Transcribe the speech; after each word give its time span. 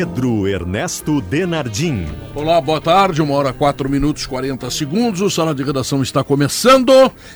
Pedro 0.00 0.48
Ernesto 0.48 1.20
Denardim. 1.20 2.06
Olá, 2.34 2.58
boa 2.58 2.80
tarde, 2.80 3.20
uma 3.20 3.34
hora 3.34 3.52
quatro 3.52 3.86
minutos 3.86 4.24
40 4.24 4.70
segundos. 4.70 5.20
O 5.20 5.28
Sala 5.28 5.54
de 5.54 5.62
Redação 5.62 6.02
está 6.02 6.24
começando 6.24 6.90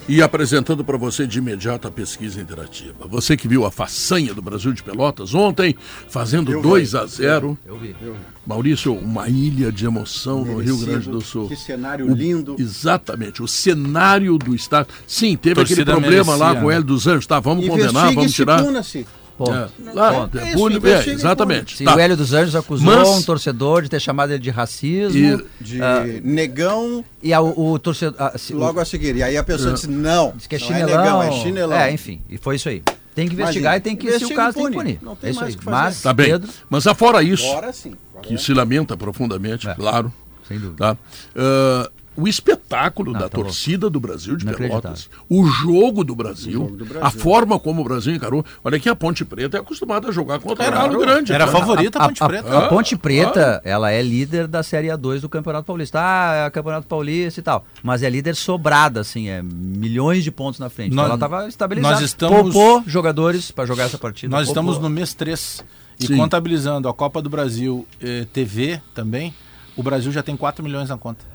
e 0.09 0.23
apresentando 0.23 0.83
para 0.83 0.97
você 0.97 1.27
de 1.27 1.41
imediato 1.41 1.87
a 1.87 1.91
pesquisa 1.91 2.41
interativa. 2.41 3.07
Você 3.07 3.37
que 3.37 3.47
viu 3.47 3.67
a 3.67 3.71
façanha 3.71 4.33
do 4.33 4.41
Brasil 4.41 4.73
de 4.73 4.83
Pelotas 4.83 5.35
ontem, 5.35 5.77
fazendo 6.09 6.53
eu 6.53 6.63
2 6.63 6.93
vi. 6.93 6.97
a 6.97 7.05
0. 7.05 7.59
Eu, 7.67 7.75
eu 7.75 7.79
vi. 7.79 7.97
Eu 8.01 8.15
vi. 8.15 8.19
Maurício, 8.47 8.95
uma 8.95 9.29
ilha 9.29 9.71
de 9.71 9.85
emoção 9.85 10.43
Merecido, 10.43 10.73
no 10.73 10.77
Rio 10.79 10.87
Grande 10.87 11.11
do 11.11 11.21
Sul. 11.21 11.49
Que 11.49 11.57
cenário 11.57 12.11
o, 12.11 12.15
lindo. 12.15 12.57
Exatamente, 12.59 13.43
o 13.43 13.47
cenário 13.47 14.39
do 14.39 14.55
estado. 14.55 14.89
Sim, 15.07 15.37
teve 15.37 15.57
Torcida 15.57 15.83
aquele 15.83 16.01
problema 16.01 16.33
merecia, 16.33 16.55
lá 16.55 16.59
com 16.59 16.67
o 16.69 16.71
Hélio 16.71 16.85
dos 16.85 17.07
Anjos, 17.07 17.27
tá? 17.27 17.39
Vamos 17.41 17.69
condenar, 17.69 18.15
vamos 18.15 18.33
tirar. 18.33 18.65
Ponto. 19.37 19.53
É. 19.53 19.69
Lá, 19.93 20.31
é, 20.35 20.55
isso, 20.55 20.87
é, 20.87 21.13
exatamente. 21.13 21.77
Sim, 21.77 21.85
tá. 21.85 21.97
O 21.97 21.99
Hélio 21.99 22.17
dos 22.17 22.33
Anjos 22.33 22.55
acusou 22.55 22.87
Mas... 22.87 23.09
um 23.09 23.23
torcedor 23.23 23.83
de 23.83 23.89
ter 23.89 24.01
chamado 24.01 24.31
ele 24.31 24.39
de 24.39 24.51
racismo. 24.51 25.19
E... 25.19 25.45
De 25.61 25.81
uh, 25.81 25.85
negão. 26.23 27.05
E 27.23 27.33
a, 27.33 27.41
o, 27.41 27.73
o 27.73 27.79
torcedor. 27.79 28.21
A, 28.21 28.39
se, 28.39 28.53
Logo 28.53 28.79
a 28.79 28.85
seguir. 28.85 29.17
E 29.17 29.23
aí 29.23 29.37
a 29.37 29.43
pessoa 29.43 29.71
é. 29.71 29.75
disse: 29.75 29.89
não. 29.89 30.33
Diz 30.37 30.47
que 30.47 30.55
é 30.55 30.59
chinelão. 30.59 30.89
É, 30.89 31.03
negão, 31.03 31.23
é 31.23 31.33
chinelão. 31.33 31.77
É, 31.77 31.93
enfim. 31.93 32.21
E 32.31 32.39
foi 32.39 32.57
isso 32.57 32.69
aí. 32.69 32.83
Tem 33.15 33.29
que 33.29 33.35
investigar 33.35 33.75
Imagina, 33.75 33.77
e 33.77 33.81
tem 33.81 33.97
que, 33.97 34.19
se 34.19 34.25
o 34.25 34.35
caso, 34.35 34.59
tem 34.59 34.67
que 34.67 34.73
punir. 34.73 34.99
Não 35.01 35.15
tem 35.15 35.29
é 35.29 35.31
isso 35.33 35.45
aí. 35.45 35.57
Mas, 35.65 36.03
tá 36.03 36.13
bem. 36.13 36.27
Pedro... 36.27 36.51
Mas 36.69 36.87
afora 36.87 37.23
isso, 37.23 37.47
Agora, 37.47 37.73
sim. 37.73 37.95
Agora 38.11 38.27
que 38.27 38.39
se 38.39 38.53
lamenta 38.53 38.97
profundamente, 38.97 39.69
é. 39.69 39.75
claro. 39.75 40.13
Sem 40.49 40.59
dúvida. 40.59 40.77
Tá? 40.77 40.99
Uh, 41.35 41.93
o 42.17 42.29
espetáculo 42.29 43.13
Não, 43.13 43.21
da 43.21 43.29
tá 43.29 43.37
torcida 43.37 43.91
do 43.91 43.99
Brasil 43.99 44.37
de 44.37 44.45
Pelotas, 44.45 45.09
o 45.29 45.47
jogo, 45.47 46.05
do 46.05 46.15
Brasil, 46.15 46.53
jogo 46.53 46.77
do 46.77 46.85
Brasil, 46.85 47.07
a 47.07 47.11
forma 47.11 47.59
como 47.59 47.81
o 47.81 47.85
Brasil 47.85 48.15
encarou. 48.15 48.45
Olha 48.63 48.79
que 48.79 48.89
a 48.89 48.95
Ponte 48.95 49.25
Preta 49.25 49.57
é 49.57 49.61
acostumada 49.61 50.09
a 50.09 50.13
jogar 50.13 50.39
contra 50.39 50.69
o 50.69 50.71
Galo 50.71 50.99
Grande. 50.99 51.33
Era 51.33 51.45
a 51.45 51.49
favorita 51.49 51.99
a, 51.99 52.05
a, 52.05 52.09
Ponte 52.09 52.25
Preta. 52.25 52.49
A, 52.49 52.59
a 52.59 52.69
Ponte 52.69 52.97
Preta, 52.97 53.63
ah, 53.65 53.69
ela 53.69 53.91
é 53.91 54.03
líder 54.03 54.47
da 54.47 54.63
Série 54.63 54.89
A2 54.89 55.21
do 55.21 55.29
Campeonato 55.29 55.67
Paulista. 55.67 55.99
Ah, 56.01 56.35
é 56.45 56.49
o 56.49 56.51
Campeonato 56.51 56.87
Paulista 56.87 57.41
e 57.41 57.43
tal. 57.43 57.65
Mas 57.83 58.03
é 58.03 58.11
líder 58.11 58.37
sobrada, 58.37 59.01
assim, 59.01 59.29
é 59.29 59.43
milhões 59.43 60.23
de 60.23 60.31
pontos 60.31 60.61
na 60.61 60.71
frente. 60.71 60.95
Nós, 60.95 61.07
então 61.07 61.07
ela 61.07 61.15
estava 61.15 61.49
estabilizada. 61.49 61.95
Nós 61.95 62.05
estamos... 62.05 62.55
Poupou 62.55 62.85
jogadores 62.87 63.51
para 63.51 63.67
jogar 63.67 63.85
essa 63.85 63.99
partida. 63.99 64.31
Nós 64.31 64.47
Poupou. 64.47 64.63
estamos 64.63 64.83
no 64.83 64.89
mês 64.89 65.15
3 65.15 65.65
e 66.01 66.07
Sim. 66.07 66.17
contabilizando 66.17 66.89
a 66.89 66.95
Copa 66.95 67.23
do 67.23 67.31
Brasil 67.31 67.87
eh, 68.01 68.27
TV 68.33 68.81
também, 68.95 69.35
o 69.77 69.83
Brasil 69.83 70.11
já 70.11 70.23
tem 70.23 70.37
4 70.37 70.63
milhões 70.63 70.89
na 70.89 70.99
conta. 70.99 71.34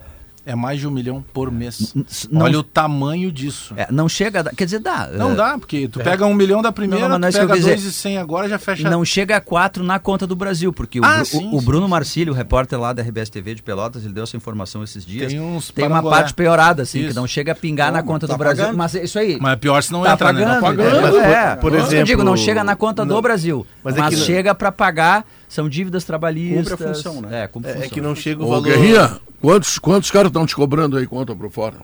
É 0.49 0.55
mais 0.55 0.79
de 0.79 0.87
um 0.87 0.89
milhão 0.89 1.23
por 1.31 1.51
mês. 1.51 1.93
Não, 2.31 2.41
Olha 2.41 2.57
o 2.57 2.63
tamanho 2.63 3.31
disso. 3.31 3.75
É, 3.77 3.87
não 3.91 4.09
chega, 4.09 4.39
a, 4.39 4.43
quer 4.45 4.65
dizer, 4.65 4.79
dá. 4.79 5.07
Não 5.13 5.33
é, 5.33 5.35
dá, 5.35 5.59
porque 5.59 5.87
tu 5.87 6.01
é. 6.01 6.03
pega 6.03 6.25
um 6.25 6.33
milhão 6.33 6.59
da 6.59 6.71
primeira, 6.71 7.07
não, 7.07 7.19
não, 7.19 7.29
tu 7.29 7.37
pega 7.37 7.55
dois 7.55 7.83
e 7.83 7.93
cem 7.93 8.17
agora 8.17 8.49
já 8.49 8.57
fecha. 8.57 8.89
Não 8.89 9.05
chega 9.05 9.35
a 9.35 9.41
quatro 9.41 9.83
na 9.83 9.99
conta 9.99 10.25
do 10.25 10.35
Brasil, 10.35 10.73
porque 10.73 10.99
ah, 11.03 11.21
o, 11.21 11.25
sim, 11.25 11.49
o, 11.51 11.57
o, 11.57 11.61
Bruno 11.61 11.85
sim. 11.85 11.91
Marcílio, 11.91 12.33
o 12.33 12.35
repórter 12.35 12.79
lá 12.79 12.93
da 12.93 13.03
RBS 13.03 13.29
TV 13.29 13.53
de 13.53 13.61
Pelotas, 13.61 14.03
ele 14.03 14.11
deu 14.11 14.23
essa 14.23 14.35
informação 14.35 14.83
esses 14.83 15.05
dias. 15.05 15.31
Tem, 15.31 15.39
uns 15.39 15.69
tem 15.69 15.85
uma 15.85 16.01
parte 16.01 16.33
piorada, 16.33 16.81
assim, 16.81 17.01
isso. 17.01 17.09
que 17.09 17.15
não 17.15 17.27
chega 17.27 17.51
a 17.51 17.55
pingar 17.55 17.91
na 17.91 18.01
conta 18.01 18.25
tá 18.25 18.33
do 18.33 18.39
Brasil. 18.39 18.63
Pagando. 18.63 18.77
Mas 18.79 18.95
isso 18.95 19.19
aí. 19.19 19.37
Mas 19.39 19.53
é 19.53 19.55
pior 19.55 19.83
se 19.83 19.91
não 19.91 20.01
tá 20.01 20.13
entra, 20.13 20.25
pagando, 20.25 20.47
né? 20.47 20.55
Tá 20.55 20.61
pagando. 20.61 21.19
É, 21.19 21.55
por, 21.57 21.61
por 21.61 21.73
exemplo. 21.75 21.97
Eu 21.97 22.05
digo, 22.05 22.23
não 22.23 22.35
chega 22.35 22.63
na 22.63 22.75
conta 22.75 23.05
do 23.05 23.21
Brasil, 23.21 23.67
mas, 23.83 23.95
mas 23.95 24.17
chega 24.25 24.55
para 24.55 24.71
pagar 24.71 25.23
são 25.49 25.67
dívidas 25.67 26.05
trabalhistas. 26.05 26.69
Cumpre 26.69 26.85
a 26.85 26.93
função, 26.93 27.21
né? 27.21 27.43
É, 27.43 27.47
cumpre 27.47 27.71
é, 27.71 27.73
função. 27.73 27.87
é 27.87 27.89
que 27.89 27.99
não 27.99 28.15
chega 28.15 28.41
o 28.41 28.45
Ô, 28.45 28.49
valor... 28.51 28.63
Guerrinha, 28.63 29.19
quantos, 29.41 29.79
quantos 29.79 30.11
caras 30.11 30.29
estão 30.29 30.45
te 30.45 30.55
cobrando 30.55 30.95
aí 30.95 31.07
conta 31.07 31.35
pro 31.35 31.49
fora? 31.49 31.77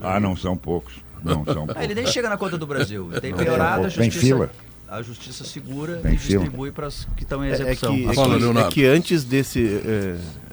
Ah, 0.00 0.18
não 0.18 0.34
são 0.34 0.56
poucos. 0.56 0.94
Não 1.22 1.44
são 1.44 1.66
poucos. 1.66 1.76
Ah, 1.76 1.84
ele 1.84 1.94
nem 1.94 2.06
chega 2.06 2.30
na 2.30 2.38
conta 2.38 2.56
do 2.56 2.66
Brasil. 2.66 3.10
Tem 3.20 3.34
piorado 3.34 3.86
a 3.86 3.88
justiça. 3.90 4.18
fila. 4.18 4.50
A 4.88 5.02
justiça 5.02 5.44
segura 5.44 5.96
Bem 5.96 6.14
e 6.14 6.16
distribui 6.16 6.72
para 6.72 6.86
os 6.86 7.06
que 7.14 7.22
estão 7.22 7.44
em 7.44 7.48
execução. 7.48 7.92
É, 7.92 7.96
é, 7.96 8.00
que, 8.00 8.08
é, 8.08 8.14
que, 8.14 8.58
é 8.58 8.68
que 8.70 8.86
antes 8.86 9.22
desse. 9.22 9.82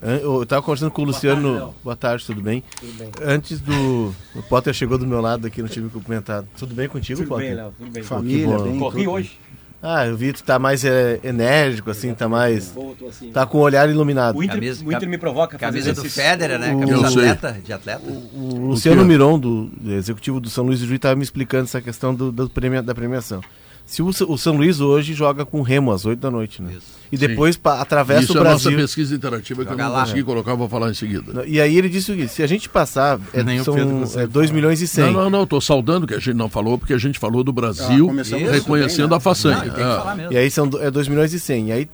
É, 0.02 0.20
eu 0.22 0.44
estava 0.44 0.62
conversando 0.62 0.92
com 0.92 1.04
o 1.04 1.06
Luciano. 1.06 1.42
Boa 1.42 1.62
tarde, 1.62 1.82
Boa 1.84 1.96
tarde 1.96 2.26
tudo, 2.26 2.42
bem? 2.42 2.62
tudo 2.78 2.94
bem? 2.98 3.12
Antes 3.24 3.62
do. 3.62 4.14
O 4.36 4.44
Potter 4.44 4.74
chegou 4.74 4.98
do 4.98 5.08
meu 5.08 5.22
lado 5.22 5.48
aqui, 5.48 5.62
não 5.62 5.70
tive 5.70 5.88
cumprimentado. 5.88 6.50
Tudo 6.58 6.76
bem 6.76 6.90
contigo, 6.90 7.20
tudo 7.20 7.30
Potter? 7.30 7.48
Bem, 7.48 7.56
Léo, 7.56 7.74
tudo 7.78 7.92
bem, 7.92 8.04
Família, 8.04 8.60
bem. 8.60 8.78
Corri 8.78 9.08
hoje. 9.08 9.40
Ah, 9.82 10.08
eu 10.08 10.18
vi 10.18 10.34
que 10.34 10.40
tu 10.40 10.44
tá 10.44 10.58
mais 10.58 10.84
é, 10.84 11.20
enérgico, 11.24 11.92
assim, 11.92 12.14
tá 12.14 12.28
mais. 12.28 12.74
Assim, 13.08 13.32
tá 13.32 13.46
com 13.46 13.60
o 13.60 13.62
olhar 13.62 13.88
iluminado. 13.90 14.36
O 14.36 14.44
Inter, 14.44 14.56
camisa, 14.56 14.86
o 14.86 14.92
Inter 14.92 15.08
me 15.08 15.18
provoca. 15.18 15.58
Camisa 15.58 15.94
do 15.94 16.04
Federer, 16.04 16.58
né? 16.58 16.70
Camisa 16.70 17.08
atleta, 17.08 17.58
de 17.64 17.72
atleta. 17.72 18.04
O, 18.04 18.40
o 18.40 18.68
Luciano 18.70 19.06
Miron, 19.06 19.38
do, 19.38 19.66
do, 19.66 19.94
executivo 19.94 20.40
do 20.40 20.50
São 20.50 20.66
Luís 20.66 20.80
do 20.80 20.88
Juiz, 20.88 20.98
estava 20.98 21.16
me 21.16 21.24
explicando 21.24 21.66
essa 21.66 21.82
questão 21.82 22.16
do, 22.16 22.32
do 22.32 22.50
premia, 22.50 22.82
da 22.82 22.96
premiação. 22.96 23.42
Se 23.86 24.02
o, 24.02 24.08
o, 24.08 24.38
São 24.38 24.58
Luís 24.58 24.82
hoje 24.82 25.14
joga 25.14 25.46
com 25.46 25.62
Remo 25.62 25.92
às 25.92 26.06
8 26.06 26.20
da 26.20 26.32
noite, 26.32 26.62
né? 26.62 26.74
Isso. 26.76 26.96
E 27.12 27.18
depois 27.18 27.56
pa, 27.56 27.80
atravessa 27.80 28.24
Isso 28.24 28.32
o 28.32 28.40
Brasil. 28.40 28.58
Isso 28.58 28.68
é 28.68 28.72
a 28.72 28.74
nossa 28.74 28.84
pesquisa 28.84 29.16
interativa 29.16 29.64
que 29.64 29.70
Joga 29.70 29.84
eu 29.84 29.88
não 29.88 29.94
lá, 29.94 30.02
consegui 30.02 30.20
né? 30.20 30.26
colocar, 30.26 30.56
vou 30.56 30.68
falar 30.68 30.90
em 30.90 30.96
seguida. 30.96 31.46
E 31.46 31.62
aí 31.62 31.78
ele 31.78 31.88
disse 31.88 32.12
o 32.12 32.16
seguinte, 32.16 32.32
se 32.32 32.42
a 32.42 32.48
gente 32.48 32.68
passar, 32.68 33.20
é, 33.32 33.44
Nem 33.44 33.64
são 33.64 33.76
é, 34.16 34.26
2 34.26 34.50
milhões 34.50 34.82
e 34.82 34.88
100. 34.88 35.06
Não, 35.06 35.14
não, 35.14 35.30
não, 35.30 35.44
estou 35.44 35.62
saudando 35.62 36.08
que 36.08 36.16
a 36.16 36.20
gente 36.20 36.34
não 36.34 36.50
falou, 36.50 36.80
porque 36.80 36.94
a 36.94 36.98
gente 36.98 37.20
falou 37.20 37.44
do 37.44 37.54
Brasil 37.54 38.10
ah, 38.10 38.52
reconhecendo 38.52 39.02
bem, 39.02 39.10
né? 39.12 39.16
a 39.18 39.20
façanha. 39.20 39.64
Não, 39.66 40.32
e 40.32 40.38
aí 40.38 40.50
são 40.50 40.68
é 40.80 40.90
2 40.90 41.08
milhões 41.08 41.32
e 41.32 41.40
100. 41.40 41.68
E 41.68 41.72
aí 41.72 41.90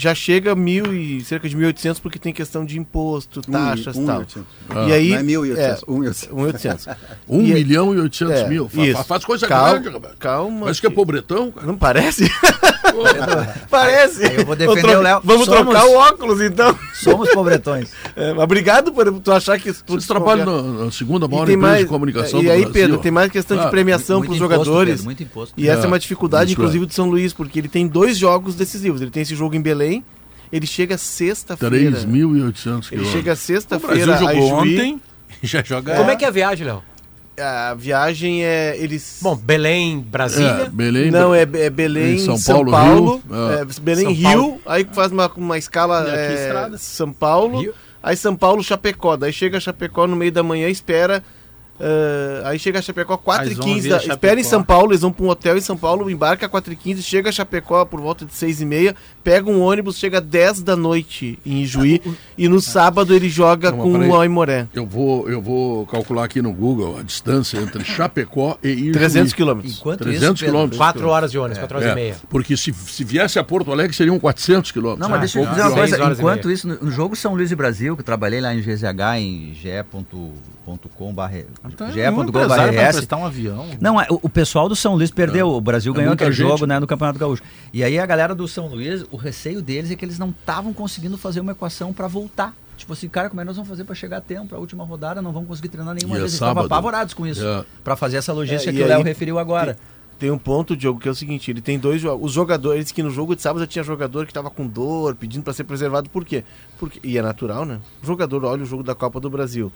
já 0.00 0.14
chega 0.14 0.54
mil 0.54 0.94
e 0.94 1.22
cerca 1.24 1.48
de 1.48 1.56
1.800 1.56 2.00
porque 2.00 2.18
tem 2.18 2.32
questão 2.32 2.64
de 2.64 2.78
imposto, 2.78 3.42
taxas 3.42 3.96
e 3.96 3.98
um, 3.98 4.06
tal. 4.06 4.24
Ah. 4.70 4.88
E 4.88 4.92
aí, 4.92 5.10
Não 5.10 5.18
é 5.18 5.22
1.800, 5.22 5.84
1.800. 6.28 6.96
1 7.28 7.42
milhão 7.42 7.94
e 7.94 8.00
800 8.00 8.34
é, 8.34 8.48
mil. 8.48 8.70
Isso. 8.74 9.04
Faz 9.04 9.24
coisa 9.24 9.46
calma, 9.46 9.78
grande, 9.78 9.88
rapaz. 9.88 10.14
Calma. 10.18 10.66
Mas 10.66 10.80
que 10.80 10.86
é 10.86 10.90
pobretão, 10.90 11.50
cara. 11.50 11.66
Não 11.66 11.76
parece? 11.76 12.30
parece. 13.70 14.24
Aí 14.24 14.36
eu 14.36 14.46
vou 14.46 14.56
defender 14.56 14.96
o 14.96 15.02
Léo. 15.02 15.20
Vamos 15.24 15.46
somos, 15.46 15.62
trocar 15.62 15.86
o 15.86 15.94
óculos, 15.94 16.40
então. 16.40 16.78
Somos 16.94 17.30
pobretões. 17.30 17.88
É, 18.16 18.32
obrigado 18.32 18.92
por 18.92 19.20
tu 19.20 19.30
achar 19.30 19.60
que... 19.60 19.72
Vocês 19.72 20.06
trabalham 20.06 20.84
na, 20.84 20.90
segunda 20.90 21.28
maior 21.28 21.42
empresa 21.42 21.58
mais, 21.60 21.78
de 21.82 21.86
comunicação 21.86 22.42
E 22.42 22.50
aí, 22.50 22.62
Brasil. 22.62 22.72
Pedro, 22.72 22.98
tem 22.98 23.12
mais 23.12 23.30
questão 23.30 23.60
ah, 23.60 23.64
de 23.64 23.70
premiação 23.70 24.20
para 24.20 24.32
os 24.32 24.36
jogadores. 24.36 24.94
Pedro, 24.94 25.04
muito 25.04 25.22
imposto. 25.22 25.54
E 25.56 25.68
essa 25.68 25.84
é 25.84 25.86
uma 25.86 26.00
dificuldade, 26.00 26.52
inclusive, 26.52 26.84
do 26.84 26.92
São 26.92 27.08
Luís, 27.08 27.32
porque 27.32 27.60
ele 27.60 27.68
tem 27.68 27.86
dois 27.86 28.18
jogos 28.18 28.56
decisivos. 28.56 29.00
Ele 29.00 29.12
tem 29.12 29.22
esse 29.22 29.36
jogo 29.36 29.54
em 29.54 29.60
Belém 29.60 30.04
ele 30.52 30.66
chega 30.66 30.96
sexta-feira. 30.96 31.76
3.800 31.76 32.04
quilômetros. 32.08 32.92
Ele 32.92 33.04
chega 33.04 33.36
sexta-feira. 33.36 34.14
O 34.14 34.18
jogou 34.18 34.52
ontem. 34.54 35.00
Já 35.42 35.62
joga. 35.62 35.94
Como 35.94 36.10
é 36.10 36.16
que 36.16 36.24
é 36.24 36.28
a 36.28 36.30
viagem, 36.30 36.66
Léo? 36.66 36.82
A 37.40 37.74
viagem 37.74 38.44
é. 38.44 38.76
Eles... 38.76 39.18
Bom, 39.22 39.36
Belém, 39.36 40.00
Brasília? 40.00 40.64
É, 40.64 40.68
Belém, 40.68 41.10
Não, 41.10 41.34
é, 41.34 41.42
é 41.42 41.70
Belém, 41.70 42.18
São, 42.18 42.36
São 42.36 42.64
Paulo. 42.64 42.70
Paulo 42.70 43.22
Rio, 43.28 43.50
é. 43.50 43.60
É, 43.60 43.80
Belém, 43.80 44.04
São 44.04 44.14
Rio. 44.14 44.22
Paulo. 44.22 44.60
Aí 44.66 44.88
faz 44.92 45.12
uma, 45.12 45.30
uma 45.36 45.58
escala. 45.58 46.08
É, 46.08 46.70
São 46.76 47.12
Paulo. 47.12 47.60
Rio. 47.60 47.74
Aí 48.02 48.16
São 48.16 48.36
Paulo, 48.36 48.62
Chapecó. 48.62 49.16
Daí 49.16 49.32
chega 49.32 49.60
Chapecó 49.60 50.06
no 50.06 50.16
meio 50.16 50.32
da 50.32 50.42
manhã, 50.42 50.68
espera 50.68 51.22
Uh, 51.78 52.44
aí 52.44 52.58
chega 52.58 52.80
a 52.80 52.82
Chapecó 52.82 53.16
4h15. 53.16 53.88
Da... 53.88 53.96
Espera 53.98 54.40
em 54.40 54.44
São 54.44 54.64
Paulo, 54.64 54.90
eles 54.90 55.02
vão 55.02 55.12
para 55.12 55.24
um 55.24 55.28
hotel 55.28 55.56
em 55.56 55.60
São 55.60 55.76
Paulo, 55.76 56.10
embarca 56.10 56.48
4h15, 56.48 57.02
chega 57.02 57.28
a 57.28 57.32
Chapecó 57.32 57.84
por 57.84 58.00
volta 58.00 58.24
de 58.24 58.32
6h30, 58.32 58.96
pega 59.22 59.48
um 59.48 59.60
ônibus, 59.60 59.96
chega 59.96 60.20
10 60.20 60.62
da 60.62 60.74
noite 60.74 61.38
em 61.46 61.62
Ijuí 61.62 62.02
ah, 62.04 62.10
e 62.36 62.48
no 62.48 62.60
sábado 62.60 63.14
ele 63.14 63.28
joga 63.28 63.70
Não, 63.70 63.78
com 63.78 64.08
o 64.08 64.20
Aimoré. 64.20 64.66
Eu 64.74 64.86
vou, 64.86 65.30
eu 65.30 65.40
vou 65.40 65.86
calcular 65.86 66.24
aqui 66.24 66.42
no 66.42 66.52
Google 66.52 66.98
a 66.98 67.02
distância 67.02 67.58
entre 67.58 67.82
Chapecó 67.84 68.58
e 68.62 68.70
Ijuí. 68.70 68.92
300 68.92 69.32
quilômetros. 69.32 69.78
Enquanto 69.78 70.00
300 70.00 70.42
quilômetros. 70.42 70.78
4 70.78 71.08
horas 71.08 71.30
de 71.30 71.38
ônibus, 71.38 71.58
4 71.58 71.76
horas 71.76 71.88
é, 71.88 71.92
e 71.92 71.94
meia. 71.94 72.16
Porque 72.28 72.56
se, 72.56 72.72
se 72.72 73.04
viesse 73.04 73.38
a 73.38 73.44
Porto 73.44 73.70
Alegre 73.70 73.94
seriam 73.94 74.18
400 74.18 74.72
quilômetros. 74.72 75.00
Não, 75.00 75.08
mas 75.08 75.20
deixa 75.20 75.38
eu 75.38 75.46
dizer 75.46 75.62
uma 75.62 75.72
coisa. 75.72 76.12
Enquanto 76.12 76.50
isso, 76.50 76.66
no, 76.66 76.90
jogo 76.90 77.14
São 77.14 77.34
Luís 77.34 77.52
e 77.52 77.56
Brasil, 77.56 77.94
que 77.94 78.00
eu 78.00 78.04
trabalhei 78.04 78.40
lá 78.40 78.52
em 78.52 78.60
GZH, 78.60 79.18
em 79.18 79.54
ge.com.br 79.54 81.67
ge.com.br. 81.92 83.16
um 83.16 83.24
avião. 83.24 83.66
Não, 83.80 84.00
é, 84.00 84.06
o, 84.10 84.20
o, 84.22 84.28
pessoal 84.28 84.68
do 84.68 84.76
São 84.76 84.94
Luís 84.94 85.10
perdeu. 85.10 85.48
O 85.48 85.60
Brasil 85.60 85.92
é 85.92 85.96
ganhou 85.96 86.12
aquele 86.12 86.32
gente. 86.32 86.46
jogo 86.46 86.66
né, 86.66 86.78
no 86.78 86.86
Campeonato 86.86 87.18
Gaúcho. 87.18 87.42
E 87.72 87.82
aí 87.82 87.98
a 87.98 88.06
galera 88.06 88.34
do 88.34 88.46
São 88.46 88.66
Luís, 88.68 89.04
o 89.10 89.16
receio 89.16 89.60
deles 89.60 89.90
é 89.90 89.96
que 89.96 90.04
eles 90.04 90.18
não 90.18 90.30
estavam 90.30 90.72
conseguindo 90.72 91.18
fazer 91.18 91.40
uma 91.40 91.52
equação 91.52 91.92
para 91.92 92.06
voltar. 92.06 92.54
Tipo 92.78 92.92
assim, 92.92 93.08
cara, 93.08 93.28
como 93.28 93.40
é 93.40 93.42
que 93.42 93.46
nós 93.46 93.56
vamos 93.56 93.68
fazer 93.68 93.82
para 93.82 93.94
chegar 93.94 94.18
a 94.18 94.20
tempo, 94.20 94.46
para 94.46 94.56
a 94.56 94.60
última 94.60 94.84
rodada? 94.84 95.20
Não 95.20 95.32
vamos 95.32 95.48
conseguir 95.48 95.68
treinar 95.68 95.94
nenhuma 95.94 96.16
e 96.16 96.20
vez. 96.20 96.22
É 96.22 96.24
Eles 96.26 96.34
estavam 96.34 96.64
apavorados 96.64 97.12
com 97.12 97.26
isso. 97.26 97.44
É. 97.44 97.64
Para 97.82 97.96
fazer 97.96 98.18
essa 98.18 98.32
logística 98.32 98.70
é, 98.70 98.74
que 98.74 98.82
o 98.82 98.86
Léo 98.86 99.02
referiu 99.02 99.38
agora. 99.38 99.74
Tem, 99.74 99.82
tem 100.20 100.30
um 100.30 100.38
ponto, 100.38 100.76
Diogo, 100.76 101.00
que 101.00 101.08
é 101.08 101.10
o 101.10 101.14
seguinte: 101.14 101.50
ele 101.50 101.60
tem 101.60 101.76
dois 101.76 102.02
Os 102.04 102.32
jogadores, 102.32 102.92
que 102.92 103.02
no 103.02 103.10
jogo 103.10 103.34
de 103.34 103.42
sábado 103.42 103.60
já 103.60 103.66
tinha 103.66 103.82
jogador 103.82 104.26
que 104.26 104.30
estava 104.30 104.48
com 104.48 104.64
dor, 104.64 105.16
pedindo 105.16 105.42
para 105.42 105.52
ser 105.52 105.64
preservado. 105.64 106.08
Por 106.08 106.24
quê? 106.24 106.44
Porque, 106.78 107.00
e 107.02 107.18
é 107.18 107.22
natural, 107.22 107.64
né? 107.64 107.80
O 108.00 108.06
jogador 108.06 108.44
olha 108.44 108.62
o 108.62 108.66
jogo 108.66 108.84
da 108.84 108.94
Copa 108.94 109.18
do 109.18 109.28
Brasil 109.28 109.72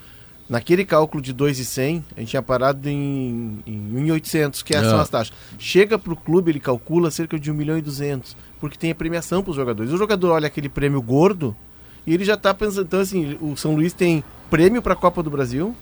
Naquele 0.52 0.84
cálculo 0.84 1.22
de 1.22 1.32
2,100, 1.32 2.04
a 2.14 2.20
gente 2.20 2.28
tinha 2.28 2.42
parado 2.42 2.86
em, 2.86 3.60
em 3.66 4.04
1.800, 4.04 4.62
que 4.62 4.74
é. 4.74 4.82
são 4.82 5.00
as 5.00 5.08
taxas. 5.08 5.34
Chega 5.58 5.98
para 5.98 6.12
o 6.12 6.16
clube, 6.16 6.50
ele 6.50 6.60
calcula 6.60 7.10
cerca 7.10 7.40
de 7.40 7.50
1 7.50 7.54
milhão 7.54 7.78
e 7.78 7.80
200, 7.80 8.36
porque 8.60 8.76
tem 8.76 8.90
a 8.90 8.94
premiação 8.94 9.42
para 9.42 9.48
os 9.48 9.56
jogadores. 9.56 9.90
O 9.90 9.96
jogador 9.96 10.32
olha 10.32 10.46
aquele 10.46 10.68
prêmio 10.68 11.00
gordo 11.00 11.56
e 12.06 12.12
ele 12.12 12.22
já 12.22 12.34
está 12.34 12.52
pensando. 12.52 12.84
Então, 12.84 13.00
assim, 13.00 13.38
o 13.40 13.56
São 13.56 13.74
Luís 13.74 13.94
tem 13.94 14.22
prêmio 14.50 14.82
para 14.82 14.92
a 14.92 14.96
Copa 14.96 15.22
do 15.22 15.30
Brasil 15.30 15.74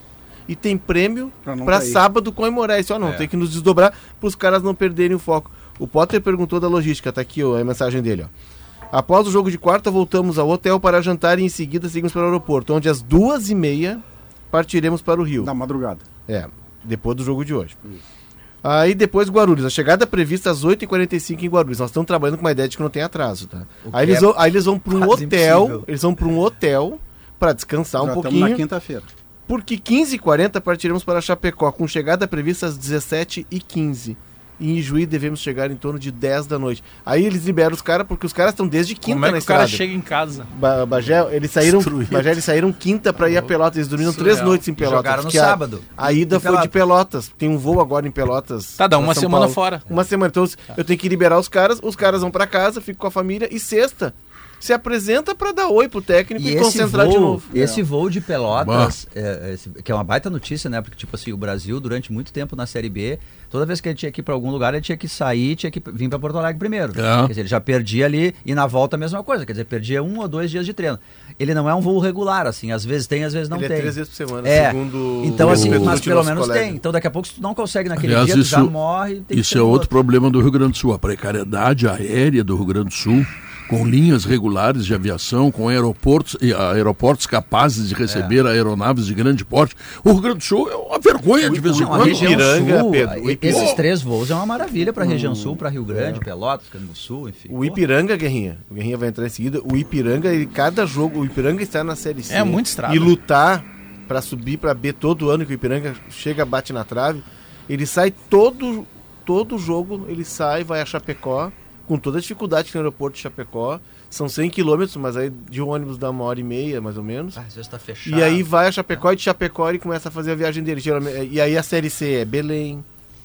e 0.46 0.54
tem 0.54 0.78
prêmio 0.78 1.32
para 1.64 1.80
sábado 1.80 2.30
com 2.30 2.44
o 2.44 2.46
Imoré. 2.46 2.80
Ó, 2.90 2.96
não, 3.00 3.08
é. 3.08 3.14
tem 3.14 3.26
que 3.26 3.36
nos 3.36 3.50
desdobrar 3.50 3.92
para 4.20 4.28
os 4.28 4.36
caras 4.36 4.62
não 4.62 4.72
perderem 4.72 5.16
o 5.16 5.18
foco. 5.18 5.50
O 5.80 5.88
Potter 5.88 6.22
perguntou 6.22 6.60
da 6.60 6.68
logística, 6.68 7.12
tá 7.12 7.20
aqui 7.20 7.42
ó, 7.42 7.58
a 7.58 7.64
mensagem 7.64 8.00
dele, 8.00 8.22
ó. 8.22 8.96
Após 8.96 9.26
o 9.26 9.32
jogo 9.32 9.50
de 9.50 9.58
quarta, 9.58 9.90
voltamos 9.90 10.38
ao 10.38 10.48
hotel 10.48 10.78
para 10.78 11.02
jantar 11.02 11.40
e 11.40 11.42
em 11.42 11.48
seguida 11.48 11.88
seguimos 11.88 12.12
para 12.12 12.22
o 12.22 12.26
aeroporto, 12.26 12.72
onde 12.72 12.88
às 12.88 13.02
duas 13.02 13.50
e 13.50 13.54
meia 13.56 14.00
partiremos 14.50 15.02
para 15.02 15.20
o 15.20 15.24
Rio. 15.24 15.44
Na 15.44 15.54
madrugada. 15.54 16.00
É, 16.28 16.46
depois 16.84 17.16
do 17.16 17.24
jogo 17.24 17.44
de 17.44 17.54
hoje. 17.54 17.76
Isso. 17.84 18.20
Aí 18.62 18.94
depois 18.94 19.30
Guarulhos. 19.30 19.64
A 19.64 19.70
chegada 19.70 20.04
é 20.04 20.06
prevista 20.06 20.50
às 20.50 20.64
8h45 20.64 21.42
em 21.42 21.48
Guarulhos. 21.48 21.78
Nós 21.78 21.90
estamos 21.90 22.06
trabalhando 22.06 22.36
com 22.36 22.44
uma 22.44 22.52
ideia 22.52 22.68
de 22.68 22.76
que 22.76 22.82
não 22.82 22.90
tem 22.90 23.02
atraso, 23.02 23.48
tá? 23.48 23.62
Aí 23.92 24.04
eles, 24.04 24.18
é 24.18 24.20
vão, 24.20 24.34
aí 24.36 24.50
eles 24.50 24.64
vão 24.66 24.78
para 24.78 24.94
um 24.94 25.02
hotel. 25.08 25.64
Impossível. 25.64 25.84
Eles 25.88 26.02
vão 26.02 26.14
para 26.14 26.26
um 26.26 26.38
hotel 26.38 26.98
para 27.38 27.52
descansar 27.54 28.04
Já 28.04 28.10
um 28.10 28.14
pouquinho. 28.14 28.48
na 28.48 28.54
quinta-feira. 28.54 29.02
Porque 29.48 29.78
15h40 29.78 30.60
partiremos 30.60 31.02
para 31.02 31.20
Chapecó, 31.20 31.72
com 31.72 31.88
chegada 31.88 32.28
prevista 32.28 32.66
às 32.66 32.78
17h15 32.78 34.16
e 34.60 34.78
em 34.78 34.82
Juí 34.82 35.06
devemos 35.06 35.40
chegar 35.40 35.70
em 35.70 35.76
torno 35.76 35.98
de 35.98 36.12
10 36.12 36.46
da 36.46 36.58
noite. 36.58 36.84
Aí 37.04 37.24
eles 37.24 37.44
liberam 37.44 37.74
os 37.74 37.82
caras, 37.82 38.06
porque 38.06 38.26
os 38.26 38.32
caras 38.32 38.52
estão 38.52 38.68
desde 38.68 38.94
quinta 38.94 39.14
Como 39.14 39.24
é 39.24 39.28
que 39.28 39.32
na 39.32 39.38
estrada. 39.38 39.64
o 39.64 39.66
cara 39.66 39.76
chega 39.76 39.92
em 39.92 40.00
casa? 40.00 40.46
Ba 40.54 40.84
Bagé, 40.84 41.26
eles 41.34 41.50
saíram, 41.50 41.80
Bagé, 42.10 42.30
eles 42.30 42.44
saíram 42.44 42.72
quinta 42.72 43.12
para 43.12 43.30
ir 43.30 43.38
a 43.38 43.42
Pelotas, 43.42 43.78
eles 43.78 43.88
dormiram 43.88 44.12
Surreal. 44.12 44.36
três 44.36 44.46
noites 44.46 44.68
em 44.68 44.74
Pelotas. 44.74 45.00
E 45.00 45.02
jogaram 45.02 45.22
no 45.24 45.30
sábado. 45.30 45.82
A, 45.96 46.06
a 46.06 46.12
ida 46.12 46.38
foi 46.38 46.60
de 46.60 46.68
Pelotas, 46.68 47.32
tem 47.38 47.48
um 47.48 47.58
voo 47.58 47.80
agora 47.80 48.06
em 48.06 48.10
Pelotas. 48.10 48.76
Tá, 48.76 48.86
dá 48.86 48.98
uma 48.98 49.14
São 49.14 49.22
semana 49.22 49.42
Paulo. 49.42 49.54
fora. 49.54 49.82
Uma 49.88 50.04
semana, 50.04 50.28
então 50.28 50.46
tá. 50.46 50.74
eu 50.76 50.84
tenho 50.84 50.98
que 50.98 51.08
liberar 51.08 51.38
os 51.38 51.48
caras, 51.48 51.80
os 51.82 51.96
caras 51.96 52.20
vão 52.20 52.30
para 52.30 52.46
casa, 52.46 52.80
fico 52.80 52.98
com 52.98 53.06
a 53.06 53.10
família, 53.10 53.48
e 53.50 53.58
sexta 53.58 54.14
se 54.60 54.74
apresenta 54.74 55.34
para 55.34 55.52
dar 55.52 55.68
oi 55.68 55.88
pro 55.88 56.02
técnico 56.02 56.46
e, 56.46 56.52
e 56.52 56.58
concentrar 56.58 57.06
voo, 57.06 57.14
de 57.14 57.18
novo. 57.20 57.44
Esse 57.54 57.80
é. 57.80 57.82
voo 57.82 58.10
de 58.10 58.20
Pelotas, 58.20 59.06
é, 59.14 59.54
esse, 59.54 59.70
que 59.70 59.90
é 59.90 59.94
uma 59.94 60.04
baita 60.04 60.28
notícia, 60.28 60.68
né? 60.68 60.82
Porque, 60.82 60.96
tipo 60.96 61.16
assim, 61.16 61.32
o 61.32 61.36
Brasil, 61.36 61.80
durante 61.80 62.12
muito 62.12 62.30
tempo 62.30 62.54
na 62.54 62.66
Série 62.66 62.90
B, 62.90 63.18
toda 63.50 63.66
vez 63.66 63.80
que 63.80 63.88
ele 63.88 63.96
tinha 63.96 64.10
que 64.12 64.20
ir 64.20 64.24
para 64.24 64.32
algum 64.32 64.50
lugar, 64.50 64.72
ele 64.72 64.82
tinha 64.82 64.96
que 64.96 65.08
sair, 65.08 65.56
tinha 65.56 65.70
que 65.70 65.82
vir 65.92 66.08
para 66.08 66.18
Porto 66.18 66.38
Alegre 66.38 66.58
primeiro. 66.58 66.92
É. 66.92 67.22
Quer 67.22 67.28
dizer, 67.28 67.40
ele 67.42 67.48
já 67.48 67.60
perdia 67.60 68.06
ali 68.06 68.34
e 68.46 68.54
na 68.54 68.66
volta 68.66 68.96
a 68.96 68.98
mesma 68.98 69.22
coisa. 69.22 69.44
Quer 69.44 69.52
dizer, 69.52 69.64
perdia 69.64 70.02
um 70.02 70.20
ou 70.20 70.28
dois 70.28 70.50
dias 70.50 70.64
de 70.64 70.72
treino. 70.72 70.98
Ele 71.38 71.52
não 71.52 71.68
é 71.68 71.74
um 71.74 71.80
voo 71.80 71.98
regular, 71.98 72.46
assim, 72.46 72.70
às 72.70 72.84
vezes 72.84 73.06
tem, 73.06 73.24
às 73.24 73.32
vezes 73.32 73.48
não 73.48 73.56
ele 73.56 73.66
é 73.66 73.68
tem. 73.68 73.76
É 73.76 73.80
três 73.80 73.96
vezes 73.96 74.08
por 74.08 74.16
semana, 74.16 74.48
é. 74.48 74.68
segundo 74.68 75.22
Então, 75.24 75.50
assim, 75.50 75.70
mas 75.78 76.00
pelo 76.00 76.22
menos 76.22 76.46
colega. 76.46 76.64
tem. 76.64 76.74
Então, 76.74 76.92
daqui 76.92 77.06
a 77.06 77.10
pouco, 77.10 77.26
se 77.28 77.34
tu 77.34 77.42
não 77.42 77.54
consegue 77.54 77.88
naquele 77.88 78.14
Aliás, 78.14 78.26
dia, 78.32 78.42
isso, 78.42 78.54
tu 78.54 78.64
já 78.64 78.70
morre. 78.70 79.22
isso 79.30 79.58
é 79.58 79.60
outro, 79.60 79.72
outro 79.72 79.88
problema 79.88 80.30
do 80.30 80.40
Rio 80.40 80.50
Grande 80.50 80.72
do 80.72 80.78
Sul, 80.78 80.92
a 80.92 80.98
precariedade 80.98 81.88
aérea 81.88 82.44
do 82.44 82.56
Rio 82.56 82.66
Grande 82.66 82.88
do 82.88 82.94
Sul 82.94 83.26
com 83.70 83.86
linhas 83.86 84.24
regulares 84.24 84.84
de 84.84 84.92
aviação, 84.92 85.52
com 85.52 85.68
aeroportos, 85.68 86.36
aeroportos 86.74 87.24
capazes 87.24 87.88
de 87.88 87.94
receber 87.94 88.44
é. 88.44 88.48
aeronaves 88.48 89.06
de 89.06 89.14
grande 89.14 89.44
porte. 89.44 89.76
O 90.02 90.10
Rio 90.10 90.20
Grande 90.20 90.38
do 90.38 90.44
Sul 90.44 90.68
é 90.68 90.74
uma 90.74 90.98
vergonha 90.98 91.48
de 91.48 91.60
vez 91.60 91.78
em 91.78 91.86
quando. 91.86 92.08
Ipiranga, 92.08 92.80
Sul, 92.80 92.90
Pedro, 92.90 93.38
esses 93.40 93.72
três 93.74 94.02
voos 94.02 94.28
é 94.28 94.34
uma 94.34 94.44
maravilha 94.44 94.92
para 94.92 95.04
a 95.04 95.06
região 95.06 95.36
sul, 95.36 95.54
para 95.54 95.68
Rio 95.68 95.84
Grande, 95.84 96.18
é. 96.18 96.24
Pelotas, 96.24 96.66
Sul, 96.94 97.28
enfim. 97.28 97.48
O 97.48 97.64
Ipiranga, 97.64 98.16
Guerrinha, 98.16 98.58
o 98.68 98.74
Guerrinha 98.74 98.98
vai 98.98 99.08
entrar 99.08 99.24
em 99.24 99.30
seguida, 99.30 99.60
o 99.62 99.76
Ipiranga, 99.76 100.32
ele, 100.32 100.46
cada 100.46 100.84
jogo, 100.84 101.20
o 101.20 101.24
Ipiranga 101.24 101.62
está 101.62 101.84
na 101.84 101.94
Série 101.94 102.24
C. 102.24 102.34
É 102.34 102.42
muito 102.42 102.66
estrada. 102.66 102.92
E 102.92 102.98
lutar 102.98 103.64
para 104.08 104.20
subir 104.20 104.56
para 104.56 104.74
B 104.74 104.92
todo 104.92 105.30
ano, 105.30 105.46
que 105.46 105.52
o 105.52 105.54
Ipiranga 105.54 105.94
chega, 106.10 106.44
bate 106.44 106.72
na 106.72 106.82
trave, 106.82 107.22
ele 107.68 107.86
sai 107.86 108.10
todo, 108.10 108.84
todo 109.24 109.56
jogo, 109.56 110.06
ele 110.08 110.24
sai, 110.24 110.64
vai 110.64 110.80
a 110.80 110.84
Chapecó, 110.84 111.52
com 111.90 111.98
toda 111.98 112.18
a 112.18 112.20
dificuldade 112.20 112.66
que 112.66 112.72
tem 112.72 112.80
no 112.80 112.86
aeroporto 112.86 113.16
de 113.16 113.22
Chapecó. 113.22 113.80
São 114.08 114.28
100 114.28 114.50
quilômetros, 114.50 114.94
mas 114.94 115.16
aí 115.16 115.28
de 115.28 115.60
um 115.60 115.70
ônibus 115.70 115.98
dá 115.98 116.08
uma 116.08 116.22
hora 116.22 116.38
e 116.38 116.42
meia, 116.44 116.80
mais 116.80 116.96
ou 116.96 117.02
menos. 117.02 117.36
Ah, 117.36 117.40
às 117.40 117.56
vezes 117.56 117.68
tá 117.68 117.80
fechado. 117.80 118.16
E 118.16 118.22
aí 118.22 118.44
vai 118.44 118.68
a 118.68 118.72
Chapecó 118.72 119.10
e 119.10 119.16
de 119.16 119.22
Chapecó 119.22 119.68
ele 119.68 119.80
começa 119.80 120.08
a 120.08 120.12
fazer 120.12 120.30
a 120.30 120.34
viagem 120.36 120.62
dele. 120.62 120.80
E 121.28 121.40
aí 121.40 121.56
a 121.58 121.64
série 121.64 121.90
C 121.90 122.12
é 122.12 122.24
Belém, 122.24 122.84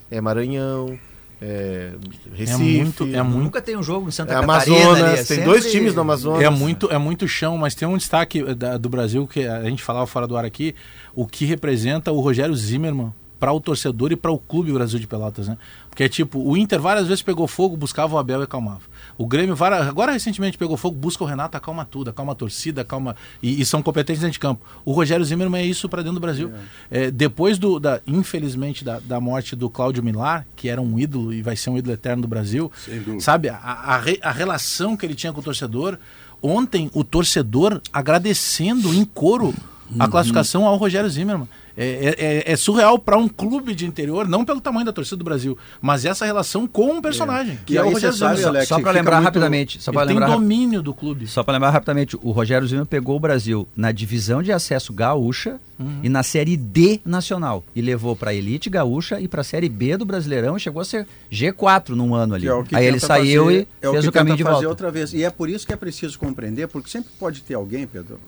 é 0.10 0.20
Maranhão, 0.20 0.98
é 1.40 1.92
Recife. 2.34 2.80
É 2.80 2.84
muito, 2.84 3.04
é 3.04 3.22
muito... 3.22 3.44
Nunca 3.44 3.62
tem 3.62 3.78
um 3.78 3.84
jogo 3.84 4.08
em 4.08 4.12
Santa 4.12 4.34
é 4.34 4.42
Catarina. 4.42 4.78
Amazonas, 4.78 5.04
ali, 5.04 5.14
é 5.14 5.16
tem 5.18 5.26
sempre... 5.26 5.46
dois 5.46 5.72
times 5.72 5.94
no 5.94 6.02
Amazonas. 6.02 6.42
É 6.42 6.50
muito, 6.50 6.92
é 6.92 6.98
muito 6.98 7.28
chão, 7.28 7.60
mas 7.60 7.76
tem 7.76 7.88
um 7.88 7.98
destaque 7.98 8.42
da, 8.56 8.78
do 8.78 8.90
Brasil 8.90 9.28
que 9.28 9.46
a 9.46 9.64
gente 9.66 9.84
falava 9.84 10.08
fora 10.08 10.26
do 10.26 10.36
ar 10.36 10.44
aqui, 10.44 10.74
o 11.14 11.28
que 11.28 11.46
representa 11.46 12.12
o 12.12 12.20
Rogério 12.20 12.56
Zimmermann 12.56 13.14
para 13.46 13.54
o 13.54 13.60
torcedor 13.60 14.12
e 14.12 14.16
para 14.16 14.32
o 14.32 14.40
clube 14.40 14.74
Brasil 14.74 14.98
de 14.98 15.06
Pelotas, 15.06 15.48
né? 15.48 15.56
Porque 15.88 16.04
é 16.04 16.10
tipo, 16.10 16.40
o 16.40 16.58
Inter 16.58 16.82
várias 16.82 17.06
vezes 17.08 17.22
pegou 17.22 17.48
fogo, 17.48 17.78
buscava 17.78 18.16
o 18.16 18.18
Abel 18.18 18.42
e 18.42 18.44
acalmava. 18.44 18.82
O 19.20 19.28
Grêmio 19.28 19.56
agora 19.64 20.12
recentemente 20.12 20.58
pegou 20.58 20.76
fogo, 20.76 20.98
busca 20.98 21.24
o 21.24 21.28
Renato, 21.28 21.56
acalma 21.56 21.86
tudo, 21.86 22.10
acalma 22.10 22.32
a 22.32 22.36
torcida, 22.36 22.82
acalma 22.82 23.16
e, 23.44 23.62
e 23.62 23.64
são 23.64 23.84
competentes 23.84 24.20
dentro 24.20 24.34
de 24.34 24.40
campo. 24.40 24.66
O 24.84 24.94
Rogério 24.94 25.24
Zimmermann 25.24 25.62
é 25.62 25.66
isso 25.68 25.88
para 25.88 26.02
dentro 26.02 26.16
do 26.16 26.22
Brasil. 26.22 26.52
É. 26.90 27.04
É, 27.04 27.12
depois 27.12 27.60
do, 27.60 27.80
da, 27.80 28.02
infelizmente, 28.08 28.84
da, 28.84 28.98
da 28.98 29.22
morte 29.22 29.56
do 29.56 29.70
Cláudio 29.70 30.02
Milar, 30.02 30.48
que 30.56 30.68
era 30.68 30.82
um 30.82 30.98
ídolo 30.98 31.32
e 31.32 31.44
vai 31.44 31.56
ser 31.56 31.70
um 31.70 31.78
ídolo 31.78 31.94
eterno 31.94 32.24
do 32.24 32.28
Brasil, 32.28 32.72
sabe 33.20 33.50
a, 33.50 33.58
a, 33.58 34.02
a 34.24 34.32
relação 34.32 34.98
que 34.98 35.06
ele 35.06 35.14
tinha 35.14 35.32
com 35.32 35.40
o 35.40 35.44
torcedor. 35.44 36.00
Ontem 36.42 36.90
o 36.96 37.04
torcedor 37.04 37.80
agradecendo 37.94 38.92
em 38.92 39.06
coro 39.06 39.54
a 40.00 40.06
uhum. 40.06 40.10
classificação 40.10 40.66
ao 40.66 40.78
Rogério 40.78 41.08
Zimmermann. 41.08 41.48
É, 41.78 41.86
é, 41.86 42.16
é, 42.18 42.52
é 42.54 42.56
surreal 42.56 42.98
para 42.98 43.18
um 43.18 43.28
clube 43.28 43.76
de 43.76 43.86
interior, 43.86 44.28
não 44.28 44.46
pelo 44.46 44.62
tamanho 44.62 44.86
da 44.86 44.94
torcida 44.94 45.18
do 45.18 45.24
Brasil, 45.24 45.58
mas 45.82 46.06
essa 46.06 46.26
relação 46.26 46.68
com 46.68 46.94
um 46.94 47.02
personagem, 47.02 47.56
é. 47.56 47.60
que 47.66 47.74
e 47.74 47.78
é 47.78 47.84
o 47.84 47.92
Rogério 47.92 48.16
sabe, 48.16 48.38
Zimmer. 48.38 48.50
Alex, 48.50 48.68
só 48.68 48.80
para 48.80 48.92
lembrar 48.92 49.16
muito... 49.18 49.26
rapidamente, 49.26 49.82
só 49.82 49.92
para 49.92 50.04
lembrar 50.04 50.28
tem 50.28 50.36
domínio 50.36 50.82
do 50.82 50.94
clube. 50.94 51.28
Só 51.28 51.44
para 51.44 51.54
lembrar 51.54 51.72
rapidamente, 51.72 52.18
o 52.22 52.32
Rogério 52.32 52.68
Zimmer 52.68 52.86
pegou 52.86 53.18
o 53.18 53.20
Brasil 53.20 53.68
na 53.76 53.92
divisão 53.92 54.42
de 54.42 54.52
acesso 54.52 54.94
gaúcha 54.94 55.60
uhum. 55.80 56.00
e 56.04 56.10
na 56.10 56.24
série 56.24 56.56
D 56.56 57.02
nacional 57.06 57.64
e 57.76 57.82
levou 57.82 58.16
para 58.16 58.32
a 58.32 58.34
elite 58.34 58.70
gaúcha 58.70 59.20
e 59.20 59.28
para 59.28 59.42
a 59.42 59.44
série 59.44 59.70
B 59.70 59.98
do 59.98 60.06
Brasileirão 60.06 60.58
e 60.58 60.60
chegou 60.60 60.82
a 60.82 60.86
ser 60.86 61.06
G4 61.32 61.90
num 61.90 62.16
ano 62.16 62.36
ali. 62.36 62.48
É 62.48 62.52
Aí 62.72 62.86
ele 62.86 63.00
saiu 63.00 63.46
fazer, 63.46 63.68
e 63.82 63.86
é 63.86 63.92
fez 63.92 64.06
o, 64.06 64.10
o 64.10 64.12
caminho 64.12 64.38
de 64.38 64.44
volta. 64.44 64.68
outra 64.68 64.92
vez. 64.92 65.14
E 65.14 65.24
é 65.24 65.30
por 65.30 65.50
isso 65.50 65.66
que 65.66 65.74
é 65.74 65.78
preciso 65.78 66.18
compreender, 66.18 66.68
porque 66.68 66.90
sempre 66.90 67.12
pode 67.20 67.42
ter 67.42 67.56
alguém, 67.56 67.86
Pedro, 67.86 68.20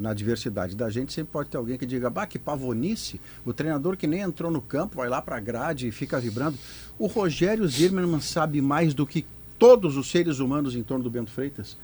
na 0.00 0.14
diversidade 0.14 0.76
da 0.76 0.90
gente, 0.90 1.12
sempre 1.12 1.32
pode 1.32 1.48
ter 1.48 1.56
alguém 1.56 1.78
que 1.78 1.86
diga, 1.86 2.10
bah, 2.10 2.26
que 2.26 2.38
pavonice, 2.38 3.20
o 3.44 3.52
treinador 3.52 3.96
que 3.96 4.06
nem 4.06 4.20
entrou 4.20 4.50
no 4.50 4.60
campo, 4.60 4.96
vai 4.96 5.08
lá 5.08 5.20
para 5.20 5.36
a 5.36 5.40
grade 5.40 5.88
e 5.88 5.92
fica 5.92 6.20
vibrando. 6.20 6.58
O 6.98 7.06
Rogério 7.06 7.66
Zimmermann 7.66 8.20
sabe 8.20 8.60
mais 8.60 8.94
do 8.94 9.06
que 9.06 9.24
todos 9.58 9.96
os 9.96 10.10
seres 10.10 10.38
humanos 10.38 10.74
em 10.74 10.82
torno 10.82 11.04
do 11.04 11.10
Bento 11.10 11.30
Freitas? 11.30 11.76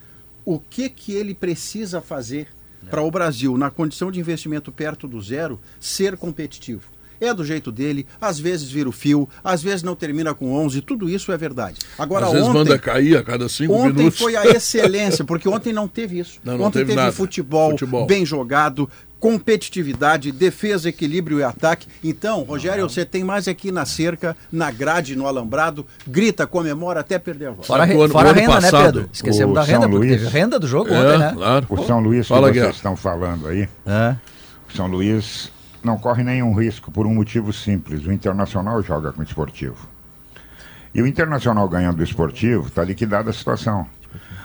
O 0.44 0.58
que, 0.58 0.88
que 0.88 1.12
ele 1.12 1.34
precisa 1.34 2.00
fazer 2.00 2.49
para 2.90 3.02
o 3.02 3.11
Brasil, 3.11 3.58
na 3.58 3.70
condição 3.70 4.11
de 4.11 4.20
investimento 4.20 4.70
perto 4.70 5.08
do 5.08 5.20
zero, 5.20 5.61
ser 5.80 6.16
competitivo 6.16 6.98
é 7.20 7.32
do 7.32 7.44
jeito 7.44 7.70
dele, 7.70 8.06
às 8.20 8.38
vezes 8.38 8.70
vira 8.70 8.88
o 8.88 8.92
fio, 8.92 9.28
às 9.42 9.62
vezes 9.62 9.82
não 9.82 9.94
termina 9.94 10.34
com 10.34 10.52
11, 10.52 10.80
tudo 10.82 11.08
isso 11.08 11.32
é 11.32 11.37
verdade. 11.37 11.78
Agora 11.98 12.26
às 12.26 12.30
ontem, 12.30 12.40
vezes 12.40 12.54
manda 12.54 12.78
cair 12.78 13.16
a 13.16 13.22
cada 13.22 13.48
cinco 13.48 13.75
ontem 13.75 13.94
minutos. 13.94 14.20
Ontem 14.20 14.34
foi 14.34 14.37
a 14.37 14.46
excelência, 14.54 15.25
porque 15.25 15.48
ontem 15.48 15.72
não 15.72 15.88
teve 15.88 16.18
isso. 16.18 16.38
Não, 16.44 16.58
não 16.58 16.66
ontem 16.66 16.80
teve, 16.80 16.94
teve 16.94 17.12
futebol, 17.12 17.70
futebol, 17.70 18.06
bem 18.06 18.25
jogado, 18.25 18.88
competitividade, 19.20 20.30
defesa, 20.30 20.88
equilíbrio 20.88 21.40
e 21.40 21.42
ataque. 21.42 21.88
Então, 22.02 22.42
Rogério, 22.42 22.88
você 22.88 23.04
tem 23.04 23.25
mais 23.25 23.48
aqui 23.48 23.70
na 23.72 23.84
cerca, 23.84 24.37
na 24.50 24.70
grade, 24.70 25.16
no 25.16 25.26
alambrado, 25.26 25.84
grita, 26.06 26.46
comemora 26.46 27.00
até 27.00 27.18
perder 27.18 27.46
a 27.46 27.50
voz. 27.50 27.66
Fora, 27.66 27.87
fora 28.08 28.30
a 28.30 28.32
renda, 28.32 28.60
né, 28.60 28.60
passado, 28.60 28.72
né, 28.72 28.84
Pedro? 28.87 29.10
Esquecemos 29.12 29.54
da 29.54 29.62
renda, 29.62 29.80
São 29.80 29.90
porque 29.90 30.06
Luís, 30.06 30.20
teve 30.20 30.30
renda 30.30 30.58
do 30.58 30.66
jogo 30.66 30.92
é, 30.92 30.98
ontem, 30.98 31.18
né? 31.18 31.32
Claro. 31.34 31.66
O 31.68 31.84
São 31.84 32.00
Luís 32.00 32.28
Fala, 32.28 32.52
que 32.52 32.60
vocês 32.60 32.76
estão 32.76 32.96
falando 32.96 33.48
aí, 33.48 33.68
é. 33.87 34.16
o 34.72 34.76
São 34.76 34.87
Luís 34.87 35.50
não 35.82 35.99
corre 35.99 36.23
nenhum 36.23 36.52
risco 36.52 36.90
por 36.90 37.06
um 37.06 37.14
motivo 37.14 37.52
simples. 37.52 38.04
O 38.06 38.12
Internacional 38.12 38.82
joga 38.82 39.12
com 39.12 39.20
o 39.20 39.25
esportivo. 39.25 39.88
E 40.94 41.02
o 41.02 41.06
Internacional 41.06 41.68
ganhando 41.68 42.00
o 42.00 42.02
esportivo, 42.02 42.66
está 42.66 42.82
liquidada 42.82 43.30
a 43.30 43.32
situação. 43.32 43.87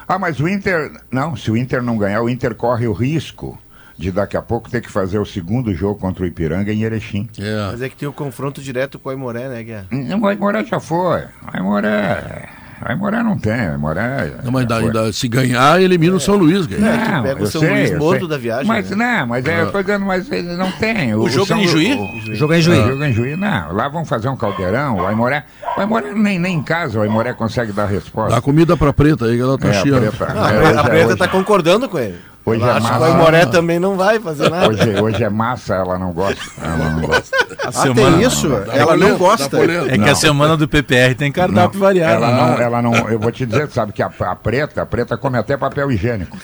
Ah, 0.08 0.20
mas 0.20 0.40
o 0.40 0.48
Inter. 0.48 0.92
Não, 1.10 1.36
se 1.36 1.50
o 1.50 1.58
Inter 1.58 1.82
não 1.82 1.98
ganhar, 1.98 2.22
o 2.22 2.30
Inter 2.30 2.54
corre 2.54 2.88
o 2.88 2.94
risco 2.94 3.58
de 3.98 4.12
daqui 4.12 4.36
a 4.36 4.42
pouco 4.42 4.70
ter 4.70 4.82
que 4.82 4.92
fazer 4.92 5.20
o 5.20 5.25
segundo 5.25 5.74
jogo 5.74 6.00
contra 6.00 6.24
o 6.24 6.28
Ipiranga 6.28 6.74
em 6.74 6.84
Erechim. 6.84 7.30
Yeah. 7.38 7.72
Mas 7.72 7.82
é 7.82 7.90
que 7.90 7.96
tem 7.96 8.08
o 8.08 8.13
confronto 8.13 8.62
direto 8.62 9.00
com 9.00 9.10
o 9.10 9.12
Aimoré, 9.12 9.48
né, 9.48 9.63
Guerra? 9.63 9.88
O 10.20 10.28
Aimoré 10.28 10.66
já 10.66 10.80
foi. 10.80 11.22
O 11.22 11.30
Aimoré 11.54 12.50
Aí 12.86 12.96
Moré 12.96 13.24
não 13.24 13.38
tem, 13.38 13.54
aí 13.54 13.78
Moré. 13.78 14.34
Não, 14.44 14.52
mas 14.52 14.70
ainda, 14.70 15.12
se 15.13 15.28
ganhar, 15.28 15.82
elimina 15.82 16.13
é. 16.13 16.18
o 16.18 16.20
São 16.20 16.36
Luís. 16.36 16.66
Ganha. 16.66 16.92
É, 16.92 16.98
que 16.98 17.22
pega 17.22 17.44
o 17.44 17.48
São 17.48 17.62
sei, 17.62 17.72
Luís 17.72 17.98
morto 17.98 18.28
da 18.28 18.38
viagem. 18.38 18.68
Mas 18.68 18.90
né? 18.90 18.96
não, 18.96 19.28
mas 19.28 19.46
é, 19.46 19.62
eu 19.62 19.72
tô 19.72 19.82
dizendo, 19.82 20.06
mas 20.06 20.32
ele 20.32 20.56
não 20.56 20.72
tem. 20.74 21.16
O, 21.16 21.22
o 21.22 21.30
jogo 21.30 21.54
é 21.54 21.58
em 21.58 21.68
Juí? 21.68 21.94
O, 21.94 22.36
jogo 22.36 22.54
é 22.54 22.60
em 22.60 22.62
Juí. 22.62 22.80
O 22.80 22.88
jogo 22.88 23.04
é 23.04 23.10
em 23.10 23.13
Juí, 23.13 23.36
não. 23.36 23.74
Lá 23.74 23.88
vão 23.88 24.04
fazer 24.04 24.28
um 24.28 24.36
caldeirão, 24.36 24.98
o 24.98 25.08
Aimoré. 25.08 25.46
O 25.78 25.80
Aimoré 25.80 26.13
nem, 26.13 26.38
nem 26.38 26.58
em 26.58 26.63
casa, 26.63 27.00
o 27.00 27.02
Aimoré 27.02 27.34
consegue 27.34 27.72
dar 27.72 27.86
resposta. 27.86 28.36
Dá 28.36 28.42
comida 28.42 28.75
pra 28.75 28.92
preta 28.92 29.25
aí, 29.25 29.38
que 29.38 29.42
ela 29.42 29.58
tá 29.58 29.70
é, 29.70 29.74
cheia. 29.74 29.98
A 29.98 30.12
preta, 30.12 30.25
a, 30.34 30.82
a 30.82 30.84
preta 30.84 31.18
tá 31.18 31.28
concordando 31.28 31.88
com 31.88 31.98
ele. 31.98 32.33
Hoje 32.46 32.62
é 32.62 32.80
massa. 32.80 33.10
O 33.10 33.18
Moré 33.18 33.46
também 33.46 33.80
não 33.80 33.96
vai 33.96 34.20
fazer 34.20 34.50
nada. 34.50 34.68
Hoje, 34.68 35.02
hoje 35.02 35.24
é 35.24 35.30
massa, 35.30 35.76
ela 35.76 35.98
não 35.98 36.12
gosta. 36.12 36.42
Ela 36.62 36.90
não 36.90 37.02
gosta. 37.02 37.38
A 37.64 37.70
ah, 37.70 37.72
semana, 37.72 38.18
tem 38.18 38.28
isso? 38.28 38.50
Não, 38.50 38.74
ela 38.74 38.98
não 38.98 39.18
gosta. 39.18 39.58
É 39.90 39.98
que 39.98 40.10
a 40.10 40.16
semana 40.16 40.58
do 40.58 40.68
PPR 40.68 41.16
tem 41.18 41.32
cardápio 41.32 41.80
não, 41.80 41.86
variado. 41.86 42.24
Ela 42.24 42.32
não, 42.32 42.62
ela 42.62 42.82
não, 42.82 43.10
eu 43.10 43.18
vou 43.18 43.32
te 43.32 43.46
dizer, 43.46 43.70
sabe 43.70 43.94
que 43.94 44.04
a, 44.04 44.12
a 44.20 44.36
preta, 44.36 44.82
a 44.82 44.86
preta 44.86 45.16
come 45.18 45.38
até 45.38 45.56
papel 45.56 45.92
higiênico. 45.92 46.38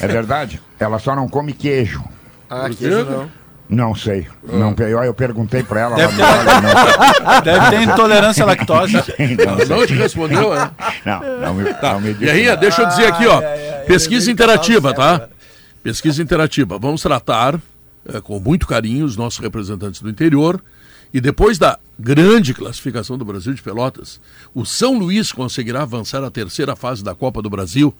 É 0.00 0.06
verdade? 0.06 0.60
Ela 0.80 0.98
só 0.98 1.14
não 1.14 1.28
come 1.28 1.52
queijo. 1.52 2.02
Ah, 2.48 2.68
queijo 2.70 3.04
não. 3.04 3.43
Não 3.68 3.94
sei. 3.94 4.26
Ah. 4.48 4.56
Não, 4.56 4.74
eu, 4.78 5.02
eu 5.02 5.14
perguntei 5.14 5.62
para 5.62 5.80
ela. 5.80 5.96
Deve, 5.96 6.16
ter, 6.16 6.22
deve 7.42 7.70
ter 7.70 7.82
intolerância 7.82 8.44
à 8.44 8.46
lactose. 8.46 8.94
não, 9.44 9.56
não, 9.56 9.76
não 9.78 9.86
te 9.86 9.94
respondeu, 9.94 10.54
é? 10.54 10.70
Não, 11.04 11.40
não 11.40 11.54
me, 11.54 11.74
tá. 11.74 11.94
não 11.94 12.00
me 12.00 12.12
disse. 12.12 12.24
Guerrinha, 12.24 12.56
deixa 12.56 12.82
eu 12.82 12.88
dizer 12.88 13.06
aqui, 13.06 13.26
ó. 13.26 13.40
Pesquisa 13.86 14.30
interativa, 14.30 14.92
tá? 14.94 15.28
Pesquisa 15.82 16.22
interativa. 16.22 16.78
Vamos 16.78 17.02
tratar 17.02 17.58
é, 18.06 18.20
com 18.20 18.38
muito 18.38 18.66
carinho 18.66 19.04
os 19.04 19.16
nossos 19.16 19.38
representantes 19.38 20.00
do 20.00 20.10
interior. 20.10 20.62
E 21.12 21.20
depois 21.20 21.58
da 21.58 21.78
grande 21.98 22.52
classificação 22.52 23.16
do 23.16 23.24
Brasil 23.24 23.54
de 23.54 23.62
Pelotas, 23.62 24.20
o 24.52 24.64
São 24.64 24.98
Luís 24.98 25.30
conseguirá 25.30 25.82
avançar 25.82 26.24
à 26.24 26.30
terceira 26.30 26.74
fase 26.74 27.04
da 27.04 27.14
Copa 27.14 27.40
do 27.40 27.48
Brasil 27.48 27.94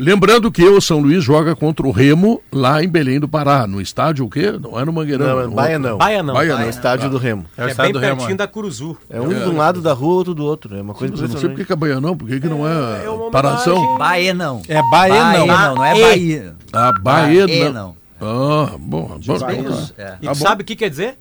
Lembrando 0.00 0.50
que 0.50 0.64
o 0.64 0.80
São 0.80 0.98
Luís 0.98 1.22
joga 1.22 1.54
contra 1.54 1.86
o 1.86 1.90
Remo 1.90 2.42
lá 2.50 2.82
em 2.82 2.88
Belém 2.88 3.20
do 3.20 3.28
Pará, 3.28 3.66
no 3.66 3.82
estádio 3.82 4.24
o 4.24 4.30
quê? 4.30 4.50
Não 4.50 4.80
é 4.80 4.82
no 4.82 4.94
Mangueirão. 4.94 5.26
Não, 5.26 5.40
é 5.42 5.46
Baianão. 5.46 5.98
Baianão. 5.98 6.34
Baianão. 6.34 6.62
É 6.62 6.66
o 6.66 6.70
estádio 6.70 7.06
ah. 7.06 7.10
do 7.10 7.18
Remo. 7.18 7.44
É, 7.54 7.66
o 7.66 7.68
é 7.68 7.74
bem 7.74 7.92
do 7.92 8.00
pertinho 8.00 8.26
Remo. 8.26 8.38
da 8.38 8.48
Curuzu. 8.48 8.96
É 9.10 9.20
um 9.20 9.30
é. 9.30 9.44
de 9.44 9.50
um 9.50 9.58
lado 9.58 9.82
da 9.82 9.92
rua, 9.92 10.14
outro 10.14 10.34
do 10.34 10.42
outro. 10.42 10.74
É 10.74 10.80
uma 10.80 10.94
coisa 10.94 11.14
Sim, 11.14 11.30
Não 11.30 11.38
sei 11.38 11.50
por 11.50 11.66
que 11.66 11.70
é 11.70 11.76
Baianão, 11.76 12.16
por 12.16 12.26
que, 12.26 12.40
que 12.40 12.48
não 12.48 12.66
é, 12.66 12.72
é 12.72 13.30
paração? 13.30 13.98
Baenão. 13.98 14.62
É 14.66 14.80
Baenão. 14.90 15.46
Baenão, 15.46 15.74
não 15.74 15.84
é 15.84 16.00
Bahia. 16.00 16.56
Ah, 16.72 16.92
Baenão. 16.98 17.96
Ah, 18.18 18.70
bom. 18.78 19.18
bom, 19.18 19.38
bom. 19.38 19.88
É. 19.98 20.16
E 20.22 20.28
tu 20.28 20.34
sabe 20.34 20.62
o 20.62 20.64
que 20.64 20.76
quer 20.76 20.88
dizer? 20.88 21.18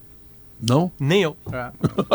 Não? 0.62 0.92
Nem 1.00 1.24
eu. 1.24 1.38
É. 1.52 1.72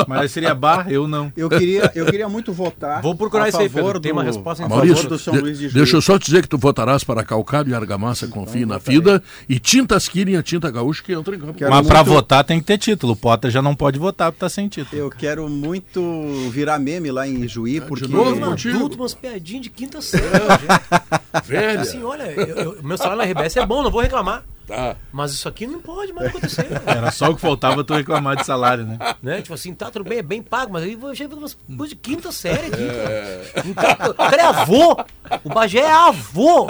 Mas 0.06 0.30
seria 0.30 0.54
bar, 0.54 0.90
eu 0.90 1.08
não. 1.08 1.32
Eu 1.34 1.48
queria, 1.48 1.90
eu 1.94 2.04
queria 2.06 2.28
muito 2.28 2.52
votar. 2.52 3.00
Vou 3.00 3.14
procurar 3.14 3.48
isso 3.48 3.58
aí, 3.58 3.68
Pedro. 3.68 3.94
Do, 3.94 4.00
Tem 4.00 4.12
uma 4.12 4.22
resposta 4.22 4.62
em 4.62 4.68
Maurício, 4.68 4.96
favor 4.96 5.08
do 5.08 5.18
São 5.18 5.34
Luís 5.34 5.58
de 5.58 5.64
Juiz. 5.64 5.74
Deixa 5.74 5.96
eu 5.96 6.02
só 6.02 6.18
dizer 6.18 6.42
que 6.42 6.48
tu 6.48 6.58
votarás 6.58 7.02
para 7.02 7.24
calcário 7.24 7.70
e 7.70 7.74
argamassa, 7.74 8.28
confie 8.28 8.62
então, 8.62 8.68
na 8.70 8.78
vida. 8.78 9.22
E 9.48 9.58
tintas 9.58 10.08
Kirin, 10.08 10.36
a 10.36 10.42
tinta 10.42 10.70
gaúcha 10.70 11.02
que 11.02 11.12
entra 11.12 11.34
em 11.34 11.38
campo. 11.38 11.54
Quero 11.54 11.70
Mas 11.70 11.80
muito... 11.80 11.88
para 11.90 12.02
votar 12.02 12.44
tem 12.44 12.60
que 12.60 12.66
ter 12.66 12.76
título. 12.76 13.14
O 13.14 13.16
Potter 13.16 13.50
já 13.50 13.62
não 13.62 13.74
pode 13.74 13.98
votar 13.98 14.30
porque 14.30 14.40
tá 14.40 14.48
sem 14.48 14.68
título. 14.68 15.00
Eu 15.00 15.10
quero 15.10 15.48
muito 15.48 16.02
virar 16.50 16.78
meme 16.78 17.10
lá 17.10 17.26
em 17.26 17.48
Juí, 17.48 17.80
porque... 17.80 18.06
De 18.06 18.12
novo, 18.12 18.44
adulto, 18.44 18.96
umas 18.96 19.14
piadinhas 19.14 19.62
de 19.62 19.70
quinta 19.70 20.02
série. 20.02 20.24
Velho. 21.44 21.80
Assim, 21.80 22.02
olha, 22.02 22.24
eu, 22.24 22.56
eu, 22.56 22.82
meu 22.82 22.98
salário 22.98 23.18
na 23.18 23.24
RBS 23.24 23.56
é 23.56 23.66
bom, 23.66 23.82
não 23.82 23.90
vou 23.90 24.00
reclamar. 24.00 24.44
Tá. 24.66 24.96
Mas 25.12 25.32
isso 25.32 25.46
aqui 25.46 25.66
não 25.66 25.80
pode 25.80 26.12
mais 26.12 26.28
acontecer. 26.28 26.66
Era 26.86 27.10
só 27.10 27.30
o 27.30 27.34
que 27.34 27.40
faltava 27.40 27.84
tu 27.84 27.94
reclamar 27.94 28.36
de 28.36 28.46
salário, 28.46 28.84
né? 28.84 28.98
né? 29.22 29.42
Tipo 29.42 29.54
assim, 29.54 29.74
tá 29.74 29.90
tudo 29.90 30.08
bem, 30.08 30.18
é 30.18 30.22
bem 30.22 30.42
pago, 30.42 30.72
mas 30.72 30.84
aí 30.84 30.98
eu 31.00 31.14
chego 31.14 31.36
umas 31.36 31.56
coisas 31.66 31.90
de 31.90 31.96
quinta 31.96 32.32
série 32.32 32.68
aqui. 32.68 32.82
É. 32.82 33.52
Então, 33.64 34.10
o 34.10 34.14
cara 34.14 34.42
é 34.42 34.46
avô. 34.46 34.96
O 35.44 35.48
Bagé 35.50 35.80
é 35.80 35.92
avô. 35.92 36.66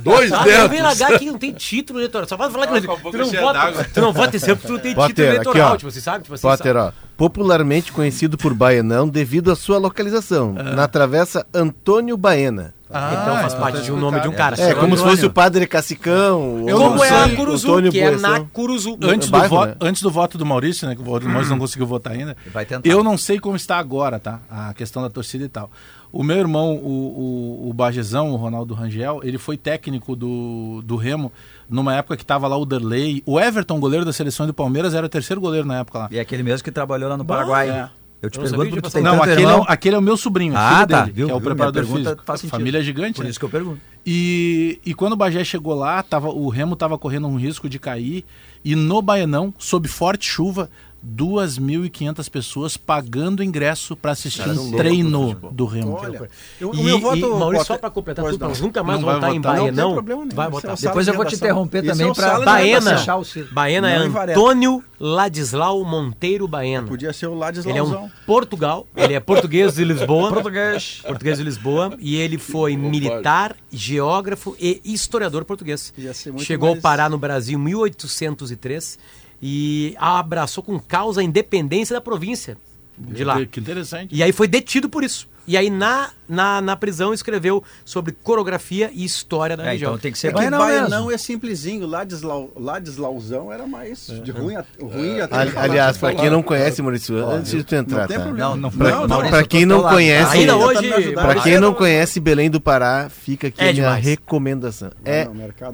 Dois 0.00 0.30
Sabe? 0.30 0.44
dedos. 0.44 0.66
O 0.66 0.68
VNH 0.68 1.14
aqui 1.14 1.26
não 1.26 1.38
tem 1.38 1.52
título 1.52 1.98
eleitoral. 1.98 2.28
Só 2.28 2.36
vai 2.36 2.50
falar 2.50 2.66
que 2.68 2.86
não, 2.86 2.96
tu, 2.96 3.18
não 3.18 3.30
vota, 3.30 3.90
tu 3.92 4.00
não 4.00 4.12
vota 4.12 4.38
sempre 4.38 4.56
porque 4.56 4.66
tu 4.66 4.72
não 4.72 4.80
tem 4.80 4.94
Potter, 4.94 5.08
título 5.08 5.28
eleitoral. 5.28 5.68
Aqui, 5.68 5.78
tipo 5.78 5.88
assim, 5.88 6.00
sabe? 6.00 6.22
Tipo 6.22 6.34
assim, 6.34 6.42
Potter, 6.42 6.76
ó 6.76 6.92
popularmente 7.16 7.92
conhecido 7.92 8.36
por 8.36 8.54
Baianão 8.54 9.08
devido 9.08 9.50
à 9.50 9.56
sua 9.56 9.78
localização, 9.78 10.54
ah. 10.58 10.62
na 10.62 10.88
travessa 10.88 11.46
Antônio 11.52 12.16
Baena. 12.16 12.74
Ah, 12.96 13.18
então 13.22 13.34
faz 13.40 13.54
parte 13.54 13.82
de 13.82 13.90
um 13.90 13.96
nome 13.98 14.20
de 14.20 14.28
um 14.28 14.32
cara. 14.32 14.60
É, 14.60 14.72
como 14.72 14.96
se 14.96 15.02
fosse 15.02 15.26
o 15.26 15.30
Padre 15.30 15.66
Cacicão. 15.66 16.64
Eu 16.68 16.78
como 16.78 17.02
é 17.02 17.08
a 17.08 17.34
Curuzu, 17.34 17.68
Antônio 17.68 17.90
que 17.90 17.98
é 17.98 18.16
na 18.16 18.40
Curuzu. 18.40 18.96
Antes, 19.02 19.28
do 19.28 19.48
voto, 19.48 19.66
né? 19.66 19.76
antes 19.80 20.02
do 20.02 20.10
voto 20.10 20.38
do 20.38 20.46
Maurício, 20.46 20.86
né, 20.86 20.94
que 20.94 21.02
o 21.02 21.04
Maurício 21.04 21.50
não 21.50 21.58
conseguiu 21.58 21.88
votar 21.88 22.12
ainda, 22.12 22.36
eu 22.84 23.02
não 23.02 23.18
sei 23.18 23.40
como 23.40 23.56
está 23.56 23.78
agora, 23.78 24.20
tá? 24.20 24.38
A 24.48 24.72
questão 24.74 25.02
da 25.02 25.10
torcida 25.10 25.44
e 25.44 25.48
tal. 25.48 25.70
O 26.14 26.22
meu 26.22 26.38
irmão, 26.38 26.76
o, 26.76 27.64
o, 27.66 27.70
o 27.70 27.72
Bajezão, 27.72 28.30
o 28.30 28.36
Ronaldo 28.36 28.72
Rangel, 28.72 29.20
ele 29.24 29.36
foi 29.36 29.56
técnico 29.56 30.14
do, 30.14 30.80
do 30.84 30.94
Remo 30.94 31.32
numa 31.68 31.92
época 31.92 32.16
que 32.16 32.22
estava 32.22 32.46
lá 32.46 32.56
o 32.56 32.64
Derlei. 32.64 33.20
O 33.26 33.40
Everton, 33.40 33.80
goleiro 33.80 34.04
da 34.04 34.12
seleção 34.12 34.46
do 34.46 34.54
Palmeiras, 34.54 34.94
era 34.94 35.04
o 35.04 35.08
terceiro 35.08 35.40
goleiro 35.40 35.66
na 35.66 35.80
época 35.80 35.98
lá. 35.98 36.08
E 36.12 36.18
é 36.18 36.20
aquele 36.20 36.44
mesmo 36.44 36.62
que 36.62 36.70
trabalhou 36.70 37.08
lá 37.08 37.16
no 37.16 37.24
Paraguai. 37.24 37.68
É. 37.68 37.88
Eu 38.22 38.30
te 38.30 38.38
eu 38.38 38.44
pergunto 38.44 38.70
porque 38.70 38.90
tem 38.90 39.02
Não, 39.02 39.20
aquele 39.20 39.44
é, 39.44 39.64
aquele 39.66 39.96
é, 39.96 39.98
o 39.98 40.02
meu 40.02 40.16
sobrinho, 40.16 40.54
ah, 40.56 40.86
tá, 40.86 41.00
dele, 41.00 41.12
viu, 41.12 41.26
que 41.26 41.32
é 41.32 41.34
o 41.34 41.38
viu, 41.40 41.46
preparador 41.46 41.84
físico. 41.84 42.22
Faz 42.24 42.42
Família 42.42 42.78
é 42.78 42.82
gigante. 42.82 43.16
Por 43.16 43.24
né? 43.24 43.30
isso 43.30 43.38
que 43.38 43.44
eu 43.44 43.50
pergunto. 43.50 43.80
E, 44.06 44.78
e 44.86 44.94
quando 44.94 45.14
o 45.14 45.16
Bagé 45.16 45.42
chegou 45.42 45.74
lá, 45.74 46.00
tava, 46.00 46.28
o 46.28 46.48
Remo 46.48 46.74
estava 46.74 46.96
correndo 46.96 47.26
um 47.26 47.36
risco 47.36 47.68
de 47.68 47.80
cair. 47.80 48.24
E 48.64 48.76
no 48.76 49.02
Baianão, 49.02 49.52
sob 49.58 49.88
forte 49.88 50.26
chuva, 50.26 50.70
2.500 51.04 52.30
pessoas 52.30 52.76
pagando 52.76 53.42
ingresso 53.42 53.94
para 53.94 54.12
assistir 54.12 54.48
um 54.48 54.72
treino 54.72 55.34
do 55.52 55.66
Remo. 55.66 55.98
Olha, 56.00 56.28
eu, 56.60 56.74
e, 56.74 56.82
meu 56.82 56.98
voto, 56.98 57.16
e, 57.16 57.20
Maurício, 57.20 57.66
só 57.66 57.78
para 57.78 57.90
completar 57.90 58.24
tudo, 58.24 58.38
nós 58.38 58.60
nunca 58.60 58.82
mais 58.82 59.00
não 59.00 59.12
votar 59.12 59.34
em 59.34 59.40
Bahia, 59.40 59.70
não. 59.70 59.96
não 59.96 60.28
vai 60.28 60.48
votar. 60.48 60.76
Depois 60.76 61.06
eu 61.06 61.14
vou 61.14 61.24
te 61.24 61.34
interromper 61.34 61.84
também 61.84 62.08
é 62.08 62.14
para 62.14 62.40
Baena. 62.40 63.04
Baena 63.52 63.90
é 63.90 63.96
Antônio 63.96 64.82
Ladislau 64.98 65.84
Monteiro 65.84 66.48
Baena. 66.48 66.86
Podia 66.86 67.12
ser 67.12 67.26
o 67.26 67.34
Ladislau. 67.34 67.70
Ele 67.70 67.78
é 67.78 67.82
um 67.82 68.10
Portugal, 68.26 68.86
ele 68.96 69.14
é 69.14 69.20
português 69.20 69.74
de 69.74 69.84
Lisboa. 69.84 70.32
português. 70.32 71.02
Português 71.06 71.38
de 71.38 71.44
Lisboa 71.44 71.94
e 71.98 72.16
ele 72.16 72.38
foi 72.38 72.76
militar, 72.76 73.54
geógrafo 73.70 74.56
e 74.58 74.80
historiador 74.84 75.44
português. 75.44 75.92
Chegou 76.38 76.70
mais... 76.70 76.78
a 76.78 76.82
parar 76.82 77.10
no 77.10 77.18
Brasil 77.18 77.58
em 77.58 77.62
1803 77.62 78.98
e 79.42 79.94
abraçou 79.98 80.62
com 80.62 80.78
causa 80.78 81.20
a 81.20 81.24
independência 81.24 81.94
da 81.94 82.00
província 82.00 82.56
de 82.96 83.24
lá. 83.24 83.44
Que 83.44 83.60
interessante. 83.60 84.14
E 84.14 84.22
aí 84.22 84.32
foi 84.32 84.46
detido 84.46 84.88
por 84.88 85.02
isso. 85.02 85.28
E 85.46 85.58
aí 85.58 85.68
na, 85.68 86.10
na, 86.26 86.62
na 86.62 86.74
prisão 86.74 87.12
escreveu 87.12 87.62
sobre 87.84 88.12
coreografia 88.12 88.90
e 88.94 89.04
história 89.04 89.56
da 89.56 89.64
é, 89.64 89.72
região. 89.72 89.90
Então 89.90 90.00
tem 90.00 90.10
que 90.10 90.18
ser 90.18 90.28
é 90.28 90.30
Baianão, 90.32 90.58
Baianão 90.58 91.10
é 91.10 91.18
simplesinho, 91.18 91.86
Ladislau, 91.86 92.50
Ladislauzão 92.56 93.52
era 93.52 93.66
mais 93.66 94.06
de 94.06 94.30
ruim, 94.30 94.56
a, 94.56 94.64
ruim 94.80 95.18
é. 95.18 95.28
Ali, 95.30 95.52
Aliás, 95.54 95.98
para 95.98 96.14
quem 96.14 96.30
não 96.30 96.42
conhece, 96.42 96.80
Maurício, 96.80 97.16
antes 97.18 97.50
de 97.50 97.62
tu 97.62 97.74
entrar, 97.74 98.08
tá? 98.08 98.18
Não, 98.18 98.56
não, 98.56 98.70
não, 98.70 99.06
não 99.06 99.28
para 99.28 99.44
quem 99.44 99.66
não 99.66 99.82
conhece, 99.82 100.38
ainda 100.38 100.56
hoje, 100.56 101.12
para 101.12 101.42
quem 101.42 101.60
não 101.60 101.74
conhece 101.74 102.20
Belém 102.20 102.48
do 102.48 102.60
Pará, 102.60 103.10
fica 103.10 103.48
aqui 103.48 103.60
é 103.60 103.68
a 103.68 103.72
minha 103.72 103.94
recomendação. 103.94 104.92
É, 105.04 105.28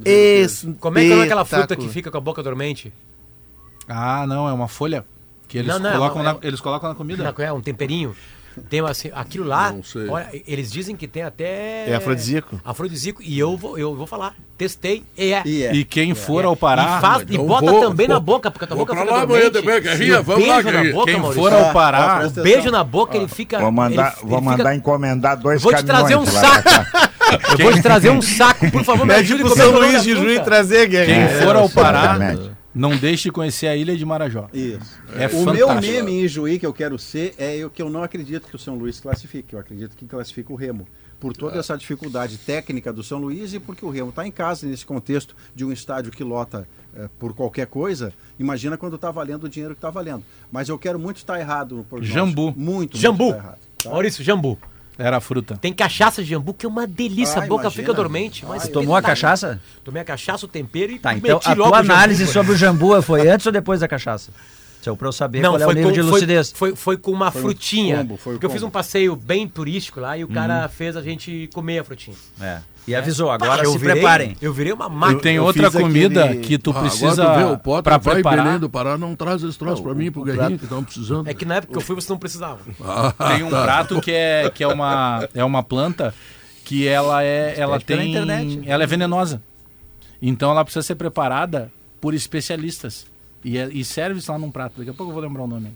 esse 0.05 0.67
Como 0.81 0.99
é 0.99 1.02
que 1.02 1.12
é 1.12 1.23
aquela 1.23 1.45
fruta 1.45 1.76
que 1.76 1.88
fica 1.88 2.11
com 2.11 2.19
a 2.19 2.21
boca 2.21 2.43
dormente? 2.43 2.93
Ah, 3.91 4.27
não, 4.27 4.49
é 4.49 4.53
uma 4.53 4.69
folha 4.69 5.05
que 5.49 5.59
eles, 5.59 5.69
não, 5.69 5.79
não, 5.79 5.93
colocam, 5.93 6.23
na, 6.23 6.31
é, 6.31 6.37
eles 6.43 6.61
colocam 6.61 6.89
na 6.89 6.95
comida. 6.95 7.35
É 7.39 7.53
um 7.53 7.61
temperinho. 7.61 8.15
Tem 8.69 8.81
assim, 8.81 9.11
aquilo 9.15 9.45
lá, 9.45 9.75
olha, 10.09 10.29
eles 10.47 10.71
dizem 10.73 10.97
que 10.97 11.07
tem 11.07 11.23
até. 11.23 11.89
É 11.89 11.95
afrodisíaco. 11.95 12.61
Afrodisíaco. 12.65 13.23
E 13.23 13.39
eu 13.39 13.57
vou, 13.57 13.79
eu 13.79 13.95
vou 13.95 14.07
falar. 14.07 14.35
Testei 14.59 15.05
e 15.17 15.33
é. 15.33 15.43
E, 15.47 15.63
é. 15.63 15.75
e 15.75 15.85
quem 15.85 16.15
for 16.15 16.43
é. 16.43 16.47
ao 16.47 16.57
Pará. 16.57 16.99
E, 16.99 17.01
faz, 17.01 17.23
e 17.31 17.39
bota 17.39 17.71
vou, 17.71 17.81
também 17.81 18.07
vou, 18.07 18.15
na 18.15 18.21
boca, 18.21 18.51
porque 18.51 18.65
a 18.65 18.69
tua 18.69 18.77
boca 18.77 18.95
fica 18.95 19.11
lá, 19.11 19.23
amanhã 19.23 19.51
também, 19.51 19.81
Guerrinha, 19.81 20.21
vamos 20.21 20.47
lá, 20.47 20.63
Guerrinha. 20.63 20.93
Boca, 20.93 21.13
quem 21.13 21.21
Maurício, 21.21 21.43
for 21.43 21.53
ao 21.53 21.73
Pará. 21.73 22.27
O 22.27 22.43
beijo 22.43 22.71
na 22.71 22.85
boca, 22.85 23.17
ele 23.17 23.29
fica. 23.29 23.59
Vou 23.61 23.73
mandar, 23.73 24.17
ele, 24.19 24.29
vou 24.29 24.39
ele 24.39 24.47
mandar 24.47 24.65
fica... 24.65 24.75
encomendar 24.75 25.37
dois 25.39 25.63
Vou 25.63 25.75
te 25.75 25.85
trazer 25.85 26.17
um 26.17 26.27
saco. 26.27 26.69
Eu 27.53 27.59
vou 27.59 27.73
te 27.73 27.83
trazer 27.83 28.11
um 28.11 28.21
saco, 28.21 28.71
por 28.71 28.85
favor, 28.85 29.07
me 29.07 29.15
ajude 29.15 29.45
com 29.45 29.49
o 29.49 29.57
São 29.57 29.71
Luís 29.71 30.03
de 30.03 30.15
Juiz 30.17 30.41
trazer, 30.43 30.89
Guerrinha. 30.89 31.29
Quem 31.29 31.41
for 31.43 31.57
ao 31.57 31.69
Pará. 31.69 32.19
Não 32.75 32.97
deixe 32.97 33.25
de 33.25 33.33
conhecer 33.33 33.67
a 33.67 33.77
ilha 33.77 33.97
de 33.97 34.05
Marajó. 34.05 34.49
Isso. 34.53 34.99
É 35.17 35.27
o 35.27 35.31
fantástico. 35.31 35.53
meu 35.53 35.81
meme 35.81 36.25
em 36.25 36.29
Juí 36.29 36.59
que 36.59 36.67
eu 36.67 36.73
quero 36.73 36.99
ser 36.99 37.35
é 37.37 37.65
o 37.65 37.71
que 37.71 37.83
eu 37.83 37.91
não 37.91 38.03
acredito 38.03 38.47
que 38.47 38.55
o 38.55 38.59
São 38.59 38.77
Luís 38.77 39.00
classifique. 39.00 39.55
Eu 39.55 39.59
acredito 39.59 39.97
que 39.97 40.07
classifica 40.07 40.53
o 40.53 40.57
Remo. 40.57 40.87
Por 41.19 41.37
toda 41.37 41.59
essa 41.59 41.77
dificuldade 41.77 42.39
técnica 42.39 42.93
do 42.93 43.03
São 43.03 43.19
Luís 43.19 43.53
e 43.53 43.61
porque 43.61 43.85
o 43.85 43.91
Remo 43.91 44.09
está 44.09 44.27
em 44.27 44.31
casa 44.31 44.67
nesse 44.67 44.87
contexto 44.87 45.37
de 45.55 45.65
um 45.65 45.73
estádio 45.73 46.11
que 46.11 46.25
lota 46.25 46.67
é, 46.95 47.09
por 47.19 47.35
qualquer 47.35 47.67
coisa. 47.67 48.12
Imagina 48.39 48.79
quando 48.79 48.97
está 48.97 49.11
valendo 49.11 49.45
o 49.45 49.49
dinheiro 49.49 49.75
que 49.75 49.79
está 49.79 49.91
valendo. 49.91 50.25
Mas 50.50 50.69
eu 50.69 50.79
quero 50.79 50.99
muito 50.99 51.19
estar 51.19 51.39
errado 51.39 51.77
no 51.77 51.85
programa. 51.85 52.15
Jambu. 52.15 52.55
Muito, 52.57 52.97
Jambu. 52.97 53.25
muito 53.25 53.37
errado. 53.37 53.59
Tá? 53.83 53.91
Maurício, 53.91 54.25
Jambu. 54.25 54.59
Era 55.00 55.16
a 55.16 55.21
fruta. 55.21 55.57
Tem 55.57 55.73
cachaça 55.73 56.23
de 56.23 56.28
jambu, 56.28 56.52
que 56.52 56.66
é 56.66 56.69
uma 56.69 56.87
delícia. 56.87 57.38
a 57.38 57.47
boca 57.47 57.64
imagina. 57.64 57.83
fica 57.83 57.95
dormente. 57.95 58.45
Mas 58.45 58.62
Você 58.64 58.69
tomou 58.69 58.95
a 58.95 59.00
cachaça? 59.00 59.61
Tomei 59.83 60.02
a 60.02 60.04
cachaça, 60.04 60.45
o 60.45 60.49
tempero 60.49 60.92
e 60.92 60.99
Tá, 60.99 61.14
então 61.14 61.40
a 61.42 61.54
tua 61.54 61.78
análise 61.78 62.25
jambu, 62.26 62.33
sobre 62.33 62.52
o 62.52 62.57
jambu 62.57 63.02
foi 63.02 63.26
antes 63.30 63.47
ou 63.47 63.52
depois 63.52 63.80
da 63.80 63.88
cachaça? 63.88 64.30
Seu 64.83 64.97
para 64.97 65.09
eu 65.09 65.12
saber 65.12 65.40
não, 65.40 65.52
qual 65.52 65.62
é 65.62 65.66
o 65.66 65.73
nível 65.73 65.90
com, 65.90 65.95
de 65.95 66.02
lucidez. 66.02 66.52
Foi, 66.52 66.71
foi, 66.71 66.76
foi 66.76 66.97
com 66.97 67.12
uma 67.12 67.30
foi 67.30 67.42
frutinha. 67.42 67.99
Combo, 67.99 68.19
porque 68.23 68.47
eu 68.47 68.50
fiz 68.50 68.62
um 68.62 68.71
passeio 68.71 69.14
bem 69.14 69.47
turístico 69.47 70.00
lá 70.00 70.16
e 70.16 70.25
o 70.25 70.28
cara 70.28 70.62
uhum. 70.62 70.69
fez 70.69 70.97
a 70.97 71.02
gente 71.02 71.49
comer 71.52 71.80
a 71.80 71.85
frutinha. 71.85 72.16
É. 72.40 72.61
E 72.89 72.95
avisou, 72.95 73.31
agora 73.31 73.65
se 73.65 73.79
virei, 73.79 73.95
preparem. 73.95 74.37
Eu 74.41 74.53
virei 74.53 74.73
uma 74.73 74.89
máquina. 74.89 75.21
E 75.21 75.23
tem 75.23 75.39
outra 75.39 75.71
comida 75.71 76.25
aquele... 76.25 76.41
que 76.41 76.59
tu 76.59 76.71
ah, 76.71 76.81
precisa 76.81 77.23
agora 77.23 77.43
tu 77.43 77.47
vê, 77.47 77.53
o 77.53 77.59
Potter 77.59 77.83
para 77.83 77.99
preparar. 77.99 78.45
Belém 78.45 78.59
do 78.59 78.71
Pará, 78.71 78.99
não 78.99 79.15
traz 79.15 79.43
esse 79.43 79.59
troço 79.59 79.83
para 79.83 79.95
mim, 79.95 80.11
pro 80.11 80.25
Guerrinho, 80.25 80.59
que 80.59 80.65
estavam 80.65 80.85
precisando. 80.85 81.29
É 81.29 81.35
que 81.35 81.45
na 81.45 81.57
época 81.57 81.73
que 81.73 81.79
eu 81.79 81.83
fui 81.83 81.95
você 81.95 82.11
não 82.11 82.19
precisava. 82.19 82.61
Ah, 82.83 83.13
tem 83.35 83.43
um 83.43 83.51
tá. 83.51 83.63
prato 83.63 84.01
que 84.01 84.11
é, 84.11 84.51
que 84.51 84.65
é, 84.65 84.67
uma, 84.67 85.29
é 85.35 85.45
uma 85.45 85.63
planta 85.63 86.15
que 86.65 86.89
ela 86.89 87.23
é, 87.23 87.55
ela 87.57 87.79
tem, 87.79 88.11
internet. 88.11 88.63
ela 88.67 88.83
é 88.83 88.87
venenosa. 88.87 89.41
Então 90.21 90.51
ela 90.51 90.65
precisa 90.65 90.83
ser 90.83 90.95
preparada 90.95 91.71
por 92.01 92.15
especialistas 92.15 93.07
e, 93.45 93.59
é, 93.59 93.69
e 93.71 93.85
serve 93.85 94.19
isso 94.19 94.33
lá 94.33 94.39
num 94.39 94.51
prato. 94.51 94.79
Daqui 94.79 94.91
a 94.91 94.95
pouco 94.95 95.11
eu 95.11 95.15
vou 95.15 95.23
lembrar 95.23 95.43
o 95.43 95.47
nome. 95.47 95.75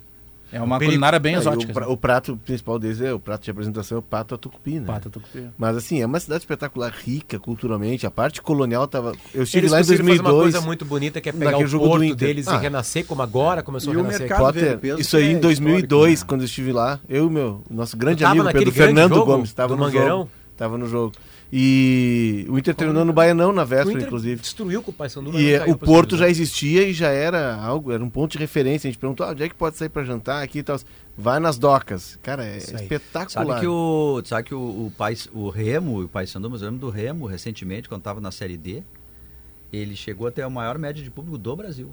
É 0.55 0.63
uma 0.63 0.79
culinária 0.79 1.19
bem 1.19 1.35
é, 1.35 1.39
exótica. 1.39 1.73
O, 1.73 1.83
assim. 1.83 1.93
o, 1.93 1.97
prato 1.97 2.37
principal 2.45 2.79
deles 2.79 3.01
é 3.01 3.13
o 3.13 3.19
prato 3.19 3.43
de 3.43 3.51
apresentação, 3.51 3.97
é 3.97 3.99
o 3.99 4.03
pato 4.03 4.35
a 4.37 4.39
tucupi, 4.39 4.79
né? 4.79 4.87
Pato 4.87 5.09
a 5.09 5.11
tucupi. 5.11 5.49
Mas 5.59 5.77
assim, 5.77 6.01
é 6.01 6.07
uma 6.07 6.21
cidade 6.21 6.43
espetacular, 6.43 6.93
rica 6.93 7.41
culturalmente. 7.41 8.07
A 8.07 8.11
parte 8.11 8.41
colonial 8.41 8.87
tava. 8.87 9.13
Eu 9.35 9.43
estive 9.43 9.69
lá 9.69 9.81
em 9.81 9.85
2002. 9.85 10.19
fazer 10.19 10.31
uma 10.31 10.43
coisa 10.43 10.61
muito 10.61 10.85
bonita 10.85 11.21
que 11.21 11.29
é 11.29 11.33
pegar 11.33 11.59
o 11.59 11.79
porto 11.79 12.15
deles 12.15 12.47
ah. 12.47 12.55
e 12.55 12.59
renascer 12.59 13.05
como 13.05 13.21
agora 13.21 13.63
começou 13.63 13.93
a 13.93 13.97
renascer. 13.97 14.35
Potter, 14.37 14.79
isso 14.99 15.17
aí 15.17 15.33
em 15.33 15.41
2002, 15.41 16.21
né? 16.21 16.27
quando 16.29 16.43
eu 16.43 16.47
estive 16.47 16.73
lá, 16.73 17.01
eu 17.09 17.27
e 17.27 17.31
meu 17.31 17.63
nosso 17.69 17.97
grande 17.97 18.25
amigo 18.25 18.51
Pedro 18.53 18.73
Fernando 18.73 19.25
Gomes 19.25 19.49
estava 19.49 19.75
no 19.75 19.83
Mangueirão? 19.83 20.19
jogo. 20.19 20.31
Tava 20.57 20.79
no 20.79 20.89
jogo. 20.89 21.13
E 21.57 22.47
o 22.49 22.59
Inter 22.59 22.75
terminou 22.75 23.05
no 23.05 23.13
Baianão 23.13 23.53
na 23.53 23.63
véspera, 23.63 24.03
inclusive. 24.03 24.41
Destruiu 24.41 24.83
com 24.83 24.91
o 24.91 24.95
Paysandu. 24.95 25.39
E 25.39 25.57
o 25.71 25.79
Porto 25.79 26.17
já 26.17 26.29
existia 26.29 26.83
e 26.83 26.93
já 26.93 27.11
era 27.11 27.55
algo, 27.55 27.93
era 27.93 28.03
um 28.03 28.11
ponto 28.11 28.33
de 28.33 28.39
referência. 28.39 28.89
A 28.89 28.91
gente 28.91 28.99
perguntou, 28.99 29.25
ah, 29.25 29.31
onde 29.31 29.45
é 29.45 29.49
que 29.49 29.55
pode 29.55 29.77
sair 29.77 29.89
para 29.89 30.03
jantar 30.03 30.43
aqui 30.43 30.59
e 30.59 30.63
tal. 30.65 30.81
Vai 31.17 31.39
nas 31.39 31.57
docas. 31.57 32.19
Cara, 32.25 32.45
é 32.45 32.57
espetacular. 32.57 33.47
Sabe 33.47 33.61
que 33.61 33.67
o, 33.69 34.23
sabe 34.25 34.49
que 34.49 34.53
o, 34.53 34.59
o, 34.59 34.93
Pais, 34.99 35.29
o 35.33 35.49
Remo, 35.49 36.03
o 36.03 36.09
Paysandu, 36.09 36.51
mas 36.51 36.61
eu 36.61 36.71
lembro 36.71 36.81
do 36.81 36.91
Remo, 36.91 37.25
recentemente, 37.25 37.89
quando 37.89 38.01
estava 38.01 38.21
na 38.21 38.33
Série 38.33 38.57
D, 38.57 38.83
ele 39.73 39.95
chegou 39.95 40.27
a 40.27 40.33
ter 40.33 40.43
a 40.43 40.51
maior 40.51 40.77
média 40.77 41.05
de 41.05 41.11
público 41.11 41.39
do 41.39 41.55
Brasil. 41.55 41.89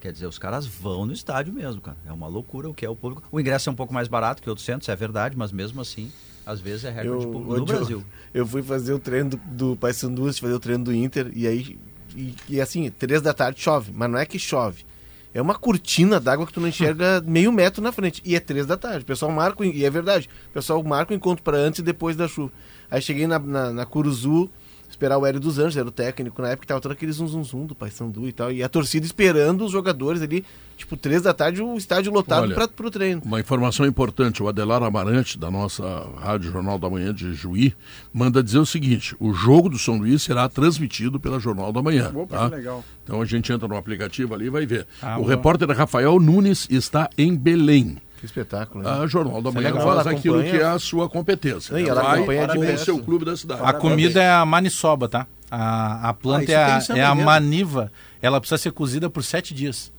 Quer 0.00 0.10
dizer, 0.10 0.26
os 0.26 0.36
caras 0.36 0.66
vão 0.66 1.06
no 1.06 1.12
estádio 1.12 1.52
mesmo, 1.52 1.80
cara. 1.80 1.96
É 2.04 2.12
uma 2.12 2.26
loucura 2.26 2.68
o 2.68 2.74
que 2.74 2.84
é 2.84 2.90
o 2.90 2.96
público. 2.96 3.22
O 3.30 3.38
ingresso 3.38 3.68
é 3.68 3.72
um 3.72 3.76
pouco 3.76 3.94
mais 3.94 4.08
barato 4.08 4.42
que 4.42 4.50
outros 4.50 4.66
centros, 4.66 4.88
é 4.88 4.96
verdade, 4.96 5.36
mas 5.36 5.52
mesmo 5.52 5.80
assim 5.80 6.10
às 6.46 6.60
vezes 6.60 6.84
é 6.84 6.90
recorde 6.90 7.24
eu, 7.24 7.32
no 7.32 7.64
Brasil. 7.64 8.04
Eu, 8.32 8.42
eu, 8.42 8.46
fui 8.46 8.62
fazer 8.62 8.92
o 8.92 8.98
treino 8.98 9.30
do, 9.30 9.36
do 9.36 9.76
Paysandu, 9.76 10.32
fazer 10.34 10.52
o 10.52 10.60
treino 10.60 10.84
do 10.84 10.94
Inter, 10.94 11.30
e 11.34 11.46
aí, 11.46 11.78
e, 12.14 12.34
e, 12.48 12.60
assim, 12.60 12.90
três 12.90 13.22
da 13.22 13.32
tarde 13.32 13.60
chove, 13.60 13.92
mas 13.94 14.10
não 14.10 14.18
é 14.18 14.26
que 14.26 14.38
chove. 14.38 14.84
É 15.32 15.42
uma 15.42 15.56
cortina 15.56 16.20
d'água 16.20 16.46
que 16.46 16.52
tu 16.52 16.60
não 16.60 16.68
enxerga 16.68 17.20
meio 17.26 17.50
metro 17.50 17.82
na 17.82 17.90
frente. 17.90 18.22
E 18.24 18.36
é 18.36 18.40
três 18.40 18.66
da 18.66 18.76
tarde. 18.76 19.02
O 19.02 19.06
pessoal 19.06 19.32
marca, 19.32 19.66
e 19.66 19.84
é 19.84 19.90
verdade, 19.90 20.30
o 20.50 20.52
pessoal 20.52 20.80
marca 20.84 21.12
o 21.12 21.16
encontro 21.16 21.42
para 21.42 21.56
antes 21.56 21.80
e 21.80 21.82
depois 21.82 22.14
da 22.14 22.28
chuva. 22.28 22.52
Aí 22.88 23.02
cheguei 23.02 23.26
na, 23.26 23.38
na, 23.40 23.72
na 23.72 23.84
Curuzu, 23.84 24.48
esperar 24.94 25.18
o 25.18 25.26
Hélio 25.26 25.40
dos 25.40 25.58
Anjos, 25.58 25.76
era 25.76 25.86
o 25.86 25.90
técnico 25.90 26.40
na 26.40 26.48
época, 26.48 26.66
tava 26.66 26.80
todo 26.80 26.92
aquele 26.92 27.12
zum, 27.12 27.26
zum, 27.26 27.44
zum 27.44 27.66
do 27.66 27.74
Paysandu 27.74 28.28
e 28.28 28.32
tal. 28.32 28.50
E 28.50 28.62
a 28.62 28.68
torcida 28.68 29.04
esperando 29.04 29.64
os 29.64 29.72
jogadores 29.72 30.22
ali, 30.22 30.44
tipo, 30.76 30.96
três 30.96 31.22
da 31.22 31.34
tarde, 31.34 31.60
o 31.60 31.76
estádio 31.76 32.12
lotado 32.12 32.54
para 32.54 32.86
o 32.86 32.90
treino. 32.90 33.22
Uma 33.24 33.40
informação 33.40 33.84
importante, 33.86 34.42
o 34.42 34.48
Adelar 34.48 34.82
Amarante, 34.82 35.38
da 35.38 35.50
nossa 35.50 35.84
Rádio 36.18 36.52
Jornal 36.52 36.78
da 36.78 36.88
Manhã 36.88 37.12
de 37.12 37.34
Juí, 37.34 37.74
manda 38.12 38.42
dizer 38.42 38.58
o 38.58 38.66
seguinte: 38.66 39.16
o 39.18 39.32
jogo 39.32 39.68
do 39.68 39.78
São 39.78 39.98
Luís 39.98 40.22
será 40.22 40.48
transmitido 40.48 41.18
pela 41.18 41.38
Jornal 41.38 41.72
da 41.72 41.82
Manhã. 41.82 42.10
Opa, 42.14 42.36
tá? 42.36 42.56
legal. 42.56 42.84
Então 43.02 43.20
a 43.20 43.24
gente 43.24 43.52
entra 43.52 43.68
no 43.68 43.76
aplicativo 43.76 44.34
ali 44.34 44.46
e 44.46 44.50
vai 44.50 44.64
ver. 44.64 44.86
Ah, 45.02 45.18
o 45.18 45.24
repórter 45.24 45.68
Rafael 45.70 46.18
Nunes 46.20 46.66
está 46.70 47.10
em 47.18 47.34
Belém. 47.36 47.98
Que 48.24 48.26
espetáculo. 48.26 48.82
Né? 48.82 48.90
A 48.90 49.06
Jornal 49.06 49.42
da 49.42 49.52
Manhã 49.52 49.74
faz 49.74 50.06
aquilo 50.06 50.42
que 50.42 50.56
é 50.56 50.64
a 50.64 50.78
sua 50.78 51.08
competência. 51.10 51.76
Sim, 51.76 51.86
ela 51.86 52.02
vai 52.02 52.16
acompanha 52.16 52.48
com 52.48 52.60
o 52.60 52.78
seu 52.78 52.98
clube 52.98 53.24
da 53.24 53.36
cidade. 53.36 53.60
A 53.62 53.72
comida 53.74 54.22
é 54.22 54.32
a 54.32 54.44
maniçoba, 54.46 55.08
tá? 55.08 55.26
A, 55.50 56.08
a 56.08 56.14
planta 56.14 56.50
ah, 56.50 56.54
é, 56.54 56.92
a, 56.92 56.98
é 56.98 57.04
a 57.04 57.14
maniva. 57.14 57.92
Ela 58.22 58.40
precisa 58.40 58.56
ser 58.56 58.72
cozida 58.72 59.10
por 59.10 59.22
sete 59.22 59.52
dias 59.52 59.92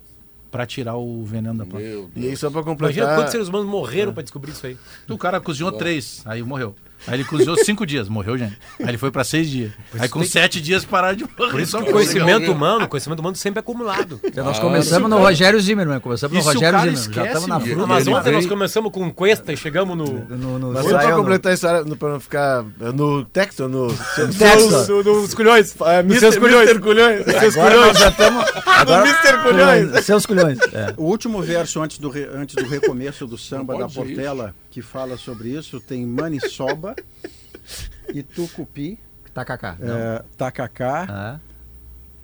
para 0.49 0.65
tirar 0.65 0.95
o 0.95 1.23
veneno 1.23 1.59
da 1.59 1.65
planta. 1.65 1.85
E 2.15 2.27
aí 2.27 2.35
só 2.35 2.49
para 2.49 2.63
completar... 2.63 2.95
Imagina 2.95 3.15
quantos 3.15 3.31
seres 3.31 3.47
humanos 3.47 3.67
morreram 3.67 4.11
é. 4.11 4.13
para 4.15 4.23
descobrir 4.23 4.51
isso 4.53 4.65
aí. 4.65 4.75
O 5.07 5.17
cara 5.17 5.39
cozinhou 5.39 5.71
três, 5.71 6.23
aí 6.25 6.41
morreu. 6.41 6.75
Aí 7.07 7.15
ele 7.15 7.23
cozinhou 7.23 7.55
cinco 7.57 7.85
dias, 7.85 8.09
morreu, 8.09 8.37
gente. 8.37 8.57
Aí 8.79 8.89
ele 8.89 8.97
foi 8.97 9.11
para 9.11 9.23
seis 9.23 9.49
dias. 9.49 9.71
Aí 9.99 10.09
com 10.09 10.23
sete 10.23 10.59
dias 10.59 10.83
pararam 10.83 11.15
de 11.15 11.23
morrer. 11.23 11.51
Por 11.51 11.59
isso 11.59 11.77
que 11.77 11.89
o 11.89 11.93
conhecimento 11.93 12.51
humano, 12.51 12.87
conhecimento 12.87 13.19
humano 13.19 13.35
sempre 13.35 13.59
é 13.59 13.61
acumulado. 13.61 14.19
Então, 14.23 14.43
nós 14.43 14.59
começamos 14.59 15.09
no 15.09 15.17
Rogério 15.17 15.59
Zimmermann, 15.59 15.99
começamos 15.99 16.37
no 16.37 16.43
Rogério 16.43 16.79
Zimmermann. 16.79 17.13
Já 17.13 17.25
estamos 17.25 17.47
na 17.47 17.59
fruta. 17.59 17.87
Mas 17.87 18.07
ontem 18.07 18.31
nós 18.31 18.45
começamos 18.45 18.91
com 18.91 19.11
Cuesta 19.11 19.53
e 19.53 19.57
chegamos 19.57 19.97
no. 19.97 20.05
no, 20.05 20.59
no 20.59 20.73
Mas 20.73 20.85
só 20.85 20.97
para 20.97 21.15
completar 21.15 21.51
a 21.51 21.55
história, 21.55 21.95
para 21.95 22.09
não 22.09 22.19
ficar 22.19 22.63
no 22.79 23.23
texto, 23.25 23.67
no. 23.67 23.87
Texto, 24.37 25.03
nos 25.03 25.33
culhões. 25.33 25.75
Nos 26.05 26.19
seus 26.19 26.37
culhões. 26.37 26.69
Mr. 26.69 26.79
Culhões. 26.81 27.25
Seus 27.25 27.55
culhões. 27.55 27.97
Já 27.97 28.09
estamos. 28.09 28.45
No 28.87 28.93
Mr. 29.05 29.43
Culhões. 29.43 30.05
Seus 30.05 30.25
culhões. 30.25 30.57
O 30.97 31.03
último 31.03 31.41
verso 31.41 31.81
antes 31.81 31.97
do, 31.97 32.11
antes 32.33 32.55
do 32.55 32.67
recomeço 32.67 33.27
do 33.27 33.37
samba 33.37 33.77
da 33.77 33.87
Portela, 33.87 34.53
que 34.75 34.81
fala 34.81 35.15
sobre 35.15 35.57
isso, 35.57 35.79
tem 35.79 36.05
Maniçoba 36.05 36.97
e 38.13 38.21
tucupi. 38.21 38.99
Tacacá. 39.33 39.77
É, 39.79 40.21
tacacá. 40.37 41.07
Ah. 41.09 41.39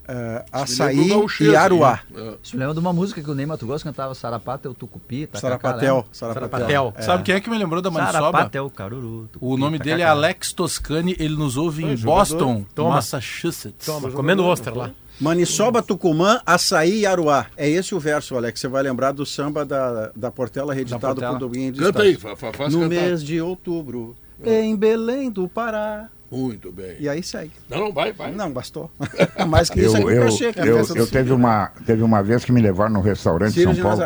Uh, 0.02 0.46
açaí 0.52 1.10
e 1.40 1.56
aruá. 1.56 2.02
É. 2.14 2.36
Isso 2.44 2.58
me 2.58 2.60
lembra 2.60 2.74
de 2.74 2.80
uma 2.82 2.92
música 2.92 3.22
que 3.24 3.30
o 3.30 3.34
Ney 3.34 3.46
Mato 3.46 3.66
Grosso 3.66 3.86
cantava 3.86 4.14
Sarapata, 4.14 4.70
o 4.70 4.74
tucupi, 4.74 5.28
tacacá, 5.28 5.40
Sarapatel. 5.40 6.06
Sarapatel. 6.12 6.94
É. 6.98 7.02
Sabe 7.04 7.24
quem 7.24 7.36
é 7.36 7.40
que 7.40 7.50
me 7.50 7.58
lembrou 7.58 7.82
da 7.82 7.90
Maniçoba? 7.90 8.20
Sarapatel, 8.20 8.70
caruru. 8.70 9.30
Tucupi, 9.32 9.54
o 9.54 9.56
nome 9.56 9.78
tacacá. 9.78 9.92
dele 9.92 10.02
é 10.02 10.06
Alex 10.06 10.52
Toscani, 10.52 11.16
ele 11.18 11.38
nos 11.38 11.56
ouve 11.56 11.86
em 11.86 11.96
Boston, 11.96 12.66
Toma. 12.76 12.96
Massachusetts. 12.96 13.86
Toma, 13.86 14.12
comendo 14.12 14.44
Oster 14.44 14.76
lá. 14.76 14.92
Maniçoba, 15.22 15.84
Tucumã, 15.84 16.42
Açaí 16.44 17.02
e 17.02 17.06
Aruá. 17.06 17.46
É 17.56 17.70
esse 17.70 17.94
o 17.94 18.00
verso, 18.00 18.36
Alex. 18.36 18.60
Você 18.60 18.68
vai 18.68 18.82
lembrar 18.82 19.12
do 19.12 19.24
samba 19.24 19.64
da, 19.64 20.12
da 20.16 20.32
Portela, 20.32 20.74
reeditado 20.74 21.22
por 21.22 21.38
Doguinho 21.38 21.72
de 21.72 21.80
Canta 21.80 22.02
aí, 22.02 22.16
fa, 22.16 22.36
fa, 22.36 22.48
No 22.70 22.82
cantar. 22.82 22.90
mês 22.90 23.24
de 23.24 23.40
outubro, 23.40 24.16
em 24.44 24.76
Belém 24.76 25.30
do 25.30 25.48
Pará. 25.48 26.10
Muito 26.32 26.72
bem. 26.72 26.96
E 27.00 27.08
aí 27.08 27.22
segue. 27.22 27.52
Não, 27.70 27.78
não, 27.78 27.92
vai, 27.92 28.14
vai. 28.14 28.32
Não, 28.32 28.50
bastou. 28.50 28.90
Mais 29.48 29.70
que 29.70 29.82
isso 29.82 29.98
eu, 29.98 30.10
é 30.10 30.18
eu, 30.18 30.24
cachê, 30.24 30.52
eu, 30.56 30.78
eu, 30.78 30.96
eu 30.96 31.08
teve, 31.08 31.34
uma, 31.34 31.72
teve 31.86 32.02
uma 32.02 32.24
vez 32.24 32.44
que 32.44 32.52
me 32.54 32.62
levaram 32.62 32.94
no 32.94 33.02
restaurante 33.02 33.54
de 33.54 33.64
São 33.64 33.76
Paulo 33.76 34.02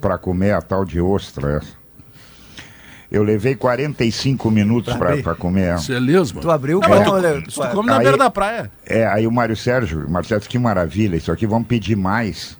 para 0.00 0.16
com, 0.18 0.24
comer 0.24 0.52
a 0.52 0.62
tal 0.62 0.84
de 0.84 1.00
ostra 1.00 1.56
essa. 1.56 1.85
Eu 3.10 3.22
levei 3.22 3.54
45 3.54 4.50
minutos 4.50 4.94
para 4.96 5.34
comer. 5.34 5.78
Você 5.78 5.94
é 5.94 6.00
mesmo? 6.00 6.40
Tu 6.40 6.50
abriu 6.50 6.78
o 6.78 6.80
pão, 6.80 7.04
tu, 7.04 7.42
tu, 7.42 7.60
tu 7.60 7.68
come 7.68 7.88
na 7.88 7.98
beira 7.98 8.16
da 8.16 8.30
praia. 8.30 8.70
É, 8.84 9.06
aí 9.06 9.26
o 9.26 9.32
Mário 9.32 9.56
Sérgio, 9.56 10.08
Marcelo, 10.10 10.40
que 10.40 10.58
maravilha, 10.58 11.16
isso 11.16 11.30
aqui 11.30 11.46
vamos 11.46 11.68
pedir 11.68 11.96
mais. 11.96 12.58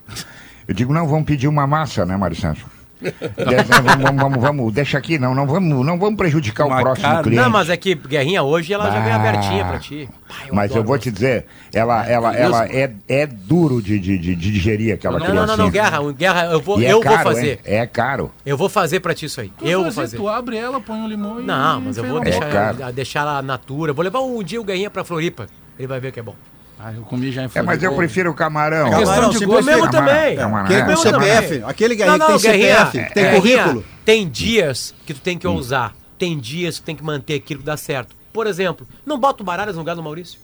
Eu 0.68 0.74
digo, 0.74 0.92
não, 0.92 1.06
vamos 1.06 1.24
pedir 1.24 1.48
uma 1.48 1.66
massa, 1.66 2.06
né, 2.06 2.16
Mário 2.16 2.36
Sérgio? 2.36 2.75
Vamos, 3.00 4.02
vamos, 4.02 4.22
vamos, 4.22 4.40
vamos, 4.40 4.72
deixa 4.72 4.96
aqui, 4.96 5.18
não, 5.18 5.34
não 5.34 5.46
vamos, 5.46 5.84
não 5.84 5.98
vamos 5.98 6.16
prejudicar 6.16 6.66
o 6.66 6.68
próximo 6.68 7.08
cara, 7.08 7.22
cliente. 7.22 7.42
Não, 7.42 7.50
mas 7.50 7.68
é 7.68 7.76
que 7.76 7.94
Guerrinha 7.94 8.42
hoje 8.42 8.72
ela 8.72 8.84
bah, 8.84 8.90
já 8.92 9.00
vem 9.00 9.12
abertinha 9.12 9.64
pra 9.64 9.78
ti. 9.78 10.08
Pai, 10.26 10.48
eu 10.48 10.54
mas 10.54 10.74
eu 10.74 10.82
vou 10.82 10.98
te 10.98 11.10
dizer, 11.10 11.46
ela, 11.72 12.06
ela, 12.06 12.34
ela 12.34 12.66
é, 12.66 12.90
é 13.08 13.26
duro 13.26 13.82
de, 13.82 13.98
de, 13.98 14.18
de 14.18 14.34
digerir 14.34 14.94
aquela 14.94 15.18
não, 15.18 15.34
Não, 15.34 15.46
não, 15.46 15.56
não, 15.56 15.70
Guerra, 15.70 16.00
Guerra, 16.12 16.44
eu 16.46 16.60
vou, 16.60 16.80
é 16.80 16.92
eu 16.92 17.00
caro, 17.00 17.16
vou 17.16 17.24
fazer. 17.24 17.60
É, 17.64 17.76
é, 17.76 17.86
caro. 17.86 18.30
Eu 18.44 18.56
vou 18.56 18.68
fazer 18.68 19.00
pra 19.00 19.14
ti 19.14 19.26
isso 19.26 19.40
aí. 19.40 19.52
eu 19.62 19.82
vou 19.82 19.92
fazer. 19.92 20.16
Tu 20.16 20.28
abre 20.28 20.56
ela, 20.56 20.80
põe 20.80 21.02
o 21.02 21.06
limão 21.06 21.40
e. 21.40 21.44
Não, 21.44 21.80
mas 21.80 21.96
eu 21.98 22.04
vou 22.04 22.20
deixar, 22.20 22.80
é 22.80 22.92
deixar 22.92 23.20
ela 23.20 23.42
natura. 23.42 23.92
Vou 23.92 24.02
levar 24.02 24.20
um 24.20 24.42
dia 24.42 24.60
o 24.60 24.64
Guerrinha 24.64 24.90
pra 24.90 25.04
Floripa. 25.04 25.46
Ele 25.78 25.86
vai 25.86 26.00
ver 26.00 26.12
que 26.12 26.20
é 26.20 26.22
bom. 26.22 26.34
Ah, 26.78 26.92
eu 26.92 27.02
comi 27.02 27.32
já 27.32 27.42
em 27.42 27.50
É, 27.54 27.62
mas 27.62 27.82
eu 27.82 27.94
prefiro 27.94 28.30
o 28.30 28.34
camarão. 28.34 28.88
É 28.88 28.90
camarão, 28.90 29.30
de 29.30 29.46
gosto, 29.46 29.64
mesmo 29.64 29.90
também. 29.90 30.36
É 30.36 30.44
uma, 30.44 30.64
Quem 30.64 30.84
com 30.84 30.96
CPF, 30.96 31.62
aquele 31.64 31.96
não, 31.96 32.18
não, 32.18 32.26
que 32.26 32.42
tem 32.42 32.52
CPF, 32.52 33.14
tem 33.14 33.24
é, 33.24 33.34
currículo. 33.34 33.84
Tem 34.04 34.28
dias 34.28 34.94
que 35.06 35.14
tu 35.14 35.20
tem 35.20 35.38
que 35.38 35.46
ousar. 35.46 35.94
Tem 36.18 36.38
dias 36.38 36.76
que 36.76 36.82
tu 36.82 36.86
tem 36.86 36.96
que 36.96 37.04
manter 37.04 37.34
aquilo 37.34 37.60
que 37.60 37.66
dá 37.66 37.76
certo. 37.76 38.14
Por 38.32 38.46
exemplo, 38.46 38.86
não 39.04 39.18
bota 39.18 39.42
o 39.42 39.46
Baralhas 39.46 39.74
no 39.74 39.80
lugar 39.80 39.96
do 39.96 40.02
Maurício. 40.02 40.38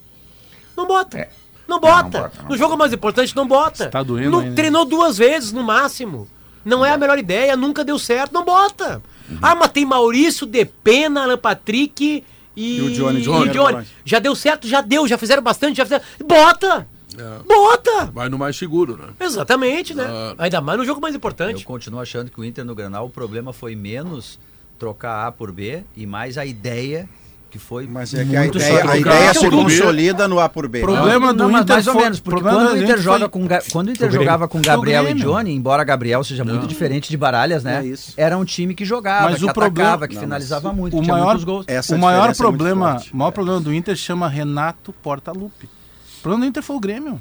Não 0.77 0.87
bota. 0.87 1.19
É. 1.19 1.29
Não 1.69 1.79
bota. 1.79 2.03
Não, 2.03 2.03
não 2.03 2.11
bota 2.11 2.43
não 2.43 2.49
no 2.49 2.57
jogo 2.57 2.77
mais 2.77 2.93
importante, 2.93 3.37
não 3.37 3.47
bota. 3.47 3.89
Tá 3.89 4.03
doendo 4.03 4.31
não, 4.31 4.41
ainda. 4.41 4.55
Treinou 4.55 4.85
duas 4.85 5.19
vezes, 5.19 5.53
no 5.53 5.63
máximo. 5.63 6.27
Não, 6.65 6.85
é 6.85 6.93
a 6.93 6.97
melhor 6.97 7.19
ideia, 7.19 7.57
nunca 7.57 7.85
deu 7.85 7.99
certo, 7.99 8.33
não 8.33 8.45
bota. 8.45 9.03
Uhum. 9.29 9.39
Ah, 9.43 9.55
mas 9.55 9.69
tem 9.69 9.85
Maurício, 9.85 10.47
Depena, 10.47 11.25
Alan 11.25 11.39
Patrick 11.39 12.25
e, 12.57 12.79
e 12.79 12.81
o 12.81 12.93
Johnny, 12.93 13.21
Johnny, 13.21 13.49
e 13.49 13.53
Johnny. 13.53 13.87
Já 14.05 14.19
deu 14.19 14.35
certo, 14.35 14.67
já 14.67 14.81
deu, 14.81 15.07
já 15.09 15.19
fizeram 15.19 15.43
bastante, 15.43 15.77
já 15.77 15.85
fizeram. 15.85 16.05
Bota! 16.25 16.87
É. 17.17 17.39
Bota! 17.47 18.07
Vai 18.07 18.29
no 18.29 18.39
mais 18.39 18.57
seguro, 18.57 18.97
né? 18.97 19.09
Exatamente, 19.21 19.95
né? 19.95 20.05
Ah. 20.07 20.35
Ainda 20.39 20.61
mais 20.61 20.79
no 20.79 20.85
jogo 20.85 21.01
mais 21.01 21.15
importante. 21.15 21.61
Eu 21.61 21.67
continuo 21.67 22.01
achando 22.01 22.31
que 22.31 22.41
o 22.41 22.45
Inter 22.45 22.65
no 22.65 22.75
Granal, 22.75 23.07
o 23.07 23.11
problema 23.11 23.53
foi 23.53 23.75
menos 23.75 24.39
trocar 24.79 25.27
A 25.27 25.33
por 25.33 25.53
B 25.53 25.85
e 25.97 26.07
mais 26.07 26.37
a 26.37 26.45
ideia 26.45 27.09
que 27.53 27.59
foi 27.59 27.87
mas 27.87 28.15
é 28.15 28.25
que 28.25 28.35
a 28.35 28.47
ideia, 28.47 28.91
a 28.91 28.97
ideia 28.97 29.35
se 29.35 29.51
consolida 29.51 30.27
no 30.27 30.41
A 30.41 30.49
por 30.49 30.67
B. 30.67 30.81
Problema 30.81 31.35
do 31.35 31.47
não, 31.47 31.61
Inter 31.61 31.75
mais 31.77 31.87
ou 31.87 31.95
menos, 31.95 32.19
porque 32.19 32.41
quando 32.41 32.73
o 32.73 32.79
Inter 32.79 32.99
joga 32.99 33.29
com 33.29 33.47
quando 33.71 33.89
o 33.89 33.91
Inter 33.91 34.11
jogava 34.11 34.49
com 34.49 34.63
Gabriel 34.63 35.07
e 35.07 35.13
Johnny, 35.13 35.55
embora 35.55 35.85
Gabriel 35.85 36.25
seja 36.25 36.47
muito 36.47 36.67
diferente 36.67 37.11
de 37.11 37.17
Baralhas, 37.17 37.63
né? 37.63 37.87
É 38.17 38.23
era 38.23 38.39
um 38.39 38.45
time 38.45 38.75
que 38.75 38.87
jogava, 38.87 39.29
mas 39.29 39.39
que 39.39 39.45
o 39.45 39.51
atacava, 39.51 39.71
problema, 39.71 40.09
que 40.09 40.15
não, 40.15 40.23
finalizava 40.23 40.73
muito, 40.73 40.97
o 40.97 41.07
maior, 41.07 41.39
gols. 41.45 41.67
o 41.91 41.99
maior 41.99 42.35
problema, 42.35 42.97
é 42.97 43.13
o 43.13 43.17
maior 43.19 43.31
problema 43.33 43.61
do 43.61 43.75
Inter 43.75 43.97
chama 43.97 44.29
Renato 44.29 44.91
Portaluppi. 44.91 45.67
O 45.67 46.23
problema 46.23 46.47
do 46.47 46.49
Inter 46.49 46.63
foi 46.63 46.77
o 46.77 46.81
Grêmio. 46.81 47.21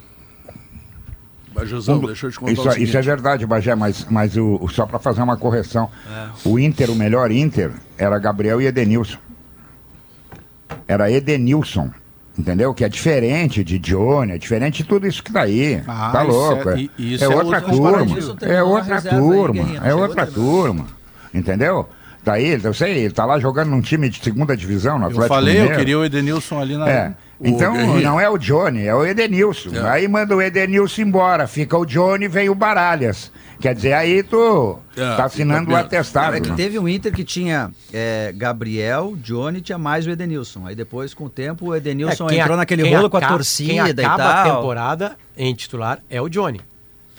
Bajezão, 1.54 1.98
um, 1.98 2.06
deixa 2.06 2.28
eu 2.28 2.32
te 2.32 2.40
contar 2.40 2.52
isso, 2.54 2.80
isso, 2.80 2.98
é 2.98 3.02
verdade, 3.02 3.46
Bajé, 3.46 3.76
mas, 3.76 4.08
mas 4.10 4.38
o, 4.38 4.66
só 4.70 4.86
para 4.86 4.98
fazer 4.98 5.22
uma 5.22 5.36
correção. 5.36 5.90
É. 6.10 6.30
O 6.48 6.58
Inter, 6.58 6.90
o 6.90 6.96
melhor 6.96 7.30
Inter, 7.30 7.74
era 7.98 8.18
Gabriel 8.18 8.62
e 8.62 8.68
Edenilson. 8.68 9.18
Era 10.88 11.12
Edenilson. 11.12 11.90
Entendeu? 12.38 12.74
Que 12.74 12.86
é 12.86 12.90
diferente 12.90 13.64
de 13.64 13.78
Johnny, 13.78 14.32
é 14.32 14.38
diferente 14.38 14.84
de 14.84 14.90
tudo 14.90 15.06
isso 15.06 15.22
que 15.22 15.34
tá 15.34 15.42
aí. 15.42 15.82
Ah, 15.86 16.10
tá 16.14 16.22
louco. 16.22 16.70
É, 16.70 16.84
é, 16.84 17.24
é, 17.24 17.28
outra 17.28 17.62
turma. 17.62 18.18
É 18.42 18.64
outra 18.64 19.02
turma. 19.02 19.86
É 19.86 19.94
outra 19.94 20.26
turma. 20.26 20.86
Entendeu? 21.34 21.88
Daí, 22.24 22.60
eu 22.64 22.74
sei, 22.74 23.00
ele 23.00 23.14
tá 23.14 23.26
lá 23.26 23.40
jogando 23.40 23.70
num 23.70 23.82
time 23.82 24.10
de 24.10 24.24
segunda 24.24 24.56
divisão 24.56 24.98
no 24.98 25.06
Atlético 25.06 25.24
Eu 25.24 25.28
falei, 25.28 25.54
Mineiro. 25.56 25.74
eu 25.74 25.78
queria 25.78 26.00
o 26.00 26.06
Edenilson 26.06 26.60
ali 26.60 26.78
na. 26.78 26.90
É. 26.90 27.14
Então, 27.44 27.74
não 28.02 28.20
é 28.20 28.30
o 28.30 28.38
Johnny, 28.38 28.86
é 28.86 28.94
o 28.94 29.06
Edenilson. 29.06 29.72
É. 29.74 29.90
Aí 29.90 30.08
manda 30.08 30.36
o 30.36 30.42
Edenilson 30.42 31.02
embora, 31.02 31.48
fica 31.48 31.78
o 31.78 31.86
Johnny 31.86 32.28
vem 32.28 32.50
o 32.50 32.56
Baralhas. 32.56 33.32
Quer 33.60 33.76
dizer, 33.76 33.94
aí 33.94 34.24
tu 34.24 34.80
é, 34.98 35.16
tá 35.16 35.26
assinando 35.26 35.72
o 35.72 35.76
atestado. 35.76 36.36
É 36.36 36.42
que 36.42 36.52
teve 36.54 36.80
um 36.80 36.90
Inter 36.90 37.14
que 37.14 37.24
tinha 37.24 37.70
é, 37.94 38.34
Gabriel, 38.36 39.16
Johnny, 39.18 39.62
tinha 39.62 39.78
mais 39.78 40.08
o 40.08 40.10
Edenilson. 40.10 40.66
Aí 40.66 40.74
depois, 40.74 41.14
com 41.14 41.26
o 41.26 41.30
tempo, 41.30 41.68
o 41.68 41.76
Edenilson 41.76 42.28
é, 42.30 42.38
entrou 42.38 42.56
a, 42.56 42.58
naquele 42.58 42.90
rolo 42.90 43.10
com 43.10 43.18
a 43.18 43.28
torcida 43.28 43.90
e 43.90 43.94
tal. 43.94 44.20
a 44.20 44.44
temporada 44.44 45.16
em 45.38 45.54
titular 45.54 46.00
é 46.10 46.20
o 46.20 46.28
Johnny. 46.28 46.60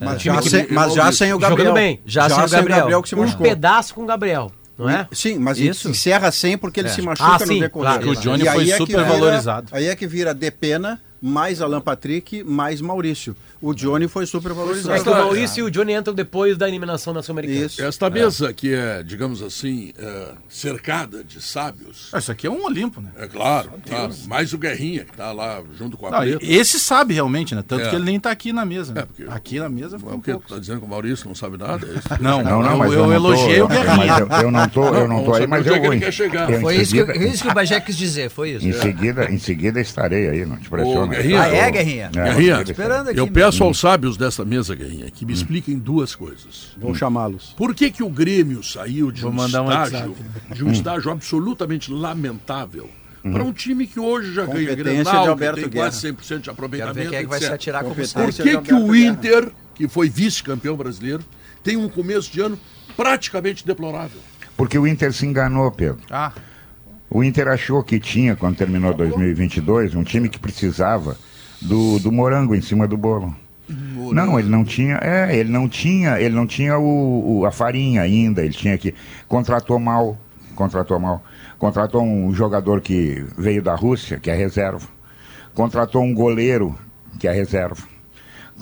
Mas, 0.01 0.21
já, 0.21 0.43
sem, 0.43 0.67
mas 0.69 0.95
já 0.95 1.13
sem 1.13 1.33
o 1.33 1.39
Gabriel. 1.39 1.69
Jogando 1.69 1.75
bem. 1.75 2.01
Já, 2.05 2.29
já 2.29 2.35
sem, 2.35 2.45
o 2.45 2.49
Gabriel. 2.49 2.79
Gabriel 2.81 3.03
que 3.03 3.09
se 3.09 3.15
machucou. 3.17 3.47
Um 3.47 3.49
pedaço 3.49 3.95
com 3.95 4.03
o 4.03 4.07
Gabriel. 4.07 4.51
Não 4.83 4.91
é? 4.91 5.09
Sim, 5.13 5.39
mas 5.39 5.59
isso 5.59 5.89
encerra 5.89 6.31
sem 6.31 6.59
porque 6.59 6.81
ele 6.81 6.89
é. 6.89 6.93
se 6.93 7.03
machuca 7.03 7.37
ah, 7.43 7.47
no 7.47 7.61
decorrer. 7.61 7.71
Claro, 7.71 8.11
o 8.11 8.17
Johnny 8.17 8.45
foi 8.45 8.67
super 8.67 9.01
é 9.01 9.05
valorizado. 9.05 9.69
Aí 9.73 9.87
é 9.87 9.97
que 9.97 10.07
vira 10.07 10.35
de 10.35 10.51
pena 10.51 11.01
mais 11.23 11.63
Alan 11.63 11.81
Patrick, 11.81 12.43
mais 12.43 12.81
Maurício. 12.81 13.37
O 13.61 13.73
Johnny 13.73 14.09
foi 14.09 14.27
super 14.27 14.53
valorizado. 14.53 14.99
É 14.99 15.01
que 15.01 15.09
o 15.09 15.13
Maurício 15.13 15.61
e 15.61 15.63
o 15.63 15.71
Johnny 15.71 15.93
entram 15.93 16.13
depois 16.13 16.57
da 16.59 16.69
eliminação 16.69 17.15
da 17.15 17.23
Sul-Americana. 17.23 17.71
Esta 17.79 18.11
mesa 18.11 18.51
é. 18.51 18.53
que 18.53 18.75
é, 18.75 19.05
digamos 19.05 19.41
assim, 19.41 19.93
é, 19.97 20.33
cercada 20.49 21.23
de 21.23 21.41
sábios. 21.41 22.09
Ah, 22.13 22.19
isso 22.19 22.33
aqui 22.33 22.49
é 22.49 22.51
um 22.51 22.65
Olimpo, 22.65 23.01
né? 23.01 23.11
É 23.17 23.29
claro, 23.29 23.71
claro. 23.89 24.13
Mais 24.27 24.53
o 24.53 24.59
Guerrinha, 24.59 25.05
que 25.05 25.13
está 25.13 25.31
lá 25.31 25.63
junto 25.79 25.97
com 25.97 26.09
a 26.09 26.11
Não, 26.11 26.19
Preta. 26.19 26.45
Esse 26.45 26.81
sabe 26.81 27.15
realmente, 27.15 27.55
né? 27.55 27.63
Tanto 27.67 27.85
é. 27.85 27.91
que 27.91 27.95
ele 27.95 28.05
nem 28.05 28.17
está 28.17 28.33
aqui 28.33 28.53
na 28.53 28.65
mesa. 28.65 28.93
Né? 28.93 29.05
É, 29.21 29.33
aqui 29.33 29.61
na 29.61 29.69
mesa 29.69 29.97
foi 30.01 30.13
um 30.13 30.17
o 30.17 30.23
quê? 30.23 30.33
Está 30.33 30.59
dizendo 30.59 30.81
que 30.81 30.87
o 30.87 30.89
Maurício 30.89 31.29
não 31.29 31.35
sabe 31.37 31.57
nada? 31.57 31.87
É 31.87 32.19
não, 32.21 32.43
não, 32.43 32.63
não, 32.63 32.77
mas 32.77 32.93
eu, 32.93 33.05
eu 33.05 33.13
elogiei 33.13 33.63
o 33.63 33.69
Guerrinha. 33.69 34.19
Eu, 34.19 34.43
eu 34.43 34.51
não 34.51 34.69
tô, 34.69 34.89
eu 34.89 35.07
não 35.07 35.25
tô 35.25 35.35
aí, 35.35 35.47
mas 35.47 35.65
eu 35.65 35.81
vou. 35.81 36.61
Foi 36.61 36.77
isso 36.77 37.45
que 37.45 37.49
o 37.49 37.55
Bagé 37.55 37.81
quis 37.81 37.97
dizer, 37.97 38.29
foi 38.29 38.51
isso. 38.51 38.67
Em 38.67 38.73
seguida, 38.73 39.31
em 39.31 39.39
seguida 39.39 39.81
estarei 39.81 40.29
aí, 40.29 40.45
não 40.45 40.57
te 40.57 40.69
pressiona. 40.69 41.12
Ah, 41.13 41.49
é, 41.49 41.71
Guerrinha? 41.71 41.71
Guerrinha. 41.71 42.11
É, 42.15 42.35
Guerrinha, 42.35 42.63
esperando 42.63 43.09
aqui, 43.11 43.21
eu 43.21 43.27
peço 43.27 43.65
aos 43.65 43.79
sábios 43.79 44.17
dessa 44.17 44.45
mesa, 44.45 44.75
Guerrinha, 44.75 45.11
que 45.11 45.25
me 45.25 45.33
hum. 45.33 45.35
expliquem 45.35 45.79
duas 45.79 46.15
coisas. 46.15 46.73
Vou 46.77 46.95
chamá-los. 46.95 47.55
Por 47.57 47.75
que, 47.75 47.91
que 47.91 48.03
o 48.03 48.09
Grêmio 48.09 48.63
saiu 48.63 49.11
de 49.11 49.27
um 49.27 49.37
estágio, 49.45 50.17
um 50.51 50.55
de 50.55 50.65
um 50.65 50.73
estágio 50.73 51.11
absolutamente 51.11 51.91
lamentável 51.93 52.89
uhum. 53.25 53.33
para 53.33 53.45
um 53.45 53.53
time 53.53 53.87
que 53.87 54.01
hoje 54.01 54.33
já 54.33 54.45
ganha 54.45 54.75
Grenal, 54.75 55.37
que 55.37 55.53
tem 55.53 55.69
Guerra. 55.69 55.91
quase 55.91 56.13
100% 56.13 56.41
de 56.41 56.51
aproveitamento, 56.51 57.11
quem 57.11 57.19
é 57.19 57.23
que 57.23 57.29
vai 57.29 57.41
se 57.41 57.47
atirar 57.47 57.83
como 57.83 57.95
Por 57.95 58.33
que, 58.33 58.59
que 58.59 58.75
o 58.75 58.95
Inter, 58.95 59.51
que 59.75 59.89
foi 59.89 60.09
vice-campeão 60.09 60.77
brasileiro, 60.77 61.25
tem 61.63 61.77
um 61.77 61.89
começo 61.89 62.31
de 62.33 62.41
ano 62.41 62.59
praticamente 62.97 63.67
deplorável? 63.67 64.21
Porque 64.57 64.79
o 64.79 64.87
Inter 64.87 65.13
se 65.13 65.27
enganou, 65.27 65.71
Pedro. 65.71 66.01
Ah. 66.11 66.33
O 67.15 67.23
Inter 67.23 67.47
achou 67.49 67.83
que 67.85 68.01
tinha, 68.01 68.35
quando 68.35 68.57
terminou 68.57 68.95
2022, 68.95 69.95
um 69.95 70.03
time 70.03 70.31
que 70.31 70.39
precisava 70.39 71.15
do, 71.61 71.99
do 71.99 72.11
morango 72.11 72.55
em 72.55 72.63
cima 72.63 72.89
do 72.89 72.97
bolo. 72.97 73.37
Morango. 73.69 74.15
Não, 74.15 74.39
ele 74.39 74.49
não 74.49 74.65
tinha, 74.65 74.99
é, 75.03 75.37
ele 75.37 75.51
não 75.51 75.69
tinha, 75.69 76.19
ele 76.19 76.35
não 76.35 76.47
tinha 76.47 76.79
o, 76.79 77.41
o, 77.41 77.47
a 77.47 77.53
farinha 77.53 78.01
ainda, 78.01 78.43
ele 78.43 78.55
tinha 78.55 78.79
que 78.79 78.95
contratou 79.29 79.79
mal, 79.79 80.17
contratou 80.55 80.99
mal, 80.99 81.23
contratou 81.59 82.03
um 82.03 82.33
jogador 82.33 82.81
que 82.81 83.23
veio 83.37 83.63
da 83.63 83.75
Rússia, 83.75 84.19
que 84.19 84.31
é 84.31 84.35
reserva, 84.35 84.89
contratou 85.53 86.03
um 86.03 86.15
goleiro 86.15 86.75
que 87.19 87.29
é 87.29 87.33
reserva, 87.33 87.83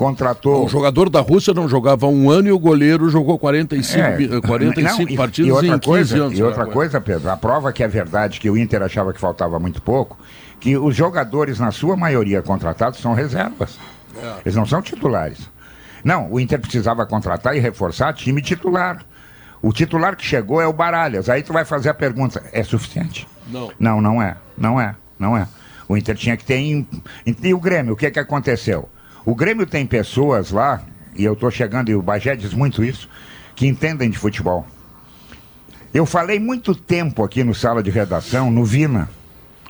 contratou. 0.00 0.64
O 0.64 0.68
jogador 0.68 1.10
da 1.10 1.20
Rússia 1.20 1.52
não 1.52 1.68
jogava 1.68 2.06
um 2.06 2.30
ano 2.30 2.48
e 2.48 2.52
o 2.52 2.58
goleiro 2.58 3.10
jogou 3.10 3.38
45, 3.38 3.98
é, 3.98 4.40
45 4.40 5.10
não, 5.10 5.16
partidas 5.16 5.48
e, 5.48 5.52
outra 5.52 5.76
em 5.76 5.78
coisa, 5.78 6.16
anos. 6.16 6.38
E 6.38 6.42
outra 6.42 6.66
coisa, 6.66 7.00
Pedro, 7.02 7.30
a 7.30 7.36
prova 7.36 7.70
que 7.70 7.84
é 7.84 7.88
verdade 7.88 8.40
que 8.40 8.48
o 8.48 8.56
Inter 8.56 8.82
achava 8.82 9.12
que 9.12 9.20
faltava 9.20 9.58
muito 9.58 9.82
pouco, 9.82 10.18
que 10.58 10.74
os 10.74 10.96
jogadores, 10.96 11.58
na 11.58 11.70
sua 11.70 11.98
maioria 11.98 12.40
contratados, 12.40 12.98
são 12.98 13.12
reservas. 13.12 13.78
É. 14.16 14.36
Eles 14.46 14.56
não 14.56 14.64
são 14.64 14.80
titulares. 14.80 15.50
Não, 16.02 16.32
o 16.32 16.40
Inter 16.40 16.58
precisava 16.58 17.04
contratar 17.04 17.54
e 17.54 17.60
reforçar 17.60 18.14
time 18.14 18.40
titular. 18.40 19.04
O 19.60 19.70
titular 19.70 20.16
que 20.16 20.24
chegou 20.24 20.62
é 20.62 20.66
o 20.66 20.72
Baralhas. 20.72 21.28
Aí 21.28 21.42
tu 21.42 21.52
vai 21.52 21.66
fazer 21.66 21.90
a 21.90 21.94
pergunta: 21.94 22.42
é 22.54 22.62
suficiente? 22.62 23.28
Não. 23.48 23.70
Não, 23.78 24.00
não 24.00 24.22
é. 24.22 24.34
Não 24.56 24.80
é. 24.80 24.94
Não 25.18 25.36
é. 25.36 25.46
O 25.86 25.94
Inter 25.94 26.16
tinha 26.16 26.38
que 26.38 26.44
ter. 26.44 26.86
E 27.42 27.52
o 27.52 27.60
Grêmio, 27.60 27.92
o 27.92 27.96
que, 27.96 28.06
é 28.06 28.10
que 28.10 28.18
aconteceu? 28.18 28.88
O 29.24 29.34
Grêmio 29.34 29.66
tem 29.66 29.86
pessoas 29.86 30.50
lá, 30.50 30.82
e 31.14 31.24
eu 31.24 31.34
estou 31.34 31.50
chegando, 31.50 31.90
e 31.90 31.94
o 31.94 32.02
Bagé 32.02 32.34
diz 32.36 32.54
muito 32.54 32.82
isso, 32.82 33.08
que 33.54 33.66
entendem 33.66 34.10
de 34.10 34.18
futebol. 34.18 34.66
Eu 35.92 36.06
falei 36.06 36.38
muito 36.38 36.74
tempo 36.74 37.24
aqui 37.24 37.42
no 37.42 37.54
sala 37.54 37.82
de 37.82 37.90
redação, 37.90 38.50
no 38.50 38.64
Vina. 38.64 39.08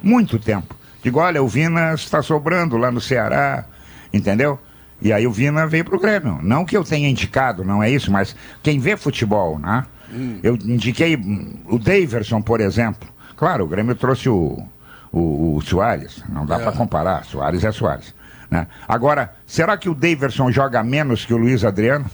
Muito 0.03 0.39
tempo. 0.39 0.77
Digo, 1.03 1.19
olha, 1.19 1.43
o 1.43 1.49
Vina 1.49 1.95
está 1.95 2.21
sobrando 2.23 2.77
lá 2.77 2.91
no 2.91 3.01
Ceará, 3.01 3.65
entendeu? 4.13 4.59
E 5.01 5.13
aí 5.13 5.27
o 5.27 5.33
Vina 5.33 5.67
veio 5.67 5.85
pro 5.85 5.99
Grêmio. 5.99 6.39
Não 6.43 6.65
que 6.65 6.77
eu 6.77 6.85
tenha 6.85 7.09
indicado, 7.09 7.65
não 7.65 7.83
é 7.83 7.91
isso, 7.91 8.13
mas 8.13 8.37
quem 8.63 8.79
vê 8.79 8.97
futebol, 8.97 9.59
né? 9.59 9.87
Hum. 10.13 10.39
Eu 10.43 10.57
indiquei 10.57 11.19
o 11.67 11.79
Daverson, 11.79 12.43
por 12.43 12.61
exemplo. 12.61 13.09
Claro, 13.37 13.65
o 13.65 13.69
Grêmio 13.69 13.95
trouxe 13.95 14.29
o, 14.29 14.63
o, 15.11 15.57
o 15.57 15.63
Soares. 15.63 16.23
Não 16.29 16.45
dá 16.45 16.57
é. 16.57 16.59
para 16.59 16.73
comparar. 16.73 17.25
Soares 17.25 17.65
é 17.65 17.73
Soares. 17.73 18.15
Né? 18.51 18.67
Agora, 18.89 19.35
será 19.47 19.77
que 19.77 19.89
o 19.89 19.95
Daverson 19.95 20.51
joga 20.51 20.83
menos 20.83 21.25
que 21.25 21.33
o 21.33 21.37
Luiz 21.37 21.65
Adriano? 21.65 22.11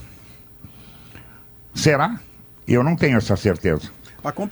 Será? 1.73 2.19
Eu 2.67 2.83
não 2.83 2.95
tenho 2.95 3.17
essa 3.17 3.35
certeza. 3.35 3.89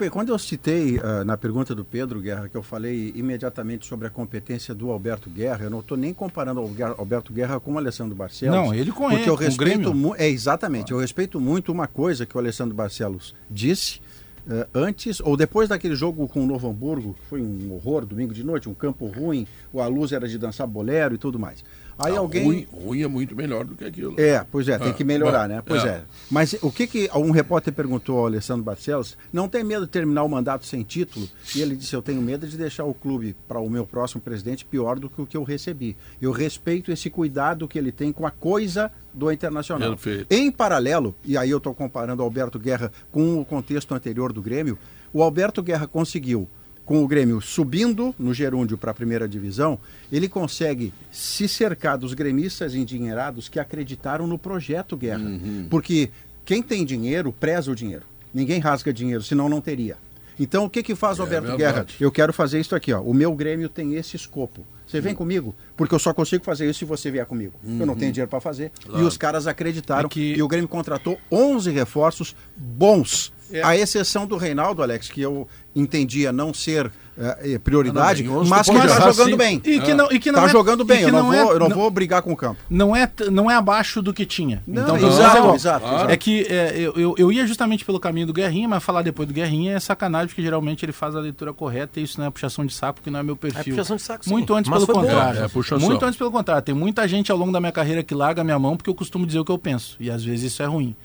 Quando 0.09 0.29
eu 0.29 0.39
citei 0.39 0.97
uh, 0.97 1.25
na 1.25 1.35
pergunta 1.35 1.75
do 1.75 1.83
Pedro 1.83 2.21
Guerra, 2.21 2.47
que 2.47 2.55
eu 2.55 2.63
falei 2.63 3.11
imediatamente 3.13 3.85
sobre 3.85 4.07
a 4.07 4.09
competência 4.09 4.73
do 4.73 4.89
Alberto 4.89 5.29
Guerra, 5.29 5.65
eu 5.65 5.69
não 5.69 5.81
estou 5.81 5.97
nem 5.97 6.13
comparando 6.13 6.61
o 6.61 6.75
Alberto 6.97 7.33
Guerra 7.33 7.59
com 7.59 7.73
o 7.73 7.77
Alessandro 7.77 8.15
Barcelos. 8.15 8.55
Não, 8.55 8.73
ele 8.73 8.91
com 8.91 9.09
Porque 9.09 9.23
ele, 9.23 9.29
eu 9.29 9.35
respeito 9.35 9.93
muito. 9.93 10.21
É, 10.21 10.29
exatamente. 10.29 10.93
Eu 10.93 10.99
respeito 10.99 11.41
muito 11.41 11.73
uma 11.73 11.87
coisa 11.87 12.25
que 12.25 12.37
o 12.37 12.39
Alessandro 12.39 12.73
Barcelos 12.73 13.35
disse 13.49 13.99
uh, 14.47 14.67
antes 14.73 15.19
ou 15.19 15.35
depois 15.35 15.69
daquele 15.69 15.95
jogo 15.95 16.27
com 16.27 16.43
o 16.43 16.47
Novo 16.47 16.69
Hamburgo, 16.69 17.13
que 17.13 17.25
foi 17.27 17.41
um 17.41 17.73
horror, 17.73 18.05
domingo 18.05 18.33
de 18.33 18.43
noite, 18.43 18.69
um 18.69 18.73
campo 18.73 19.05
ruim, 19.05 19.47
a 19.73 19.87
luz 19.87 20.11
era 20.11 20.27
de 20.27 20.37
dançar 20.37 20.67
bolero 20.67 21.15
e 21.15 21.17
tudo 21.17 21.37
mais. 21.37 21.63
Aí 21.97 22.11
não, 22.11 22.19
alguém. 22.19 22.43
Ruim, 22.43 22.67
ruim, 22.71 23.01
é 23.03 23.07
muito 23.07 23.35
melhor 23.35 23.63
do 23.63 23.75
que 23.75 23.85
aquilo. 23.85 24.19
É, 24.19 24.45
pois 24.51 24.67
é, 24.67 24.77
tem 24.77 24.89
ah, 24.89 24.93
que 24.93 25.03
melhorar, 25.03 25.47
né? 25.47 25.61
Pois 25.65 25.83
é. 25.83 25.87
é. 25.87 26.03
Mas 26.29 26.55
o 26.61 26.71
que 26.71 26.87
que 26.87 27.09
um 27.15 27.31
repórter 27.31 27.73
perguntou 27.73 28.19
ao 28.19 28.25
Alessandro 28.25 28.63
Barcelos? 28.63 29.17
Não 29.31 29.47
tem 29.47 29.63
medo 29.63 29.85
de 29.85 29.91
terminar 29.91 30.23
o 30.23 30.29
mandato 30.29 30.65
sem 30.65 30.83
título? 30.83 31.27
E 31.55 31.61
ele 31.61 31.75
disse: 31.75 31.95
Eu 31.95 32.01
tenho 32.01 32.21
medo 32.21 32.47
de 32.47 32.57
deixar 32.57 32.83
o 32.83 32.93
clube 32.93 33.35
para 33.47 33.59
o 33.59 33.69
meu 33.69 33.85
próximo 33.85 34.21
presidente 34.21 34.65
pior 34.65 34.99
do 34.99 35.09
que 35.09 35.21
o 35.21 35.25
que 35.25 35.37
eu 35.37 35.43
recebi. 35.43 35.95
Eu 36.21 36.31
respeito 36.31 36.91
esse 36.91 37.09
cuidado 37.09 37.67
que 37.67 37.79
ele 37.79 37.91
tem 37.91 38.11
com 38.11 38.25
a 38.25 38.31
coisa 38.31 38.91
do 39.13 39.31
Internacional. 39.31 39.91
Perfeito. 39.91 40.31
Em 40.31 40.51
paralelo, 40.51 41.15
e 41.23 41.37
aí 41.37 41.49
eu 41.49 41.57
estou 41.57 41.73
comparando 41.73 42.21
o 42.21 42.25
Alberto 42.25 42.59
Guerra 42.59 42.91
com 43.11 43.39
o 43.39 43.45
contexto 43.45 43.93
anterior 43.95 44.33
do 44.33 44.41
Grêmio, 44.41 44.77
o 45.13 45.23
Alberto 45.23 45.63
Guerra 45.63 45.87
conseguiu 45.87 46.49
com 46.85 47.03
o 47.03 47.07
Grêmio 47.07 47.41
subindo 47.41 48.13
no 48.17 48.33
gerúndio 48.33 48.77
para 48.77 48.91
a 48.91 48.93
primeira 48.93 49.27
divisão, 49.27 49.79
ele 50.11 50.29
consegue 50.29 50.93
se 51.11 51.47
cercar 51.47 51.97
dos 51.97 52.13
gremistas 52.13 52.75
endinheirados 52.75 53.49
que 53.49 53.59
acreditaram 53.59 54.27
no 54.27 54.37
projeto 54.37 54.95
Guerra. 54.95 55.23
Uhum. 55.23 55.67
Porque 55.69 56.11
quem 56.45 56.61
tem 56.61 56.85
dinheiro 56.85 57.33
preza 57.33 57.71
o 57.71 57.75
dinheiro. 57.75 58.03
Ninguém 58.33 58.59
rasga 58.59 58.93
dinheiro, 58.93 59.23
senão 59.23 59.49
não 59.49 59.61
teria. 59.61 59.97
Então 60.39 60.65
o 60.65 60.69
que, 60.69 60.83
que 60.83 60.95
faz 60.95 61.17
o 61.17 61.21
é 61.21 61.25
Alberto 61.25 61.51
é 61.51 61.57
Guerra? 61.57 61.85
Eu 61.99 62.11
quero 62.11 62.31
fazer 62.31 62.59
isso 62.59 62.75
aqui, 62.75 62.93
ó. 62.93 63.01
O 63.01 63.13
meu 63.13 63.33
Grêmio 63.33 63.69
tem 63.69 63.95
esse 63.95 64.15
escopo. 64.15 64.65
Você 64.85 65.01
vem 65.01 65.13
uhum. 65.13 65.17
comigo? 65.17 65.55
Porque 65.75 65.95
eu 65.95 65.99
só 65.99 66.13
consigo 66.13 66.43
fazer 66.43 66.69
isso 66.69 66.79
se 66.79 66.85
você 66.85 67.09
vier 67.09 67.25
comigo. 67.25 67.53
Uhum. 67.63 67.79
Eu 67.79 67.85
não 67.85 67.95
tenho 67.95 68.09
uhum. 68.09 68.13
dinheiro 68.13 68.29
para 68.29 68.39
fazer. 68.39 68.71
Claro. 68.83 69.01
E 69.01 69.07
os 69.07 69.17
caras 69.17 69.47
acreditaram. 69.47 70.05
É 70.05 70.09
que... 70.09 70.35
E 70.35 70.43
o 70.43 70.47
Grêmio 70.47 70.67
contratou 70.67 71.17
11 71.31 71.71
reforços 71.71 72.35
bons. 72.55 73.33
É. 73.51 73.63
A 73.63 73.75
exceção 73.75 74.25
do 74.25 74.37
Reinaldo, 74.37 74.81
Alex, 74.81 75.09
que 75.09 75.21
eu 75.21 75.47
entendia 75.75 76.31
não 76.31 76.53
ser 76.53 76.91
é, 77.17 77.57
prioridade, 77.59 78.23
não, 78.23 78.35
não, 78.35 78.45
mas 78.45 78.67
que 78.67 78.75
está 78.75 79.11
jogando 79.11 79.31
sim. 79.31 79.37
bem. 79.37 79.61
E 79.63 79.79
que 79.79 79.93
não, 79.93 80.11
e 80.11 80.19
que 80.19 80.31
não 80.31 80.41
tá 80.41 80.45
é, 80.47 80.49
jogando 80.49 80.83
bem, 80.83 81.01
eu 81.01 81.11
não, 81.11 81.33
é, 81.33 81.43
vou, 81.43 81.53
eu 81.53 81.59
não, 81.59 81.69
vou 81.69 81.89
brigar 81.89 82.21
com 82.21 82.31
o 82.33 82.35
campo. 82.35 82.59
Não 82.69 82.95
é, 82.95 83.09
não 83.31 83.49
é 83.49 83.55
abaixo 83.55 84.01
do 84.01 84.13
que 84.13 84.25
tinha. 84.25 84.61
então, 84.67 84.97
exato, 84.97 85.55
exato, 85.55 85.85
exato, 85.85 86.11
É 86.11 86.17
que 86.17 86.45
é, 86.49 86.73
eu, 86.77 87.15
eu 87.17 87.31
ia 87.31 87.45
justamente 87.47 87.85
pelo 87.85 87.99
caminho 87.99 88.27
do 88.27 88.33
Guerrinha, 88.33 88.67
mas 88.67 88.83
falar 88.83 89.01
depois 89.01 89.27
do 89.27 89.33
Guerrinha 89.33 89.75
é 89.75 89.79
sacanagem, 89.79 90.27
porque 90.27 90.41
geralmente 90.41 90.83
ele 90.83 90.91
faz 90.91 91.15
a 91.15 91.19
leitura 91.19 91.53
correta 91.53 91.99
e 91.99 92.03
isso 92.03 92.19
não 92.19 92.27
é 92.27 92.29
puxação 92.29 92.65
de 92.65 92.73
saco, 92.73 92.95
porque 92.95 93.09
não 93.09 93.19
é 93.19 93.23
meu 93.23 93.35
perfil. 93.35 93.61
É 93.61 93.63
puxação 93.63 93.95
de 93.95 94.01
saco, 94.01 94.25
sim. 94.25 94.31
Muito 94.31 94.53
antes 94.53 94.69
mas 94.69 94.85
pelo 94.85 94.99
contrário. 94.99 95.39
É, 95.43 95.77
muito 95.77 96.05
antes 96.05 96.17
pelo 96.17 96.31
contrário. 96.31 96.61
Tem 96.63 96.75
muita 96.75 97.07
gente 97.07 97.31
ao 97.31 97.37
longo 97.37 97.51
da 97.51 97.59
minha 97.59 97.71
carreira 97.71 98.03
que 98.03 98.13
larga 98.13 98.41
a 98.41 98.43
minha 98.43 98.59
mão 98.59 98.75
porque 98.75 98.89
eu 98.89 98.95
costumo 98.95 99.25
dizer 99.25 99.39
o 99.39 99.45
que 99.45 99.51
eu 99.51 99.57
penso. 99.57 99.95
E 99.99 100.09
às 100.09 100.23
vezes 100.23 100.51
isso 100.51 100.63
é 100.63 100.65
ruim. 100.65 100.95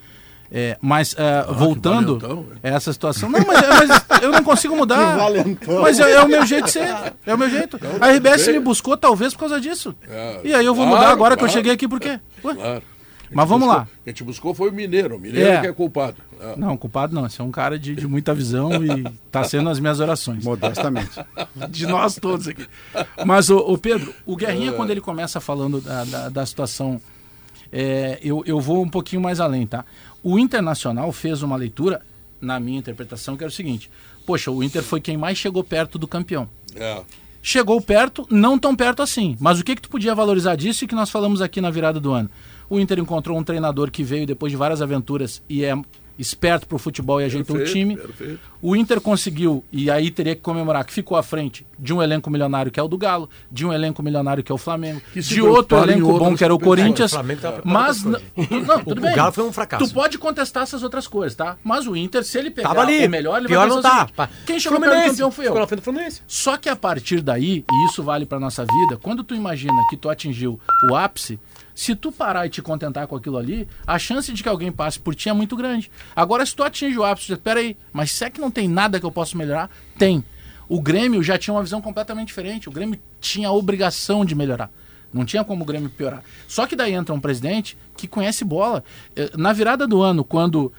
É, 0.52 0.76
mas 0.80 1.12
uh, 1.12 1.16
ah, 1.18 1.52
voltando 1.52 2.18
valentão, 2.18 2.46
a 2.60 2.68
essa 2.68 2.92
situação. 2.92 3.28
Não, 3.28 3.38
mas, 3.46 3.60
mas, 3.68 4.04
eu 4.20 4.32
não 4.32 4.42
consigo 4.42 4.76
mudar. 4.76 5.16
Mas 5.80 6.00
é, 6.00 6.12
é, 6.12 6.20
o 6.20 6.28
meu 6.28 6.44
jeito 6.44 6.64
de 6.64 6.72
ser. 6.72 6.88
É 7.24 7.34
o 7.34 7.38
meu 7.38 7.48
jeito. 7.48 7.78
A 8.00 8.10
RBS 8.10 8.48
me 8.48 8.58
buscou 8.58 8.96
talvez 8.96 9.32
por 9.32 9.40
causa 9.40 9.60
disso. 9.60 9.94
É, 10.08 10.40
e 10.42 10.54
aí 10.54 10.66
eu 10.66 10.74
vou 10.74 10.84
claro, 10.86 11.00
mudar 11.00 11.12
agora 11.12 11.36
claro, 11.36 11.38
que 11.38 11.44
eu 11.44 11.48
cheguei 11.48 11.72
aqui 11.72 11.86
por 11.86 12.00
quê? 12.00 12.18
Ué? 12.42 12.54
Claro. 12.54 12.82
Mas 13.32 13.48
vamos 13.48 13.66
buscou, 13.66 13.82
lá. 13.82 13.88
Quem 14.04 14.12
te 14.12 14.24
buscou 14.24 14.54
foi 14.54 14.70
o 14.70 14.72
Mineiro. 14.72 15.16
O 15.16 15.18
Mineiro 15.20 15.50
é. 15.50 15.60
que 15.60 15.66
é 15.68 15.72
culpado. 15.72 16.16
É. 16.40 16.56
Não, 16.56 16.76
culpado 16.76 17.14
não. 17.14 17.28
Você 17.28 17.40
é 17.40 17.44
um 17.44 17.50
cara 17.52 17.78
de, 17.78 17.94
de 17.94 18.08
muita 18.08 18.34
visão 18.34 18.70
e 18.84 19.06
está 19.26 19.44
sendo 19.44 19.70
as 19.70 19.78
minhas 19.78 20.00
orações. 20.00 20.44
Modestamente. 20.44 21.12
de 21.70 21.86
nós 21.86 22.16
todos 22.16 22.48
aqui. 22.48 22.66
Mas, 23.24 23.48
o, 23.48 23.58
o 23.58 23.78
Pedro, 23.78 24.12
o 24.26 24.34
Guerrinha, 24.34 24.70
é. 24.70 24.72
quando 24.72 24.90
ele 24.90 25.00
começa 25.00 25.40
falando 25.40 25.80
da, 25.80 26.04
da, 26.04 26.28
da 26.28 26.44
situação, 26.46 27.00
é, 27.72 28.18
eu, 28.22 28.42
eu 28.46 28.60
vou 28.60 28.82
um 28.82 28.88
pouquinho 28.88 29.22
mais 29.22 29.38
além, 29.38 29.66
tá? 29.66 29.84
O 30.22 30.38
Internacional 30.38 31.10
fez 31.12 31.42
uma 31.42 31.56
leitura, 31.56 32.02
na 32.40 32.58
minha 32.58 32.78
interpretação, 32.78 33.36
que 33.36 33.44
era 33.44 33.50
o 33.50 33.54
seguinte: 33.54 33.90
poxa, 34.26 34.50
o 34.50 34.62
Inter 34.62 34.82
foi 34.82 35.00
quem 35.00 35.16
mais 35.16 35.38
chegou 35.38 35.64
perto 35.64 35.98
do 35.98 36.06
campeão. 36.06 36.48
É. 36.74 37.02
Chegou 37.42 37.80
perto, 37.80 38.26
não 38.30 38.58
tão 38.58 38.76
perto 38.76 39.02
assim. 39.02 39.36
Mas 39.40 39.58
o 39.58 39.64
que, 39.64 39.74
que 39.74 39.82
tu 39.82 39.88
podia 39.88 40.14
valorizar 40.14 40.56
disso 40.56 40.84
e 40.84 40.86
que 40.86 40.94
nós 40.94 41.10
falamos 41.10 41.40
aqui 41.40 41.60
na 41.60 41.70
virada 41.70 41.98
do 41.98 42.12
ano? 42.12 42.30
O 42.68 42.78
Inter 42.78 42.98
encontrou 42.98 43.36
um 43.38 43.42
treinador 43.42 43.90
que 43.90 44.04
veio 44.04 44.26
depois 44.26 44.52
de 44.52 44.56
várias 44.56 44.82
aventuras 44.82 45.42
e 45.48 45.64
é 45.64 45.74
esperto 46.20 46.66
para 46.66 46.76
o 46.76 46.78
futebol 46.78 47.20
e 47.20 47.24
ajeitou 47.24 47.56
o 47.56 47.64
time. 47.64 47.96
Perfeito. 47.96 48.40
O 48.62 48.76
Inter 48.76 49.00
conseguiu, 49.00 49.64
e 49.72 49.90
aí 49.90 50.10
teria 50.10 50.36
que 50.36 50.42
comemorar, 50.42 50.84
que 50.84 50.92
ficou 50.92 51.16
à 51.16 51.22
frente 51.22 51.66
de 51.78 51.94
um 51.94 52.02
elenco 52.02 52.28
milionário 52.28 52.70
que 52.70 52.78
é 52.78 52.82
o 52.82 52.88
do 52.88 52.98
Galo, 52.98 53.28
de 53.50 53.64
um 53.64 53.72
elenco 53.72 54.02
milionário 54.02 54.44
que 54.44 54.52
é 54.52 54.54
o 54.54 54.58
Flamengo, 54.58 55.00
de 55.14 55.40
outro 55.40 55.78
elenco 55.78 56.18
bom 56.18 56.36
que 56.36 56.44
era 56.44 56.54
o 56.54 56.58
Corinthians. 56.58 57.14
O 57.14 57.16
tá 57.16 57.60
mas, 57.64 58.04
não, 58.04 58.20
tudo 58.84 59.00
bem. 59.00 59.12
O 59.12 59.16
Galo 59.16 59.32
foi 59.32 59.44
um 59.44 59.52
fracasso. 59.52 59.86
Tu 59.86 59.94
pode 59.94 60.18
contestar 60.18 60.64
essas 60.64 60.82
outras 60.82 61.06
coisas, 61.06 61.34
tá? 61.34 61.56
Mas 61.64 61.86
o 61.86 61.96
Inter, 61.96 62.22
se 62.22 62.38
ele 62.38 62.50
pegar 62.50 62.78
ali. 62.78 63.06
o 63.06 63.10
melhor, 63.10 63.38
ele 63.38 63.48
Pior 63.48 63.66
vai 63.66 63.68
não 63.68 63.82
tá. 63.82 64.28
Quem 64.44 64.60
chegou 64.60 64.78
do 64.78 64.84
campeão 64.84 65.30
foi 65.30 65.46
eu. 65.46 65.54
Só 66.26 66.58
que 66.58 66.68
a 66.68 66.76
partir 66.76 67.22
daí, 67.22 67.64
e 67.70 67.86
isso 67.86 68.02
vale 68.02 68.26
para 68.26 68.38
nossa 68.38 68.64
vida, 68.66 68.98
quando 69.00 69.24
tu 69.24 69.34
imagina 69.34 69.72
que 69.88 69.96
tu 69.96 70.10
atingiu 70.10 70.60
o 70.90 70.94
ápice, 70.94 71.38
se 71.80 71.94
tu 71.94 72.12
parar 72.12 72.44
e 72.44 72.50
te 72.50 72.60
contentar 72.60 73.06
com 73.06 73.16
aquilo 73.16 73.38
ali, 73.38 73.66
a 73.86 73.98
chance 73.98 74.30
de 74.30 74.42
que 74.42 74.48
alguém 74.50 74.70
passe 74.70 75.00
por 75.00 75.14
ti 75.14 75.30
é 75.30 75.32
muito 75.32 75.56
grande. 75.56 75.90
Agora, 76.14 76.44
se 76.44 76.54
tu 76.54 76.62
atinge 76.62 76.98
o 76.98 77.02
ápice, 77.02 77.32
espera 77.32 77.58
aí, 77.58 77.74
mas 77.90 78.12
se 78.12 78.22
é 78.22 78.28
que 78.28 78.38
não 78.38 78.50
tem 78.50 78.68
nada 78.68 79.00
que 79.00 79.06
eu 79.06 79.10
possa 79.10 79.34
melhorar? 79.38 79.70
Tem. 79.96 80.22
O 80.68 80.78
Grêmio 80.78 81.22
já 81.22 81.38
tinha 81.38 81.54
uma 81.54 81.62
visão 81.62 81.80
completamente 81.80 82.28
diferente. 82.28 82.68
O 82.68 82.70
Grêmio 82.70 83.00
tinha 83.18 83.48
a 83.48 83.52
obrigação 83.52 84.26
de 84.26 84.34
melhorar. 84.34 84.70
Não 85.10 85.24
tinha 85.24 85.42
como 85.42 85.62
o 85.62 85.66
Grêmio 85.66 85.88
piorar. 85.88 86.22
Só 86.46 86.66
que 86.66 86.76
daí 86.76 86.92
entra 86.92 87.14
um 87.14 87.20
presidente 87.20 87.78
que 87.96 88.06
conhece 88.06 88.44
bola. 88.44 88.84
Eh, 89.16 89.30
na 89.38 89.50
virada 89.50 89.86
do 89.86 90.02
ano, 90.02 90.22
quando 90.22 90.70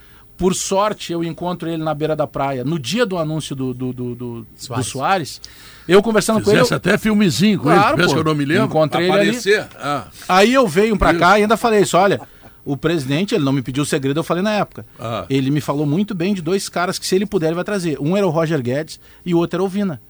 por 0.41 0.55
sorte, 0.55 1.13
eu 1.13 1.23
encontro 1.23 1.69
ele 1.69 1.83
na 1.83 1.93
beira 1.93 2.15
da 2.15 2.25
praia, 2.25 2.63
no 2.63 2.79
dia 2.79 3.05
do 3.05 3.19
anúncio 3.19 3.55
do, 3.55 3.75
do, 3.75 3.93
do, 3.93 4.15
do 4.15 4.47
Soares. 4.55 4.85
do 4.85 4.89
Soares. 4.89 5.41
Eu 5.87 6.01
conversando 6.01 6.39
Fizesse 6.39 6.57
com 6.57 6.65
ele. 6.65 6.73
Eu... 6.73 6.77
até 6.77 6.97
filmezinho 6.97 7.59
com 7.59 7.65
claro, 7.65 7.99
ele, 7.99 8.07
pô, 8.07 8.13
que 8.13 8.19
eu 8.19 8.23
não 8.23 8.33
me 8.33 8.43
lembro. 8.43 8.65
Encontrei 8.65 9.07
Aparecer. 9.07 9.49
ele 9.49 9.59
ali. 9.59 9.69
Ah. 9.77 10.07
Aí 10.27 10.51
eu 10.51 10.67
venho 10.67 10.97
pra 10.97 11.13
cá 11.13 11.37
e 11.37 11.43
ainda 11.43 11.55
falei 11.55 11.81
isso: 11.81 11.95
olha, 11.95 12.21
o 12.65 12.75
presidente, 12.75 13.35
ele 13.35 13.43
não 13.43 13.53
me 13.53 13.61
pediu 13.61 13.83
o 13.83 13.85
segredo, 13.85 14.19
eu 14.19 14.23
falei 14.23 14.41
na 14.41 14.53
época. 14.53 14.83
Ah. 14.99 15.27
Ele 15.29 15.51
me 15.51 15.61
falou 15.61 15.85
muito 15.85 16.15
bem 16.15 16.33
de 16.33 16.41
dois 16.41 16.67
caras 16.67 16.97
que, 16.97 17.05
se 17.05 17.13
ele 17.13 17.27
puder, 17.27 17.47
ele 17.47 17.55
vai 17.55 17.63
trazer. 17.63 17.99
Um 18.01 18.17
era 18.17 18.25
o 18.25 18.31
Roger 18.31 18.63
Guedes 18.63 18.99
e 19.23 19.35
o 19.35 19.37
outro 19.37 19.57
era 19.57 19.63
o 19.63 19.67
Vina. 19.67 20.01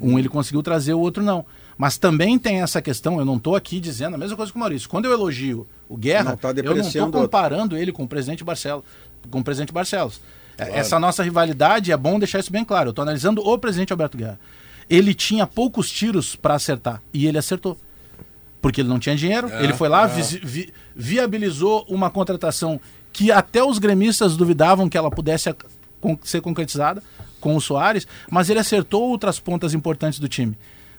Um 0.00 0.18
ele 0.18 0.30
conseguiu 0.30 0.62
trazer, 0.62 0.94
o 0.94 1.00
outro 1.00 1.22
não. 1.22 1.44
Mas 1.78 1.98
também 1.98 2.38
tem 2.38 2.62
essa 2.62 2.80
questão, 2.80 3.18
eu 3.18 3.24
não 3.24 3.36
estou 3.36 3.54
aqui 3.54 3.78
dizendo 3.78 4.14
a 4.14 4.18
mesma 4.18 4.34
coisa 4.36 4.50
que 4.50 4.56
o 4.56 4.60
Maurício. 4.60 4.88
Quando 4.88 5.04
eu 5.04 5.12
elogio 5.12 5.66
o 5.88 5.96
Guerra, 5.96 6.30
não 6.30 6.36
tá 6.36 6.50
eu 6.50 6.74
não 6.74 6.86
estou 6.86 7.10
comparando 7.10 7.76
ele 7.76 7.92
com 7.92 8.04
o 8.04 8.08
presidente 8.08 8.42
Barcelos 8.42 8.84
com 9.30 9.40
o 9.40 9.44
presidente 9.44 9.72
Barcelos. 9.72 10.20
É, 10.56 10.64
claro. 10.64 10.80
Essa 10.80 10.98
nossa 10.98 11.22
rivalidade, 11.22 11.92
é 11.92 11.96
bom 11.96 12.18
deixar 12.18 12.38
isso 12.38 12.52
bem 12.52 12.64
claro. 12.64 12.88
Eu 12.88 12.90
estou 12.90 13.02
analisando 13.02 13.46
o 13.46 13.58
presidente 13.58 13.92
Alberto 13.92 14.16
Guerra. 14.16 14.38
Ele 14.88 15.12
tinha 15.12 15.46
poucos 15.46 15.90
tiros 15.90 16.36
para 16.36 16.54
acertar 16.54 17.02
e 17.12 17.26
ele 17.26 17.38
acertou. 17.38 17.76
Porque 18.62 18.80
ele 18.80 18.88
não 18.88 18.98
tinha 18.98 19.14
dinheiro, 19.14 19.48
é, 19.48 19.62
ele 19.62 19.74
foi 19.74 19.88
lá, 19.88 20.04
é. 20.04 20.08
vi, 20.08 20.40
vi, 20.42 20.72
viabilizou 20.94 21.84
uma 21.88 22.10
contratação 22.10 22.80
que 23.12 23.30
até 23.30 23.62
os 23.62 23.78
gremistas 23.78 24.36
duvidavam 24.36 24.88
que 24.88 24.96
ela 24.96 25.10
pudesse 25.10 25.54
ser 26.22 26.40
concretizada 26.40 27.02
com 27.40 27.54
o 27.54 27.60
Soares, 27.60 28.06
mas 28.30 28.50
ele 28.50 28.58
acertou 28.58 29.08
outras 29.08 29.38
pontas 29.38 29.74
importantes 29.74 30.18
do 30.18 30.28
time. 30.28 30.56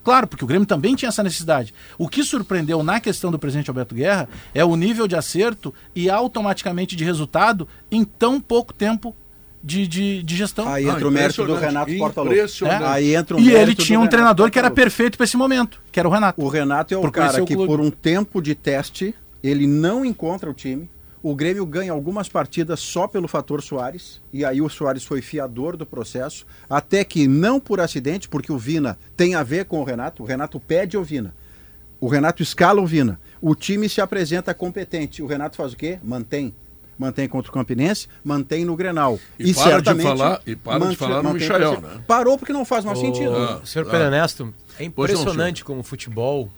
Claro, 0.07 0.25
porque 0.25 0.45
o 0.45 0.47
Grêmio 0.47 0.65
também 0.65 0.95
tinha 0.95 1.09
essa 1.09 1.21
necessidade. 1.21 1.73
O 1.97 2.07
que 2.07 2.23
surpreendeu 2.23 2.81
na 2.81 2.97
questão 2.97 3.29
do 3.29 3.37
presidente 3.37 3.69
Alberto 3.69 3.93
Guerra 3.93 4.29
é 4.53 4.63
o 4.63 4.73
nível 4.77 5.05
de 5.05 5.17
acerto 5.17 5.73
e 5.93 6.09
automaticamente 6.09 6.95
de 6.95 7.03
resultado 7.03 7.67
em 7.91 8.05
tão 8.05 8.39
pouco 8.39 8.73
tempo 8.73 9.13
de, 9.61 9.85
de, 9.85 10.23
de, 10.23 10.35
gestão. 10.37 10.65
Aí 10.69 10.87
entra 10.87 11.03
ah, 11.03 11.07
o 11.09 11.11
mérito 11.11 11.45
do 11.45 11.55
Renato 11.55 11.93
Portaluppi. 11.97 12.39
É? 12.39 12.87
Aí 12.87 13.15
entra 13.15 13.35
o 13.35 13.39
e 13.41 13.51
ele 13.51 13.75
tinha 13.75 13.99
um 13.99 14.07
treinador 14.07 14.49
que 14.49 14.57
era 14.57 14.71
perfeito 14.71 15.17
para 15.17 15.25
esse 15.25 15.35
momento, 15.35 15.81
que 15.91 15.99
era 15.99 16.07
o 16.07 16.11
Renato. 16.11 16.41
O 16.41 16.47
Renato 16.47 16.93
é 16.93 16.97
o 16.97 17.11
cara 17.11 17.43
que, 17.43 17.57
por 17.57 17.81
um 17.81 17.91
tempo 17.91 18.41
de 18.41 18.55
teste, 18.55 19.13
ele 19.43 19.67
não 19.67 20.05
encontra 20.05 20.49
o 20.49 20.53
time, 20.53 20.89
o 21.21 21.35
Grêmio 21.35 21.65
ganha 21.65 21.91
algumas 21.91 22.29
partidas 22.29 22.79
só 22.79 23.07
pelo 23.07 23.27
fator 23.27 23.61
Soares, 23.61 24.21
e 24.31 24.45
aí 24.45 24.61
o 24.61 24.69
Soares 24.69 25.03
foi 25.03 25.21
fiador 25.21 25.75
do 25.75 25.85
processo, 25.85 26.45
até 26.69 27.03
que 27.03 27.27
não 27.27 27.59
por 27.59 27.79
acidente, 27.79 28.29
porque 28.29 28.51
o 28.51 28.57
Vina 28.57 28.97
tem 29.15 29.35
a 29.35 29.43
ver 29.43 29.65
com 29.65 29.79
o 29.79 29.83
Renato, 29.83 30.23
o 30.23 30.25
Renato 30.25 30.59
pede 30.59 30.97
o 30.97 31.03
Vina. 31.03 31.33
O 31.99 32.07
Renato 32.07 32.43
escala 32.43 32.81
o 32.81 32.85
Vina. 32.85 33.19
O 33.41 33.55
time 33.55 33.89
se 33.89 33.99
apresenta 33.99 34.53
competente. 34.53 35.23
O 35.23 35.25
Renato 35.25 35.57
faz 35.57 35.73
o 35.73 35.75
quê? 35.75 35.97
Mantém. 36.03 36.53
Mantém 36.97 37.27
contra 37.27 37.51
o 37.51 37.53
Campinense, 37.53 38.07
mantém 38.23 38.65
no 38.65 38.75
Grenal. 38.75 39.19
E, 39.37 39.51
e 39.51 39.53
para 39.53 39.81
de 39.81 40.01
falar, 40.01 40.41
e 40.47 40.55
para 40.55 40.79
mantém, 40.79 40.89
de 40.91 40.95
falar 40.95 41.21
no 41.21 41.33
Michael, 41.33 41.81
né? 41.81 42.01
Parou 42.07 42.39
porque 42.39 42.51
não 42.51 42.65
faz 42.65 42.83
mais 42.83 42.97
sentido. 42.97 43.35
Ah, 43.35 43.61
senhor 43.63 43.87
ah. 43.87 43.91
Pedro 43.91 44.05
Ernesto, 44.07 44.53
é 44.79 44.83
impressionante 44.83 45.63
como 45.63 45.81
o 45.81 45.83
futebol 45.83 46.49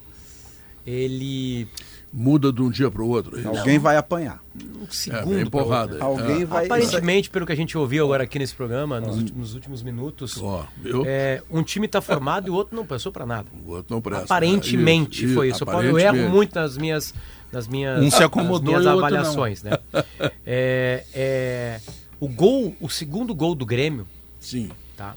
ele 0.88 1.68
muda 2.12 2.52
de 2.52 2.62
um 2.62 2.70
dia 2.70 2.90
para 2.90 3.02
o 3.02 3.08
outro. 3.08 3.40
É 3.40 3.46
Alguém 3.46 3.78
vai 3.78 3.96
apanhar. 3.96 4.44
Um 4.82 4.90
segundo. 4.90 5.40
É, 5.40 5.46
porrada. 5.46 5.96
Né? 5.96 6.02
Alguém 6.02 6.42
é. 6.42 6.46
vai. 6.46 6.66
Aparentemente, 6.66 7.30
pelo 7.30 7.46
que 7.46 7.52
a 7.52 7.56
gente 7.56 7.78
ouviu 7.78 8.06
agora 8.06 8.24
aqui 8.24 8.40
nesse 8.40 8.56
programa, 8.56 9.00
nos, 9.00 9.18
últimos, 9.18 9.40
nos 9.40 9.54
últimos 9.54 9.84
minutos, 9.84 10.38
oh, 10.38 10.64
é, 11.06 11.42
um 11.50 11.62
time 11.64 11.86
está 11.86 12.02
formado 12.02 12.48
e 12.48 12.50
o 12.50 12.54
outro 12.54 12.76
não 12.76 12.86
passou 12.86 13.12
para 13.12 13.26
nada. 13.26 13.48
O 13.66 13.72
outro 13.72 13.94
não 13.94 14.02
presta. 14.02 14.26
Aparentemente 14.26 15.26
isso, 15.26 15.34
foi 15.36 15.50
isso. 15.50 15.64
isso. 15.64 15.82
Eu 15.82 16.00
erro 16.00 16.30
muito 16.30 16.56
nas 16.56 16.78
minhas, 16.78 17.14
nas 17.52 17.68
minhas, 17.68 18.04
um 18.04 18.10
se 18.10 18.24
acomodou 18.24 18.74
nas 18.74 18.84
minhas 18.84 18.98
avaliações, 18.98 19.64
né? 19.64 19.78
É, 20.46 21.04
é, 21.14 21.80
o 22.20 22.28
gol, 22.28 22.76
o 22.82 22.90
segundo 22.90 23.36
gol 23.36 23.54
do 23.54 23.66
Grêmio. 23.66 24.08
Sim. 24.40 24.70
Tá? 24.98 25.16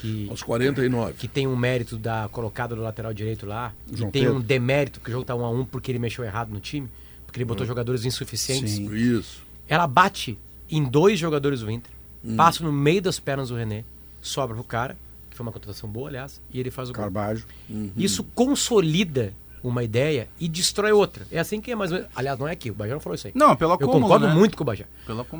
Que 0.00 0.28
aos 0.30 0.42
49. 0.42 1.12
Que 1.14 1.28
tem 1.28 1.46
um 1.46 1.56
mérito 1.56 1.96
da 1.96 2.28
colocada 2.32 2.74
do 2.74 2.82
lateral 2.82 3.12
direito 3.12 3.46
lá, 3.46 3.72
João 3.92 4.10
que 4.10 4.18
tem 4.18 4.22
Pedro. 4.22 4.38
um 4.38 4.40
demérito 4.40 5.00
que 5.00 5.10
o 5.10 5.12
jogo 5.12 5.24
tá 5.24 5.34
1 5.34 5.44
a 5.44 5.50
1 5.50 5.64
porque 5.66 5.90
ele 5.90 5.98
mexeu 5.98 6.24
errado 6.24 6.50
no 6.50 6.58
time, 6.58 6.88
porque 7.26 7.38
ele 7.38 7.44
botou 7.44 7.64
hum. 7.64 7.68
jogadores 7.68 8.04
insuficientes. 8.04 8.72
Sim. 8.72 8.92
Isso. 8.94 9.42
Ela 9.68 9.86
bate 9.86 10.38
em 10.70 10.82
dois 10.82 11.18
jogadores 11.18 11.60
do 11.60 11.70
Inter, 11.70 11.92
hum. 12.24 12.36
passa 12.36 12.64
no 12.64 12.72
meio 12.72 13.02
das 13.02 13.20
pernas 13.20 13.50
do 13.50 13.56
René, 13.56 13.84
sobra 14.22 14.54
pro 14.54 14.64
cara, 14.64 14.96
que 15.28 15.36
foi 15.36 15.44
uma 15.44 15.52
contratação 15.52 15.88
boa, 15.88 16.08
aliás, 16.08 16.40
e 16.52 16.58
ele 16.58 16.70
faz 16.70 16.88
o 16.88 16.92
Carbajo. 16.92 17.44
Uhum. 17.68 17.92
Isso 17.96 18.24
consolida 18.34 19.34
uma 19.62 19.84
ideia 19.84 20.28
e 20.40 20.48
destrói 20.48 20.92
outra. 20.92 21.26
É 21.30 21.38
assim 21.38 21.60
que 21.60 21.70
é 21.70 21.76
mais 21.76 21.90
Aliás, 22.16 22.38
não 22.38 22.48
é 22.48 22.52
aqui, 22.52 22.70
o 22.70 22.74
Bajé 22.74 22.94
não 22.94 23.00
falou 23.00 23.14
isso 23.14 23.26
aí. 23.26 23.32
Não, 23.36 23.54
pela 23.54 23.76
Eu 23.78 23.88
concordo 23.88 24.26
né? 24.26 24.34
muito 24.34 24.56
com 24.56 24.62
o 24.62 24.66
Bajé. 24.66 24.86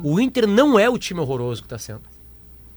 O 0.03 0.21
Inter 0.21 0.47
não 0.47 0.79
é 0.79 0.91
o 0.91 0.99
time 0.99 1.21
horroroso 1.21 1.63
que 1.63 1.67
está 1.67 1.79
sendo 1.79 2.03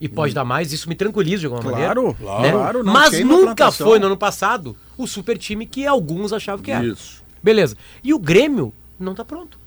e 0.03 0.09
pode 0.09 0.33
hum. 0.33 0.35
dar 0.35 0.43
mais, 0.43 0.73
isso 0.73 0.89
me 0.89 0.95
tranquiliza 0.95 1.39
de 1.39 1.45
alguma 1.45 1.61
claro, 1.61 1.77
maneira. 1.77 2.15
Claro, 2.17 2.41
né? 2.41 2.51
claro. 2.51 2.83
Mas 2.83 3.17
nunca 3.21 3.71
foi 3.71 3.99
no 3.99 4.07
ano 4.07 4.17
passado 4.17 4.75
o 4.97 5.07
super 5.07 5.37
time 5.37 5.65
que 5.65 5.87
alguns 5.87 6.33
achavam 6.33 6.61
que 6.61 6.71
era. 6.71 6.85
Isso. 6.85 7.23
Beleza. 7.41 7.77
E 8.03 8.13
o 8.13 8.19
Grêmio 8.19 8.73
não 8.99 9.13
está 9.13 9.23
pronto. 9.23 9.57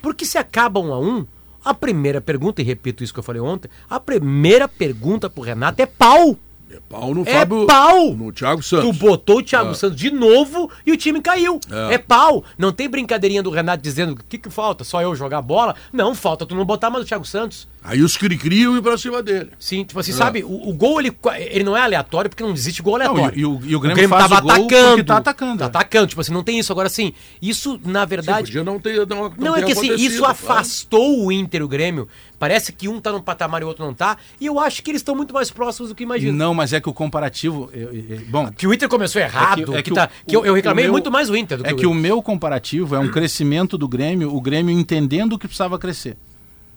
Porque 0.00 0.24
se 0.24 0.38
acaba 0.38 0.80
um 0.80 0.94
a 0.94 0.98
um, 0.98 1.26
a 1.62 1.74
primeira 1.74 2.22
pergunta, 2.22 2.62
e 2.62 2.64
repito 2.64 3.04
isso 3.04 3.12
que 3.12 3.18
eu 3.18 3.22
falei 3.22 3.42
ontem, 3.42 3.68
a 3.88 4.00
primeira 4.00 4.66
pergunta 4.66 5.28
pro 5.28 5.42
Renato 5.42 5.82
é 5.82 5.86
pau. 5.86 6.38
É 6.70 6.80
pau 6.88 7.14
no 7.14 7.20
é 7.20 7.30
Fábio. 7.30 7.66
pau! 7.66 8.14
No 8.14 8.32
Thiago 8.32 8.62
Santos. 8.62 8.86
Tu 8.86 8.92
botou 8.94 9.40
o 9.40 9.42
Thiago 9.42 9.72
é. 9.72 9.74
Santos 9.74 9.98
de 9.98 10.10
novo 10.10 10.70
e 10.86 10.92
o 10.92 10.96
time 10.96 11.20
caiu. 11.20 11.60
É. 11.70 11.94
é. 11.94 11.98
pau. 11.98 12.42
Não 12.56 12.72
tem 12.72 12.88
brincadeirinha 12.88 13.42
do 13.42 13.50
Renato 13.50 13.82
dizendo 13.82 14.12
o 14.12 14.16
que, 14.16 14.38
que 14.38 14.48
falta? 14.48 14.84
Só 14.84 15.02
eu 15.02 15.14
jogar 15.14 15.42
bola? 15.42 15.76
Não, 15.92 16.14
falta 16.14 16.46
tu 16.46 16.54
não 16.54 16.64
botar 16.64 16.88
mais 16.88 17.04
o 17.04 17.06
Thiago 17.06 17.26
Santos. 17.26 17.68
Aí 17.84 18.00
os 18.00 18.16
cri-criam 18.16 18.76
ir 18.76 18.82
pra 18.82 18.96
cima 18.96 19.20
dele. 19.22 19.50
Sim, 19.58 19.82
tipo 19.82 19.98
assim, 19.98 20.12
é. 20.12 20.14
sabe, 20.14 20.44
o, 20.44 20.68
o, 20.68 20.72
gol 20.72 21.00
ele, 21.00 21.16
ele 21.50 21.64
não 21.64 21.76
é 21.76 21.80
aleatório 21.80 22.30
porque 22.30 22.42
não 22.42 22.52
existe 22.52 22.80
gol 22.80 22.94
aleatório. 22.94 23.22
Não, 23.22 23.30
e, 23.34 23.40
e, 23.40 23.44
o, 23.44 23.70
e, 23.70 23.76
o, 23.76 23.80
Grêmio, 23.80 24.06
o 24.06 24.08
Grêmio 24.08 24.16
tava 24.16 24.38
atacando. 24.38 25.04
Tá 25.04 25.16
atacando. 25.16 25.58
Tá 25.58 25.66
atacando, 25.66 26.06
tipo 26.06 26.20
assim, 26.20 26.32
não 26.32 26.44
tem 26.44 26.60
isso. 26.60 26.70
Agora 26.70 26.86
assim, 26.86 27.12
isso 27.40 27.80
na 27.84 28.04
verdade. 28.04 28.52
Sim, 28.52 28.58
podia 28.58 28.64
não 28.64 28.78
ter. 28.78 29.06
Não, 29.06 29.28
não, 29.28 29.34
não 29.36 29.56
é 29.56 29.62
que 29.62 29.72
assim, 29.72 29.92
isso 29.94 30.24
afastou 30.24 31.26
o 31.26 31.32
Inter, 31.32 31.64
o 31.64 31.68
Grêmio. 31.68 32.06
Parece 32.38 32.72
que 32.72 32.88
um 32.88 33.00
tá 33.00 33.10
num 33.10 33.20
patamar 33.20 33.62
e 33.62 33.64
o 33.64 33.68
outro 33.68 33.84
não 33.84 33.94
tá. 33.94 34.16
E 34.40 34.46
eu 34.46 34.60
acho 34.60 34.82
que 34.82 34.90
eles 34.90 35.00
estão 35.00 35.16
muito 35.16 35.34
mais 35.34 35.50
próximos 35.50 35.88
do 35.88 35.94
que 35.94 36.04
imagino. 36.04 36.36
Não, 36.36 36.54
mas 36.54 36.72
é 36.72 36.80
que 36.80 36.88
o 36.88 36.92
comparativo. 36.92 37.68
Eu, 37.72 37.92
eu, 37.92 38.20
bom. 38.28 38.48
Que 38.50 38.66
o 38.66 38.72
Inter 38.72 38.88
começou 38.88 39.20
errado. 39.20 39.60
É 39.60 39.64
que, 39.64 39.70
é 39.72 39.76
que, 39.76 39.82
que, 39.90 39.94
tá, 39.94 40.08
que 40.26 40.36
eu, 40.36 40.46
eu, 40.46 40.54
reclamei 40.54 40.84
meu, 40.84 40.92
muito 40.92 41.10
mais 41.10 41.28
o 41.28 41.34
Inter 41.36 41.58
do 41.58 41.66
é 41.66 41.70
que, 41.70 41.80
que 41.80 41.86
o 41.86 41.94
meu 41.94 42.22
comparativo 42.22 42.94
é 42.94 42.98
um 43.00 43.10
crescimento 43.10 43.76
do 43.76 43.88
Grêmio, 43.88 44.34
o 44.34 44.40
Grêmio 44.40 44.76
entendendo 44.76 45.36
que 45.36 45.48
precisava 45.48 45.78
crescer. 45.80 46.16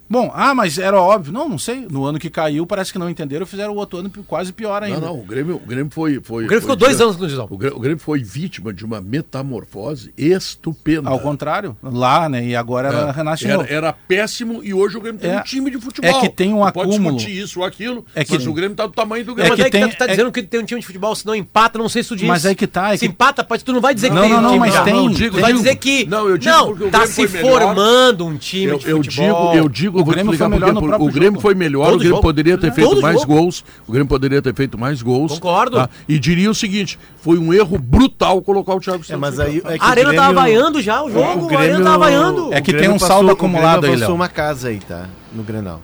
Bom, 0.07 0.31
ah, 0.35 0.53
mas 0.53 0.77
era 0.77 0.99
óbvio. 1.01 1.33
Não, 1.33 1.49
não 1.49 1.57
sei. 1.57 1.87
No 1.89 2.05
ano 2.05 2.19
que 2.19 2.29
caiu, 2.29 2.65
parece 2.65 2.91
que 2.91 2.99
não 2.99 3.09
entenderam, 3.09 3.45
fizeram 3.45 3.73
o 3.73 3.77
outro 3.77 3.99
ano 3.99 4.11
quase 4.27 4.53
pior 4.53 4.83
ainda. 4.83 4.99
Não, 4.99 5.07
não, 5.07 5.19
o 5.19 5.23
Grêmio, 5.23 5.55
o 5.55 5.59
Grêmio 5.59 5.91
foi, 5.91 6.19
foi. 6.21 6.45
O 6.45 6.47
Grêmio 6.47 6.49
foi 6.49 6.61
ficou 6.61 6.75
dois 6.75 7.01
anos 7.01 7.17
no 7.17 7.25
divisão. 7.25 7.47
O 7.49 7.57
Grêmio, 7.57 7.77
o 7.77 7.79
Grêmio 7.79 7.99
foi 7.99 8.23
vítima 8.23 8.71
de 8.71 8.85
uma 8.85 9.01
metamorfose 9.01 10.13
estupenda. 10.17 11.09
Ao 11.09 11.19
contrário, 11.19 11.75
lá, 11.81 12.29
né? 12.29 12.45
E 12.45 12.55
agora 12.55 12.89
é, 12.89 13.11
renasce 13.11 13.47
era, 13.47 13.63
era 13.63 13.93
péssimo 13.93 14.63
e 14.63 14.73
hoje 14.73 14.97
o 14.97 15.01
Grêmio 15.01 15.19
tem 15.19 15.31
é, 15.31 15.39
um 15.39 15.43
time 15.43 15.71
de 15.71 15.79
futebol. 15.79 16.09
É 16.09 16.21
que 16.21 16.29
tem 16.29 16.53
um 16.53 16.63
acúmulo. 16.63 16.91
Pode 16.91 17.15
discutir 17.15 17.41
isso 17.41 17.59
ou 17.59 17.65
aquilo, 17.65 18.05
é 18.13 18.23
que, 18.23 18.33
mas 18.33 18.45
o 18.45 18.53
Grêmio 18.53 18.75
tá 18.75 18.85
do 18.85 18.93
tamanho 18.93 19.25
do 19.25 19.33
Grêmio. 19.33 19.53
É 19.53 19.55
que 19.55 19.61
mas 19.63 19.71
tem, 19.71 19.83
é 19.83 19.87
que 19.87 19.97
tá, 19.97 20.05
tá 20.05 20.11
dizendo 20.11 20.31
que 20.31 20.43
tem 20.43 20.59
um 20.59 20.65
time 20.65 20.79
de 20.79 20.85
futebol, 20.85 21.15
se 21.15 21.25
não 21.25 21.33
empata, 21.33 21.79
não 21.79 21.89
sei 21.89 22.03
se 22.03 22.09
tu 22.09 22.15
diz. 22.15 22.27
Mas 22.27 22.45
é 22.45 22.53
que 22.53 22.67
tá. 22.67 22.93
É 22.93 22.97
se 22.97 23.05
que... 23.05 23.11
empata, 23.11 23.43
pode, 23.43 23.63
tu 23.63 23.73
não 23.73 23.81
vai 23.81 23.95
dizer 23.95 24.11
não, 24.11 24.17
que 24.17 24.21
tem 24.21 24.31
não, 24.31 24.41
não, 24.41 24.49
um 24.49 24.53
time 24.53 24.59
mas 24.59 24.73
já. 24.73 24.83
tem. 24.83 24.93
Não, 24.93 25.09
digo, 25.09 25.35
tu 25.35 25.41
vai 25.41 25.53
dizer 25.53 25.75
que. 25.75 26.05
Não, 26.05 26.29
eu 26.29 26.37
digo 26.37 26.75
não 26.75 26.91
tá 26.91 27.07
se 27.07 27.27
formando 27.27 28.25
um 28.25 28.37
time 28.37 28.77
de 28.77 28.85
futebol. 28.85 28.95
Eu 28.95 29.01
digo, 29.01 29.57
eu 29.57 29.69
digo, 29.69 29.94
o 29.99 30.03
Grêmio 30.05 30.33
foi 30.37 30.47
melhor 30.47 30.73
no 30.73 30.81
próprio 30.81 31.07
O 31.07 31.11
Grêmio 31.11 31.39
foi 31.41 31.55
melhor, 31.55 31.85
Todo 31.85 31.95
o 31.95 31.97
Grêmio 31.99 32.15
jogo. 32.15 32.21
poderia 32.21 32.57
ter 32.57 32.71
feito 32.73 32.89
Todo 32.89 33.01
mais 33.01 33.19
jogo. 33.21 33.33
gols. 33.35 33.63
O 33.87 33.91
Grêmio 33.91 34.07
poderia 34.07 34.41
ter 34.41 34.53
feito 34.53 34.77
mais 34.77 35.01
gols. 35.01 35.33
Concordo. 35.33 35.77
tá? 35.77 35.89
E 36.07 36.17
diria 36.19 36.49
o 36.49 36.55
seguinte: 36.55 36.97
foi 37.17 37.37
um 37.37 37.53
erro 37.53 37.77
brutal 37.77 38.41
colocar 38.41 38.73
o 38.75 38.79
Thiago 38.79 38.99
Santos. 39.03 39.11
É, 39.11 39.15
mas 39.17 39.39
em 39.39 39.41
aí, 39.43 39.61
é 39.65 39.77
A 39.79 39.87
Arena 39.87 40.09
Grêmio- 40.09 40.15
tava 40.15 40.33
vaiando 40.33 40.81
já 40.81 41.03
o 41.03 41.09
jogo, 41.09 41.21
o 41.45 41.49
a 41.49 41.59
Arena 41.59 41.63
Grêmio- 41.67 41.83
tava 41.83 41.97
vaiando. 41.97 42.53
É 42.53 42.61
que 42.61 42.71
tem 42.71 42.79
Grêmio 42.81 42.95
um 42.95 42.99
saldo 42.99 43.31
acumulado 43.31 43.77
o 43.79 43.81
Grêmio 43.81 43.95
aí, 43.97 44.01
Léo. 44.07 44.15
uma 44.15 44.27
casa 44.29 44.67
aí, 44.69 44.79
tá? 44.79 45.07
No 45.33 45.43
Grenal. 45.43 45.81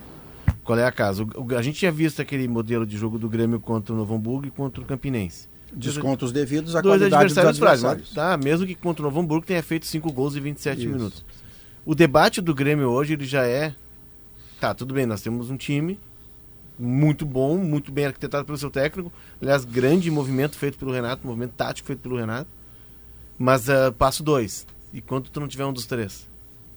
Qual 0.64 0.78
é 0.78 0.84
a 0.86 0.92
casa? 0.92 1.24
O- 1.24 1.54
a 1.56 1.62
gente 1.62 1.78
tinha 1.78 1.90
visto 1.90 2.22
aquele 2.22 2.46
modelo 2.46 2.86
de 2.86 2.96
jogo 2.96 3.18
do 3.18 3.28
Grêmio 3.28 3.58
contra 3.58 3.92
o 3.92 3.96
Novo 3.96 4.14
Hamburgo 4.14 4.46
e 4.46 4.50
contra 4.50 4.80
o 4.82 4.84
Campinense. 4.86 5.48
Descontos 5.74 6.30
devidos 6.32 6.76
à 6.76 6.80
Dois 6.80 6.98
qualidade 7.00 7.28
dos 7.28 7.38
adversários 7.38 7.58
fracos, 7.58 7.84
adversários. 7.84 8.12
mas 8.14 8.24
tá? 8.30 8.36
Mesmo 8.36 8.66
que 8.66 8.74
contra 8.74 9.02
o 9.02 9.06
Novo 9.06 9.18
Hamburgo 9.20 9.46
tenha 9.46 9.62
feito 9.62 9.86
5 9.86 10.12
gols 10.12 10.36
em 10.36 10.40
27 10.40 10.80
Isso. 10.80 10.88
minutos. 10.88 11.24
O 11.84 11.94
debate 11.94 12.40
do 12.40 12.54
Grêmio 12.54 12.88
hoje, 12.90 13.14
ele 13.14 13.24
já 13.24 13.44
é... 13.44 13.72
Tá, 14.62 14.72
tudo 14.72 14.94
bem, 14.94 15.06
nós 15.06 15.20
temos 15.20 15.50
um 15.50 15.56
time 15.56 15.98
muito 16.78 17.26
bom, 17.26 17.58
muito 17.58 17.90
bem 17.90 18.06
arquitetado 18.06 18.44
pelo 18.44 18.56
seu 18.56 18.70
técnico. 18.70 19.12
Aliás, 19.40 19.64
grande 19.64 20.08
movimento 20.08 20.56
feito 20.56 20.78
pelo 20.78 20.92
Renato, 20.92 21.26
movimento 21.26 21.54
tático 21.56 21.88
feito 21.88 21.98
pelo 21.98 22.16
Renato. 22.16 22.48
Mas 23.36 23.68
ah, 23.68 23.90
passo 23.90 24.22
dois. 24.22 24.64
E 24.92 25.00
quando 25.00 25.28
tu 25.30 25.40
não 25.40 25.48
tiver 25.48 25.66
um 25.66 25.72
dos 25.72 25.84
três? 25.84 26.28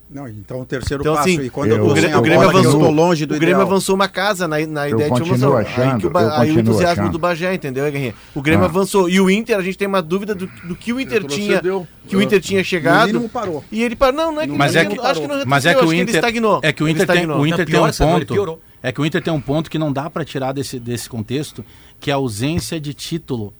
Não, 0.08 0.28
então 0.28 0.60
o 0.60 0.64
terceiro 0.64 1.02
Então, 1.02 1.14
passo. 1.16 1.28
assim, 1.28 1.40
e 1.42 1.50
quando 1.50 1.70
eu- 1.72 1.78
eu 1.78 1.84
o 1.84 1.92
sem 1.92 2.02
Grê- 2.04 2.12
a 2.12 2.18
o 2.18 2.22
Grêmio 2.22 2.42
eu 2.44 2.48
avançou- 2.48 2.78
tô 2.80 2.90
longe 2.90 3.26
do 3.26 3.34
o 3.34 3.38
Grêmio 3.38 3.54
ideal. 3.56 3.66
avançou 3.66 3.94
uma 3.96 4.06
casa 4.08 4.46
na, 4.46 4.64
na 4.64 4.88
ideia 4.88 5.10
de 5.10 5.20
emoção. 5.20 5.56
achando, 5.56 5.82
aí, 5.94 5.98
que 6.00 6.06
o, 6.06 6.10
ba- 6.10 6.22
eu 6.22 6.30
aí 6.32 6.50
o 6.52 6.60
entusiasmo 6.60 7.02
achando. 7.02 7.12
do 7.12 7.18
Bagé, 7.18 7.52
entendeu, 7.54 7.84
Guerrinha? 7.90 8.14
O 8.32 8.40
Grêmio 8.40 8.64
Ah. 8.64 8.68
avançou. 8.68 9.08
E 9.08 9.20
o 9.20 9.28
Inter, 9.28 9.58
a 9.58 9.62
gente 9.62 9.76
tem 9.76 9.88
uma 9.88 10.00
dúvida 10.00 10.32
do, 10.32 10.46
do 10.64 10.76
que 10.76 10.92
o 10.92 11.00
Inter 11.00 11.24
tinha. 11.24 11.56
Retrocedeu. 11.56 11.88
Que 12.06 12.16
o 12.16 12.22
Inter 12.22 12.40
tinha 12.40 12.62
chegado. 12.62 13.06
mínimo 13.08 13.28
parou. 13.28 13.64
E 13.72 13.82
ele 13.82 13.96
parou. 13.96 14.14
Não, 14.16 14.30
não 14.32 14.40
é 14.42 14.46
que 14.46 14.52
Mas 14.52 14.76
ele 14.76 14.78
é 14.78 14.88
não- 14.88 14.94
que- 14.96 15.00
acho 15.00 15.20
que 15.20 15.26
não 15.26 15.42
Mas 15.44 15.66
é 15.66 15.70
retrocedeu, 15.70 15.78
que 15.80 15.84
o 15.84 15.88
acho 15.88 15.92
ele 15.94 16.02
Inter 16.02 16.14
estagnou. 16.14 16.60
é 16.62 16.72
que 16.72 16.82
o 16.82 16.86
Ele 16.86 16.92
Inter 16.92 17.06
tem, 17.06 17.14
estagnou. 17.16 17.38
o 17.40 17.46
Inter 17.46 17.66
tem 17.66 17.80
um 17.80 17.86
ele 18.16 18.24
ponto. 18.26 18.60
É 18.82 18.92
que 18.92 19.00
o 19.00 19.04
Inter 19.06 19.22
tem 19.22 19.32
um 19.32 19.40
ponto 19.40 19.68
que 19.68 19.78
não 19.78 19.92
dá 19.92 20.08
para 20.08 20.24
tirar 20.24 20.52
desse, 20.52 20.78
desse 20.78 21.08
contexto, 21.08 21.64
que 21.98 22.10
é 22.10 22.14
a 22.14 22.16
ausência 22.16 22.78
de 22.78 22.94
título. 22.94 23.52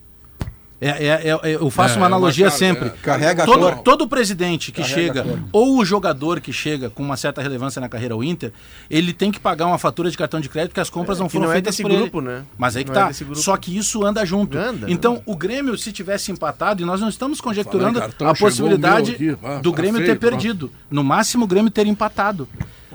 É, 0.79 0.89
é- 0.89 1.29
é- 1.29 1.39
é- 1.51 1.55
eu 1.55 1.71
faço 1.71 1.95
É, 1.95 1.97
uma 1.97 2.05
é 2.05 2.09
uma 2.09 2.17
analogia 2.17 2.45
carga, 2.51 2.57
sempre. 2.57 2.87
é. 2.89 2.91
Carrega 3.01 3.45
todo, 3.45 3.81
todo 3.81 4.07
presidente 4.07 4.71
que 4.71 4.83
Carrega 4.83 5.23
chega, 5.23 5.39
ou 5.51 5.79
o 5.79 5.83
jogador 5.83 6.39
que 6.39 6.53
chega 6.53 6.87
com 6.91 7.01
uma 7.01 7.17
certa 7.17 7.41
relevância 7.41 7.79
na 7.81 7.89
carreira 7.89 8.13
ao 8.13 8.23
Inter, 8.23 8.51
ele 8.87 9.11
tem 9.11 9.31
que 9.31 9.39
pagar 9.39 9.65
uma 9.65 9.79
fatura 9.79 10.11
de 10.11 10.15
cartão 10.15 10.39
de 10.39 10.47
crédito 10.47 10.73
que 10.75 10.79
as 10.79 10.89
compras 10.91 11.17
É, 11.17 11.21
não 11.23 11.29
foram 11.29 11.45
não 11.45 11.51
é 11.51 11.55
feitas 11.55 11.73
desse 11.73 11.81
por 11.81 11.89
ele. 11.89 12.01
grupo, 12.01 12.21
né? 12.21 12.43
Mas 12.59 12.75
aí 12.75 12.83
que 12.83 12.91
Não 12.91 13.01
é 13.01 13.11
tá. 13.11 13.13
Só 13.33 13.57
que 13.57 13.75
isso 13.75 14.05
anda 14.05 14.23
junto. 14.23 14.55
Anda, 14.55 14.85
então, 14.87 15.13
anda. 15.13 15.23
o 15.25 15.35
Grêmio, 15.35 15.75
se 15.79 15.91
tivesse 15.91 16.31
empatado, 16.31 16.79
e 16.83 16.85
nós 16.85 17.01
não 17.01 17.09
estamos 17.09 17.41
conjecturando 17.41 17.99
cartão, 17.99 18.27
a 18.29 18.35
possibilidade 18.35 19.13
aqui. 19.13 19.35
Ah, 19.43 19.55
do 19.57 19.71
tá 19.71 19.77
Grêmio 19.77 19.99
feio, 20.01 20.13
ter 20.13 20.19
perdido. 20.19 20.71
No 20.91 21.03
máximo, 21.03 21.45
o 21.45 21.47
Grêmio 21.47 21.71
ter 21.71 21.87
empatado. 21.87 22.47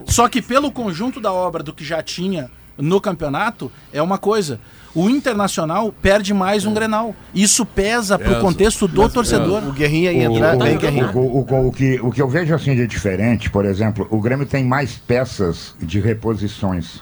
Só 0.06 0.28
que 0.28 0.40
pelo 0.40 0.70
conjunto 0.70 1.20
da 1.20 1.32
obra 1.32 1.64
do 1.64 1.72
que 1.72 1.84
já 1.84 2.00
tinha 2.00 2.48
no 2.78 3.00
campeonato, 3.00 3.72
é 3.92 4.00
uma 4.00 4.18
coisa. 4.18 4.60
O 4.94 5.08
Internacional 5.08 5.90
perde 6.02 6.34
mais 6.34 6.66
um 6.66 6.74
Grenal. 6.74 7.14
Isso 7.34 7.64
pesa 7.64 8.18
pro 8.18 8.28
Pesa. 8.28 8.40
contexto 8.40 8.86
do 8.86 9.08
torcedor. 9.08 9.62
O 9.66 9.72
Guerrinha 9.72 10.12
ia 10.12 10.30
O, 10.30 10.34
entrar 10.36 10.54
o- 10.54 10.58
Guerrinha. 10.78 11.10
o- 11.14 11.38
o- 11.38 11.68
o 11.68 11.72
que, 11.72 11.98
o 12.02 12.10
que 12.10 12.20
eu 12.20 12.28
vejo 12.28 12.54
assim 12.54 12.74
de 12.76 12.86
diferente, 12.86 13.48
por 13.48 13.64
exemplo, 13.64 14.06
o 14.10 14.20
Grêmio 14.20 14.44
tem 14.44 14.62
mais 14.64 14.96
peças 14.96 15.74
de 15.80 15.98
reposições. 15.98 17.00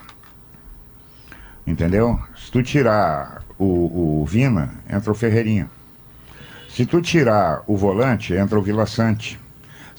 Entendeu? 1.66 2.18
Se 2.36 2.50
tu 2.50 2.62
tirar 2.62 3.42
o, 3.58 4.20
o 4.22 4.24
Vina, 4.24 4.70
entra 4.88 5.10
o 5.10 5.14
Ferreirinha. 5.14 5.68
Se 6.68 6.86
tu 6.86 7.00
tirar 7.02 7.62
o 7.66 7.76
volante, 7.76 8.32
entra 8.34 8.58
o 8.58 8.62
Vila 8.62 8.86
Sante. 8.86 9.38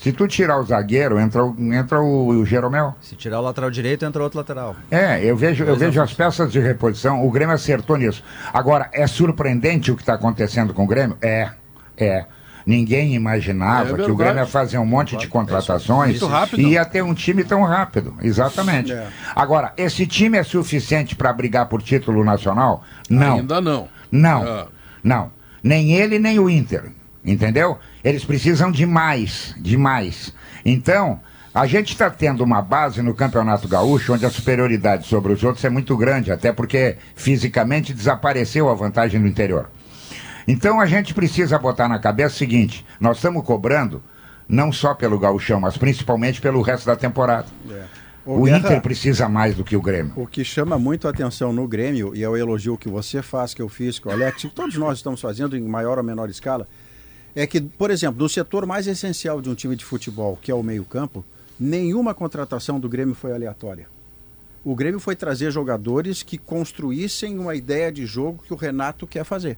Se 0.02 0.12
tu 0.12 0.28
tirar 0.28 0.60
o 0.60 0.64
zagueiro, 0.66 1.20
entra 1.20 1.46
o, 1.46 1.56
entra 1.74 2.02
o, 2.02 2.28
o 2.30 2.44
Jeromel. 2.46 2.96
Se 3.02 3.16
tirar 3.16 3.40
o 3.40 3.44
lateral 3.44 3.70
direito, 3.70 4.04
entra 4.04 4.24
outro 4.24 4.40
lateral. 4.40 4.76
É, 4.90 5.24
eu 5.24 5.38
vejo, 5.38 5.64
eu 5.64 5.76
vejo 5.76 6.02
as 6.02 6.12
peças 6.12 6.52
de 6.52 6.60
reposição, 6.60 7.24
o 7.24 7.30
Grêmio 7.30 7.54
acertou 7.54 7.96
nisso. 7.98 8.24
Agora, 8.52 8.90
é 8.94 9.06
surpreendente 9.06 9.92
o 9.92 9.96
que 9.96 10.02
está 10.02 10.16
acontecendo 10.16 10.74
com 10.74 10.86
o 10.86 10.88
Grêmio? 10.88 11.16
É, 11.22 11.52
é. 11.96 12.26
Ninguém 12.66 13.14
imaginava 13.14 13.92
É 14.00 14.04
que 14.06 14.10
o. 14.12 14.16
Grêmio 14.16 14.40
ia 14.40 14.46
fazer 14.48 14.80
um 14.80 14.86
monte 14.86 15.16
de 15.18 15.28
contratações 15.28 16.20
Muito 16.20 16.26
rápido. 16.28 16.62
e 16.62 16.72
ia 16.72 16.86
ter 16.86 17.04
um 17.04 17.14
time 17.14 17.44
tão 17.44 17.64
rápido. 17.64 18.16
Exatamente. 18.24 18.92
É. 18.92 19.08
Agora, 19.36 19.72
esse 19.78 20.08
time 20.08 20.38
é 20.38 20.44
suficiente 20.44 21.16
para 21.16 21.32
brigar 21.32 21.68
por 21.68 21.82
título 21.82 22.24
nacional? 22.24 22.84
Não. 23.08 23.36
Ainda 23.38 23.62
não. 23.62 23.88
Não, 24.12 24.44
Ah. 24.44 24.68
não. 25.04 25.32
Nem 25.64 25.92
ele, 25.94 26.18
nem 26.18 26.40
o 26.40 26.50
Inter. 26.50 26.92
Entendeu? 27.24 27.78
Eles 28.04 28.26
precisam 28.26 28.72
de 28.72 28.86
mais, 28.86 29.56
de 29.60 29.78
mais. 29.78 30.34
Então, 30.66 31.20
a 31.54 31.68
gente 31.68 31.92
está 31.92 32.10
tendo 32.10 32.44
uma 32.44 32.62
base 32.62 33.02
no 33.02 33.14
Campeonato 33.14 33.68
Gaúcho 33.68 34.14
onde 34.14 34.26
a 34.26 34.30
superioridade 34.30 35.06
sobre 35.06 35.34
os 35.34 35.44
outros 35.44 35.64
é 35.66 35.70
muito 35.70 35.96
grande, 35.98 36.32
até 36.32 36.52
porque 36.52 36.98
fisicamente 37.14 37.94
desapareceu 37.94 38.70
a 38.70 38.74
vantagem 38.74 39.22
do 39.22 39.28
interior. 39.28 39.70
Então 40.48 40.80
a 40.80 40.86
gente 40.86 41.14
precisa 41.14 41.60
botar 41.60 41.88
na 41.88 42.00
cabeça 42.00 42.36
o 42.36 42.38
seguinte: 42.38 42.86
nós 43.00 43.18
estamos 43.18 43.44
cobrando 43.44 44.02
não 44.48 44.72
só 44.72 44.94
pelo 44.94 45.20
gauchão, 45.20 45.60
mas 45.60 45.78
principalmente 45.78 46.42
pelo 46.42 46.62
resto 46.62 46.86
da 46.86 46.96
temporada. 46.96 47.48
Ô, 48.26 48.36
O 48.36 48.44
Guerra, 48.44 48.60
Inter 48.60 48.82
precisa 48.82 49.28
mais 49.28 49.56
do 49.56 49.64
que 49.64 49.76
o 49.76 49.82
Grêmio. 49.82 50.14
O 50.16 50.28
que 50.28 50.44
chama 50.44 50.78
muito 50.78 51.08
a 51.08 51.12
atenção 51.12 51.52
no 51.52 51.68
Grêmio, 51.68 52.16
e 52.16 52.24
é 52.24 52.30
o 52.30 52.38
elogio 52.38 52.78
que 52.78 52.88
você 52.88 53.22
faz, 53.22 53.54
que 53.54 53.62
eu 53.62 53.68
fiz, 53.68 53.98
que 53.98 54.08
o 54.08 54.12
Alex, 54.12 54.42
que 54.44 54.50
todos 54.50 54.76
nós 54.78 55.00
estamos 55.00 55.20
fazendo 55.20 55.58
em 55.58 55.62
maior 55.62 55.98
ou 55.98 56.04
menor 56.04 56.30
escala, 56.30 56.68
é 57.36 57.48
que, 57.48 57.62
por 57.62 57.92
exemplo, 57.92 58.22
no 58.22 58.30
setor 58.30 58.66
mais 58.66 58.88
essencial 58.88 59.42
de 59.42 59.50
um 59.50 59.56
time 59.56 59.76
de 59.76 59.86
futebol, 59.86 60.38
que 60.42 60.52
é 60.52 60.56
o 60.56 60.64
meio-campo, 60.64 61.24
nenhuma 61.60 62.14
contratação 62.14 62.80
do 62.80 62.90
Grêmio 62.90 63.16
foi 63.16 63.32
aleatória. 63.32 63.88
O 64.64 64.76
Grêmio 64.76 65.00
foi 65.00 65.16
trazer 65.16 65.52
jogadores 65.52 66.22
que 66.22 66.38
construíssem 66.38 67.40
uma 67.40 67.56
ideia 67.56 67.92
de 67.92 68.06
jogo 68.06 68.44
que 68.46 68.54
o 68.54 68.58
Renato 68.58 69.08
quer 69.08 69.24
fazer. 69.24 69.58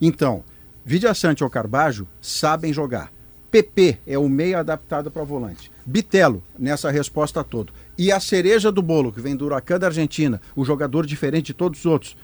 Então, 0.00 0.44
Vidia 0.84 1.14
Sante 1.14 1.42
ou 1.42 1.50
Carbajo 1.50 2.06
sabem 2.20 2.72
jogar. 2.72 3.12
PP 3.50 3.98
é 4.06 4.18
o 4.18 4.28
meio 4.28 4.58
adaptado 4.58 5.10
para 5.10 5.24
volante. 5.24 5.70
Bitelo, 5.86 6.42
nessa 6.58 6.90
resposta 6.90 7.42
toda. 7.42 7.72
E 7.96 8.10
a 8.10 8.18
cereja 8.18 8.72
do 8.72 8.82
bolo, 8.82 9.12
que 9.12 9.20
vem 9.20 9.36
do 9.36 9.44
Huracan 9.44 9.78
da 9.78 9.86
Argentina, 9.86 10.40
o 10.56 10.64
jogador 10.64 11.06
diferente 11.06 11.46
de 11.46 11.54
todos 11.54 11.80
os 11.80 11.86
outros, 11.86 12.16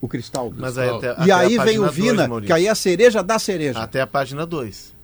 o 0.00 0.08
Cristal. 0.08 0.52
Mas 0.56 0.78
aí 0.78 0.88
até, 0.88 1.08
e 1.08 1.12
até 1.12 1.32
a 1.32 1.38
aí 1.38 1.58
vem 1.58 1.78
o 1.78 1.90
Vina, 1.90 2.26
dois, 2.26 2.46
que 2.46 2.52
aí 2.52 2.66
é 2.66 2.70
a 2.70 2.74
cereja 2.74 3.22
da 3.22 3.38
cereja. 3.38 3.80
Até 3.80 4.00
a 4.00 4.06
página 4.06 4.46
2. 4.46 4.94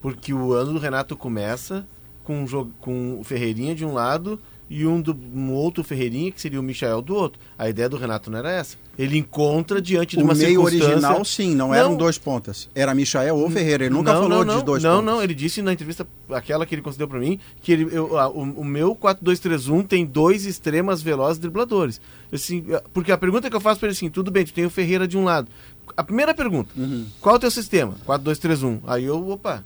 Porque 0.00 0.34
o 0.34 0.52
ano 0.52 0.72
do 0.72 0.78
Renato 0.78 1.16
começa 1.16 1.86
com, 2.24 2.42
um 2.42 2.46
jogo, 2.46 2.72
com 2.80 3.20
o 3.20 3.24
Ferreirinha 3.24 3.74
de 3.74 3.84
um 3.84 3.92
lado 3.92 4.38
e 4.74 4.86
um, 4.86 5.02
do, 5.02 5.14
um 5.34 5.52
outro 5.52 5.84
Ferreirinha, 5.84 6.32
que 6.32 6.40
seria 6.40 6.58
o 6.58 6.62
Michael, 6.62 7.02
do 7.02 7.14
outro. 7.14 7.38
A 7.58 7.68
ideia 7.68 7.90
do 7.90 7.98
Renato 7.98 8.30
não 8.30 8.38
era 8.38 8.50
essa. 8.50 8.78
Ele 8.98 9.18
encontra 9.18 9.82
diante 9.82 10.16
de 10.16 10.22
o 10.22 10.24
uma 10.24 10.32
meio 10.34 10.48
circunstância... 10.48 10.88
original, 10.88 11.24
sim, 11.26 11.54
não, 11.54 11.74
eram 11.74 11.94
dois 11.94 12.16
pontas. 12.16 12.70
Era 12.74 12.94
Michael 12.94 13.36
ou 13.36 13.50
Ferreira. 13.50 13.84
Ele 13.84 13.94
nunca 13.94 14.14
não, 14.14 14.22
falou 14.22 14.44
não, 14.46 14.58
de 14.60 14.64
dois 14.64 14.82
Não, 14.82 15.00
pontas. 15.00 15.14
não, 15.14 15.22
ele 15.22 15.34
disse 15.34 15.60
na 15.60 15.74
entrevista, 15.74 16.06
aquela 16.30 16.64
que 16.64 16.74
ele 16.74 16.80
concedeu 16.80 17.06
pra 17.06 17.18
mim, 17.18 17.38
que 17.60 17.70
ele, 17.72 17.88
eu, 17.94 18.18
ah, 18.18 18.28
o, 18.30 18.40
o 18.40 18.64
meu 18.64 18.96
4-2-3-1 18.96 19.86
tem 19.86 20.06
dois 20.06 20.46
extremas 20.46 21.02
velozes 21.02 21.38
dribladores. 21.38 22.00
Assim, 22.32 22.64
porque 22.94 23.12
a 23.12 23.18
pergunta 23.18 23.50
que 23.50 23.56
eu 23.56 23.60
faço 23.60 23.78
pra 23.78 23.88
ele 23.88 23.94
é 23.94 23.96
assim, 23.96 24.08
tudo 24.08 24.30
bem, 24.30 24.46
tu 24.46 24.54
tem 24.54 24.64
o 24.64 24.70
Ferreira 24.70 25.06
de 25.06 25.18
um 25.18 25.24
lado. 25.24 25.48
A 25.94 26.02
primeira 26.02 26.32
pergunta, 26.32 26.70
Uhum. 26.74 27.04
qual 27.20 27.34
é 27.34 27.38
o 27.38 27.40
teu 27.40 27.50
sistema? 27.50 27.94
4-2-3-1. 28.06 28.80
Aí 28.86 29.04
eu, 29.04 29.28
opa, 29.28 29.62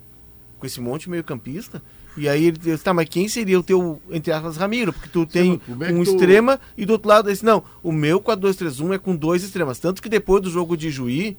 com 0.58 0.66
esse 0.66 0.80
monte 0.80 1.08
meio 1.08 1.22
campista... 1.22 1.80
E 2.16 2.28
aí 2.28 2.46
ele 2.46 2.56
disse, 2.58 2.82
tá, 2.82 2.94
mas 2.94 3.08
quem 3.08 3.28
seria 3.28 3.58
o 3.58 3.62
teu, 3.62 4.00
entre 4.10 4.32
aspas, 4.32 4.56
Ramiro? 4.56 4.92
Porque 4.92 5.08
tu 5.08 5.26
tem 5.26 5.58
como 5.58 5.84
é 5.84 5.92
um 5.92 6.02
tu- 6.02 6.10
extrema 6.10 6.58
e 6.76 6.86
do 6.86 6.94
outro 6.94 7.08
lado, 7.08 7.28
ele 7.28 7.34
disse, 7.34 7.44
não, 7.44 7.62
o 7.82 7.92
meu 7.92 8.20
4-2-3-1 8.20 8.94
é 8.94 8.98
com 8.98 9.14
dois 9.14 9.42
extremas. 9.44 9.78
Tanto 9.78 10.00
que 10.02 10.08
depois 10.08 10.42
do 10.42 10.50
jogo 10.50 10.76
de 10.76 10.90
Juí, 10.90 11.36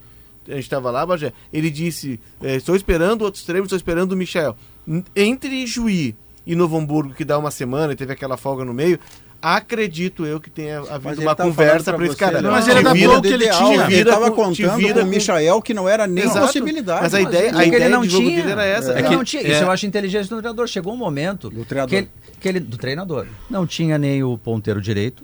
a 0.47 0.51
gente 0.51 0.63
estava 0.63 0.91
lá, 0.91 1.05
Bagé, 1.05 1.33
ele 1.51 1.69
disse, 1.71 2.19
eh, 2.41 2.55
estou 2.57 2.75
esperando 2.75 3.21
o 3.21 3.25
outro 3.25 3.39
extremo, 3.39 3.63
estou 3.65 3.75
esperando 3.77 4.11
o 4.11 4.15
Michel. 4.15 4.55
Entre 5.15 5.65
Juí 5.67 6.15
e 6.45 6.55
Novo 6.55 6.77
Hamburgo, 6.77 7.13
que 7.13 7.25
dá 7.25 7.37
uma 7.37 7.51
semana 7.51 7.93
e 7.93 7.95
teve 7.95 8.13
aquela 8.13 8.37
folga 8.37 8.63
no 8.63 8.73
meio, 8.73 8.99
Acredito 9.41 10.25
eu 10.25 10.39
que 10.39 10.49
tenha 10.49 10.79
havido 10.79 11.21
uma 11.21 11.35
conversa 11.35 11.93
para 11.93 12.05
esse 12.05 12.15
cara. 12.15 12.41
Não, 12.41 12.51
mas 12.51 12.67
ele 12.67 12.79
adaptou 12.79 13.17
o 13.17 13.21
que 13.21 13.27
ele 13.27 13.49
tinha. 13.49 13.85
Ele 13.85 13.95
estava 14.01 14.31
contando 14.31 14.75
vira 14.75 15.01
com 15.01 15.01
o 15.01 15.05
Michael 15.05 15.61
que 15.61 15.73
não 15.73 15.87
era 15.87 16.07
nem 16.07 16.23
Exato. 16.23 16.47
possibilidade. 16.47 17.01
Mas 17.03 17.13
a 17.13 17.21
ideia, 17.21 17.55
a 17.55 17.65
ideia 17.65 17.83
ele 17.83 17.89
não 17.89 18.07
tinha, 18.07 18.37
dele 18.37 18.51
era 18.51 18.65
essa. 18.65 18.93
É, 18.93 18.99
é 18.99 19.03
que, 19.03 19.15
não 19.15 19.23
tinha. 19.23 19.43
Isso 19.43 19.61
é. 19.61 19.63
eu 19.63 19.71
acho 19.71 19.85
inteligente 19.85 20.27
do 20.29 20.37
treinador. 20.37 20.67
Chegou 20.67 20.93
um 20.93 20.97
momento 20.97 21.49
do 21.49 21.63
treinador. 21.63 21.89
Que 21.89 21.95
ele, 21.95 22.09
que 22.39 22.49
ele, 22.49 22.59
do 22.59 22.77
treinador. 22.77 23.27
Não 23.49 23.67
tinha 23.67 23.97
nem 23.97 24.23
o 24.23 24.37
ponteiro 24.37 24.81
direito, 24.81 25.23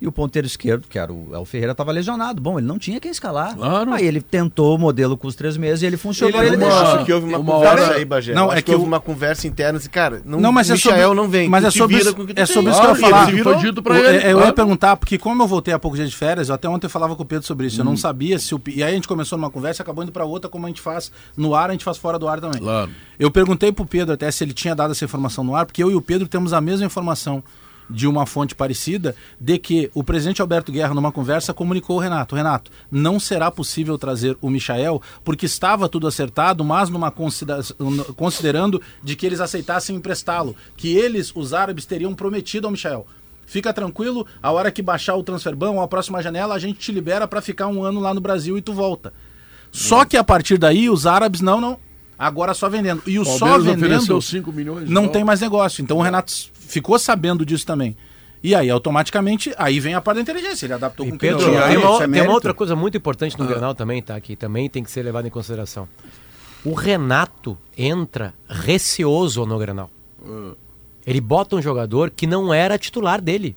e 0.00 0.06
o 0.06 0.12
ponteiro 0.12 0.46
esquerdo, 0.46 0.86
que 0.88 0.98
era 0.98 1.12
o 1.12 1.34
El 1.34 1.44
Ferreira, 1.44 1.72
estava 1.72 1.92
lesionado. 1.92 2.40
Bom, 2.40 2.58
ele 2.58 2.66
não 2.66 2.78
tinha 2.78 3.00
quem 3.00 3.10
escalar. 3.10 3.54
Claro. 3.54 3.92
Aí 3.92 4.06
ele 4.06 4.20
tentou 4.20 4.74
o 4.74 4.78
modelo 4.78 5.16
com 5.16 5.26
os 5.26 5.34
três 5.34 5.56
meses 5.56 5.82
e 5.82 5.86
ele 5.86 5.96
funcionou. 5.96 6.42
Ele, 6.42 6.48
ele 6.48 6.56
deixou. 6.58 7.04
que 7.04 7.12
houve 7.12 7.26
uma, 7.26 7.38
uma 7.38 7.52
conversa 7.52 7.84
hora... 7.84 7.94
aí, 7.94 8.04
Bagé. 8.04 8.34
Não, 8.34 8.52
é 8.52 8.56
que, 8.56 8.62
que 8.64 8.72
houve 8.72 8.84
uma 8.84 9.00
conversa 9.00 9.46
interna 9.46 9.78
assim, 9.78 9.88
cara, 9.88 10.20
não, 10.24 10.40
não 10.40 10.52
mas 10.52 10.68
o 10.68 10.74
Michael 10.74 10.96
é 10.96 11.00
sobre, 11.02 11.16
não 11.16 11.28
vem. 11.28 11.48
Mas 11.48 11.64
é 11.64 11.70
sobre, 11.70 11.96
isso, 11.96 12.08
é 12.34 12.46
sobre 12.46 12.70
isso 12.70 12.80
que 12.80 12.86
eu 12.86 12.90
ia 12.90 12.96
falar. 12.96 13.30
Foi 13.42 13.56
dito 13.56 13.82
pra 13.82 13.98
ele. 13.98 14.26
Eu, 14.26 14.38
eu 14.38 14.40
ia 14.40 14.52
perguntar, 14.52 14.96
porque 14.96 15.16
como 15.16 15.42
eu 15.42 15.46
voltei 15.46 15.72
há 15.72 15.78
pouco 15.78 15.96
dia 15.96 16.06
de 16.06 16.14
férias, 16.14 16.50
até 16.50 16.68
ontem 16.68 16.86
eu 16.86 16.90
falava 16.90 17.14
com 17.16 17.22
o 17.22 17.26
Pedro 17.26 17.46
sobre 17.46 17.66
isso. 17.66 17.76
Hum. 17.76 17.80
Eu 17.80 17.84
não 17.84 17.92
hum. 17.92 17.96
sabia 17.96 18.38
se 18.38 18.54
o... 18.54 18.60
E 18.66 18.82
aí 18.82 18.92
a 18.92 18.94
gente 18.94 19.08
começou 19.08 19.38
numa 19.38 19.50
conversa, 19.50 19.82
acabou 19.82 20.02
indo 20.02 20.12
para 20.12 20.24
outra, 20.24 20.50
como 20.50 20.66
a 20.66 20.68
gente 20.68 20.80
faz 20.80 21.10
no 21.36 21.54
ar, 21.54 21.70
a 21.70 21.72
gente 21.72 21.84
faz 21.84 21.96
fora 21.96 22.18
do 22.18 22.28
ar 22.28 22.40
também. 22.40 22.60
Claro. 22.60 22.90
Eu 23.18 23.30
perguntei 23.30 23.72
pro 23.72 23.86
Pedro 23.86 24.14
até 24.14 24.30
se 24.30 24.44
ele 24.44 24.52
tinha 24.52 24.74
dado 24.74 24.90
essa 24.90 25.04
informação 25.04 25.44
no 25.44 25.54
ar, 25.54 25.66
porque 25.66 25.82
eu 25.82 25.90
e 25.90 25.94
o 25.94 26.02
Pedro 26.02 26.28
temos 26.28 26.52
a 26.52 26.60
mesma 26.60 26.86
informação 26.86 27.42
de 27.88 28.06
uma 28.06 28.26
fonte 28.26 28.54
parecida 28.54 29.14
de 29.40 29.58
que 29.58 29.90
o 29.94 30.02
presidente 30.02 30.40
Alberto 30.40 30.72
Guerra, 30.72 30.94
numa 30.94 31.12
conversa, 31.12 31.54
comunicou 31.54 31.96
ao 31.96 32.02
Renato: 32.02 32.34
Renato, 32.34 32.70
não 32.90 33.20
será 33.20 33.50
possível 33.50 33.98
trazer 33.98 34.36
o 34.40 34.50
Michael 34.50 35.00
porque 35.22 35.46
estava 35.46 35.88
tudo 35.88 36.06
acertado, 36.06 36.64
mas 36.64 36.88
numa 36.88 37.10
considera 37.10 37.62
considerando 38.16 38.80
de 39.02 39.16
que 39.16 39.26
eles 39.26 39.40
aceitassem 39.40 39.96
emprestá-lo, 39.96 40.56
que 40.76 40.96
eles, 40.96 41.32
os 41.34 41.52
árabes, 41.52 41.84
teriam 41.84 42.14
prometido 42.14 42.66
ao 42.66 42.70
Michael. 42.70 43.06
Fica 43.46 43.72
tranquilo, 43.72 44.26
a 44.42 44.50
hora 44.50 44.70
que 44.70 44.82
baixar 44.82 45.16
o 45.16 45.22
transferbão, 45.22 45.80
a 45.80 45.86
próxima 45.86 46.22
janela, 46.22 46.54
a 46.54 46.58
gente 46.58 46.78
te 46.78 46.92
libera 46.92 47.28
para 47.28 47.42
ficar 47.42 47.66
um 47.66 47.84
ano 47.84 48.00
lá 48.00 48.14
no 48.14 48.20
Brasil 48.20 48.56
e 48.56 48.62
tu 48.62 48.72
volta. 48.72 49.12
Só 49.70 50.04
que 50.04 50.16
a 50.16 50.24
partir 50.24 50.56
daí, 50.56 50.88
os 50.88 51.04
árabes, 51.04 51.40
não, 51.40 51.60
não, 51.60 51.78
agora 52.18 52.54
só 52.54 52.68
vendendo. 52.68 53.02
E 53.06 53.18
o 53.18 53.24
só 53.24 53.58
vendendo. 53.58 54.20
5 54.20 54.52
milhões. 54.52 54.88
Não 54.88 55.08
tem 55.08 55.24
mais 55.24 55.40
negócio. 55.40 55.82
Então 55.82 55.98
o 55.98 56.02
Renato 56.02 56.32
ficou 56.66 56.98
sabendo 56.98 57.44
disso 57.44 57.66
também. 57.66 57.96
E 58.42 58.54
aí, 58.54 58.68
automaticamente, 58.68 59.54
aí 59.56 59.80
vem 59.80 59.94
a 59.94 60.02
parte 60.02 60.16
da 60.16 60.22
inteligência. 60.22 60.66
Ele 60.66 60.74
adaptou 60.74 61.06
e 61.06 61.10
com 61.10 61.16
Pedro, 61.16 61.38
tem, 61.38 61.46
tem, 61.46 61.76
uma, 61.78 62.08
tem 62.08 62.22
uma 62.22 62.32
outra 62.32 62.52
coisa 62.52 62.76
muito 62.76 62.96
importante 62.96 63.38
no 63.38 63.44
ah. 63.44 63.48
Grenal 63.48 63.74
também, 63.74 64.02
tá? 64.02 64.20
Que 64.20 64.36
também 64.36 64.68
tem 64.68 64.82
que 64.82 64.90
ser 64.90 65.02
levado 65.02 65.26
em 65.26 65.30
consideração. 65.30 65.88
O 66.62 66.74
Renato 66.74 67.56
entra 67.76 68.34
receoso 68.46 69.46
no 69.46 69.58
Grenal. 69.58 69.90
Ah. 70.22 70.52
Ele 71.06 71.20
bota 71.20 71.56
um 71.56 71.62
jogador 71.62 72.10
que 72.10 72.26
não 72.26 72.52
era 72.52 72.78
titular 72.78 73.20
dele. 73.20 73.56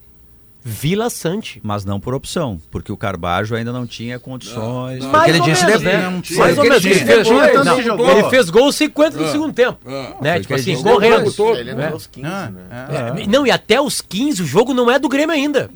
Vila 0.67 1.09
Sante. 1.09 1.61
Mas 1.63 1.85
não 1.85 1.97
por 1.97 2.13
opção, 2.13 2.61
porque 2.69 2.91
o 2.91 2.97
Carbajo 2.97 3.55
ainda 3.55 3.71
não 3.71 3.87
tinha 3.87 4.19
condições. 4.19 5.01
Não, 5.01 5.11
porque 5.11 5.29
ele 5.29 5.39
disse 5.39 5.65
menos, 5.65 5.81
né? 5.81 6.21
Mais 6.37 6.57
ou 6.57 6.63
menos. 6.65 6.85
Ele, 6.85 6.99
fez, 6.99 7.27
não, 7.29 8.11
ele 8.11 8.29
fez 8.29 8.49
gol 8.49 8.69
50 8.69 9.17
no 9.17 9.23
é. 9.23 9.31
segundo 9.31 9.53
tempo. 9.53 9.77
É. 9.89 10.13
Né? 10.21 10.39
Tipo 10.41 10.55
assim, 10.55 10.83
correndo. 10.83 11.33
Ele 11.55 11.71
entrou 11.71 11.93
aos 11.93 12.07
15, 12.07 12.27
né? 12.27 12.51
É. 12.69 13.27
Não, 13.27 13.47
e 13.47 13.51
até 13.51 13.79
os 13.79 14.01
15 14.01 14.43
o 14.43 14.45
jogo 14.45 14.73
não 14.73 14.91
é 14.91 14.99
do 14.99 15.07
Grêmio 15.07 15.33
ainda. 15.33 15.69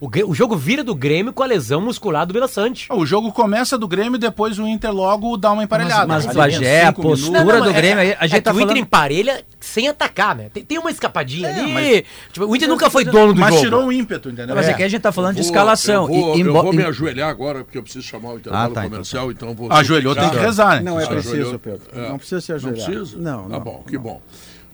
O, 0.00 0.08
o, 0.30 0.34
jogo 0.34 0.56
vira 0.56 0.84
do 0.84 0.94
Grêmio 0.94 1.32
com 1.32 1.42
a 1.42 1.46
lesão 1.46 1.80
muscular 1.80 2.26
do 2.26 2.32
Vila 2.32 2.48
Sante. 2.48 2.86
O 2.90 3.06
jogo 3.06 3.32
começa 3.32 3.78
do 3.78 3.88
Grêmio 3.88 4.16
e 4.16 4.18
depois 4.18 4.58
o 4.58 4.66
Inter 4.66 4.92
logo 4.92 5.36
dá 5.36 5.52
uma 5.52 5.64
emparelhada. 5.64 6.06
Mas, 6.06 6.26
mas 6.26 6.36
Bagé, 6.36 6.84
a 6.84 6.92
postura 6.92 7.44
não, 7.44 7.58
não, 7.58 7.66
do 7.66 7.72
Grêmio, 7.72 8.02
é, 8.02 8.16
a 8.20 8.26
gente 8.26 8.38
é 8.38 8.40
tá 8.40 8.52
o 8.52 8.60
Inter 8.60 8.76
emparelha 8.76 9.44
sem 9.58 9.88
atacar, 9.88 10.34
né? 10.34 10.50
Tem, 10.52 10.64
tem 10.64 10.78
uma 10.78 10.90
escapadinha 10.90 11.48
é, 11.48 11.60
ali. 11.60 11.72
Mas, 11.72 12.02
tipo, 12.32 12.46
o 12.46 12.54
Inter 12.54 12.68
nunca 12.68 12.90
foi 12.90 13.04
dono 13.04 13.32
do 13.32 13.40
mas 13.40 13.50
jogo. 13.50 13.54
Mas 13.54 13.60
tirou 13.60 13.86
o 13.86 13.92
ímpeto, 13.92 14.28
entendeu? 14.28 14.54
Mas 14.54 14.68
aqui 14.68 14.82
a 14.82 14.88
gente 14.88 15.00
tá 15.00 15.12
falando 15.12 15.36
de 15.36 15.40
escalação. 15.40 16.02
Eu 16.02 16.08
vou, 16.08 16.36
e, 16.36 16.40
eu 16.40 16.52
vou 16.52 16.72
me 16.72 16.84
ajoelhar 16.84 17.28
agora, 17.28 17.64
porque 17.64 17.78
eu 17.78 17.82
preciso 17.82 18.06
chamar 18.06 18.34
o 18.34 18.36
intervalo 18.36 18.64
ah, 18.64 18.74
tá, 18.74 18.80
então 18.80 18.90
comercial, 18.90 19.30
então, 19.30 19.50
então 19.50 19.68
vou... 19.68 19.72
Ajoelhou, 19.72 20.14
tem 20.14 20.30
que 20.30 20.36
rezar, 20.36 20.76
né? 20.76 20.82
Não 20.82 21.00
é 21.00 21.06
preciso, 21.06 21.58
Pedro. 21.58 21.82
É. 21.94 22.08
Não 22.08 22.18
precisa 22.18 22.40
se 22.40 22.52
ajoelhar. 22.52 22.88
Não 22.88 22.94
precisa? 22.94 23.18
Não, 23.18 23.48
Tá 23.48 23.58
bom, 23.58 23.82
que 23.86 23.96
bom. 23.96 24.20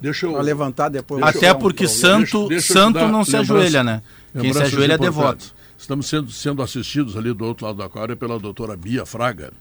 Deixa 0.02 0.26
eu... 0.26 0.32
Pra 0.32 0.42
levantar 0.42 0.88
depois... 0.88 1.22
Até 1.22 1.54
porque 1.54 1.86
santo 1.86 2.48
santo 2.60 3.06
não 3.08 3.24
se 3.24 3.36
ajoelha, 3.36 3.84
né? 3.84 4.02
Quem 4.38 4.52
se 4.52 4.62
ajoelha 4.62 4.94
é 4.94 4.98
devoto. 4.98 5.54
Estamos 5.78 6.06
sendo, 6.06 6.30
sendo 6.30 6.62
assistidos 6.62 7.16
ali 7.16 7.32
do 7.32 7.44
outro 7.44 7.66
lado 7.66 7.78
da 7.78 7.86
aquário 7.86 8.16
pela 8.16 8.38
doutora 8.38 8.76
Bia 8.76 9.04
Fraga, 9.04 9.52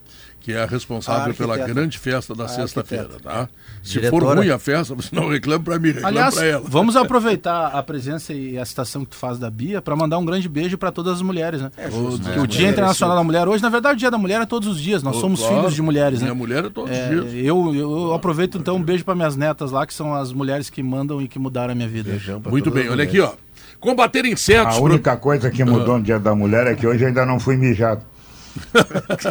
que 0.41 0.51
é 0.53 0.63
a 0.63 0.65
responsável 0.65 1.31
a 1.31 1.35
pela 1.35 1.55
grande 1.55 1.97
festa 1.99 2.33
da 2.33 2.47
sexta-feira, 2.47 3.09
tá? 3.23 3.47
Se 3.83 3.93
Diretora. 3.93 4.25
for 4.25 4.37
ruim 4.37 4.49
a 4.49 4.57
festa, 4.59 4.95
você 4.95 5.15
não 5.15 5.29
reclama 5.29 5.63
para 5.63 5.79
mim, 5.79 5.91
reclama 5.91 6.31
para 6.31 6.45
ela. 6.45 6.63
Vamos 6.67 6.95
aproveitar 6.95 7.67
a 7.67 7.81
presença 7.83 8.33
e 8.33 8.57
a 8.57 8.65
citação 8.65 9.05
que 9.05 9.11
tu 9.11 9.15
faz 9.15 9.37
da 9.37 9.49
Bia 9.49 9.81
para 9.81 9.95
mandar 9.95 10.17
um 10.17 10.25
grande 10.25 10.49
beijo 10.49 10.77
para 10.77 10.91
todas 10.91 11.13
as 11.13 11.21
mulheres, 11.21 11.61
né? 11.61 11.71
É, 11.77 11.89
justo, 11.89 12.27
o, 12.27 12.33
é, 12.33 12.39
o 12.39 12.47
Dia 12.47 12.69
Internacional 12.69 13.15
da 13.15 13.23
Mulher 13.23 13.47
hoje, 13.47 13.61
na 13.61 13.69
verdade, 13.69 13.95
o 13.95 13.99
Dia 13.99 14.11
da 14.11 14.17
Mulher 14.17 14.41
é 14.41 14.45
todos 14.45 14.67
os 14.67 14.81
dias. 14.81 15.03
Nós 15.03 15.17
somos 15.17 15.39
claro, 15.39 15.55
filhos 15.57 15.75
de 15.75 15.81
mulheres, 15.81 16.19
né? 16.19 16.25
Minha 16.25 16.35
mulher 16.35 16.65
é 16.65 16.69
todos 16.69 16.91
é, 16.91 17.13
os 17.13 17.31
dias. 17.31 17.45
Eu, 17.45 17.75
eu 17.75 18.13
aproveito 18.13 18.57
então 18.57 18.75
um 18.77 18.83
beijo 18.83 19.05
para 19.05 19.13
minhas 19.13 19.35
netas 19.35 19.71
lá, 19.71 19.85
que 19.85 19.93
são 19.93 20.15
as 20.15 20.33
mulheres 20.33 20.69
que 20.69 20.81
mandam 20.81 21.21
e 21.21 21.27
que 21.27 21.37
mudaram 21.37 21.71
a 21.71 21.75
minha 21.75 21.87
vida. 21.87 22.11
Muito 22.49 22.71
bem, 22.71 22.89
olha 22.89 23.03
aqui, 23.03 23.19
ó. 23.19 23.33
Combater 23.79 24.25
insetos. 24.25 24.77
A 24.77 24.79
única 24.79 25.17
coisa 25.17 25.49
que 25.49 25.63
mudou 25.63 25.97
no 25.97 26.03
dia 26.03 26.19
da 26.19 26.35
mulher 26.35 26.67
é 26.67 26.75
que 26.75 26.85
hoje 26.85 27.03
ainda 27.03 27.25
não 27.25 27.39
fui 27.39 27.57
mijado. 27.57 28.03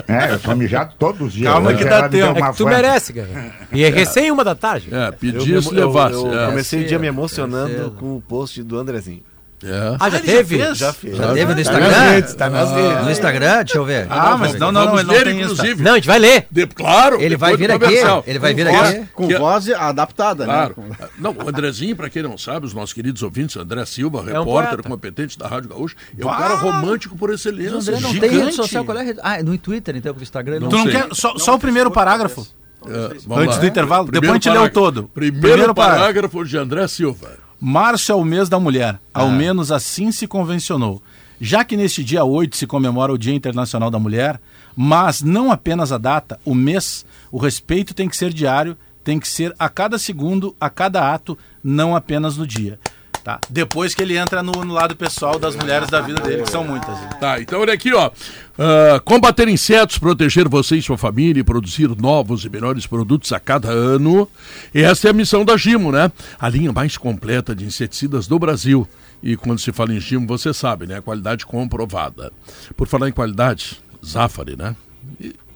É, 0.08 0.32
eu 0.32 0.38
sou 0.38 0.56
mijado 0.56 0.94
todos 0.98 1.20
os 1.20 1.32
dias. 1.32 1.52
Calma 1.52 1.74
que 1.74 1.84
dá 1.84 2.08
tempo. 2.08 2.38
É 2.38 2.50
que 2.50 2.56
tu 2.56 2.66
merece, 2.66 3.12
cara. 3.12 3.28
E 3.72 3.84
é 3.84 3.88
recém 3.88 4.30
uma 4.30 4.44
da 4.44 4.54
tarde. 4.54 4.88
É, 4.92 5.10
pedi 5.12 5.54
isso 5.54 5.74
levasse. 5.74 6.14
Eu, 6.14 6.26
eu, 6.26 6.40
é. 6.40 6.46
comecei 6.46 6.82
o 6.82 6.86
dia 6.86 6.98
me 6.98 7.06
emocionando 7.06 7.92
com 7.92 8.16
o 8.16 8.20
post 8.20 8.62
do 8.62 8.78
Andrezinho. 8.78 9.22
É. 9.62 9.96
Ah, 10.00 10.08
já 10.08 10.18
ah, 10.18 10.20
teve? 10.20 10.58
Já, 10.58 10.74
já 10.74 10.92
fez. 10.92 11.16
Já, 11.16 11.26
já 11.26 11.34
teve 11.34 11.54
no 11.54 11.60
Instagram? 11.60 11.90
Tá 11.90 11.98
nas 11.98 12.10
redes, 12.10 12.34
tá 12.34 12.50
nas 12.50 12.70
redes. 12.70 13.04
No 13.04 13.10
Instagram, 13.10 13.56
deixa 13.64 13.78
eu 13.78 13.84
ver. 13.84 14.06
Ah, 14.08 14.36
mas 14.38 14.54
não, 14.54 14.72
não, 14.72 14.86
não, 14.86 14.98
ele 14.98 15.08
não 15.08 15.22
tem 15.22 15.40
inclusive. 15.40 15.82
Não, 15.82 15.92
a 15.92 15.94
gente 15.96 16.06
vai 16.06 16.18
ler. 16.18 16.46
De, 16.50 16.66
claro. 16.66 17.20
Ele 17.20 17.36
vai 17.36 17.56
vir 17.56 17.70
aqui, 17.70 17.98
ele 18.26 18.38
vai 18.38 18.54
vir 18.54 18.68
aqui. 18.68 19.06
Com 19.12 19.28
voz 19.28 19.68
adaptada, 19.70 20.46
né? 20.46 20.52
claro. 20.52 20.74
né? 20.78 21.08
Não, 21.18 21.32
o 21.32 21.48
Andrezinho, 21.48 21.94
para 21.94 22.08
quem 22.08 22.22
não 22.22 22.38
sabe, 22.38 22.64
os 22.64 22.72
nossos 22.72 22.94
queridos 22.94 23.22
ouvintes, 23.22 23.56
André 23.56 23.84
Silva, 23.84 24.24
é 24.26 24.38
repórter 24.38 24.80
um 24.80 24.82
competente 24.82 25.38
da 25.38 25.46
Rádio 25.46 25.68
Gaúcho, 25.68 25.94
é 26.18 26.24
um 26.24 26.30
cara 26.30 26.54
romântico 26.54 27.16
por 27.16 27.30
excelência. 27.30 27.76
O 27.76 27.80
André 27.80 28.00
não 28.00 28.18
tem 28.18 28.30
rede 28.30 28.52
social, 28.52 28.84
qual 28.84 28.98
é 28.98 29.14
Ah, 29.22 29.42
no 29.42 29.56
Twitter, 29.58 29.96
então, 29.96 30.12
porque 30.12 30.22
o 30.22 30.24
Instagram 30.24 30.60
não 30.60 30.68
Tu 30.68 30.76
não 30.76 30.86
quer 30.86 31.08
só 31.12 31.54
o 31.54 31.58
primeiro 31.58 31.90
parágrafo? 31.90 32.46
É, 32.86 33.42
Antes 33.42 33.58
do 33.58 33.66
intervalo? 33.66 34.10
Depois 34.10 34.30
a 34.30 34.34
gente 34.34 34.48
leu 34.48 34.70
todo. 34.70 35.10
Primeiro 35.12 35.74
parágrafo 35.74 36.44
de 36.44 36.56
André 36.56 36.88
Silva. 36.88 37.49
Março 37.60 38.10
é 38.10 38.14
o 38.14 38.24
mês 38.24 38.48
da 38.48 38.58
mulher, 38.58 38.98
ao 39.12 39.28
ah. 39.28 39.32
menos 39.32 39.70
assim 39.70 40.10
se 40.10 40.26
convencionou. 40.26 41.02
Já 41.38 41.62
que 41.62 41.76
neste 41.76 42.02
dia 42.02 42.24
8 42.24 42.56
se 42.56 42.66
comemora 42.66 43.12
o 43.12 43.18
Dia 43.18 43.34
Internacional 43.34 43.90
da 43.90 43.98
Mulher, 43.98 44.40
mas 44.74 45.20
não 45.20 45.52
apenas 45.52 45.92
a 45.92 45.98
data, 45.98 46.40
o 46.42 46.54
mês, 46.54 47.04
o 47.30 47.36
respeito 47.36 47.92
tem 47.92 48.08
que 48.08 48.16
ser 48.16 48.32
diário, 48.32 48.78
tem 49.04 49.20
que 49.20 49.28
ser 49.28 49.54
a 49.58 49.68
cada 49.68 49.98
segundo, 49.98 50.56
a 50.58 50.70
cada 50.70 51.12
ato, 51.12 51.36
não 51.62 51.94
apenas 51.94 52.36
no 52.36 52.46
dia. 52.46 52.78
Tá. 53.22 53.38
Depois 53.50 53.94
que 53.94 54.02
ele 54.02 54.16
entra 54.16 54.42
no, 54.42 54.52
no, 54.52 54.72
lado 54.72 54.96
pessoal 54.96 55.38
das 55.38 55.54
mulheres 55.54 55.88
da 55.88 56.00
vida 56.00 56.20
dele, 56.20 56.42
que 56.42 56.50
são 56.50 56.64
muitas. 56.64 56.98
Tá, 57.18 57.40
então 57.40 57.60
olha 57.60 57.74
aqui, 57.74 57.92
ó. 57.92 58.08
Uh, 58.08 59.00
combater 59.04 59.48
insetos, 59.48 59.98
proteger 59.98 60.48
você 60.48 60.76
e 60.76 60.82
sua 60.82 60.96
família 60.96 61.40
e 61.40 61.44
produzir 61.44 61.88
novos 61.96 62.44
e 62.44 62.48
melhores 62.48 62.86
produtos 62.86 63.32
a 63.32 63.40
cada 63.40 63.68
ano. 63.68 64.28
Essa 64.74 65.08
é 65.08 65.10
a 65.10 65.14
missão 65.14 65.44
da 65.44 65.56
Gimo, 65.56 65.92
né? 65.92 66.10
A 66.38 66.48
linha 66.48 66.72
mais 66.72 66.96
completa 66.96 67.54
de 67.54 67.64
inseticidas 67.64 68.26
do 68.26 68.38
Brasil. 68.38 68.88
E 69.22 69.36
quando 69.36 69.58
se 69.58 69.72
fala 69.72 69.94
em 69.94 70.00
Gimo, 70.00 70.26
você 70.26 70.52
sabe, 70.54 70.86
né? 70.86 70.98
A 70.98 71.02
qualidade 71.02 71.44
comprovada. 71.44 72.32
Por 72.76 72.88
falar 72.88 73.08
em 73.08 73.12
qualidade, 73.12 73.80
Zafari, 74.04 74.56
né? 74.56 74.74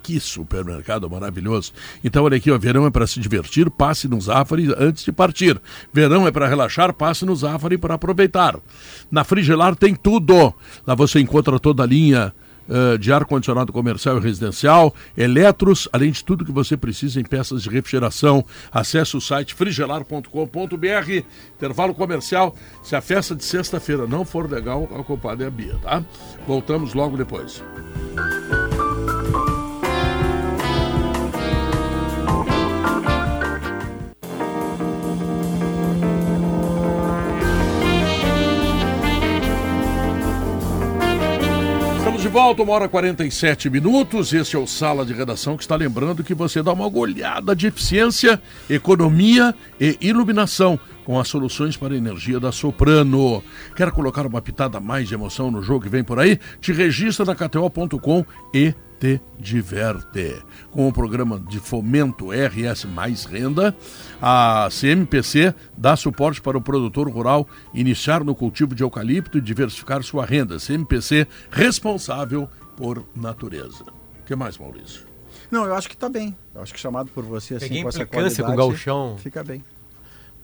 Que 0.04 0.20
supermercado 0.20 1.08
maravilhoso. 1.08 1.72
Então, 2.04 2.24
olha 2.24 2.36
aqui, 2.36 2.50
ó, 2.50 2.58
verão 2.58 2.86
é 2.86 2.90
para 2.90 3.06
se 3.06 3.18
divertir, 3.18 3.70
passe 3.70 4.06
no 4.06 4.20
Zafari 4.20 4.72
antes 4.78 5.02
de 5.02 5.10
partir. 5.10 5.58
Verão 5.92 6.28
é 6.28 6.30
para 6.30 6.46
relaxar, 6.46 6.92
passe 6.92 7.24
no 7.24 7.34
Zafari 7.34 7.78
para 7.78 7.94
aproveitar. 7.94 8.56
Na 9.10 9.24
Frigelar 9.24 9.74
tem 9.74 9.94
tudo. 9.94 10.52
Lá 10.86 10.94
você 10.94 11.18
encontra 11.20 11.58
toda 11.58 11.82
a 11.82 11.86
linha 11.86 12.32
Uh, 12.66 12.96
de 12.96 13.12
ar-condicionado 13.12 13.74
comercial 13.74 14.16
e 14.16 14.20
residencial, 14.22 14.94
eletros, 15.18 15.86
além 15.92 16.10
de 16.10 16.24
tudo 16.24 16.46
que 16.46 16.50
você 16.50 16.78
precisa 16.78 17.20
em 17.20 17.22
peças 17.22 17.62
de 17.62 17.68
refrigeração. 17.68 18.42
Acesse 18.72 19.18
o 19.18 19.20
site 19.20 19.52
frigelar.com.br, 19.52 21.24
intervalo 21.58 21.94
comercial. 21.94 22.56
Se 22.82 22.96
a 22.96 23.02
festa 23.02 23.36
de 23.36 23.44
sexta-feira 23.44 24.06
não 24.06 24.24
for 24.24 24.50
legal, 24.50 24.88
a 24.98 25.04
culpada 25.04 25.44
é 25.44 25.46
a 25.46 25.50
Bia, 25.50 25.76
tá? 25.82 26.02
Voltamos 26.46 26.94
logo 26.94 27.18
depois. 27.18 27.62
De 42.24 42.30
volta, 42.30 42.62
uma 42.62 42.72
hora 42.72 42.86
e 42.86 42.88
47 42.88 43.68
minutos. 43.68 44.32
Este 44.32 44.56
é 44.56 44.58
o 44.58 44.66
Sala 44.66 45.04
de 45.04 45.12
Redação 45.12 45.58
que 45.58 45.62
está 45.62 45.76
lembrando 45.76 46.24
que 46.24 46.32
você 46.32 46.62
dá 46.62 46.72
uma 46.72 46.88
olhada 46.88 47.54
de 47.54 47.66
eficiência, 47.66 48.40
economia 48.68 49.54
e 49.78 49.98
iluminação 50.00 50.80
com 51.04 51.20
as 51.20 51.28
soluções 51.28 51.76
para 51.76 51.94
a 51.94 51.96
energia 51.96 52.40
da 52.40 52.50
Soprano. 52.50 53.42
Quer 53.76 53.90
colocar 53.90 54.26
uma 54.26 54.42
pitada 54.42 54.80
mais 54.80 55.08
de 55.08 55.14
emoção 55.14 55.50
no 55.50 55.62
jogo 55.62 55.84
que 55.84 55.88
vem 55.88 56.02
por 56.02 56.18
aí? 56.18 56.38
Te 56.60 56.72
registra 56.72 57.24
na 57.24 57.34
KTO.com 57.34 58.24
e 58.52 58.74
te 58.98 59.20
diverte. 59.38 60.42
Com 60.70 60.88
o 60.88 60.92
programa 60.92 61.38
de 61.38 61.58
fomento 61.58 62.30
RS 62.30 62.86
Mais 62.86 63.24
Renda, 63.24 63.76
a 64.20 64.68
CMPC 64.70 65.54
dá 65.76 65.94
suporte 65.96 66.40
para 66.40 66.56
o 66.56 66.62
produtor 66.62 67.08
rural 67.08 67.46
iniciar 67.74 68.24
no 68.24 68.34
cultivo 68.34 68.74
de 68.74 68.82
eucalipto 68.82 69.38
e 69.38 69.40
diversificar 69.40 70.02
sua 70.02 70.24
renda. 70.24 70.58
CMPC 70.58 71.26
responsável 71.50 72.48
por 72.76 73.04
natureza. 73.14 73.84
O 73.84 74.26
que 74.26 74.34
mais, 74.34 74.56
Maurício? 74.56 75.02
Não, 75.50 75.66
eu 75.66 75.74
acho 75.74 75.88
que 75.88 75.94
está 75.94 76.08
bem. 76.08 76.34
Eu 76.54 76.62
acho 76.62 76.72
que 76.72 76.80
chamado 76.80 77.10
por 77.10 77.24
você 77.24 77.56
assim 77.56 77.68
Peguei 77.68 77.82
com 77.82 77.88
essa 77.88 78.06
qualidade, 78.06 78.42
com 78.42 78.52
o 78.52 78.56
gauchão. 78.56 79.16
Fica 79.18 79.44
bem. 79.44 79.62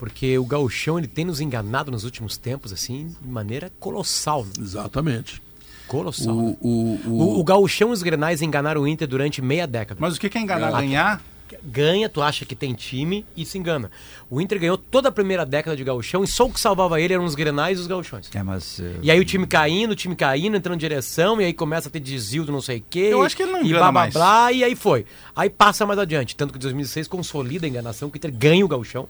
Porque 0.01 0.39
o 0.39 0.47
gauchão 0.47 0.99
ele 0.99 1.07
tem 1.07 1.27
nos 1.27 1.43
enganado 1.43 1.91
nos 1.91 2.05
últimos 2.05 2.39
tempos 2.39 2.73
assim 2.73 3.15
de 3.21 3.29
maneira 3.29 3.71
colossal. 3.79 4.47
Né? 4.47 4.53
Exatamente. 4.59 5.43
Colossal. 5.87 6.35
O, 6.35 6.49
né? 6.49 6.57
o, 6.59 6.69
o, 7.05 7.11
o, 7.11 7.41
o 7.41 7.45
gauchão 7.45 7.91
e 7.91 7.93
os 7.93 8.03
grenais 8.03 8.41
enganaram 8.41 8.81
o 8.81 8.89
Inter 8.89 9.07
durante 9.07 9.43
meia 9.43 9.67
década. 9.67 10.01
Mas 10.01 10.17
o 10.17 10.21
que 10.21 10.39
é 10.39 10.41
enganar? 10.41 10.71
Ganhar? 10.71 11.23
Ganha, 11.63 12.09
tu 12.09 12.23
acha 12.23 12.47
que 12.47 12.55
tem 12.55 12.73
time 12.73 13.27
e 13.37 13.45
se 13.45 13.59
engana. 13.59 13.91
O 14.31 14.41
Inter 14.41 14.59
ganhou 14.59 14.79
toda 14.79 15.11
a 15.11 15.13
primeira 15.13 15.45
década 15.45 15.77
de 15.77 15.85
gauchão 15.85 16.25
e 16.25 16.27
só 16.27 16.47
o 16.47 16.51
que 16.51 16.59
salvava 16.59 16.99
ele 16.99 17.13
eram 17.13 17.25
os 17.27 17.35
grenais 17.35 17.77
e 17.77 17.83
os 17.83 17.87
gauchões. 17.87 18.31
É, 18.35 18.43
mas, 18.43 18.79
uh... 18.79 19.01
E 19.03 19.11
aí 19.11 19.21
o 19.21 19.25
time 19.25 19.47
caindo, 19.47 19.91
o 19.91 19.97
time 19.97 20.17
caindo, 20.17 20.57
entrando 20.57 20.77
em 20.77 20.79
direção, 20.79 21.39
e 21.43 21.45
aí 21.45 21.53
começa 21.53 21.89
a 21.89 21.93
ter 21.93 22.01
desvio 22.01 22.45
do 22.45 22.53
não 22.53 22.63
sei 22.63 22.79
o 22.79 22.85
quê. 22.89 23.09
Eu 23.11 23.23
acho 23.23 23.37
que 23.37 23.43
ele 23.43 23.53
não 23.53 23.63
e 23.63 23.67
engana 23.67 23.79
blá, 23.81 23.93
blá, 23.93 24.01
mais. 24.01 24.15
blá, 24.15 24.53
e 24.53 24.65
aí 24.65 24.75
foi. 24.75 25.05
Aí 25.37 25.51
passa 25.51 25.85
mais 25.85 25.99
adiante. 25.99 26.35
Tanto 26.35 26.55
que 26.55 26.59
2006 26.59 27.07
consolida 27.07 27.67
a 27.67 27.69
enganação, 27.69 28.09
que 28.09 28.17
o 28.17 28.19
Inter 28.19 28.33
ganha 28.33 28.65
o 28.65 28.69
gauchão. 28.69 29.07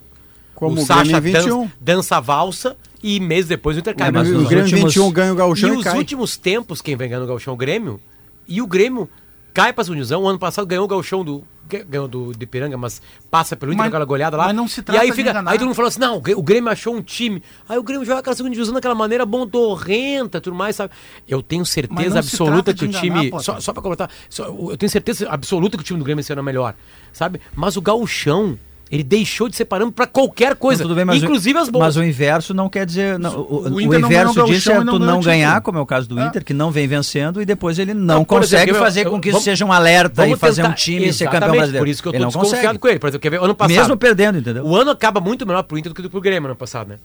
Como 0.55 0.76
o 0.78 0.82
o 0.82 0.86
Sacha 0.86 1.20
Grêmio 1.20 1.28
em 1.28 1.32
21. 1.42 1.61
dança, 1.62 1.72
dança 1.80 2.16
a 2.16 2.20
valsa 2.20 2.76
e 3.03 3.18
meses 3.18 3.46
depois 3.48 3.76
o 3.76 3.80
Inter 3.80 3.96
cai. 3.96 4.11
O 4.11 4.12
Mas 4.12 4.28
os 4.28 4.42
o 4.44 4.46
Grêmio 4.46 4.64
últimos- 4.64 4.94
21 4.94 5.11
ganha 5.12 5.32
o 5.32 5.36
gauchão 5.36 5.70
e 5.70 5.74
e, 5.74 5.76
os 5.78 5.84
cai. 5.84 5.96
últimos 5.98 6.36
tempos, 6.36 6.82
quem 6.82 6.96
vem 6.96 7.09
ganhando 7.09 7.24
o 7.24 7.28
gauchão 7.28 7.53
é 7.53 7.55
o 7.55 7.57
Grêmio. 7.57 8.01
E 8.46 8.61
o 8.61 8.66
Grêmio 8.66 9.09
cai 9.55 9.72
pra 9.72 9.82
segunda 9.84 9.98
divisão. 9.98 10.22
O 10.22 10.28
ano 10.28 10.38
passado 10.38 10.66
ganhou 10.66 10.84
o 10.84 10.88
gauchão 10.88 11.24
do. 11.24 11.42
Ganhou 11.88 12.09
do 12.09 12.32
de 12.36 12.46
Piranga, 12.46 12.76
mas 12.76 13.01
passa 13.30 13.55
pelo 13.55 13.70
Inter 13.70 13.78
Mas- 13.84 13.88
aquela 13.90 14.05
goleada 14.05 14.36
lá. 14.36 14.46
mas 14.46 14.57
não 14.57 14.66
se 14.66 14.80
e 14.80 14.82
trata 14.82 15.03
aí 15.03 15.11
de 15.11 15.14
fica. 15.14 15.30
enganar. 15.30 15.53
Aí 15.53 15.57
todo 15.57 15.68
mundo 15.68 15.76
falou 15.76 15.86
assim: 15.88 16.01
não, 16.01 16.16
o 16.16 16.42
Grêmio 16.42 16.68
achou 16.68 16.92
um 16.96 17.01
time. 17.01 17.40
Aí 17.68 17.78
o 17.78 17.82
Grêmio 17.84 18.05
joga 18.05 18.18
aquela 18.18 18.34
segunda 18.34 18.53
divisão 18.53 18.74
daquela 18.74 18.94
maneira 18.96 19.24
bondorrenta, 19.24 20.40
tudo 20.40 20.57
mais, 20.57 20.74
sabe? 20.74 20.92
Eu 21.28 21.42
tenho 21.44 21.61
Mas 21.61 21.68
certeza 21.68 22.18
absoluta 22.18 22.74
que 22.74 22.84
o 22.84 22.88
de 22.88 22.98
time. 23.01 23.26
enganar, 23.26 23.40
só, 23.42 23.61
só 23.61 23.72
pra 23.72 23.80
comentar, 23.82 24.11
só- 24.28 24.46
eu 24.46 24.76
tenho 24.76 24.90
certeza 24.90 25.28
absoluta 25.30 25.76
que 25.76 25.82
o 25.82 25.86
time 25.86 25.98
do 26.01 26.05
Grêmio 26.05 26.24
ano 26.28 26.40
é 26.40 26.42
melhor, 26.42 26.74
sabe? 27.12 27.40
Mas 27.55 27.76
o 27.76 27.80
gauchão. 27.80 28.59
Ele 28.91 29.05
deixou 29.05 29.49
de 29.49 29.55
ser 29.55 29.66
parâmetro 29.66 29.95
pra 29.95 30.07
qualquer 30.07 30.57
coisa, 30.57 30.84
Não, 30.84 30.93
bem, 30.93 31.16
inclusive 31.16 31.57
o, 31.57 31.62
as 31.62 31.68
boas. 31.68 31.84
Mas 31.84 31.97
o 31.97 32.03
inverso 32.03 32.53
não 32.53 32.68
quer 32.68 32.84
dizer. 32.84 33.20
não, 33.20 33.38
o, 33.38 33.68
O 33.68 33.74
o 33.74 33.80
inverso 33.80 34.45
disso 34.47 34.72
é 34.72 34.78
tu 34.80 34.84
não 34.84 34.99
não 34.99 35.20
ganhar, 35.20 35.51
título. 35.51 35.62
como 35.62 35.78
é 35.78 35.80
o 35.80 35.86
caso 35.86 36.09
do 36.09 36.18
É. 36.18 36.26
Inter, 36.26 36.45
que 36.45 36.53
não 36.53 36.72
vem 36.72 36.88
vencendo 36.88 37.41
e 37.41 37.45
depois 37.45 37.78
ele 37.78 37.95
não, 37.95 38.24
consegue 38.24 38.70
exemplo, 38.72 38.80
fazer 38.84 39.07
eu- 39.07 39.11
com 39.12 39.20
que 39.20 39.28
isso 39.28 39.41
seja 39.43 39.64
um 39.64 39.70
alerta 39.72 40.26
e 40.26 40.34
fazer 40.34 40.62
um 40.62 40.64
tentar- 40.64 40.74
time 40.76 41.07
e 41.07 41.12
ser 41.12 41.26
campeão 41.30 41.53
brasileiro. 41.53 41.78
Por 41.86 41.88
isso 41.88 42.03
que 42.03 42.09
eu 42.09 42.11
ele 42.12 42.18
tô 42.18 42.22
não 42.24 42.28
desconfiado 42.30 42.62
consegue. 42.64 42.78
com 42.80 42.88
ele. 42.88 42.99
Por 42.99 43.07
exemplo, 43.07 43.22
quer 43.22 43.30
ver? 43.30 43.41
Ano 43.41 43.55
passado. 43.55 43.76
Mesmo 43.78 43.97
perdendo, 43.97 44.38
entendeu? 44.38 44.64
O 44.66 44.74
ano 44.74 44.91
acaba 44.91 45.20
muito 45.20 45.47
melhor 45.47 45.62
pro 45.62 45.78
Inter 45.78 45.93
do 45.93 46.03
que 46.03 46.09
pro 46.09 46.20
Grêmio 46.20 46.49
ano 46.49 46.57
passado, 46.57 46.88
né? 46.88 46.97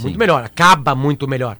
Muito 0.00 0.18
melhor, 0.18 0.42
acaba 0.42 0.96
muito 0.96 1.28
melhor. 1.28 1.56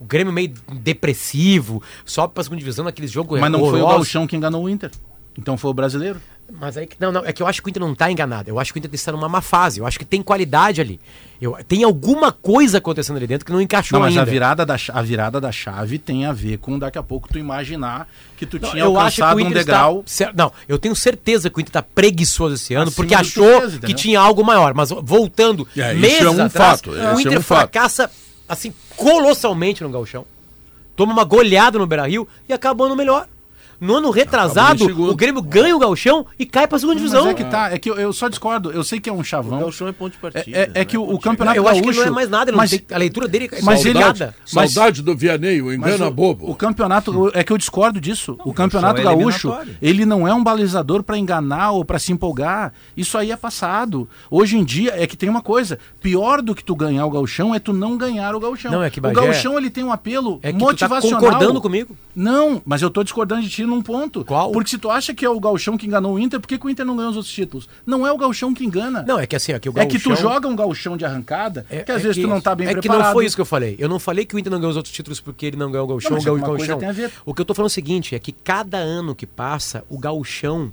O 0.00 0.04
Grêmio 0.04 0.32
meio 0.32 0.52
depressivo, 0.72 1.80
sobe 2.04 2.34
pra 2.34 2.42
segunda 2.42 2.58
divisão 2.58 2.84
naqueles 2.84 3.10
jogos 3.10 3.38
Mas 3.40 3.52
não 3.52 3.60
foi 3.60 3.80
o. 3.80 3.86
Gauchão 3.86 4.26
que 4.26 4.34
enganou 4.36 4.64
o 4.64 4.68
Inter. 4.68 4.90
Então 5.38 5.56
foi 5.56 5.70
o 5.70 5.74
brasileiro. 5.74 6.18
Mas 6.52 6.76
aí 6.76 6.86
que 6.86 6.96
não, 7.00 7.10
não, 7.10 7.24
é 7.24 7.32
que 7.32 7.42
eu 7.42 7.46
acho 7.46 7.60
que 7.60 7.68
o 7.68 7.70
Inter 7.70 7.82
não 7.82 7.94
tá 7.94 8.10
enganado. 8.10 8.48
Eu 8.48 8.58
acho 8.58 8.72
que 8.72 8.78
o 8.78 8.80
Inter 8.80 8.90
está 8.94 9.10
numa 9.10 9.28
má 9.28 9.40
fase. 9.40 9.80
Eu 9.80 9.86
acho 9.86 9.98
que 9.98 10.04
tem 10.04 10.22
qualidade 10.22 10.80
ali. 10.80 11.00
Eu, 11.40 11.58
tem 11.66 11.82
alguma 11.82 12.30
coisa 12.30 12.78
acontecendo 12.78 13.16
ali 13.16 13.26
dentro 13.26 13.44
que 13.44 13.52
não 13.52 13.60
encaixou 13.60 13.98
Não, 13.98 14.06
mas 14.06 14.16
ainda. 14.16 14.22
a 14.22 14.32
virada, 14.32 14.64
da, 14.64 14.76
a 14.92 15.02
virada 15.02 15.40
da 15.40 15.50
chave 15.52 15.98
tem 15.98 16.24
a 16.24 16.32
ver 16.32 16.58
com 16.58 16.78
daqui 16.78 16.96
a 16.98 17.02
pouco 17.02 17.28
tu 17.28 17.36
imaginar 17.38 18.08
que 18.36 18.46
tu 18.46 18.58
Não, 18.60 18.70
tinha 18.70 18.84
eu 18.84 18.98
acho 18.98 19.16
que 19.16 19.22
alcançado 19.22 19.46
um 19.48 19.50
degrau. 19.52 20.04
está- 20.06 20.32
não, 20.34 20.52
eu 20.68 20.78
tenho 20.78 20.94
certeza 20.94 21.50
que 21.50 21.58
o 21.58 21.60
Inter 21.60 21.70
está 21.70 21.82
preguiçoso 21.82 22.54
esse 22.54 22.74
ano, 22.74 22.84
Acima 22.88 22.96
porque 22.96 23.14
achou 23.14 23.62
que 23.84 23.92
tinha 23.92 24.20
algo 24.20 24.44
maior. 24.44 24.72
Mas 24.72 24.90
voltando, 25.02 25.66
É, 25.76 25.92
isso 25.92 26.00
meses 26.00 26.22
é 26.22 26.30
um 26.30 26.44
atrás, 26.44 26.80
fato, 26.80 26.96
é 26.96 27.12
o 27.14 27.20
Inter 27.20 27.38
um 27.38 27.42
fato. 27.42 27.58
fracassa 27.70 28.10
assim 28.48 28.72
colossalmente 28.96 29.82
no 29.82 29.90
Gauchão. 29.90 30.24
Toma 30.94 31.12
uma 31.12 31.24
goleada 31.24 31.76
no 31.78 31.86
Beira-Rio 31.86 32.26
e 32.48 32.52
acabou 32.52 32.88
no 32.88 32.96
melhor. 32.96 33.26
No 33.80 33.96
ano 33.96 34.10
retrasado, 34.10 34.84
o 35.10 35.14
Grêmio 35.14 35.42
ganha 35.42 35.74
o 35.76 35.78
Gauchão 35.78 36.26
e 36.38 36.46
cai 36.46 36.66
pra 36.66 36.78
segunda 36.78 36.94
Mas 37.00 37.02
divisão. 37.10 37.28
é 37.30 37.34
que 37.34 37.44
tá, 37.44 37.70
é 37.72 37.78
que 37.78 37.90
eu, 37.90 37.94
eu 37.96 38.12
só 38.12 38.28
discordo. 38.28 38.70
Eu 38.72 38.82
sei 38.84 38.98
que 39.00 39.08
é 39.08 39.12
um 39.12 39.20
O 39.20 39.24
chavão. 39.24 39.58
gauchão 39.60 39.86
é 39.88 39.92
ponto 39.92 40.12
de 40.12 40.18
É, 40.18 40.20
partida. 40.30 40.56
é- 40.58 40.70
é 40.74 40.84
que 40.84 40.96
né? 40.96 41.02
o, 41.04 41.10
o 41.10 41.14
de- 41.14 41.20
campeonato 41.20 41.56
eu 41.58 41.68
acho 41.68 41.80
que 41.80 41.86
gaúcho. 41.86 42.00
não 42.00 42.06
é 42.06 42.10
mais 42.10 42.30
nada, 42.30 42.50
ele 42.50 42.56
não 42.56 42.62
mas, 42.62 42.70
tem- 42.70 42.82
a 42.92 42.98
leitura 42.98 43.28
dele 43.28 43.48
é 43.52 43.62
mas 43.62 43.84
ele- 43.84 44.00
saudade. 44.00 44.34
mas- 44.52 44.72
Saudade 44.72 45.02
do 45.02 45.16
Vianney, 45.16 45.60
o 45.62 45.66
mas 45.66 45.74
engana 45.76 46.06
o, 46.08 46.10
bobo. 46.10 46.50
o 46.50 46.54
campeonato 46.54 47.30
é 47.34 47.42
que 47.44 47.52
eu 47.52 47.58
discordo 47.58 48.00
disso. 48.00 48.36
o 48.44 48.52
campeonato 48.54 49.00
é 49.00 49.04
gaúcho, 49.04 49.54
ele 49.82 50.04
não 50.06 50.26
é 50.26 50.32
um 50.32 50.42
balizador 50.42 51.02
pra 51.02 51.18
enganar 51.18 51.72
ou 51.72 51.84
pra 51.84 51.98
se 51.98 52.12
empolgar. 52.12 52.72
Isso 52.96 53.18
aí 53.18 53.30
é 53.30 53.36
passado. 53.36 54.08
Hoje 54.30 54.56
em 54.56 54.64
dia 54.64 54.94
é 54.96 55.06
que 55.06 55.16
tem 55.16 55.28
uma 55.28 55.42
coisa, 55.42 55.78
pior 56.00 56.40
do 56.40 56.54
que 56.54 56.64
tu 56.64 56.74
ganhar 56.74 57.04
o 57.06 57.10
gauchão 57.10 57.54
é 57.54 57.58
tu 57.58 57.72
não 57.72 57.96
ganhar 57.96 58.34
o 58.34 58.40
gauchão. 58.40 58.70
Não, 58.72 58.82
é 58.82 58.90
que, 58.90 58.98
o 58.98 59.02
Bagé, 59.02 59.14
gauchão 59.14 59.58
ele 59.58 59.70
tem 59.70 59.84
um 59.84 59.92
apelo 59.92 60.38
É 60.42 60.52
que 60.52 60.58
tu 60.58 60.60
tá 60.60 60.64
motivacional. 60.66 61.20
concordando 61.20 61.60
comigo. 61.60 61.96
Não, 62.14 62.62
mas 62.64 62.80
eu 62.82 62.88
tô 62.90 63.02
discordando 63.02 63.42
de 63.42 63.48
ti 63.50 63.65
num 63.66 63.82
ponto. 63.82 64.24
Qual? 64.24 64.52
Porque 64.52 64.70
se 64.70 64.78
tu 64.78 64.90
acha 64.90 65.12
que 65.14 65.24
é 65.24 65.28
o 65.28 65.38
gauchão 65.40 65.76
que 65.76 65.86
enganou 65.86 66.14
o 66.14 66.18
Inter, 66.18 66.40
por 66.40 66.46
que, 66.46 66.58
que 66.58 66.66
o 66.66 66.70
Inter 66.70 66.84
não 66.86 66.96
ganhou 66.96 67.10
os 67.10 67.16
outros 67.16 67.34
títulos? 67.34 67.68
Não 67.84 68.06
é 68.06 68.12
o 68.12 68.16
gauchão 68.16 68.54
que 68.54 68.64
engana. 68.64 69.04
Não, 69.06 69.18
é 69.18 69.26
que 69.26 69.36
assim, 69.36 69.52
ó, 69.54 69.58
que 69.58 69.68
o 69.68 69.72
É 69.76 69.86
que 69.86 69.98
tu 69.98 70.14
joga 70.16 70.48
um 70.48 70.56
gauchão 70.56 70.96
de 70.96 71.04
arrancada, 71.04 71.66
É- 71.70 71.82
que 71.82 71.92
às 71.92 72.00
é 72.00 72.08
vezes 72.08 72.22
tu 72.22 72.28
não 72.28 72.40
tá 72.40 72.54
bem 72.54 72.68
é 72.68 72.72
preparado. 72.72 72.98
que 73.00 73.04
não 73.06 73.12
foi 73.12 73.26
isso 73.26 73.36
que 73.36 73.42
eu 73.42 73.46
falei. 73.46 73.76
Eu 73.78 73.88
não 73.88 73.98
falei 73.98 74.24
que 74.24 74.34
o 74.34 74.38
Inter 74.38 74.50
não 74.52 74.58
ganhou 74.58 74.70
os 74.70 74.76
outros 74.76 74.94
títulos 74.94 75.20
porque 75.20 75.46
ele 75.46 75.56
não 75.56 75.70
ganhou 75.70 75.84
o 75.84 75.88
Gauchão. 75.88 76.12
Não, 76.12 76.18
o 76.18 76.92
ver. 76.92 77.10
O 77.24 77.34
que 77.34 77.40
eu 77.40 77.44
tô 77.44 77.54
falando 77.54 77.68
é 77.68 77.72
o 77.72 77.74
seguinte, 77.74 78.14
é 78.14 78.18
que 78.18 78.32
cada 78.32 78.78
ano 78.78 79.14
que 79.14 79.26
passa, 79.26 79.84
o 79.88 79.98
Gauchão, 79.98 80.72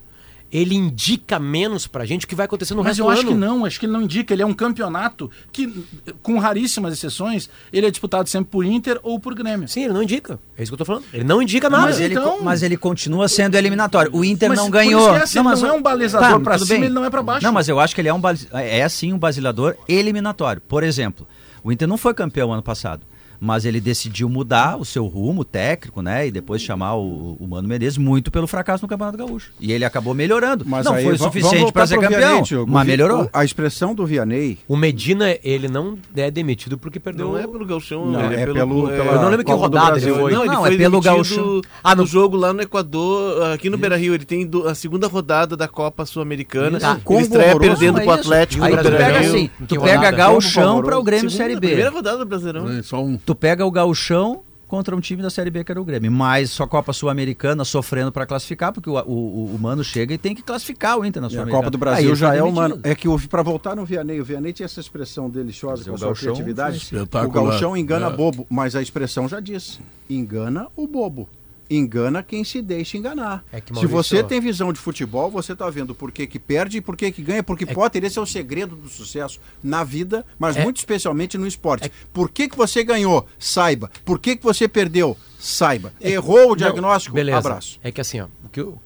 ele 0.54 0.76
indica 0.76 1.40
menos 1.40 1.88
pra 1.88 2.06
gente 2.06 2.26
o 2.26 2.28
que 2.28 2.36
vai 2.36 2.46
acontecer 2.46 2.76
no 2.76 2.84
Mas 2.84 2.90
resto 2.98 3.00
eu 3.02 3.06
do 3.08 3.12
acho 3.12 3.22
ano. 3.22 3.30
que 3.32 3.36
não, 3.36 3.66
acho 3.66 3.80
que 3.80 3.86
ele 3.88 3.94
não 3.94 4.04
indica. 4.04 4.34
Ele 4.34 4.44
é 4.44 4.46
um 4.46 4.54
campeonato 4.54 5.32
que, 5.52 5.84
com 6.22 6.38
raríssimas 6.38 6.94
exceções, 6.94 7.50
ele 7.74 7.88
é 7.88 7.90
disputado 7.90 8.30
sempre 8.30 8.52
por 8.52 8.64
Inter 8.64 9.00
ou 9.02 9.20
por 9.20 9.34
Grêmio. 9.34 9.68
Sim, 9.68 9.86
ele 9.86 9.94
não 9.94 10.04
indica. 10.04 10.40
É 10.56 10.62
isso 10.62 10.72
que 10.72 10.76
eu 10.76 10.78
tô 10.78 10.86
falando. 10.86 11.06
Ele 11.12 11.24
não 11.24 11.42
indica 11.42 11.70
nada. 11.72 11.84
Mas 11.86 12.00
ele, 12.00 12.14
então- 12.14 12.42
mas 12.44 12.62
ele 12.62 12.78
continua 12.78 13.28
sendo 13.28 13.56
eliminatório. 13.56 14.12
O 14.14 14.24
Inter 14.24 14.50
Mas 14.50 14.60
não 14.60 14.70
ganhou. 14.70 15.16
é 15.16 15.24
assim, 15.24 15.40
ele 15.40 15.48
mas 15.48 15.62
não 15.62 15.70
é 15.70 15.74
um 15.74 15.82
balizador 15.82 16.40
pra 16.42 16.58
tudo 16.60 16.68
cima, 16.68 16.86
ele 16.86 16.94
não 16.94 17.04
é 17.04 17.10
pra 17.10 17.24
baixo. 17.24 17.44
Não, 17.44 17.52
mas 17.52 17.68
eu 17.68 17.80
acho 17.80 17.96
que 17.96 18.02
ele 18.02 18.10
é 18.10 18.14
um 18.14 18.22
baliz- 18.22 18.48
é 18.54 18.88
sim 18.88 19.12
um 19.12 19.18
basilador 19.18 19.76
eliminatório. 19.88 20.62
Por 20.62 20.84
exemplo, 20.84 21.28
o 21.64 21.72
Inter 21.72 21.88
não 21.88 21.98
foi 21.98 22.14
campeão 22.14 22.54
ano 22.54 22.62
passado. 22.62 23.02
Mas 23.44 23.66
ele 23.66 23.82
decidiu 23.82 24.30
mudar 24.30 24.78
o 24.80 24.86
seu 24.86 25.06
rumo 25.06 25.44
técnico, 25.44 26.02
né? 26.02 26.28
E 26.28 26.32
depois 26.32 26.62
chamar 26.62 26.96
o, 26.96 27.36
o 27.38 27.46
Mano 27.46 27.68
Menezes 27.68 27.98
muito 27.98 28.32
pelo 28.32 28.48
fracasso 28.48 28.86
no 28.86 28.88
Campeonato 28.88 29.18
Gaúcho. 29.18 29.52
E 29.60 29.74
ele 29.74 29.84
acabou 29.84 30.14
melhorando. 30.14 30.64
Mas 30.66 30.86
não 30.86 30.94
aí, 30.94 31.04
foi 31.04 31.16
o 31.16 31.18
suficiente 31.18 31.74
para 31.74 31.86
ser 31.86 32.00
campeão, 32.00 32.20
Vianney, 32.20 32.42
Diogo. 32.44 32.72
mas 32.72 32.88
melhorou. 32.88 33.30
A 33.34 33.44
expressão 33.44 33.94
do 33.94 34.06
Vianney 34.06 34.58
O 34.66 34.78
Medina, 34.78 35.38
ele 35.44 35.68
não 35.68 35.98
é 36.16 36.32
demitido 36.32 36.78
porque 36.78 37.02
perdeu... 37.02 37.28
Não 37.34 37.38
é 37.38 37.46
pelo 37.46 37.66
gauchão, 37.66 38.06
Não, 38.06 38.32
ele 38.32 38.36
é 38.36 38.46
pelo- 38.46 38.90
é, 38.90 38.96
pela 38.96 39.12
Eu 39.12 39.22
não 39.22 39.30
lembro 39.30 39.46
que 39.46 39.52
rodada 39.52 39.98
ele 39.98 40.14
foi. 40.14 40.32
Não, 40.32 40.46
ele 40.46 40.54
Não, 40.54 40.62
foi 40.62 40.76
é 40.76 40.78
pelo 40.78 41.02
gauchão. 41.02 41.62
Ah, 41.84 41.96
no 41.96 42.06
jogo 42.06 42.38
lá 42.38 42.54
no 42.54 42.62
Equador, 42.62 43.52
aqui 43.52 43.70
no 43.70 43.78
Beira-Rio, 43.78 44.14
ele 44.14 44.24
tem 44.24 44.48
do- 44.48 44.70
a 44.70 44.74
segunda 44.74 45.08
rodada 45.08 45.58
da 45.58 45.68
Copa 45.68 46.06
Sul-Americana. 46.06 46.80
Tá. 46.80 46.94
Ele 46.94 47.02
Combo 47.02 47.20
estreia 47.20 47.60
perdendo 47.60 48.02
pro 48.02 48.12
é. 48.12 48.14
Atlético 48.14 48.64
Aí 48.64 48.74
no 48.74 48.84
tu 48.84 48.92
pega 48.92 49.20
assim, 49.20 49.50
Que 49.60 49.76
tu 49.76 49.82
pega 49.82 50.12
gauchão 50.12 50.82
para 50.82 50.98
o 50.98 51.04
Grêmio 51.04 51.30
Série 51.30 51.56
B. 51.56 51.68
Primeira 51.68 51.90
rodada 51.90 52.20
do 52.20 52.26
Brasileirão. 52.26 52.70
É, 52.72 52.82
só 52.82 53.04
um. 53.04 53.18
Tu 53.34 53.36
pega 53.36 53.66
o 53.66 53.72
gauchão 53.72 54.44
contra 54.68 54.96
um 54.96 55.00
time 55.00 55.24
da 55.24 55.30
Série 55.32 55.50
B 55.50 55.64
que 55.64 55.72
era 55.72 55.82
o 55.82 55.84
Grêmio. 55.84 56.12
Mas 56.12 56.52
só 56.52 56.68
Copa 56.68 56.94
Sul-Americana 56.94 57.66
sofrendo 57.66 58.12
para 58.12 58.28
classificar, 58.28 58.72
porque 58.72 58.88
o, 58.88 58.94
o, 58.94 59.56
o 59.56 59.60
Mano 59.60 59.84
chega 59.84 60.14
e 60.14 60.20
tem 60.20 60.36
que 60.36 60.44
classificar 60.44 61.00
o 61.00 61.04
Inter 61.06 61.20
na 61.20 61.26
E 61.26 61.30
a 61.30 61.32
Sul-Americana. 61.32 61.64
Copa 61.64 61.72
do 61.72 61.78
Aí 61.78 61.80
Brasil 61.80 62.10
ele 62.10 62.16
já 62.16 62.36
é 62.36 62.44
o 62.44 62.52
mano. 62.52 62.80
É 62.84 62.94
que 62.94 63.08
para 63.28 63.42
voltar 63.42 63.76
no 63.76 63.86
Vianney, 63.86 64.22
o 64.22 64.24
Vianney 64.24 64.54
tinha 64.54 64.66
essa 64.66 64.80
expressão 64.80 65.32
deliciosa 65.32 65.84
com 65.84 65.92
a 65.92 65.94
o 65.96 65.98
sua 65.98 66.14
criatividade. 66.14 66.78
O 66.78 66.78
espetacular. 66.78 67.50
gauchão 67.52 67.76
engana 67.76 68.06
É. 68.06 68.16
bobo, 68.16 68.46
mas 68.48 68.76
a 68.76 68.84
expressão 68.84 69.28
já 69.28 69.40
disse: 69.40 69.80
engana 70.08 70.68
o 70.76 70.86
bobo. 70.86 71.28
Engana 71.70 72.22
quem 72.22 72.44
se 72.44 72.62
deixa 72.62 72.98
enganar. 72.98 73.44
É 73.52 73.60
que, 73.62 73.68
se 73.68 73.74
Maurício, 73.74 73.90
você 73.96 74.24
tem 74.24 74.40
visão 74.40 74.72
de 74.74 74.80
futebol, 74.80 75.32
você 75.32 75.56
tá 75.56 75.70
vendo 75.70 75.96
por 75.96 76.12
que, 76.12 76.28
que 76.28 76.38
perde 76.38 76.78
e 76.78 76.82
por 76.82 76.96
que, 76.96 77.12
que 77.12 77.22
ganha, 77.22 77.42
porque 77.42 77.66
Potter, 77.66 78.04
esse 78.04 78.20
é 78.20 78.22
o 78.22 78.26
segredo 78.26 78.76
do 78.76 78.90
sucesso 78.90 79.40
na 79.64 79.84
vida, 79.84 80.26
mas 80.38 80.56
É- 80.58 80.64
muito 80.64 80.78
especialmente 80.78 81.38
no 81.38 81.48
esporte. 81.48 81.92
Por 82.12 82.30
que, 82.30 82.48
que 82.50 82.58
você 82.58 82.84
ganhou? 82.84 83.26
Saiba. 83.40 83.90
Por 84.06 84.20
que, 84.20 84.36
que 84.36 84.44
você 84.44 84.68
perdeu? 84.68 85.18
Saiba. 85.40 85.94
Errou 86.00 86.52
o 86.52 86.56
diagnóstico? 86.56 87.16
Beleza. 87.16 87.38
Abraço. 87.40 87.80
É 87.84 87.92
que 87.92 88.02
assim, 88.02 88.20
ó, 88.20 88.28
o 88.44 88.50
que, 88.50 88.62
o, 88.62 88.78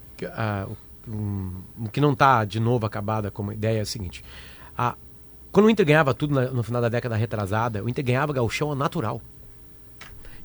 o- 1.08 1.52
o 1.86 1.90
que 1.92 2.00
não 2.02 2.16
tá 2.16 2.46
de 2.46 2.60
novo 2.60 2.86
acabada 2.86 3.32
como 3.32 3.52
ideia 3.52 3.80
é 3.80 3.84
o 3.84 3.86
seguinte. 3.86 4.24
A, 4.78 4.96
quando 5.52 5.66
o 5.66 5.70
Inter 5.70 5.86
ganhava 5.86 6.14
tudo 6.14 6.36
na- 6.36 6.52
no 6.52 6.64
final 6.64 6.82
da 6.82 6.90
década 6.90 7.16
retrasada, 7.16 7.84
o 7.84 7.90
Inter 7.90 8.06
ganhava 8.06 8.34
gauchão 8.34 8.74
natural. 8.76 9.22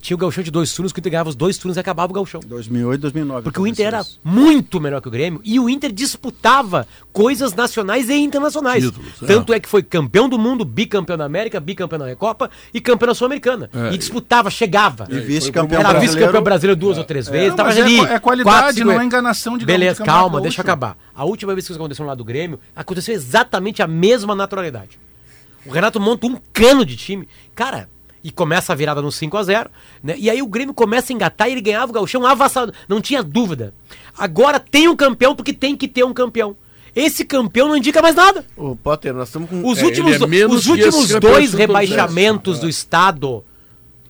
Tinha 0.03 0.17
o 0.17 0.19
gauchão 0.19 0.43
de 0.43 0.51
dois 0.51 0.75
turnos, 0.75 0.93
que 0.93 0.99
o 0.99 1.01
Inter 1.01 1.13
ganhava 1.13 1.31
os 1.31 1.37
dois 1.37 1.57
turnos 1.57 1.77
e 1.77 1.81
acabava 1.81 2.11
o 2.11 2.15
gauchão. 2.15 2.41
2008, 2.45 3.01
2009. 3.01 3.43
Porque 3.45 3.61
o 3.61 3.67
Inter 3.69 3.87
era 3.87 4.05
muito 4.23 4.81
melhor 4.81 5.01
que 5.01 5.07
o 5.07 5.11
Grêmio 5.11 5.41
e 5.45 5.61
o 5.61 5.71
Inter 5.71 5.93
disputava 5.93 6.89
coisas 7.13 7.55
nacionais 7.55 8.09
e 8.09 8.15
internacionais. 8.15 8.83
Títulos, 8.83 9.23
é. 9.23 9.27
Tanto 9.27 9.55
é. 9.55 9.61
que 9.61 9.69
foi 9.69 9.81
campeão 9.81 10.29
do 10.29 10.37
mundo, 10.37 10.65
bicampeão 10.65 11.17
da 11.17 11.25
América, 11.25 11.61
bicampeão 11.61 12.01
da 12.01 12.07
Recopa 12.07 12.51
e 12.75 12.81
campeão 12.81 13.09
da 13.09 13.15
Sul-Americana. 13.15 13.71
É. 13.73 13.95
E 13.95 13.99
disputava, 13.99 14.51
chegava. 14.51 15.07
E 15.09 15.21
vice-campeão 15.21 15.81
Era 15.81 16.01
vice-campeão 16.01 16.43
brasileiro 16.43 16.79
duas 16.79 16.99
ou 16.99 17.05
três 17.05 17.29
é. 17.29 17.31
vezes. 17.31 17.55
tava 17.55 17.71
ali, 17.71 18.01
é, 18.01 18.15
é 18.15 18.19
qualidade, 18.19 18.59
quatro, 18.59 18.85
não 18.85 19.01
é 19.01 19.05
enganação 19.05 19.57
de 19.57 19.65
Beleza, 19.65 20.03
calma, 20.03 20.41
deixa 20.41 20.61
eu 20.61 20.63
acabar. 20.63 20.99
A 21.15 21.25
última 21.25 21.55
vez 21.55 21.65
que 21.65 21.73
isso 21.73 21.81
aconteceu 21.81 22.05
lá 22.05 22.17
do 22.17 22.25
Grêmio, 22.25 22.59
aconteceu 22.75 23.15
exatamente 23.15 23.81
a 23.81 23.87
mesma 23.87 24.35
naturalidade. 24.35 24.99
O 25.65 25.71
Renato 25.71 26.01
monta 26.01 26.27
um 26.27 26.37
cano 26.53 26.85
de 26.85 26.97
time. 26.97 27.29
Cara, 27.55 27.89
e 28.23 28.31
começa 28.31 28.73
a 28.73 28.77
virada 28.77 29.03
no 29.03 29.11
5 29.11 29.37
a 29.37 29.43
0 29.43 29.71
né? 30.03 30.15
E 30.19 30.31
aí 30.31 30.43
o 30.43 30.47
Grêmio 30.47 30.75
começa 30.75 31.13
a 31.13 31.15
engatar 31.15 31.49
e 31.49 31.53
ele 31.53 31.61
ganhava 31.61 31.91
o 31.91 31.95
Gauchão 31.95 32.27
avassalado. 32.27 32.73
Não 32.89 33.01
tinha 33.01 33.23
dúvida. 33.23 33.75
Agora 34.17 34.61
tem 34.61 34.89
um 34.89 34.97
campeão 34.97 35.35
porque 35.35 35.53
tem 35.53 35.77
que 35.77 35.89
ter 35.89 36.05
um 36.05 36.13
campeão. 36.13 36.57
Esse 36.95 37.25
campeão 37.25 37.69
não 37.69 37.77
indica 37.77 38.03
mais 38.03 38.15
nada. 38.15 38.45
O 38.57 38.77
Potter, 38.77 39.15
nós 39.15 39.29
estamos 39.29 39.49
com. 39.49 39.67
Os 39.67 39.79
é, 39.79 39.85
últimos, 39.85 40.13
é 40.13 40.47
os 40.47 40.67
últimos 40.67 41.09
dois 41.09 41.55
rebaixamentos 41.55 42.61
do 42.61 42.69
Estado 42.69 43.43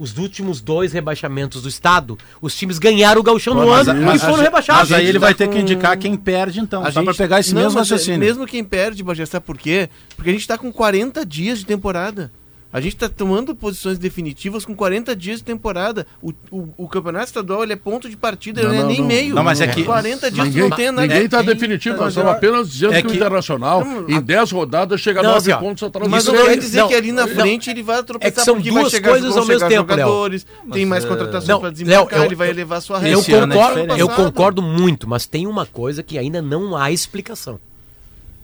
os 0.02 0.18
últimos 0.18 0.60
dois 0.60 0.92
rebaixamentos 0.92 1.62
do 1.62 1.68
estado, 1.68 2.18
os 2.40 2.56
times 2.56 2.80
ganharam 2.80 3.20
o 3.20 3.22
gauchão 3.22 3.54
no 3.54 3.70
ano 3.70 4.12
e 4.12 4.18
foram 4.18 4.42
rebaixados. 4.42 4.90
Mas 4.90 4.98
aí 4.98 5.06
ele 5.06 5.18
vai 5.18 5.32
ter 5.32 5.48
que 5.48 5.56
indicar 5.56 5.96
quem 5.96 6.16
perde, 6.16 6.58
então. 6.58 6.84
A 6.84 6.90
só 6.90 7.04
gente... 7.04 7.16
pegar 7.16 7.38
esse 7.38 7.54
não, 7.54 7.62
mesmo 7.62 7.78
é 7.78 7.82
raciocínio. 7.82 8.18
Mesmo 8.18 8.44
quem 8.44 8.64
perde, 8.64 9.00
Bagé, 9.04 9.24
sabe 9.26 9.46
por 9.46 9.56
quê? 9.56 9.88
Porque 10.16 10.30
a 10.30 10.32
gente 10.32 10.42
está 10.42 10.58
com 10.58 10.72
40 10.72 11.24
dias 11.24 11.60
de 11.60 11.66
temporada. 11.66 12.32
A 12.72 12.80
gente 12.80 12.94
está 12.94 13.06
tomando 13.06 13.54
posições 13.54 13.98
definitivas 13.98 14.64
com 14.64 14.74
40 14.74 15.14
dias 15.14 15.38
de 15.38 15.44
temporada. 15.44 16.06
O, 16.22 16.32
o, 16.50 16.68
o 16.78 16.88
campeonato 16.88 17.26
estadual 17.26 17.62
ele 17.62 17.74
é 17.74 17.76
ponto 17.76 18.08
de 18.08 18.16
partida, 18.16 18.62
não, 18.62 18.70
ele 18.70 18.78
não, 18.78 18.84
é 18.84 18.88
nem 18.88 19.00
não, 19.00 19.06
meio. 19.06 19.34
Não, 19.34 19.44
mas 19.44 19.60
é 19.60 19.66
que 19.66 19.84
40 19.84 20.30
dias 20.30 20.46
ninguém, 20.46 20.62
não 20.62 20.70
tem 20.70 20.86
nada. 20.86 21.06
Ninguém 21.06 21.24
está 21.26 21.42
definitivo, 21.42 21.98
nós 21.98 22.08
estamos 22.08 22.32
apenas 22.32 22.70
dizendo 22.70 22.94
é 22.94 23.02
que, 23.02 23.08
que, 23.08 23.12
o 23.12 23.16
Internacional, 23.16 23.86
em 24.08 24.22
10 24.22 24.50
rodadas, 24.52 25.02
chega 25.02 25.20
a 25.20 25.22
9 25.22 25.52
assim, 25.52 25.62
pontos 25.62 25.82
atrás 25.82 26.08
Mas 26.08 26.24
não 26.24 26.34
quer 26.46 26.58
dizer 26.58 26.86
que 26.88 26.94
ali 26.94 27.12
na 27.12 27.28
frente 27.28 27.68
ele 27.68 27.82
vai 27.82 28.02
tropeçar, 28.02 28.28
é 28.28 28.30
que 28.30 28.42
são 28.42 28.54
porque 28.54 28.70
duas 28.70 28.82
vai 28.82 28.90
chegar, 28.90 29.10
coisas 29.10 29.36
ao 29.36 29.44
mesmo 29.44 29.68
tempo, 29.68 29.90
jogadores, 29.92 30.46
Léo. 30.64 30.72
tem 30.72 30.86
mais 30.86 31.04
contratações 31.04 31.58
para 31.60 31.70
desembarcar, 31.70 32.24
ele 32.24 32.34
vai 32.34 32.48
elevar 32.48 32.80
sua 32.80 32.98
renda. 32.98 33.12
Eu 33.12 33.22
concordo, 33.22 33.96
eu 33.98 34.08
concordo 34.08 34.62
muito, 34.62 35.06
mas 35.06 35.26
tem 35.26 35.46
uma 35.46 35.66
coisa 35.66 36.02
que 36.02 36.16
ainda 36.16 36.40
não 36.40 36.74
há 36.74 36.90
explicação. 36.90 37.60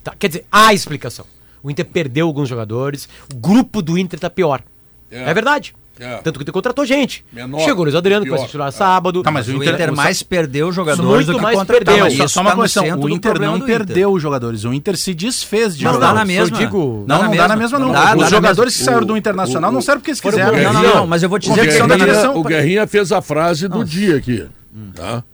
Tá, 0.04 0.14
quer 0.18 0.28
dizer, 0.28 0.44
há 0.52 0.74
explicação. 0.74 1.24
O 1.62 1.70
Inter 1.70 1.84
perdeu 1.84 2.26
alguns 2.26 2.48
jogadores, 2.48 3.08
o 3.32 3.36
grupo 3.36 3.82
do 3.82 3.98
Inter 3.98 4.16
está 4.16 4.30
pior. 4.30 4.62
É, 5.10 5.30
é 5.30 5.34
verdade. 5.34 5.74
É. 6.00 6.18
Tanto 6.18 6.38
que 6.38 6.44
ele 6.44 6.52
contratou 6.52 6.84
gente. 6.86 7.24
Menor, 7.32 7.60
Chegou 7.60 7.80
o 7.80 7.82
Luiz 7.84 7.94
Adriano, 7.94 8.24
pior, 8.24 8.34
que 8.34 8.38
vai 8.38 8.46
se 8.46 8.46
titular 8.46 8.68
é. 8.68 8.70
sábado. 8.70 9.22
Tá, 9.22 9.30
mas 9.30 9.48
o 9.48 9.52
Inter, 9.52 9.72
o 9.72 9.74
Inter 9.74 9.92
mais 9.92 10.22
perdeu 10.22 10.70
jogadores 10.70 11.10
muito 11.10 11.32
do 11.32 11.34
que 11.34 11.42
mais 11.42 11.58
contratou. 11.58 12.16
Tá, 12.16 12.28
só 12.28 12.40
uma 12.40 12.54
tá 12.54 12.62
questão, 12.62 13.00
o 13.00 13.08
Inter 13.08 13.40
não 13.40 13.60
perdeu 13.60 14.12
os 14.12 14.22
jogadores, 14.22 14.64
o 14.64 14.72
Inter 14.72 14.96
se 14.96 15.12
desfez 15.12 15.76
de 15.76 15.84
não, 15.84 15.94
jogadores. 15.94 16.18
Não 16.18 16.24
dá 16.24 16.36
na 16.36 16.42
mesma. 16.42 16.58
Digo, 16.58 17.04
não, 17.06 17.24
não, 17.24 17.36
dá 17.36 17.48
na 17.48 17.56
mesma 17.56 17.78
não. 17.78 17.90
Dá, 17.90 18.16
os 18.16 18.30
jogadores 18.30 18.76
que 18.76 18.84
saíram 18.84 19.04
do 19.04 19.16
Internacional 19.16 19.72
não 19.72 19.80
servem 19.80 20.00
porque 20.00 20.10
eles 20.10 20.20
quiseram. 20.20 20.56
Não, 20.56 20.72
não, 20.72 20.94
não, 20.94 21.06
mas 21.06 21.22
eu 21.22 21.28
vou 21.28 21.38
te 21.38 21.48
dizer 21.50 21.66
que 21.66 22.28
o 22.38 22.42
Guerrinha 22.44 22.86
fez 22.86 23.10
a 23.10 23.20
frase 23.20 23.66
do 23.66 23.84
dia 23.84 24.16
aqui, 24.16 24.46
tá? 24.94 25.24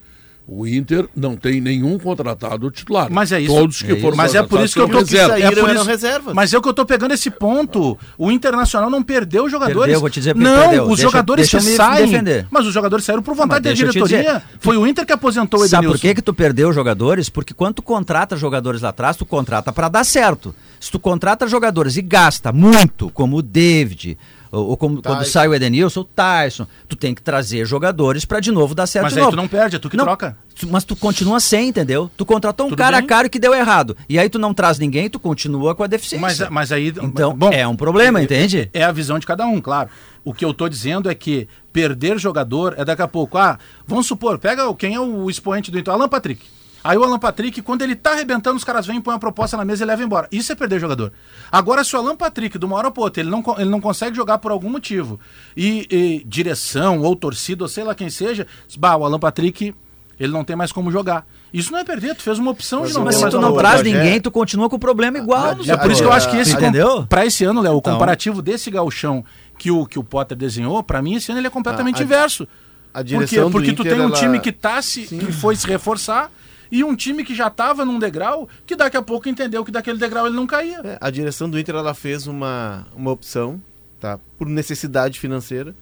O 0.47 0.67
Inter 0.67 1.09
não 1.17 1.37
tem 1.37 1.59
nenhum 1.59 1.99
contratado 1.99 2.71
titular. 2.71 3.09
Mas 3.11 3.33
é 3.33 3.41
isso. 3.41 3.55
Todos 3.55 3.81
que 3.81 3.93
é 3.93 3.97
foram 4.01 4.15
Mas 4.15 4.35
é 4.35 4.43
por 4.43 4.61
isso 4.61 4.75
que 4.75 4.81
eu 4.81 4.89
tô 4.89 4.99
reserva. 4.99 5.39
É 5.39 5.51
por 5.51 5.75
isso, 5.75 5.85
reservas. 5.85 6.35
Mas 6.35 6.53
é 6.53 6.59
o 6.59 6.63
que 6.63 6.69
eu 6.69 6.75
tô 6.75 6.85
pegando 6.85 7.15
esse 7.15 7.31
ponto. 7.31 7.99
O 8.19 8.31
Internacional 8.31 8.91
não 8.91 9.03
perdeu 9.03 9.49
jogadores. 9.49 9.87
Perdeu, 9.87 10.01
vou 10.01 10.11
te 10.11 10.21
dizer 10.21 10.37
não, 10.37 10.69
perdeu. 10.69 10.83
os 10.83 10.89
deixa, 10.89 11.03
jogadores 11.03 11.51
deixa 11.51 11.67
que 11.67 11.77
saem. 11.77 12.11
Defender. 12.11 12.47
Mas 12.51 12.67
os 12.67 12.75
jogadores 12.75 13.07
saíram 13.07 13.23
por 13.23 13.35
vontade 13.35 13.65
da 13.65 13.73
diretoria. 13.73 14.43
Foi 14.61 14.77
o 14.77 14.87
Inter 14.87 15.07
que 15.07 15.13
aposentou 15.13 15.61
o 15.61 15.65
Edenilson. 15.65 15.77
Sabe 15.77 15.99
por 15.99 15.99
que 15.99 16.15
que 16.15 16.23
tu 16.23 16.35
perdeu 16.35 16.71
jogadores? 16.75 17.31
Porque 17.31 17.55
quando 17.55 17.77
tu 17.77 17.83
contrata 17.83 18.37
jogadores 18.37 18.83
lá 18.83 18.91
atrás, 18.91 19.17
tu 19.17 19.25
contrata 19.25 19.73
para 19.73 19.89
dar 19.89 20.05
certo. 20.05 20.55
Se 20.79 20.91
tu 20.91 20.99
contrata 20.99 21.49
jogadores 21.49 21.97
e 21.97 22.03
gasta 22.03 22.53
muito, 22.53 23.09
como 23.11 23.39
o 23.39 23.43
David, 23.43 24.19
ou, 24.55 24.69
ou 24.69 24.77
como, 24.77 25.03
quando 25.03 25.25
sai 25.25 25.49
o 25.49 25.55
Edenilson, 25.55 26.01
o 26.01 26.05
Tyson. 26.05 26.67
Tu 26.89 26.97
tem 26.97 27.15
que 27.15 27.21
trazer 27.21 27.67
jogadores 27.67 28.25
para 28.25 28.39
de 28.39 28.53
novo 28.53 28.75
dar 28.75 28.87
certo 28.87 29.05
Mas 29.05 29.13
de 29.15 29.19
aí 29.19 29.25
novo. 29.25 29.37
tu 29.37 29.41
não 29.41 29.49
perde, 29.49 29.77
é 29.77 29.79
tu 29.79 29.91
que 29.91 29.97
não, 29.97 30.05
troca. 30.05 30.37
Mas 30.69 30.85
tu 30.85 30.95
continua 30.95 31.41
sem, 31.41 31.69
entendeu? 31.69 32.11
Tu 32.17 32.25
contratou 32.25 32.67
um 32.67 32.69
Tudo 32.71 32.79
cara 32.79 32.99
bem? 32.99 33.07
caro 33.07 33.29
que 33.29 33.39
deu 33.39 33.53
errado. 33.53 33.97
E 34.09 34.19
aí 34.19 34.29
tu 34.29 34.39
não 34.39 34.55
traz 34.55 34.79
ninguém, 34.79 35.11
tu 35.11 35.19
continua 35.19 35.75
com 35.75 35.83
a 35.83 35.87
deficiência. 35.89 36.47
Mas, 36.47 36.51
mas 36.51 36.73
aí. 36.73 36.95
Então, 37.03 37.35
bom, 37.35 37.51
é 37.53 37.67
um 37.67 37.77
problema, 37.77 38.21
é, 38.21 38.23
entende? 38.23 38.71
É 38.73 38.85
a 38.85 38.93
visão 38.93 39.19
de 39.19 39.27
cada 39.27 39.45
um, 39.47 39.61
claro. 39.61 39.91
O 40.25 40.33
que 40.33 40.45
eu 40.45 40.55
tô 40.55 40.69
dizendo 40.69 41.11
é 41.11 41.15
que 41.15 41.49
perder 41.73 42.19
jogador 42.19 42.75
é 42.79 42.85
daqui 42.85 43.03
a 43.03 43.09
pouco. 43.09 43.37
Ah, 43.37 43.59
vamos 43.87 44.07
supor, 44.07 44.39
pega 44.39 44.73
quem 44.75 44.95
é 44.95 45.01
o 45.01 45.29
expoente 45.29 45.71
do 45.71 45.79
Inter, 45.79 45.93
Alan 45.93 46.09
Patrick. 46.09 46.47
Aí 46.85 46.99
o 46.99 47.03
Alan 47.03 47.19
Patrick, 47.19 47.63
quando 47.63 47.81
ele 47.81 47.97
tá 47.97 48.11
arrebentando, 48.13 48.59
os 48.59 48.63
caras 48.63 48.87
vêm, 48.87 49.01
põem 49.01 49.15
a 49.15 49.19
proposta 49.19 49.57
na 49.57 49.65
mesa 49.65 49.83
e 49.83 49.87
levam 49.87 50.05
embora. 50.05 50.29
Isso 50.31 50.53
é 50.53 50.55
perder 50.55 50.79
jogador. 50.79 51.15
Agora, 51.51 51.83
se 51.83 51.97
o 51.97 51.99
Alan 51.99 52.15
Patrick, 52.15 52.59
de 52.59 52.65
uma 52.67 52.77
hora 52.77 52.91
para 52.91 53.03
outra, 53.03 53.23
ele 53.23 53.31
não, 53.31 53.43
ele 53.57 53.71
não 53.71 53.81
consegue 53.81 54.15
jogar 54.15 54.37
por 54.37 54.53
algum 54.53 54.69
motivo, 54.69 55.19
e, 55.57 55.87
e 55.91 56.25
direção, 56.27 57.01
ou 57.01 57.17
torcida, 57.17 57.65
ou 57.65 57.69
sei 57.69 57.85
lá 57.85 57.95
quem 57.95 58.11
seja, 58.11 58.47
bah, 58.77 58.97
o 58.97 59.05
Alan 59.07 59.19
Patrick, 59.19 59.75
ele 60.21 60.31
não 60.31 60.45
tem 60.45 60.55
mais 60.55 60.73
como 60.73 60.91
jogar. 60.91 61.27
Isso 61.55 61.73
não 61.73 61.79
é 61.79 61.85
perder, 61.85 62.17
tu 62.17 62.23
fez 62.23 62.39
uma 62.39 62.51
opção 62.51 62.81
mas, 62.81 62.91
de 62.91 62.95
não 62.97 63.05
Mas 63.05 63.17
se 63.17 63.31
tu 63.31 63.41
não 63.41 63.57
traz 63.57 63.83
ninguém, 63.83 64.21
tu 64.21 64.31
continua 64.31 64.69
com 64.69 64.77
o 64.77 64.79
problema 64.79 65.17
igual. 65.17 65.57
É 65.67 65.77
por 65.79 65.91
isso 65.91 66.03
que 66.03 66.09
eu 66.09 66.13
acho 66.13 66.31
que 66.31 66.37
esse, 66.37 66.53
entendeu? 66.53 67.07
Pra 67.07 67.25
esse 67.25 67.45
ano, 67.45 67.63
Léo, 67.63 67.77
o 67.77 67.79
então, 67.79 67.95
comparativo 67.95 68.43
desse 68.43 68.71
galchão 68.71 69.25
que 69.57 69.71
o, 69.71 69.87
que 69.87 69.99
o 69.99 70.05
Potter 70.05 70.37
desenhou, 70.37 70.83
para 70.83 71.01
mim, 71.01 71.15
esse 71.15 71.31
ano 71.31 71.41
ele 71.41 71.47
é 71.47 71.51
completamente 71.51 72.03
a, 72.03 72.05
inverso. 72.05 72.47
A 72.93 73.03
direção 73.03 73.51
Por 73.51 73.63
quê? 73.63 73.69
Porque 73.69 73.77
tu 73.77 73.87
Inter, 73.87 73.97
tem 73.97 74.05
um 74.05 74.09
ela... 74.09 74.19
time 74.19 74.39
que 74.39 74.53
tá 74.53 74.83
se, 74.83 75.07
que 75.07 75.33
foi 75.33 75.57
se 75.57 75.67
reforçar 75.67 76.31
e 76.75 76.83
um 76.83 76.97
time 76.97 77.23
que 77.23 77.37
já 77.37 77.47
estava 77.47 77.85
num 77.85 78.01
degrau, 78.01 78.49
que 78.67 78.75
daqui 78.75 78.97
a 78.97 79.03
pouco 79.03 79.29
entendeu 79.29 79.65
que 79.65 79.71
daquele 79.71 79.97
degrau 79.97 80.27
ele 80.27 80.35
não 80.35 80.45
caía. 80.45 80.81
É, 80.83 80.99
a 81.01 81.09
direção 81.09 81.49
do 81.49 81.57
Inter 81.57 81.77
ela 81.77 81.95
fez 81.95 82.27
uma, 82.27 82.85
uma 82.97 83.13
opção, 83.13 83.63
tá? 84.01 84.19
Por 84.37 84.49
necessidade 84.49 85.21
financeira, 85.21 85.73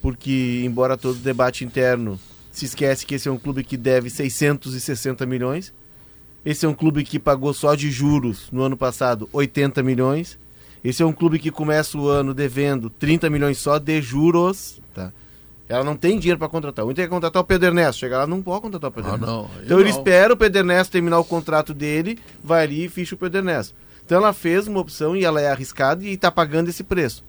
porque 0.00 0.62
embora 0.64 0.96
todo 0.96 1.18
debate 1.18 1.64
interno 1.64 2.20
se 2.52 2.66
esquece 2.66 3.04
que 3.04 3.16
esse 3.16 3.28
é 3.28 3.32
um 3.32 3.36
clube 3.36 3.64
que 3.64 3.76
deve 3.76 4.08
660 4.08 5.26
milhões, 5.26 5.74
esse 6.44 6.64
é 6.64 6.68
um 6.68 6.74
clube 6.74 7.02
que 7.02 7.18
pagou 7.18 7.52
só 7.52 7.74
de 7.74 7.90
juros 7.90 8.46
no 8.52 8.62
ano 8.62 8.76
passado 8.76 9.28
80 9.32 9.82
milhões. 9.82 10.38
Esse 10.84 11.02
é 11.02 11.06
um 11.06 11.12
clube 11.12 11.40
que 11.40 11.50
começa 11.50 11.98
o 11.98 12.06
ano 12.08 12.32
devendo 12.32 12.88
30 12.88 13.28
milhões 13.28 13.58
só 13.58 13.76
de 13.76 14.00
juros? 14.00 14.80
Ela 15.72 15.84
não 15.84 15.96
tem 15.96 16.18
dinheiro 16.18 16.38
para 16.38 16.50
contratar. 16.50 16.84
O 16.84 16.90
Inter 16.90 17.06
quer 17.06 17.10
contratar 17.10 17.40
o 17.40 17.44
Pedro 17.46 17.68
Ernesto. 17.68 18.00
Chega 18.00 18.18
lá, 18.18 18.26
não 18.26 18.42
pode 18.42 18.60
contratar 18.60 18.90
o 18.90 18.92
Pedro 18.92 19.10
ah, 19.10 19.14
Ernesto. 19.14 19.34
Não, 19.34 19.50
então 19.64 19.80
ele 19.80 19.88
espera 19.88 20.34
o 20.34 20.36
Pedro 20.36 20.58
Ernesto 20.58 20.92
terminar 20.92 21.18
o 21.18 21.24
contrato 21.24 21.72
dele, 21.72 22.18
vai 22.44 22.64
ali 22.64 22.84
e 22.84 22.88
ficha 22.90 23.14
o 23.14 23.18
Pedro 23.18 23.38
Ernesto. 23.38 23.74
Então 24.04 24.18
ela 24.18 24.34
fez 24.34 24.68
uma 24.68 24.80
opção 24.80 25.16
e 25.16 25.24
ela 25.24 25.40
é 25.40 25.50
arriscada 25.50 26.04
e 26.04 26.12
está 26.12 26.30
pagando 26.30 26.68
esse 26.68 26.84
preço. 26.84 27.24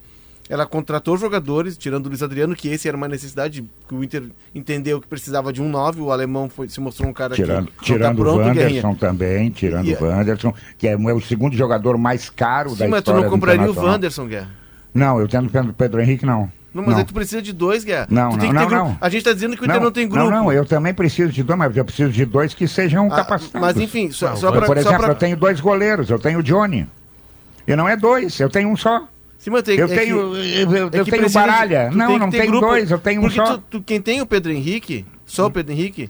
Ela 0.49 0.65
contratou 0.65 1.15
jogadores, 1.15 1.77
tirando 1.77 2.07
o 2.07 2.09
Luiz 2.09 2.21
Adriano, 2.21 2.53
que 2.53 2.67
esse 2.67 2.85
era 2.85 2.97
uma 2.97 3.07
necessidade, 3.07 3.63
que 3.87 3.95
o 3.95 4.03
Inter 4.03 4.23
entendeu 4.53 4.99
que 4.99 5.07
precisava 5.07 5.53
de 5.53 5.61
um 5.61 5.69
9, 5.69 6.01
o 6.01 6.11
alemão 6.11 6.49
foi, 6.49 6.67
se 6.67 6.81
mostrou 6.81 7.09
um 7.09 7.13
cara 7.13 7.33
tirando, 7.33 7.67
que 7.67 7.85
tirando 7.85 8.17
tá 8.17 8.23
pronto, 8.23 8.41
o 8.41 8.45
Wanderson 8.45 8.95
também, 8.95 9.49
tirando 9.51 9.87
o 9.87 10.03
Wanderson, 10.03 10.53
que 10.77 10.85
é, 10.85 10.91
é, 10.91 10.97
o 10.97 11.21
segundo 11.21 11.55
jogador 11.55 11.97
mais 11.97 12.29
caro 12.29 12.71
Sim, 12.71 12.79
da 12.79 12.87
mas 12.89 12.99
história 12.99 13.21
mas 13.21 13.29
tu 13.29 13.31
não 13.31 13.39
compraria 13.39 13.71
o 13.71 13.73
Wanderson, 13.73 14.27
Guerra? 14.27 14.51
Não, 14.93 15.17
eu 15.21 15.29
tenho 15.29 15.45
o 15.45 15.73
Pedro 15.73 16.01
Henrique, 16.01 16.25
não. 16.25 16.51
Não, 16.73 16.81
mas 16.81 16.93
não. 16.93 16.99
aí 16.99 17.05
tu 17.05 17.13
precisa 17.13 17.41
de 17.41 17.53
dois, 17.53 17.83
Guerra. 17.83 18.07
Não, 18.09 18.35
não, 18.35 18.51
não, 18.51 18.69
não, 18.69 18.97
A 18.99 19.07
gente 19.07 19.19
está 19.19 19.33
dizendo 19.33 19.55
que 19.55 19.61
o 19.61 19.65
Inter 19.65 19.79
não, 19.79 19.91
tem 19.91 20.07
grupo. 20.07 20.29
Não, 20.29 20.43
não, 20.45 20.51
eu 20.51 20.65
também 20.65 20.93
preciso 20.93 21.31
de 21.31 21.43
dois, 21.43 21.59
mas 21.59 21.77
eu 21.77 21.85
preciso 21.85 22.11
de 22.11 22.25
dois 22.25 22.53
que 22.53 22.67
sejam 22.67 23.07
ah, 23.11 23.17
capacitados. 23.17 23.61
Mas 23.61 23.77
enfim, 23.77 24.11
só, 24.11 24.35
só 24.35 24.51
para... 24.51 24.65
Por 24.65 24.77
exemplo, 24.77 24.97
pra... 24.97 25.09
eu 25.09 25.15
tenho 25.15 25.37
dois 25.37 25.59
goleiros, 25.59 26.09
eu 26.09 26.17
tenho 26.17 26.39
o 26.39 26.43
Johnny. 26.43 26.87
E 27.67 27.75
não 27.75 27.87
é 27.87 27.95
dois, 27.95 28.39
eu 28.39 28.49
tenho 28.49 28.69
um 28.69 28.75
só. 28.75 29.07
Sim, 29.37 29.51
mas 29.51 29.63
tem, 29.63 29.77
eu 29.77 29.85
é 29.85 29.95
tenho, 29.95 30.31
que, 30.31 30.57
eu, 30.61 30.95
é 30.95 30.99
eu 30.99 31.05
tenho 31.05 31.29
baralha. 31.29 31.89
De, 31.89 31.95
não, 31.95 32.07
tem 32.07 32.19
não 32.19 32.29
tenho 32.31 32.47
grupo, 32.47 32.65
dois, 32.65 32.89
eu 32.89 32.97
tenho 32.97 33.21
um 33.21 33.29
só. 33.29 33.57
Tu, 33.57 33.63
tu, 33.69 33.83
quem 33.83 34.01
tem 34.01 34.21
o 34.21 34.25
Pedro 34.25 34.51
Henrique, 34.51 35.05
só 35.25 35.47
o 35.47 35.51
Pedro 35.51 35.73
Henrique, 35.73 36.09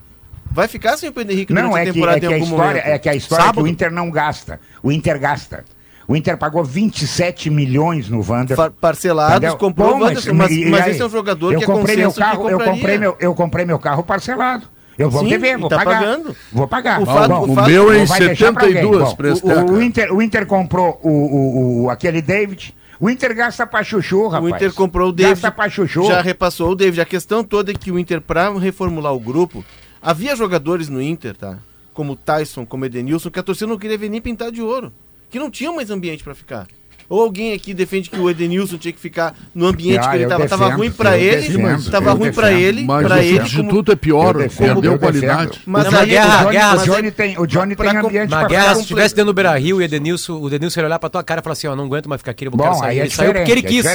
vai 0.51 0.67
ficar 0.67 0.95
sem 0.97 1.09
o 1.09 1.11
Pedro 1.11 1.33
Henrique 1.33 1.51
não, 1.51 1.75
é 1.75 1.83
que, 1.83 1.89
é 1.89 2.19
que 2.19 2.27
a 2.27 2.37
história, 2.37 2.45
momento. 2.45 2.77
É 2.85 2.99
que 2.99 3.09
a 3.09 3.15
história 3.15 3.49
é 3.49 3.51
que 3.51 3.59
o 3.59 3.67
Inter 3.67 3.91
não 3.91 4.11
gasta. 4.11 4.61
O 4.81 4.91
Inter 4.91 5.19
gasta. 5.19 5.65
O 6.07 6.15
Inter 6.15 6.37
pagou 6.37 6.63
27 6.63 7.49
milhões 7.49 8.09
no 8.09 8.21
Wander. 8.21 8.57
Parcelados, 8.71 9.37
Entendeu? 9.37 9.57
comprou 9.57 9.93
Bom, 9.93 9.99
mas, 9.99 10.25
mas, 10.25 10.69
mas 10.69 10.87
esse 10.87 11.01
é 11.01 11.05
um 11.05 11.09
jogador 11.09 11.53
eu 11.53 11.59
que 11.59 11.63
é 11.63 11.67
comprei 11.67 11.95
meu 11.97 12.13
carro, 12.13 12.49
eu 12.49 12.59
comprei 12.59 12.97
meu, 12.97 13.17
eu 13.19 13.33
comprei 13.33 13.65
meu 13.65 13.79
carro 13.79 14.03
parcelado. 14.03 14.67
Eu 14.97 15.09
vou 15.09 15.23
Sim, 15.23 15.29
dever, 15.29 15.57
vou 15.57 15.69
tá 15.69 15.77
pagar. 15.77 15.99
Pagando. 16.01 16.35
Vou 16.51 16.67
pagar. 16.67 17.01
O, 17.01 17.05
fato, 17.05 17.29
bom, 17.29 17.47
o, 17.47 17.53
o 17.53 17.65
meu 17.65 17.91
é 17.91 17.99
em 17.99 18.05
72 18.05 19.13
bom, 19.13 19.49
o, 19.49 19.71
o, 19.71 19.81
Inter, 19.81 20.13
o 20.13 20.21
Inter 20.21 20.45
comprou 20.45 20.99
o, 21.01 21.09
o, 21.09 21.83
o, 21.83 21.89
aquele 21.89 22.21
David. 22.21 22.75
O 22.99 23.09
Inter 23.09 23.35
gasta 23.35 23.65
pra 23.65 23.83
chuchu, 23.83 24.27
rapaz. 24.27 24.51
O 24.51 24.55
Inter 24.55 24.73
comprou 24.73 25.09
o 25.09 25.11
David. 25.11 25.33
Gasta 25.33 25.51
pra 25.51 25.67
chuchu. 25.67 26.05
Já 26.05 26.21
repassou 26.21 26.71
o 26.71 26.75
David. 26.75 27.01
A 27.01 27.05
questão 27.05 27.43
toda 27.43 27.71
é 27.71 27.73
que 27.73 27.91
o 27.91 27.97
Inter, 27.97 28.21
pra 28.21 28.51
reformular 28.51 29.13
o 29.13 29.19
grupo, 29.19 29.65
havia 29.99 30.35
jogadores 30.35 30.89
no 30.89 31.01
Inter, 31.01 31.35
tá? 31.35 31.57
Como 31.91 32.15
Tyson, 32.15 32.63
como 32.63 32.85
Edenilson, 32.85 33.31
que 33.31 33.39
a 33.39 33.43
torcida 33.43 33.67
não 33.67 33.79
queria 33.79 33.97
ver 33.97 34.09
nem 34.09 34.21
pintar 34.21 34.51
de 34.51 34.61
ouro 34.61 34.93
que 35.33 35.39
não 35.39 35.49
tinham 35.49 35.75
mais 35.75 35.89
ambiente 35.89 36.23
para 36.23 36.35
ficar. 36.35 36.67
Ou 37.09 37.21
alguém 37.21 37.53
aqui 37.53 37.73
defende 37.73 38.09
que 38.09 38.17
o 38.17 38.29
Edenilson 38.29 38.77
tinha 38.77 38.91
que 38.91 38.99
ficar 38.99 39.35
no 39.53 39.65
ambiente 39.65 40.05
ah, 40.05 40.09
que 40.09 40.15
ele 40.15 40.23
estava. 40.23 40.47
Tava 40.47 40.75
ruim 40.75 40.91
para 40.91 41.17
ele, 41.17 41.73
estava 41.75 42.13
ruim 42.13 42.31
para 42.31 42.53
ele, 42.53 42.85
para 42.85 43.23
ele. 43.23 43.39
O 43.39 43.47
substituto 43.47 43.91
é 43.91 43.95
pior, 43.95 44.35
perdeu 44.49 44.99
qualidade. 44.99 45.59
Mas 45.65 45.91
não, 45.91 45.99
a 45.99 46.05
guerra, 46.05 46.51
guerra, 46.51 46.75
o 46.75 46.85
Johnny 46.85 47.11
tem, 47.11 47.39
o 47.39 47.47
Johnny 47.47 47.75
tem 47.75 47.97
ambiente 47.97 48.29
para 48.29 48.47
guerra, 48.47 48.75
se 48.75 48.81
estivesse 48.81 49.15
dentro 49.15 49.31
do 49.31 49.35
Beira-Rio, 49.35 49.77
o 49.77 49.81
Edenilson, 49.81 50.39
o 50.39 50.47
Edenilson 50.47 50.79
ia 50.81 50.85
olhar 50.85 50.99
para 50.99 51.09
tua 51.09 51.23
cara 51.23 51.41
e 51.41 51.43
falar 51.43 51.53
assim, 51.53 51.67
ó, 51.67 51.75
não 51.75 51.85
aguento 51.85 52.07
mais 52.07 52.21
ficar 52.21 52.31
aqui, 52.31 52.45
eu 52.45 52.51
quero 52.51 52.75
sair. 52.75 52.99
Ele 52.99 53.09
saiu 53.09 53.33
porque 53.33 53.51
ele 53.51 53.63
quis. 53.63 53.85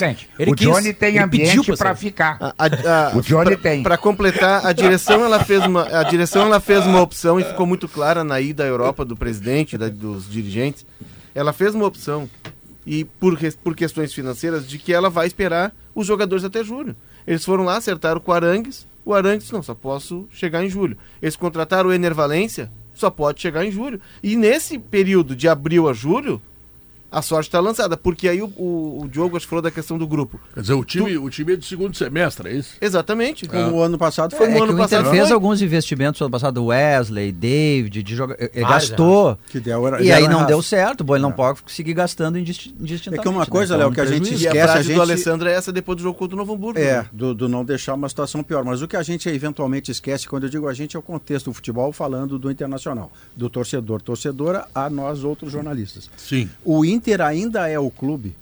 O 0.46 0.56
Johnny 0.56 0.92
tem 0.92 1.18
ambiente 1.20 1.76
para 1.76 1.94
ficar. 1.94 2.38
O 3.14 3.20
Johnny 3.20 3.56
tem. 3.56 3.84
Para 3.84 3.96
completar, 3.96 4.66
a 4.66 4.72
direção 4.72 5.24
ela 5.24 5.44
fez 5.44 5.64
uma 5.64 5.88
a 5.88 6.02
direção 6.02 6.42
ela 6.42 6.58
fez 6.58 6.84
uma 6.84 7.00
opção 7.00 7.38
e 7.38 7.44
ficou 7.44 7.64
muito 7.64 7.88
clara 7.88 8.24
na 8.24 8.40
ida 8.40 8.64
à 8.64 8.66
Europa 8.66 9.04
do 9.04 9.16
presidente, 9.16 9.78
dos 9.78 10.28
dirigentes. 10.28 10.84
Ela 11.38 11.52
fez 11.52 11.72
uma 11.72 11.86
opção 11.86 12.28
e 12.84 13.04
por, 13.04 13.38
por 13.62 13.76
questões 13.76 14.12
financeiras, 14.12 14.68
de 14.68 14.76
que 14.76 14.92
ela 14.92 15.08
vai 15.08 15.28
esperar 15.28 15.72
os 15.94 16.04
jogadores 16.04 16.44
até 16.44 16.64
julho. 16.64 16.96
Eles 17.24 17.44
foram 17.44 17.62
lá, 17.62 17.76
acertaram 17.76 18.20
com 18.20 18.32
o 18.32 18.34
Arangues, 18.34 18.88
o 19.04 19.14
Arangues, 19.14 19.48
não, 19.52 19.62
só 19.62 19.72
posso 19.72 20.26
chegar 20.32 20.64
em 20.64 20.68
julho. 20.68 20.98
Eles 21.22 21.36
contrataram 21.36 21.90
o 21.90 21.92
Enervalência, 21.92 22.68
só 22.92 23.08
pode 23.08 23.40
chegar 23.40 23.64
em 23.64 23.70
julho. 23.70 24.00
E 24.20 24.34
nesse 24.34 24.80
período 24.80 25.36
de 25.36 25.46
abril 25.46 25.88
a 25.88 25.92
julho, 25.92 26.42
a 27.10 27.22
sorte 27.22 27.48
está 27.48 27.60
lançada, 27.60 27.96
porque 27.96 28.28
aí 28.28 28.42
o, 28.42 28.46
o, 28.56 29.04
o, 29.04 29.08
Diogo 29.08 29.36
acho 29.36 29.46
que 29.46 29.50
falou 29.50 29.62
da 29.62 29.70
questão 29.70 29.96
do 29.96 30.06
grupo. 30.06 30.38
Quer 30.52 30.60
dizer, 30.60 30.74
o 30.74 30.84
time, 30.84 31.14
tu... 31.14 31.24
o 31.24 31.30
time 31.30 31.52
é 31.54 31.56
de 31.56 31.64
segundo 31.64 31.96
semestre, 31.96 32.50
é 32.50 32.52
isso? 32.52 32.76
Exatamente. 32.80 33.46
Como 33.46 33.60
é. 33.60 33.70
o 33.70 33.80
ano 33.80 33.96
passado 33.96 34.36
foi. 34.36 34.46
É, 34.46 34.58
o 34.58 34.62
ano 34.62 34.74
é 34.74 34.76
passado. 34.76 35.10
fez 35.10 35.32
alguns 35.32 35.62
investimentos 35.62 36.20
no 36.20 36.26
ano 36.26 36.32
passado, 36.32 36.66
Wesley, 36.66 37.32
David, 37.32 38.02
de 38.02 38.14
joga... 38.14 38.36
ele 38.38 38.64
ah, 38.64 38.68
gastou. 38.68 39.38
Que 39.48 39.58
deu, 39.58 39.86
era, 39.86 40.02
e 40.02 40.12
aí 40.12 40.28
não 40.28 40.44
deu 40.44 40.62
certo, 40.62 41.02
bom, 41.02 41.14
ele 41.14 41.22
não 41.22 41.30
é. 41.30 41.34
pode 41.34 41.60
seguir 41.66 41.94
gastando 41.94 42.38
indistintamente. 42.38 43.20
É 43.20 43.22
que 43.22 43.28
uma 43.28 43.46
coisa, 43.46 43.76
né? 43.76 43.84
Léo, 43.84 43.92
que 43.92 44.00
a 44.00 44.06
gente 44.06 44.34
esquece. 44.34 44.56
E 44.56 44.60
a, 44.60 44.72
a 44.74 44.82
gente... 44.82 44.94
do 44.94 45.00
Alessandro 45.00 45.48
é 45.48 45.54
essa 45.54 45.72
depois 45.72 45.96
do 45.96 46.02
jogo 46.02 46.18
contra 46.18 46.34
o 46.34 46.38
Novo 46.38 46.54
Hamburgo. 46.54 46.78
É, 46.78 46.98
né? 46.98 47.06
do, 47.12 47.34
do, 47.34 47.48
não 47.48 47.64
deixar 47.64 47.94
uma 47.94 48.08
situação 48.08 48.42
pior. 48.42 48.64
Mas 48.64 48.82
o 48.82 48.88
que 48.88 48.96
a 48.96 49.02
gente 49.02 49.28
eventualmente 49.28 49.90
esquece, 49.90 50.28
quando 50.28 50.44
eu 50.44 50.50
digo 50.50 50.68
a 50.68 50.74
gente, 50.74 50.96
é 50.96 50.98
o 50.98 51.02
contexto 51.02 51.46
do 51.46 51.54
futebol 51.54 51.92
falando 51.92 52.38
do 52.38 52.50
internacional. 52.50 53.10
Do 53.34 53.48
torcedor, 53.48 54.02
torcedora, 54.02 54.66
a 54.74 54.90
nós 54.90 55.24
outros 55.24 55.52
jornalistas. 55.52 56.10
Sim. 56.16 56.50
O 56.64 56.84
Inter 56.84 56.97
ainda 57.26 57.68
é 57.68 57.78
o 57.78 57.90
clube 57.90 58.34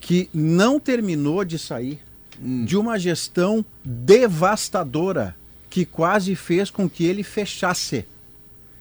que 0.00 0.28
não 0.32 0.78
terminou 0.78 1.44
de 1.44 1.58
sair 1.58 1.98
hum. 2.40 2.64
de 2.64 2.76
uma 2.76 2.98
gestão 2.98 3.64
devastadora 3.84 5.34
que 5.68 5.84
quase 5.84 6.34
fez 6.34 6.70
com 6.70 6.88
que 6.88 7.04
ele 7.04 7.22
fechasse. 7.22 8.04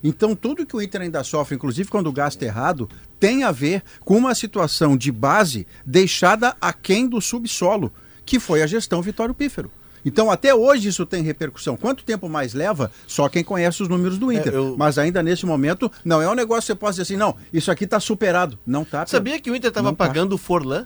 Então, 0.04 0.36
tudo 0.36 0.66
que 0.66 0.76
o 0.76 0.82
Inter 0.82 1.02
ainda 1.02 1.24
sofre, 1.24 1.56
inclusive 1.56 1.90
quando 1.90 2.12
gasta 2.12 2.46
errado, 2.46 2.88
tem 3.20 3.44
a 3.44 3.52
ver 3.52 3.84
com 4.02 4.18
uma 4.18 4.36
situação 4.36 4.96
de 4.96 5.12
base 5.12 5.66
deixada 5.86 6.56
aquém 6.62 7.08
do 7.08 7.20
subsolo, 7.20 7.92
que 8.26 8.40
foi 8.40 8.62
a 8.62 8.68
gestão 8.68 9.02
Vitório 9.02 9.34
Pífero. 9.34 9.72
Então, 10.06 10.30
até 10.30 10.54
hoje 10.54 10.90
isso 10.90 11.06
tem 11.06 11.24
repercussão. 11.24 11.76
Quanto 11.76 12.04
tempo 12.04 12.30
mais 12.30 12.54
leva? 12.54 12.92
Só 13.08 13.28
quem 13.28 13.44
conhece 13.44 13.82
os 13.82 13.90
números 13.90 14.18
do 14.18 14.32
Inter. 14.32 14.54
É, 14.54 14.58
eu... 14.58 14.76
Mas 14.78 14.98
ainda 14.98 15.24
nesse 15.24 15.46
momento, 15.46 15.92
não 16.04 16.22
é 16.22 16.30
um 16.30 16.36
negócio 16.36 16.62
que 16.62 16.68
você 16.68 16.76
possa 16.76 16.92
dizer 16.94 17.02
assim, 17.02 17.18
não, 17.18 17.36
isso 17.52 17.72
aqui 17.72 17.86
está 17.86 18.00
superado. 18.00 18.60
Não 18.66 18.84
está. 18.84 19.06
Sabia 19.06 19.40
que 19.40 19.50
o 19.50 19.56
Inter 19.56 19.70
estava 19.70 19.90
tá. 19.90 19.96
pagando 19.96 20.34
o 20.34 20.38
Forlan? 20.38 20.86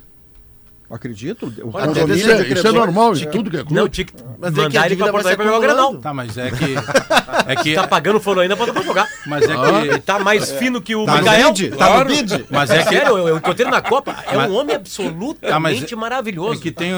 Acredito. 0.89 1.53
O 1.61 1.69
Olha, 1.71 2.15
isso, 2.15 2.31
é, 2.31 2.47
isso 2.47 2.67
é 2.67 2.71
normal 2.71 3.13
de 3.13 3.27
tudo 3.27 3.51
que 3.51 3.57
é 3.57 3.59
clube. 3.59 3.75
Não, 3.75 3.87
tinha 3.87 4.05
que 4.05 4.13
mas 4.39 4.57
é 4.57 4.61
mandar 4.61 4.85
é 4.85 4.87
que 4.87 4.93
ele 4.93 5.03
pra 5.03 5.11
Porto 5.11 5.25
Alegre 5.27 5.43
pra 5.43 5.53
jogar 5.53 5.67
Granal. 5.67 5.97
Tá, 5.97 6.13
mas 6.13 6.37
é 6.37 6.49
que... 6.51 6.75
É 7.45 7.55
que... 7.55 7.73
tá 7.73 7.87
pagando 7.87 8.17
o 8.17 8.19
foro 8.19 8.39
ainda 8.39 8.55
pra 8.55 8.65
jogar. 8.83 9.07
Mas 9.25 9.43
é 9.43 9.55
que... 9.55 9.87
Ele 9.87 9.99
tá 9.99 10.19
mais 10.19 10.51
fino 10.51 10.81
que 10.81 10.95
o 10.95 11.05
tá 11.05 11.17
Mikael. 11.17 11.53
Bid, 11.53 11.69
tá 11.71 11.97
no 11.97 12.05
bid. 12.05 12.45
Mas 12.49 12.69
é 12.69 12.83
que... 12.83 12.89
Sério, 12.89 13.17
eu 13.17 13.37
encontrei 13.37 13.65
ele 13.65 13.71
na 13.71 13.81
Copa. 13.81 14.15
É 14.27 14.37
um 14.37 14.55
homem 14.55 14.75
absolutamente 14.75 15.49
tá, 15.49 15.59
mas 15.59 15.91
maravilhoso. 15.91 16.59
É 16.59 16.61
que 16.61 16.71
tem, 16.71 16.91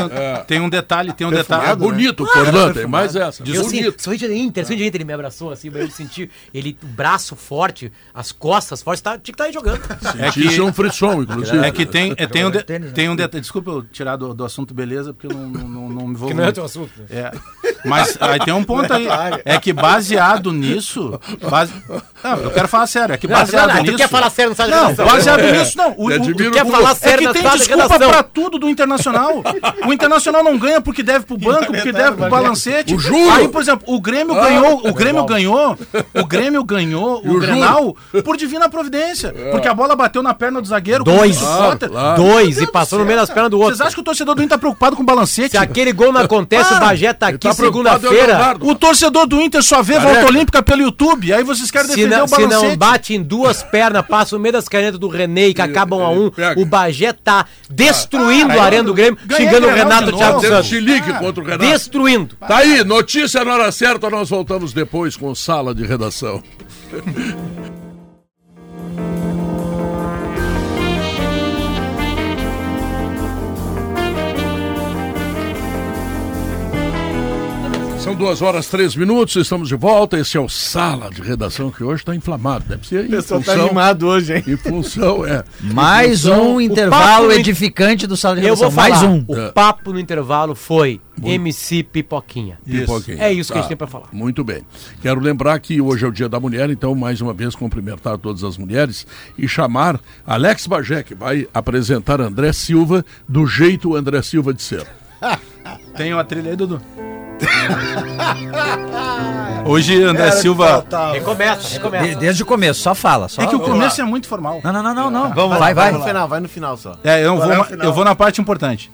tem 0.47 0.59
um 0.59 0.69
detalhe, 0.69 1.13
tem 1.13 1.27
um 1.27 1.31
detalhe. 1.31 1.69
É 1.69 1.75
bonito, 1.75 2.25
Fernando, 2.25 2.73
tem 2.73 2.87
mais 2.87 3.15
essa. 3.15 3.43
Eu 3.43 3.63
bonito. 3.63 4.01
Sou 4.01 4.15
de 4.15 4.33
Inter, 4.33 4.65
sou 4.65 4.75
de 4.75 4.85
Inter, 4.85 4.95
ele 4.95 5.05
me 5.05 5.13
abraçou 5.13 5.51
assim, 5.51 5.71
eu 5.73 5.89
senti 5.89 6.29
ele, 6.53 6.77
o 6.81 6.87
braço 6.87 7.35
forte, 7.35 7.91
as 8.13 8.31
costas 8.31 8.81
fortes, 8.81 9.01
tinha 9.01 9.19
que 9.19 9.31
estar 9.31 9.45
aí 9.45 9.53
jogando. 9.53 9.81
É 10.19 10.31
que 10.31 10.45
isso 10.45 10.61
é 10.61 10.63
um 10.63 10.73
frisson, 10.73 11.23
inclusive. 11.23 11.65
É 11.65 11.71
que 11.71 11.85
tem, 11.85 12.15
tem 12.15 12.45
um, 12.45 12.51
tem 12.93 13.09
um 13.09 13.15
detalhe, 13.15 13.41
desculpa 13.41 13.80
tirar 13.83 14.15
do, 14.15 14.33
do 14.33 14.43
assunto 14.43 14.73
beleza, 14.73 15.13
porque 15.13 15.27
eu 15.27 15.37
não, 15.37 15.47
não, 15.49 15.89
não 15.89 16.07
me 16.07 16.15
vou. 16.15 16.29
Que 16.31 16.33
não 16.33 16.43
é 16.43 16.51
teu 16.51 16.63
assunto. 16.63 16.91
É. 17.09 17.31
Mas 17.85 18.17
aí 18.19 18.39
tem 18.39 18.53
um 18.53 18.63
ponto 18.63 18.91
aí. 18.93 19.07
É 19.45 19.59
que 19.59 19.73
baseado 19.73 20.51
nisso. 20.51 21.19
Base... 21.49 21.73
Não, 22.23 22.37
eu 22.37 22.51
quero 22.51 22.67
falar 22.67 22.87
sério. 22.87 23.13
É 23.13 23.17
que 23.17 23.27
baseado 23.27 23.67
não, 23.67 23.75
não, 23.75 23.81
nisso. 23.81 23.93
Tu 23.93 23.97
quer 23.97 24.09
falar 24.09 24.29
sério 24.29 24.49
no 24.51 24.55
sala 24.55 24.69
Não, 24.69 24.95
baseado 25.05 25.41
nisso, 25.51 25.77
não. 25.77 25.93
O, 25.97 26.07
o, 26.07 26.35
tu 26.35 26.51
quer 26.51 26.65
falar 26.65 26.95
sério 26.95 27.29
é 27.29 27.33
que 27.33 27.41
tem 27.41 27.51
desculpa 27.51 27.99
pra 27.99 28.23
tudo 28.23 28.59
do 28.59 28.69
Internacional. 28.69 29.43
O 29.85 29.93
Internacional 29.93 30.43
não 30.43 30.57
ganha 30.57 30.81
porque 30.81 31.03
deve 31.03 31.25
pro 31.25 31.37
banco, 31.37 31.67
porque 31.67 31.91
deve 31.91 32.17
pro 32.17 32.29
balancete. 32.29 32.93
O 32.93 32.99
juro. 32.99 33.31
Aí, 33.31 33.47
por 33.47 33.61
exemplo, 33.61 33.83
o 33.87 33.99
Grêmio 33.99 34.37
ah, 34.37 34.43
ganhou. 34.43 34.87
O 34.87 34.93
Grêmio 34.93 35.25
ganhou. 35.25 35.77
O 36.13 36.25
Grêmio 36.25 36.63
ganhou 36.63 37.21
o, 37.25 37.37
o 37.37 37.39
Grenal 37.39 37.95
por 38.23 38.37
divina 38.37 38.69
providência. 38.69 39.33
É. 39.35 39.51
Porque 39.51 39.67
a 39.67 39.73
bola 39.73 39.95
bateu 39.95 40.21
na 40.21 40.33
perna 40.33 40.61
do 40.61 40.67
zagueiro. 40.67 41.03
Dois. 41.03 41.37
Claro, 41.39 41.79
claro. 41.79 42.23
Dois. 42.23 42.57
E 42.57 42.67
passou 42.67 42.99
no 42.99 43.05
meio 43.05 43.19
das 43.19 43.29
pernas 43.29 43.49
do 43.49 43.59
outro. 43.59 43.75
Vocês 43.75 43.81
acham 43.81 43.95
que 43.95 44.01
o 44.01 44.03
torcedor 44.03 44.35
do 44.35 44.43
Inter 44.43 44.57
tá 44.57 44.59
preocupado 44.59 44.95
com 44.95 45.03
o 45.03 45.05
balancete? 45.05 45.51
Se 45.51 45.57
aquele 45.57 45.91
gol 45.91 46.11
não 46.11 46.21
acontece, 46.21 46.73
ah, 46.73 46.77
o 46.77 46.79
Bagé 46.79 47.13
tá 47.13 47.27
aqui 47.27 47.47
tá 47.47 47.53
segunda-feira. 47.71 48.57
O 48.61 48.75
torcedor 48.75 49.27
do 49.27 49.41
Inter 49.41 49.63
só 49.63 49.81
vê 49.81 49.93
Careca. 49.93 50.13
volta 50.13 50.27
olímpica 50.27 50.63
pelo 50.63 50.81
YouTube. 50.81 51.33
Aí 51.33 51.43
vocês 51.43 51.71
querem 51.71 51.87
defender 51.87 52.17
não, 52.17 52.25
o 52.25 52.27
balancete. 52.27 52.59
Se 52.59 52.67
não 52.67 52.77
bate 52.77 53.13
em 53.13 53.21
duas 53.21 53.63
pernas, 53.63 54.05
passa 54.05 54.35
no 54.35 54.41
meio 54.41 54.53
das 54.53 54.67
canetas 54.67 54.99
do 54.99 55.07
René 55.07 55.53
que 55.53 55.61
acabam 55.61 56.01
a 56.01 56.09
um, 56.09 56.31
o 56.57 56.65
Bagé 56.65 57.13
tá 57.13 57.45
destruindo 57.69 58.51
ah, 58.51 58.61
a 58.61 58.63
arena 58.63 58.83
do 58.83 58.93
Grêmio, 58.93 59.17
xingando 59.35 59.67
o 59.67 59.71
Renato 59.71 60.15
Thiago 60.15 60.41
Santos. 60.41 60.67
Chilique 60.67 61.13
contra 61.13 61.43
o 61.43 61.45
Renato. 61.45 61.65
Destruindo. 61.65 62.35
Tá 62.35 62.57
aí, 62.57 62.83
notícia 62.83 63.43
na 63.43 63.53
hora 63.53 63.71
certa, 63.71 64.09
nós 64.09 64.29
voltamos 64.29 64.73
depois 64.73 65.15
com 65.15 65.33
sala 65.33 65.73
de 65.73 65.85
redação. 65.85 66.43
São 78.11 78.17
duas 78.17 78.41
horas, 78.41 78.67
três 78.67 78.93
minutos, 78.93 79.37
estamos 79.37 79.69
de 79.69 79.75
volta. 79.75 80.19
Esse 80.19 80.35
é 80.35 80.39
o 80.39 80.49
Sala 80.49 81.09
de 81.09 81.21
Redação 81.21 81.71
que 81.71 81.81
hoje 81.81 82.01
está 82.01 82.13
inflamado. 82.13 82.65
Deve 82.67 82.85
ser. 82.85 83.05
O 83.05 83.09
pessoal 83.09 83.39
está 83.39 83.53
animado 83.53 84.05
hoje, 84.05 84.35
hein? 84.35 84.43
Em 84.45 84.57
função, 84.57 85.25
é. 85.25 85.45
Mais 85.61 86.23
função, 86.23 86.55
um 86.55 86.61
intervalo 86.61 87.31
edificante 87.31 88.05
do 88.05 88.17
Sala 88.17 88.35
de 88.35 88.41
Redação. 88.41 88.65
Eu 88.65 88.69
vou 88.69 88.83
falar, 88.83 88.89
Mais 88.89 89.03
um. 89.03 89.23
O 89.25 89.39
é. 89.39 89.51
papo 89.53 89.93
no 89.93 89.99
intervalo 89.99 90.55
foi 90.55 90.99
muito. 91.17 91.35
MC 91.35 91.83
Pipoquinha. 91.83 92.59
Isso. 92.67 92.81
Pipoquinha. 92.81 93.23
É 93.23 93.31
isso 93.31 93.47
que 93.47 93.53
tá. 93.53 93.59
a 93.59 93.61
gente 93.61 93.69
tem 93.69 93.77
para 93.77 93.87
falar. 93.87 94.07
Muito 94.11 94.43
bem. 94.43 94.61
Quero 95.01 95.21
lembrar 95.21 95.57
que 95.61 95.79
hoje 95.79 96.03
é 96.03 96.09
o 96.09 96.11
Dia 96.11 96.27
da 96.27 96.37
Mulher, 96.37 96.69
então, 96.69 96.93
mais 96.93 97.21
uma 97.21 97.33
vez, 97.33 97.55
cumprimentar 97.55 98.17
todas 98.17 98.43
as 98.43 98.57
mulheres 98.57 99.07
e 99.37 99.47
chamar 99.47 99.97
Alex 100.27 100.67
Bagé, 100.67 101.01
que 101.01 101.15
vai 101.15 101.47
apresentar 101.53 102.19
André 102.19 102.51
Silva 102.51 103.05
do 103.25 103.47
jeito 103.47 103.95
André 103.95 104.21
Silva 104.21 104.53
de 104.53 104.61
ser. 104.61 104.85
Tem 105.95 106.13
uma 106.13 106.25
trilha 106.25 106.49
aí, 106.49 106.57
Dudu? 106.57 106.81
Hoje 109.65 110.03
André 110.03 110.27
Era 110.27 110.33
Silva. 110.33 110.85
Recomeça, 111.13 111.75
recomeça. 111.75 112.19
desde 112.19 112.43
o 112.43 112.45
começo, 112.45 112.81
só 112.81 112.93
fala. 112.95 113.29
Só... 113.29 113.41
É 113.41 113.47
que 113.47 113.55
o 113.55 113.59
começo 113.59 114.01
é 114.01 114.03
muito 114.03 114.27
formal. 114.27 114.59
Não, 114.63 114.73
não, 114.73 114.83
não, 114.83 114.93
não. 114.93 115.11
não. 115.11 115.33
Vamos 115.33 115.57
vai, 115.57 115.59
lá, 115.59 115.69
vai. 115.73 115.73
Vai 115.73 115.91
no 115.91 116.03
final, 116.03 116.27
vai 116.27 116.39
no 116.39 116.49
final 116.49 116.77
só. 116.77 116.97
É, 117.03 117.25
eu 117.25 117.37
vou, 117.37 117.51
eu 117.83 117.93
vou 117.93 118.03
na 118.03 118.15
parte 118.15 118.41
importante. 118.41 118.91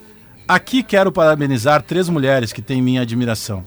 Aqui 0.48 0.84
quero 0.84 1.12
parabenizar 1.12 1.82
três 1.82 2.08
mulheres 2.10 2.54
que 2.54 2.62
têm 2.62 2.82
minha 2.82 3.02
admiração. 3.02 3.66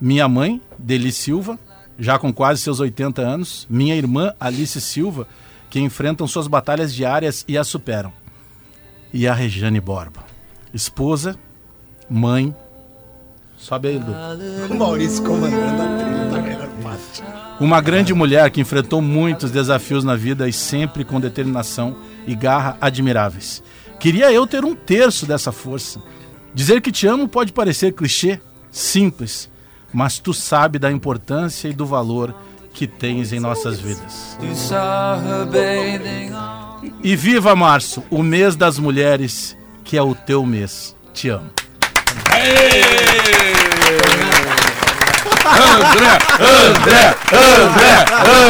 Minha 0.00 0.28
mãe, 0.28 0.60
Deli 0.78 1.12
Silva, 1.12 1.58
já 1.98 2.18
com 2.18 2.32
quase 2.32 2.60
seus 2.60 2.80
80 2.80 3.22
anos. 3.22 3.66
Minha 3.70 3.94
irmã, 3.94 4.34
Alice 4.38 4.80
Silva, 4.80 5.26
que 5.70 5.80
enfrentam 5.80 6.26
suas 6.26 6.46
batalhas 6.46 6.94
diárias 6.94 7.44
e 7.46 7.56
as 7.56 7.68
superam. 7.68 8.12
E 9.12 9.26
a 9.26 9.32
Regiane 9.32 9.80
Borba, 9.80 10.24
esposa, 10.74 11.36
mãe, 12.10 12.54
Sobe 13.56 13.88
aí, 13.88 13.96
Edu. 13.96 14.12
O 14.70 14.78
Maurício 14.78 15.24
comandando 15.24 15.82
a 15.82 15.98
trilha 15.98 16.24
da 16.30 16.40
melhor 16.40 16.68
parte. 16.82 17.22
Uma 17.58 17.80
grande 17.80 18.12
mulher 18.12 18.50
que 18.50 18.60
enfrentou 18.60 19.00
muitos 19.00 19.50
desafios 19.50 20.04
na 20.04 20.14
vida 20.14 20.48
e 20.48 20.52
sempre 20.52 21.04
com 21.04 21.18
determinação 21.18 21.96
e 22.26 22.34
garra 22.34 22.76
admiráveis. 22.80 23.62
Queria 23.98 24.30
eu 24.30 24.46
ter 24.46 24.64
um 24.64 24.74
terço 24.74 25.24
dessa 25.24 25.50
força. 25.50 26.00
Dizer 26.54 26.80
que 26.80 26.92
te 26.92 27.06
amo 27.06 27.26
pode 27.26 27.52
parecer 27.52 27.92
clichê, 27.92 28.40
simples, 28.70 29.50
mas 29.92 30.18
tu 30.18 30.34
sabe 30.34 30.78
da 30.78 30.92
importância 30.92 31.68
e 31.68 31.72
do 31.72 31.86
valor 31.86 32.34
que 32.74 32.86
tens 32.86 33.32
em 33.32 33.40
nossas 33.40 33.80
vidas. 33.80 34.38
E 37.02 37.16
viva 37.16 37.56
março, 37.56 38.04
o 38.10 38.22
mês 38.22 38.54
das 38.54 38.78
mulheres, 38.78 39.56
que 39.82 39.96
é 39.96 40.02
o 40.02 40.14
teu 40.14 40.44
mês. 40.44 40.94
Te 41.14 41.30
amo. 41.30 41.50
André! 45.56 46.18
André! 46.80 47.16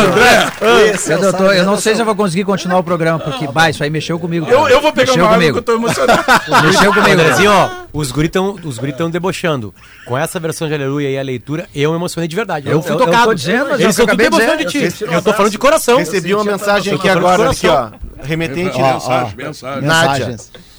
André! 0.07 1.13
Eu, 1.13 1.21
doutor, 1.21 1.55
eu 1.55 1.65
não 1.65 1.79
sei 1.79 1.95
se 1.95 2.01
eu 2.01 2.05
vou 2.05 2.17
conseguir 2.17 2.45
continuar 2.45 2.79
o 2.79 2.85
programa, 2.85 3.19
porque, 3.19 3.47
bah, 3.47 3.71
isso 3.71 3.83
aí 3.85 3.91
mexeu 3.91 4.19
comigo. 4.19 4.47
Eu, 4.49 4.69
eu 4.69 4.81
vou 4.81 4.93
pegar 4.93 5.13
mexeu 5.13 5.25
uma 5.25 5.35
comigo. 5.35 5.53
que 5.53 5.59
eu 5.59 5.63
tô 5.63 5.73
emocionado. 5.75 6.25
Mexeu 6.67 6.93
comigo. 6.93 7.13
Andrezinho, 7.13 7.51
ó, 7.51 7.71
os 7.93 8.11
guris 8.11 8.31
estão 8.31 9.11
debochando. 9.11 9.75
Com 10.07 10.17
essa 10.17 10.41
versão 10.41 10.69
de 10.69 10.75
Aleluia 10.75 11.11
e 11.11 11.19
a 11.19 11.23
leitura, 11.23 11.69
eu 11.75 11.91
me 11.91 11.97
emocionei 11.97 12.29
de 12.29 12.35
verdade. 12.35 12.69
Eu, 12.69 12.83
fui 12.83 12.97
tocado. 12.97 13.17
Eu 13.17 13.25
tô 13.27 13.35
dizendo, 13.35 13.69
mas 13.71 13.81
Eles 13.81 13.85
eu 13.85 13.91
estão 13.91 14.07
tudo 14.07 14.21
emocionando 14.21 14.65
de 14.65 14.91
ti. 14.91 15.05
Eu 15.05 15.23
tô 15.23 15.33
falando 15.33 15.53
de 15.53 15.59
coração. 15.59 15.99
Recebi 15.99 16.35
uma 16.35 16.45
mensagem 16.45 16.95
aqui 16.95 17.09
agora, 17.09 17.51
aqui, 17.51 17.69
ó. 17.69 17.91
Remetente. 18.23 18.79
Mensagem, 18.81 19.37
mensagem. 19.37 19.83
Nádia. 19.83 20.37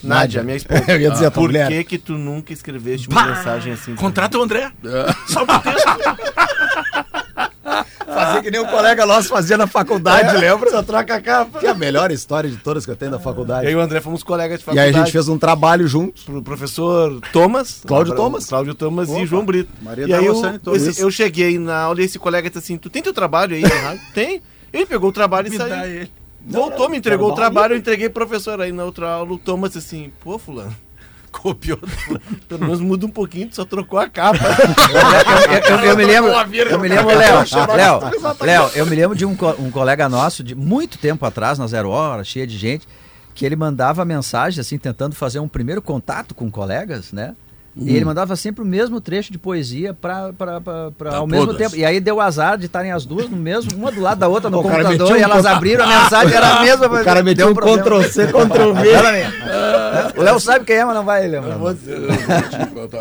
Nádia, 0.07 0.43
minha 0.43 0.57
esposa. 0.57 0.83
Eu 0.91 1.01
ia 1.01 1.11
dizer 1.11 1.25
a 1.27 1.31
tua 1.31 1.43
Por 1.43 1.49
mulher. 1.49 1.67
que 1.67 1.83
que 1.83 1.97
tu 1.97 2.13
nunca 2.13 2.53
escreveste 2.53 3.07
uma 3.09 3.25
mensagem 3.25 3.73
assim? 3.73 3.95
Contrata 3.95 4.37
o 4.37 4.41
André. 4.41 4.71
Só 5.27 5.43
o 5.43 5.45
texto. 5.45 5.87
Fazer 8.05 8.41
que 8.41 8.49
nem 8.49 8.59
um 8.59 8.65
colega 8.65 9.05
nosso 9.05 9.29
fazia 9.29 9.57
na 9.57 9.67
faculdade, 9.67 10.35
é, 10.35 10.39
lembra? 10.39 10.71
Só 10.71 10.81
troca 10.81 11.15
a 11.15 11.21
capa. 11.21 11.59
Que 11.59 11.67
é 11.67 11.69
a 11.69 11.73
melhor 11.73 12.09
história 12.09 12.49
de 12.49 12.57
todas 12.57 12.85
que 12.85 12.91
eu 12.91 12.95
tenho 12.95 13.11
da 13.11 13.19
faculdade. 13.19 13.65
Eu 13.67 13.73
e 13.73 13.75
o 13.75 13.79
André 13.79 14.01
fomos 14.01 14.23
colegas 14.23 14.59
de 14.59 14.65
faculdade. 14.65 14.89
E 14.89 14.95
aí 14.95 14.95
a 14.95 15.03
gente 15.03 15.11
fez 15.11 15.27
um 15.27 15.37
trabalho 15.37 15.87
juntos 15.87 16.23
pro 16.23 16.41
professor 16.41 17.19
Thomas, 17.31 17.81
Cláudio 17.85 18.15
Thomas, 18.15 18.45
Cláudio 18.45 18.73
Thomas 18.73 19.09
Opa. 19.09 19.19
e 19.19 19.25
João 19.25 19.45
Brito. 19.45 19.69
Maria 19.81 20.07
e 20.07 20.13
aí 20.13 20.25
eu, 20.25 20.41
esse, 20.73 21.01
eu 21.01 21.11
cheguei 21.11 21.59
na 21.59 21.81
aula 21.81 22.01
e 22.01 22.05
esse 22.05 22.17
colega 22.17 22.49
disse 22.49 22.59
assim: 22.59 22.77
Tu 22.77 22.89
tem 22.89 23.03
teu 23.03 23.13
trabalho 23.13 23.55
aí? 23.55 23.63
tem. 24.13 24.41
Ele 24.73 24.85
pegou 24.85 25.09
o 25.09 25.13
trabalho 25.13 25.47
e 25.47 25.51
me 25.51 25.57
saiu. 25.57 26.07
Voltou, 26.47 26.89
me 26.89 26.97
entregou 26.97 27.31
o 27.31 27.35
trabalho, 27.35 27.73
eu 27.73 27.77
entreguei 27.77 28.09
pro 28.09 28.25
professor. 28.25 28.61
Aí 28.61 28.71
na 28.71 28.85
outra 28.85 29.09
aula 29.09 29.33
o 29.33 29.37
Thomas 29.37 29.75
assim: 29.75 30.11
Pô, 30.21 30.39
Fulano 30.39 30.75
copiou. 31.31 31.79
Pelo 32.47 32.61
menos 32.61 32.79
muda 32.79 33.05
um 33.05 33.09
pouquinho, 33.09 33.49
só 33.51 33.65
trocou 33.65 33.99
a 33.99 34.09
capa. 34.09 34.39
eu, 35.69 35.77
eu, 35.77 35.85
eu, 35.85 35.97
me 35.97 36.05
lembro, 36.05 36.31
eu 36.31 36.79
me 36.79 36.87
lembro, 36.87 37.15
Léo, 37.15 37.39
Léo, 37.75 37.99
Léo, 38.41 38.71
eu 38.75 38.85
me 38.85 38.95
lembro 38.95 39.15
de 39.15 39.25
um, 39.25 39.35
um 39.59 39.69
colega 39.69 40.07
nosso 40.07 40.43
de 40.43 40.55
muito 40.55 40.97
tempo 40.97 41.25
atrás, 41.25 41.59
na 41.59 41.67
Zero 41.67 41.89
Hora, 41.89 42.23
cheia 42.23 42.47
de 42.47 42.57
gente, 42.57 42.87
que 43.35 43.45
ele 43.45 43.55
mandava 43.55 44.03
mensagem 44.05 44.61
assim, 44.61 44.77
tentando 44.77 45.15
fazer 45.15 45.39
um 45.39 45.47
primeiro 45.47 45.81
contato 45.81 46.33
com 46.33 46.49
colegas, 46.49 47.11
né? 47.11 47.35
E 47.79 47.91
ele 47.91 48.03
hum. 48.03 48.07
mandava 48.07 48.35
sempre 48.35 48.63
o 48.63 48.65
mesmo 48.65 48.99
trecho 48.99 49.31
de 49.31 49.37
poesia 49.37 49.93
para 49.93 50.33
tá 50.33 51.17
ao 51.17 51.27
mesmo 51.27 51.53
tempo. 51.53 51.75
E 51.75 51.85
aí 51.85 51.99
deu 51.99 52.19
azar 52.19 52.57
de 52.57 52.65
estarem 52.65 52.91
as 52.91 53.05
duas 53.05 53.29
no 53.29 53.37
mesmo, 53.37 53.75
uma 53.75 53.91
do 53.91 54.01
lado 54.01 54.17
da 54.17 54.27
outra 54.27 54.49
no 54.49 54.59
o 54.59 54.63
computador, 54.63 55.17
e 55.17 55.21
elas 55.21 55.45
abriram 55.45 55.85
a 55.85 56.03
mensagem, 56.03 56.35
era 56.35 56.57
a 56.57 56.61
mesma. 56.65 56.87
O 56.87 57.03
cara 57.03 57.21
meteu 57.21 57.49
um 57.49 57.53
Ctrl 57.53 58.01
C, 58.03 58.27
Ctrl 58.27 58.73
V. 58.73 58.89
o 60.17 60.21
Léo 60.21 60.39
sabe 60.39 60.65
quem 60.65 60.77
é, 60.77 60.85
mas 60.85 60.95
não 60.95 61.05
vai 61.05 61.27
lembrar. 61.27 61.57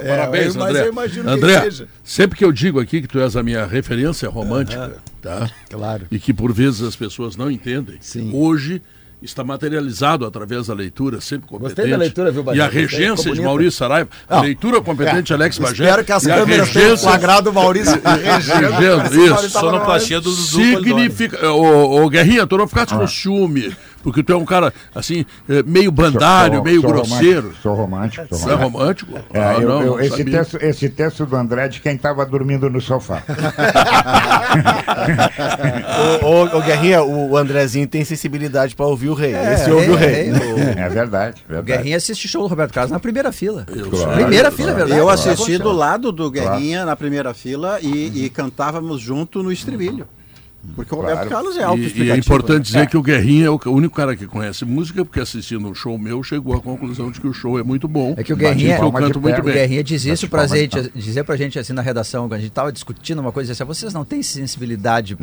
Parabéns, 0.07 0.55
é, 0.57 0.61
André. 0.61 0.91
André, 1.27 1.69
sempre 2.05 2.39
que 2.39 2.45
eu 2.45 2.53
digo 2.53 2.79
aqui 2.79 3.01
que 3.01 3.09
tu 3.09 3.19
és 3.19 3.35
a 3.37 3.43
minha 3.43 3.65
referência 3.65 4.29
romântica, 4.29 4.97
tá? 5.23 5.51
Claro. 5.71 6.07
E 6.11 6.19
que 6.19 6.35
por 6.35 6.53
vezes 6.53 6.83
as 6.83 6.97
pessoas 6.97 7.37
não 7.37 7.51
entendem. 7.51 7.97
Sim. 8.01 8.31
Hoje 8.35 8.83
está 9.23 9.43
materializado 9.43 10.27
através 10.27 10.67
da 10.67 10.75
leitura, 10.75 11.21
sempre 11.21 11.49
competente. 11.49 11.77
Gostei 11.77 11.91
da 11.91 11.97
leitura, 11.97 12.31
viu, 12.31 12.43
Bagé? 12.43 12.59
E 12.59 12.61
a 12.61 12.69
regência 12.69 13.33
de 13.33 13.41
Maurício 13.41 13.73
Saraiva, 13.73 14.11
a 14.29 14.41
leitura 14.41 14.81
competente 14.81 15.33
é. 15.33 15.37
Alex 15.37 15.59
Bagé. 15.59 15.85
Espero 15.85 16.05
que 16.05 16.13
as 16.13 16.25
câmeras 16.25 16.69
regência... 16.69 16.81
tenham 16.81 16.97
flagrado 16.97 17.51
o 17.51 17.53
Maurício 17.53 18.01
regendo. 18.05 19.25
Isso. 19.25 19.51
Sonoplastia 19.51 20.21
do 20.21 20.31
Dudu 20.31 20.43
Significa... 20.43 21.51
Ô, 21.51 22.09
Guerrinha, 22.09 22.47
tu 22.47 22.59
não 22.59 22.69
ficaste 22.69 22.95
ah. 22.95 22.99
com 22.99 23.07
ciúme 23.07 23.75
porque 24.07 24.23
tu 24.23 24.33
é 24.33 24.37
um 24.37 24.45
cara, 24.45 24.73
assim, 24.95 25.27
é, 25.49 25.65
meio 25.65 25.91
bandário, 25.91 26.59
sou, 26.59 26.65
meio 26.65 26.81
sou 26.81 26.93
grosseiro. 26.93 27.43
Romântico, 27.43 27.61
sou 27.61 27.75
romântico. 27.75 28.29
Sou 28.29 28.39
Você 28.39 28.51
é 28.51 28.55
romântico? 28.55 29.19
É, 29.35 29.41
ah, 29.41 29.55
eu, 29.55 29.69
não, 29.69 29.83
eu, 29.83 30.01
esse, 30.01 30.25
texto, 30.25 30.59
esse 30.63 30.89
texto 30.89 31.27
do 31.27 31.35
André 31.35 31.65
é 31.65 31.69
de 31.69 31.81
quem 31.81 31.97
estava 31.97 32.25
dormindo 32.25 32.71
no 32.71 32.81
sofá. 32.81 33.25
ô, 36.23 36.57
ô, 36.57 36.63
Guerrinha, 36.63 37.03
o 37.03 37.37
Andrezinho 37.37 37.89
tem 37.89 38.05
sensibilidade 38.05 38.77
para 38.77 38.87
ouvir 38.87 39.09
o 39.09 39.15
rei. 39.15 39.35
É, 39.35 39.55
esse 39.55 39.73
ouve 39.73 39.91
o 39.91 39.97
rei. 39.97 40.31
É, 40.31 40.83
é 40.83 40.89
verdade, 40.89 41.43
verdade. 41.49 41.59
O 41.59 41.63
Guerrinha 41.65 41.97
assiste 41.97 42.29
show 42.29 42.43
do 42.43 42.49
Roberto 42.49 42.73
Carlos 42.73 42.93
na 42.93 43.01
primeira 43.01 43.33
fila. 43.33 43.67
Claro, 43.67 44.13
primeira 44.13 44.53
fila, 44.53 44.71
é 44.71 44.75
verdade. 44.75 45.01
Eu 45.01 45.11
assisti 45.11 45.59
do 45.59 45.73
lado 45.73 46.13
do 46.13 46.31
Guerrinha 46.31 46.77
claro. 46.77 46.91
na 46.91 46.95
primeira 46.95 47.35
fila 47.35 47.81
e, 47.83 48.27
e 48.27 48.31
cantávamos 48.31 49.01
junto 49.01 49.43
no 49.43 49.51
estribilho. 49.51 50.07
Porque 50.75 50.95
o 50.95 50.99
Roberto 50.99 51.29
Carlos 51.29 51.57
é 51.57 51.63
alto 51.63 51.81
E, 51.81 52.03
e 52.03 52.11
é 52.11 52.17
importante 52.17 52.65
dizer 52.67 52.81
é. 52.81 52.87
que 52.87 52.97
o 52.97 53.03
Guerrinha 53.03 53.47
é 53.47 53.51
o 53.51 53.61
único 53.67 53.95
cara 53.95 54.17
que 54.17 54.27
conhece 54.27 54.65
música, 54.65 55.05
porque 55.05 55.21
assistindo 55.21 55.69
um 55.69 55.75
show 55.75 55.97
meu 55.99 56.23
chegou 56.23 56.55
à 56.55 56.61
conclusão 56.61 57.11
de 57.11 57.21
que 57.21 57.27
o 57.27 57.33
show 57.33 57.59
é 57.59 57.63
muito 57.63 57.87
bom. 57.87 58.15
É 58.17 58.23
que 58.23 58.33
o 58.33 58.37
Guerrinha, 58.37 58.79
eu 58.79 58.93
canto 58.93 59.21
muito 59.21 59.43
bem. 59.43 59.53
O 59.53 59.55
Guerrinha 59.55 59.85
diz 59.85 60.05
isso 60.05 60.29
pra 60.29 60.47
gente, 60.47 60.91
dizer 60.95 61.25
pra 61.25 61.37
gente 61.37 61.59
assim 61.59 61.73
na 61.73 61.83
redação, 61.83 62.25
quando 62.25 62.35
a 62.35 62.39
gente 62.39 62.51
tava 62.51 62.73
discutindo 62.73 63.21
uma 63.21 63.33
coisa 63.33 63.53
assim, 63.53 63.65
vocês 63.65 63.93
não 63.93 64.05
têm 64.05 64.23
sensibilidade 64.23 65.17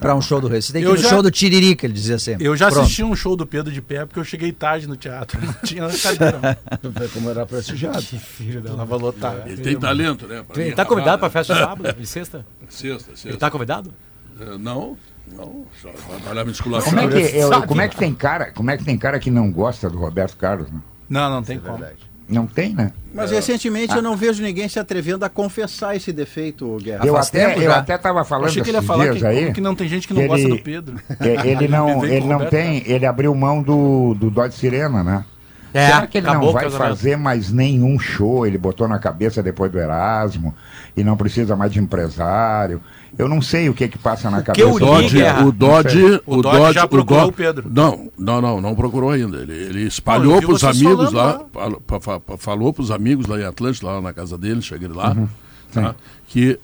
pra, 0.00 0.14
um 0.14 0.20
show 0.20 0.40
do 0.40 0.48
Rei, 0.48 0.60
vocês 0.60 0.72
têm 0.72 0.82
que 0.82 0.88
ir 0.88 0.92
no 0.92 0.96
já, 0.96 1.08
show 1.08 1.22
do 1.22 1.30
Tiririca, 1.30 1.86
ele 1.86 1.94
dizia 1.94 2.18
sempre. 2.18 2.44
Eu 2.44 2.56
já 2.56 2.68
Pronto. 2.68 2.82
assisti 2.82 3.02
um 3.02 3.14
show 3.14 3.36
do 3.36 3.46
Pedro 3.46 3.72
de 3.72 3.80
pé 3.80 4.04
porque 4.04 4.20
eu 4.20 4.24
cheguei 4.24 4.52
tarde 4.52 4.86
no 4.86 4.96
teatro, 4.96 5.38
não 5.44 5.54
tinha 5.64 5.88
cadeira. 5.88 6.58
Como 7.12 7.30
era 7.30 7.46
prestigiado. 7.46 8.02
Que 8.02 8.18
filho 8.18 8.60
dela. 8.60 8.76
Tava 8.76 8.96
lotado. 8.96 9.48
Ele 9.48 9.62
tem 9.62 9.78
talento, 9.78 10.26
né? 10.26 10.44
Ele 10.56 10.72
tá 10.72 10.84
convidado 10.84 11.18
pra 11.18 11.30
festa 11.30 11.54
de 11.54 11.60
sábado, 11.60 11.92
de 11.92 12.06
sexta? 12.06 12.46
Sexta, 12.68 13.10
sexta. 13.10 13.28
Ele 13.28 13.36
tá 13.36 13.50
convidado? 13.50 13.92
Uh, 14.40 14.58
não. 14.58 14.96
Não, 15.36 15.66
só 15.82 15.90
trabalhar 15.90 16.44
musculação. 16.46 16.90
Como 16.90 17.02
é, 17.02 17.08
que, 17.08 17.36
eu, 17.36 17.62
como 17.66 17.80
é 17.82 17.88
que 17.88 17.96
tem 17.96 18.14
cara? 18.14 18.50
Como 18.50 18.70
é 18.70 18.78
que 18.78 18.84
tem 18.84 18.96
cara 18.96 19.18
que 19.18 19.30
não 19.30 19.50
gosta 19.52 19.90
do 19.90 19.98
Roberto 19.98 20.36
Carlos? 20.38 20.70
Né? 20.70 20.80
Não, 21.08 21.30
não 21.30 21.42
tem 21.42 21.58
é 21.58 21.60
como. 21.60 21.84
Não 22.28 22.46
tem, 22.46 22.74
né? 22.74 22.92
Mas 23.14 23.32
é. 23.32 23.36
recentemente 23.36 23.94
ah. 23.94 23.96
eu 23.96 24.02
não 24.02 24.14
vejo 24.14 24.42
ninguém 24.42 24.68
se 24.68 24.78
atrevendo 24.78 25.24
a 25.24 25.30
confessar 25.30 25.96
esse 25.96 26.12
defeito, 26.12 26.76
Guerra. 26.82 27.06
Eu 27.06 27.14
Faz 27.14 27.28
até, 27.28 27.58
eu 27.58 27.72
até 27.72 27.94
estava 27.94 28.22
falando 28.22 28.48
Achei 28.48 28.62
que 28.62 28.68
ele 28.68 28.76
ia 28.76 28.82
falar 28.82 29.14
que, 29.14 29.26
aí, 29.26 29.52
que 29.52 29.60
não 29.62 29.74
tem 29.74 29.88
gente 29.88 30.06
que 30.06 30.12
não 30.12 30.26
gosta 30.26 30.46
do 30.46 30.58
Pedro. 30.58 30.96
Ele 31.44 31.68
não, 31.68 32.04
ele 32.04 32.26
não 32.26 32.46
tem, 32.46 32.82
ele 32.86 33.06
abriu 33.06 33.34
mão 33.34 33.62
do, 33.62 34.14
do 34.14 34.30
Dodge 34.30 34.54
Sirena, 34.54 35.02
né? 35.02 35.24
É, 35.72 35.86
Será 35.86 36.06
que 36.06 36.18
ele 36.18 36.26
não 36.26 36.52
vai 36.52 36.70
fazer 36.70 37.16
mais 37.16 37.50
nenhum 37.50 37.98
show? 37.98 38.46
Ele 38.46 38.56
botou 38.56 38.88
na 38.88 38.98
cabeça 38.98 39.42
depois 39.42 39.70
do 39.70 39.78
Erasmo 39.78 40.54
e 40.96 41.04
não 41.04 41.16
precisa 41.16 41.56
mais 41.56 41.72
de 41.72 41.78
empresário. 41.78 42.80
Eu 43.16 43.28
não 43.28 43.40
sei 43.40 43.68
o 43.68 43.74
que 43.74 43.88
que 43.88 43.98
passa 43.98 44.30
na 44.30 44.42
cabeça. 44.42 44.68
O 44.68 44.78
Dodge, 44.78 45.18
o 45.44 45.52
Dodge, 45.52 46.20
o 46.26 46.42
Dodge 46.42 46.72
já 46.74 46.86
procurou 46.86 47.24
o, 47.24 47.28
o 47.28 47.32
Pedro. 47.32 47.70
Não, 47.70 48.10
não, 48.18 48.40
não, 48.40 48.60
não 48.60 48.74
procurou 48.74 49.10
ainda. 49.10 49.38
Ele, 49.38 49.52
ele 49.52 49.82
espalhou 49.82 50.40
para 50.40 50.52
os 50.52 50.64
amigos 50.64 51.12
lá, 51.12 51.40
lá. 51.54 52.38
falou 52.38 52.72
para 52.72 52.82
os 52.82 52.90
amigos 52.90 53.26
lá 53.26 53.40
em 53.40 53.44
Atlântico, 53.44 53.86
lá 53.86 54.00
na 54.00 54.12
casa 54.12 54.36
dele, 54.36 54.62
cheguei 54.62 54.88
lá. 54.88 55.12
Uhum. 55.12 55.28
Tá? 55.72 55.94
que 56.28 56.58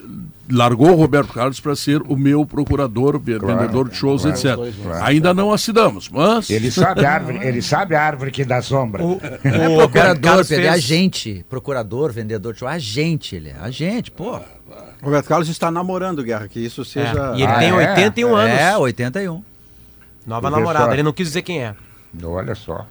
largou 0.51 0.90
o 0.90 0.95
Roberto 0.95 1.32
Carlos 1.32 1.61
para 1.61 1.74
ser 1.74 2.03
o 2.03 2.16
meu 2.16 2.45
procurador, 2.45 3.20
claro, 3.20 3.47
vendedor 3.47 3.88
de 3.88 3.97
shows, 3.97 4.22
claro, 4.22 4.36
etc. 4.66 4.82
Claro, 4.82 5.05
Ainda 5.05 5.32
não 5.32 5.53
assinamos, 5.53 6.09
mas. 6.09 6.51
Ele 6.51 6.70
sabe 6.70 7.05
a 7.05 7.12
árvore, 7.12 7.38
ele 7.47 7.62
sabe 7.62 7.95
a 7.95 8.03
árvore 8.03 8.30
que 8.30 8.45
dá 8.45 8.61
sombra. 8.61 9.03
O, 9.03 9.12
o, 9.12 9.16
o 9.16 9.76
procurador, 9.78 10.47
Pedro, 10.47 10.64
é 10.64 10.68
agente. 10.68 11.45
Procurador, 11.49 12.12
vendedor 12.12 12.53
de 12.53 12.59
show, 12.59 12.68
agente, 12.68 13.36
ele 13.36 13.51
é 13.51 13.57
agente, 13.61 14.11
pô. 14.11 14.36
O 15.03 15.05
Roberto 15.05 15.26
Carlos 15.26 15.49
está 15.49 15.70
namorando, 15.70 16.22
Guerra, 16.22 16.49
que 16.49 16.61
isso 16.61 16.84
seja. 16.84 17.32
É. 17.34 17.38
E 17.38 17.42
ele 17.42 17.53
ah, 17.53 17.59
tem 17.59 17.68
é? 17.68 17.74
81 17.74 18.34
anos. 18.34 18.59
É, 18.59 18.76
81. 18.76 19.42
Nova 20.26 20.51
namorada, 20.51 20.95
ele 20.95 21.03
não 21.03 21.12
quis 21.12 21.28
dizer 21.28 21.42
quem 21.42 21.62
é. 21.62 21.74
Olha 22.22 22.55
só. 22.55 22.86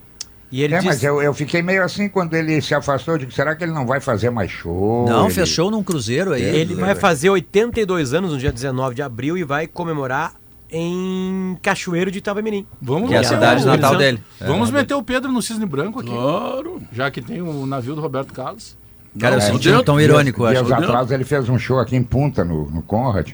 E 0.53 0.61
ele 0.61 0.75
é, 0.75 0.77
disse... 0.77 0.87
mas 0.87 1.03
eu, 1.03 1.19
eu 1.19 1.33
fiquei 1.33 1.63
meio 1.63 1.83
assim 1.83 2.07
quando 2.07 2.35
ele 2.35 2.61
se 2.61 2.75
afastou. 2.75 3.15
Eu 3.15 3.17
digo, 3.17 3.31
será 3.31 3.55
que 3.55 3.63
ele 3.63 3.71
não 3.71 3.87
vai 3.87 3.99
fazer 3.99 4.29
mais 4.29 4.51
show? 4.51 5.03
Não, 5.09 5.25
ele... 5.25 5.33
fechou 5.33 5.71
num 5.71 5.81
cruzeiro 5.81 6.31
aí. 6.31 6.43
Ele 6.43 6.75
vai 6.75 6.93
fazer 6.93 7.31
82 7.31 8.13
anos 8.13 8.33
no 8.33 8.37
dia 8.37 8.51
19 8.51 8.93
de 8.93 9.01
abril 9.01 9.35
e 9.35 9.43
vai 9.43 9.65
comemorar 9.65 10.35
em 10.69 11.57
Cachoeiro 11.59 12.11
de 12.11 12.19
Itabamirim. 12.19 12.67
Vamos 12.79 13.09
que 13.09 13.15
é 13.15 13.17
a 13.17 13.23
cidade 13.23 13.61
de 13.61 13.65
natal 13.65 13.97
dele. 13.97 14.21
Vamos 14.41 14.69
é. 14.69 14.73
meter 14.73 14.93
o 14.93 15.01
Pedro 15.01 15.31
no 15.31 15.41
Cisne 15.41 15.65
Branco 15.65 16.01
aqui. 16.01 16.11
Claro. 16.11 16.79
Já 16.91 17.09
que 17.09 17.19
tem 17.19 17.41
o 17.41 17.65
navio 17.65 17.95
do 17.95 18.01
Roberto 18.01 18.31
Carlos. 18.31 18.77
Cara, 19.17 19.37
não, 19.37 19.43
eu 19.43 19.53
senti 19.53 19.71
um 19.71 19.83
tão 19.83 19.99
irônico, 19.99 20.47
dias, 20.47 20.61
acho. 20.61 20.65
Dias 20.67 20.83
atrás 20.83 21.09
ele 21.09 21.23
fez 21.23 21.49
um 21.49 21.57
show 21.57 21.79
aqui 21.79 21.95
em 21.95 22.03
Punta, 22.03 22.45
no, 22.45 22.69
no 22.69 22.83
Conrad. 22.83 23.31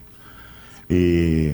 E, 0.89 1.53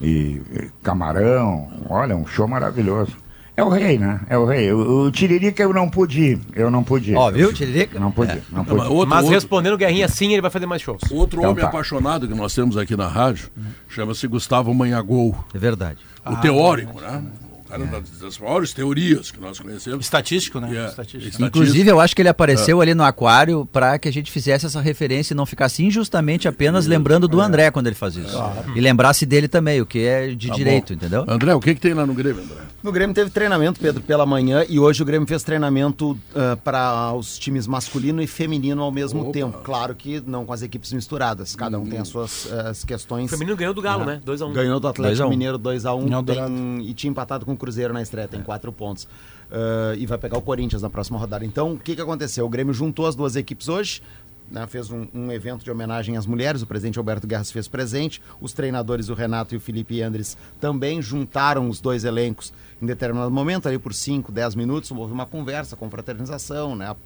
e, 0.00 0.42
e 0.52 0.70
Camarão. 0.82 1.68
Olha, 1.88 2.16
um 2.16 2.26
show 2.26 2.48
maravilhoso. 2.48 3.16
É 3.56 3.64
o 3.64 3.68
rei, 3.70 3.98
né? 3.98 4.20
É 4.28 4.36
o 4.36 4.44
rei. 4.44 4.70
O, 4.70 5.06
o 5.06 5.10
Tiririca 5.10 5.62
eu 5.62 5.72
não 5.72 5.88
pude 5.88 6.20
ir. 6.20 6.40
Eu 6.54 6.70
não 6.70 6.84
pude 6.84 7.12
ir. 7.12 7.16
Ó, 7.16 7.30
viu, 7.30 7.52
Tiririca? 7.54 7.98
Não 7.98 8.12
pude, 8.12 8.32
é. 8.32 8.42
não 8.52 8.64
pude. 8.64 8.76
Mas, 8.76 8.88
outro, 8.88 9.08
mas 9.08 9.24
outro... 9.24 9.34
respondendo 9.34 9.78
Guerrinha 9.78 10.06
sim, 10.08 10.32
ele 10.32 10.42
vai 10.42 10.50
fazer 10.50 10.66
mais 10.66 10.82
shows. 10.82 11.00
Outro 11.10 11.38
então, 11.38 11.52
homem 11.52 11.62
tá. 11.62 11.68
apaixonado 11.68 12.28
que 12.28 12.34
nós 12.34 12.54
temos 12.54 12.76
aqui 12.76 12.94
na 12.94 13.08
rádio 13.08 13.48
chama-se 13.88 14.26
Gustavo 14.26 14.74
Manhagol. 14.74 15.34
É 15.54 15.58
verdade. 15.58 16.00
O 16.24 16.30
ah, 16.30 16.36
teórico, 16.36 17.00
né? 17.00 17.24
Cara, 17.68 17.82
é. 17.82 18.22
das 18.22 18.38
maiores 18.38 18.72
teorias 18.72 19.30
que 19.30 19.40
nós 19.40 19.58
conhecemos. 19.58 20.04
Estatístico, 20.04 20.60
né? 20.60 20.76
É. 20.76 20.86
Estatístico. 20.88 21.42
Inclusive, 21.42 21.90
eu 21.90 22.00
acho 22.00 22.14
que 22.14 22.22
ele 22.22 22.28
apareceu 22.28 22.80
é. 22.80 22.84
ali 22.84 22.94
no 22.94 23.02
aquário 23.02 23.66
para 23.66 23.98
que 23.98 24.08
a 24.08 24.12
gente 24.12 24.30
fizesse 24.30 24.66
essa 24.66 24.80
referência 24.80 25.34
e 25.34 25.36
não 25.36 25.46
ficasse 25.46 25.84
injustamente 25.84 26.48
apenas 26.48 26.86
lembrando 26.86 27.26
do 27.26 27.40
é. 27.40 27.44
André 27.44 27.70
quando 27.70 27.86
ele 27.86 27.96
faz 27.96 28.16
isso. 28.16 28.36
E 28.74 28.80
lembrasse 28.80 29.26
dele 29.26 29.48
também, 29.48 29.80
o 29.80 29.86
que 29.86 30.00
é 30.00 30.28
de 30.28 30.48
tá 30.48 30.54
direito, 30.54 30.88
bom. 30.88 30.94
entendeu? 30.94 31.24
André, 31.26 31.54
o 31.54 31.60
que, 31.60 31.74
que 31.74 31.80
tem 31.80 31.94
lá 31.94 32.06
no 32.06 32.14
Grêmio, 32.14 32.42
André? 32.42 32.62
No 32.82 32.92
Grêmio 32.92 33.14
teve 33.14 33.30
treinamento, 33.30 33.80
Pedro, 33.80 34.02
pela 34.02 34.24
manhã, 34.24 34.64
e 34.68 34.78
hoje 34.78 35.02
o 35.02 35.04
Grêmio 35.04 35.26
fez 35.26 35.42
treinamento 35.42 36.12
uh, 36.12 36.56
para 36.62 37.12
os 37.12 37.38
times 37.38 37.66
masculino 37.66 38.22
e 38.22 38.26
feminino 38.26 38.82
ao 38.82 38.92
mesmo 38.92 39.22
Opa. 39.22 39.32
tempo. 39.32 39.58
Claro 39.64 39.94
que 39.94 40.22
não 40.24 40.44
com 40.46 40.52
as 40.52 40.62
equipes 40.62 40.92
misturadas, 40.92 41.56
cada 41.56 41.78
um 41.78 41.82
hum. 41.82 41.86
tem 41.86 41.98
as 41.98 42.08
suas 42.08 42.44
uh, 42.46 42.66
as 42.66 42.84
questões. 42.84 43.26
O 43.26 43.28
feminino 43.28 43.56
ganhou 43.56 43.74
do 43.74 43.82
Galo, 43.82 44.04
né? 44.04 44.20
2x1. 44.24 44.48
Um. 44.48 44.52
Ganhou 44.52 44.80
do 44.80 44.88
Atlético 44.88 45.26
um. 45.26 45.30
Mineiro 45.30 45.58
2x1 45.58 46.48
um, 46.48 46.80
e 46.80 46.94
tinha 46.94 47.10
empatado 47.10 47.44
com 47.44 47.55
o 47.56 47.58
Cruzeiro 47.58 47.92
na 47.92 48.00
estreia, 48.00 48.28
tem 48.28 48.40
4 48.42 48.70
pontos. 48.72 49.04
Uh, 49.04 49.94
e 49.96 50.06
vai 50.06 50.18
pegar 50.18 50.38
o 50.38 50.42
Corinthians 50.42 50.82
na 50.82 50.90
próxima 50.90 51.18
rodada. 51.18 51.44
Então, 51.44 51.74
o 51.74 51.78
que, 51.78 51.94
que 51.94 52.00
aconteceu? 52.00 52.44
O 52.46 52.48
Grêmio 52.48 52.74
juntou 52.74 53.06
as 53.06 53.14
duas 53.14 53.36
equipes 53.36 53.68
hoje, 53.68 54.02
né, 54.50 54.66
fez 54.66 54.90
um, 54.90 55.06
um, 55.12 55.32
evento 55.32 55.64
de 55.64 55.70
homenagem 55.70 56.16
às 56.16 56.26
mulheres, 56.26 56.62
o 56.62 56.66
presidente 56.66 56.98
Alberto 56.98 57.26
Guerra 57.26 57.44
fez 57.44 57.68
presente, 57.68 58.22
os 58.40 58.52
treinadores, 58.52 59.08
o 59.08 59.14
Renato 59.14 59.54
e 59.54 59.56
o 59.56 59.60
Felipe 59.60 60.00
Andres, 60.02 60.36
também 60.60 61.02
juntaram 61.02 61.68
os 61.68 61.80
dois 61.80 62.04
elencos 62.04 62.52
em 62.80 62.86
determinado 62.86 63.30
momento, 63.30 63.68
ali 63.68 63.78
por 63.78 63.94
5, 63.94 64.30
10 64.30 64.54
minutos, 64.54 64.90
houve 64.90 65.12
uma 65.12 65.26
conversa, 65.26 65.76
confraternização, 65.76 66.76
né, 66.76 66.90
uh, 66.90 66.96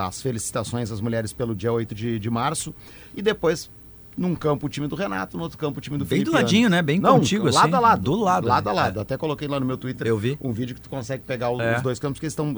as 0.00 0.20
felicitações 0.20 0.90
às 0.90 1.00
mulheres 1.00 1.32
pelo 1.32 1.54
dia 1.54 1.72
8 1.72 1.94
de, 1.94 2.18
de 2.18 2.30
março, 2.30 2.74
e 3.14 3.22
depois 3.22 3.70
num 4.16 4.34
campo 4.34 4.66
o 4.66 4.68
time 4.68 4.86
do 4.88 4.96
Renato, 4.96 5.36
no 5.36 5.42
outro 5.42 5.58
campo 5.58 5.78
o 5.78 5.80
time 5.80 5.98
do 5.98 6.04
Bem 6.04 6.20
Felipe 6.20 6.30
do 6.30 6.34
ladinho, 6.34 6.70
né? 6.70 6.80
Bem 6.80 6.98
Não, 6.98 7.18
contigo, 7.18 7.44
lado 7.44 7.56
assim. 7.58 7.74
a 7.74 7.80
lado. 7.80 8.02
Do 8.02 8.16
lado. 8.16 8.46
Lado 8.46 8.68
a 8.68 8.72
lado. 8.72 8.98
É. 8.98 9.02
Até 9.02 9.16
coloquei 9.16 9.46
lá 9.46 9.60
no 9.60 9.66
meu 9.66 9.76
Twitter 9.76 10.06
Eu 10.06 10.16
vi. 10.16 10.38
um 10.40 10.52
vídeo 10.52 10.74
que 10.74 10.80
tu 10.80 10.88
consegue 10.88 11.22
pegar 11.22 11.50
os, 11.50 11.60
é. 11.60 11.76
os 11.76 11.82
dois 11.82 11.98
campos 11.98 12.18
que 12.18 12.26
estão 12.26 12.54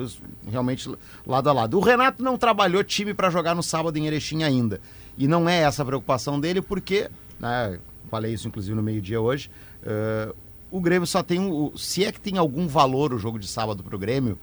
realmente 0.46 0.88
lado 1.26 1.50
a 1.50 1.52
lado. 1.52 1.76
O 1.76 1.80
Renato 1.80 2.22
não 2.22 2.38
trabalhou 2.38 2.84
time 2.84 3.12
para 3.12 3.28
jogar 3.28 3.54
no 3.54 3.62
sábado 3.62 3.96
em 3.96 4.06
Erechim 4.06 4.44
ainda. 4.44 4.80
E 5.16 5.26
não 5.26 5.48
é 5.48 5.62
essa 5.62 5.82
a 5.82 5.86
preocupação 5.86 6.38
dele, 6.38 6.62
porque, 6.62 7.10
né, 7.40 7.78
falei 8.08 8.32
isso 8.32 8.46
inclusive 8.46 8.76
no 8.76 8.82
meio-dia 8.82 9.20
hoje, 9.20 9.50
uh, 9.82 10.34
o 10.70 10.80
Grêmio 10.80 11.06
só 11.06 11.24
tem. 11.24 11.40
O, 11.40 11.72
se 11.76 12.04
é 12.04 12.12
que 12.12 12.20
tem 12.20 12.38
algum 12.38 12.68
valor 12.68 13.12
o 13.12 13.18
jogo 13.18 13.38
de 13.38 13.48
sábado 13.48 13.82
para 13.82 13.96
o 13.96 13.98
Grêmio, 13.98 14.38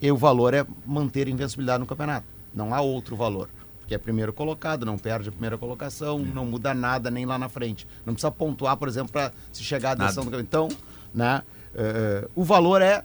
e 0.00 0.10
o 0.12 0.16
valor 0.16 0.52
é 0.52 0.66
manter 0.84 1.26
a 1.26 1.30
invencibilidade 1.30 1.80
no 1.80 1.86
campeonato. 1.86 2.26
Não 2.54 2.74
há 2.74 2.80
outro 2.80 3.16
valor 3.16 3.48
que 3.90 3.94
é 3.96 3.98
primeiro 3.98 4.32
colocado, 4.32 4.86
não 4.86 4.96
perde 4.96 5.30
a 5.30 5.32
primeira 5.32 5.58
colocação, 5.58 6.20
não 6.20 6.46
muda 6.46 6.72
nada 6.72 7.10
nem 7.10 7.26
lá 7.26 7.36
na 7.36 7.48
frente. 7.48 7.88
Não 8.06 8.14
precisa 8.14 8.30
pontuar, 8.30 8.76
por 8.76 8.86
exemplo, 8.86 9.10
para 9.10 9.32
se 9.50 9.64
chegar 9.64 9.90
à 9.90 9.94
decisão 9.96 10.24
do 10.24 10.38
Então, 10.38 10.68
né, 11.12 11.42
uh, 11.74 12.30
o 12.36 12.44
valor 12.44 12.80
é 12.82 13.02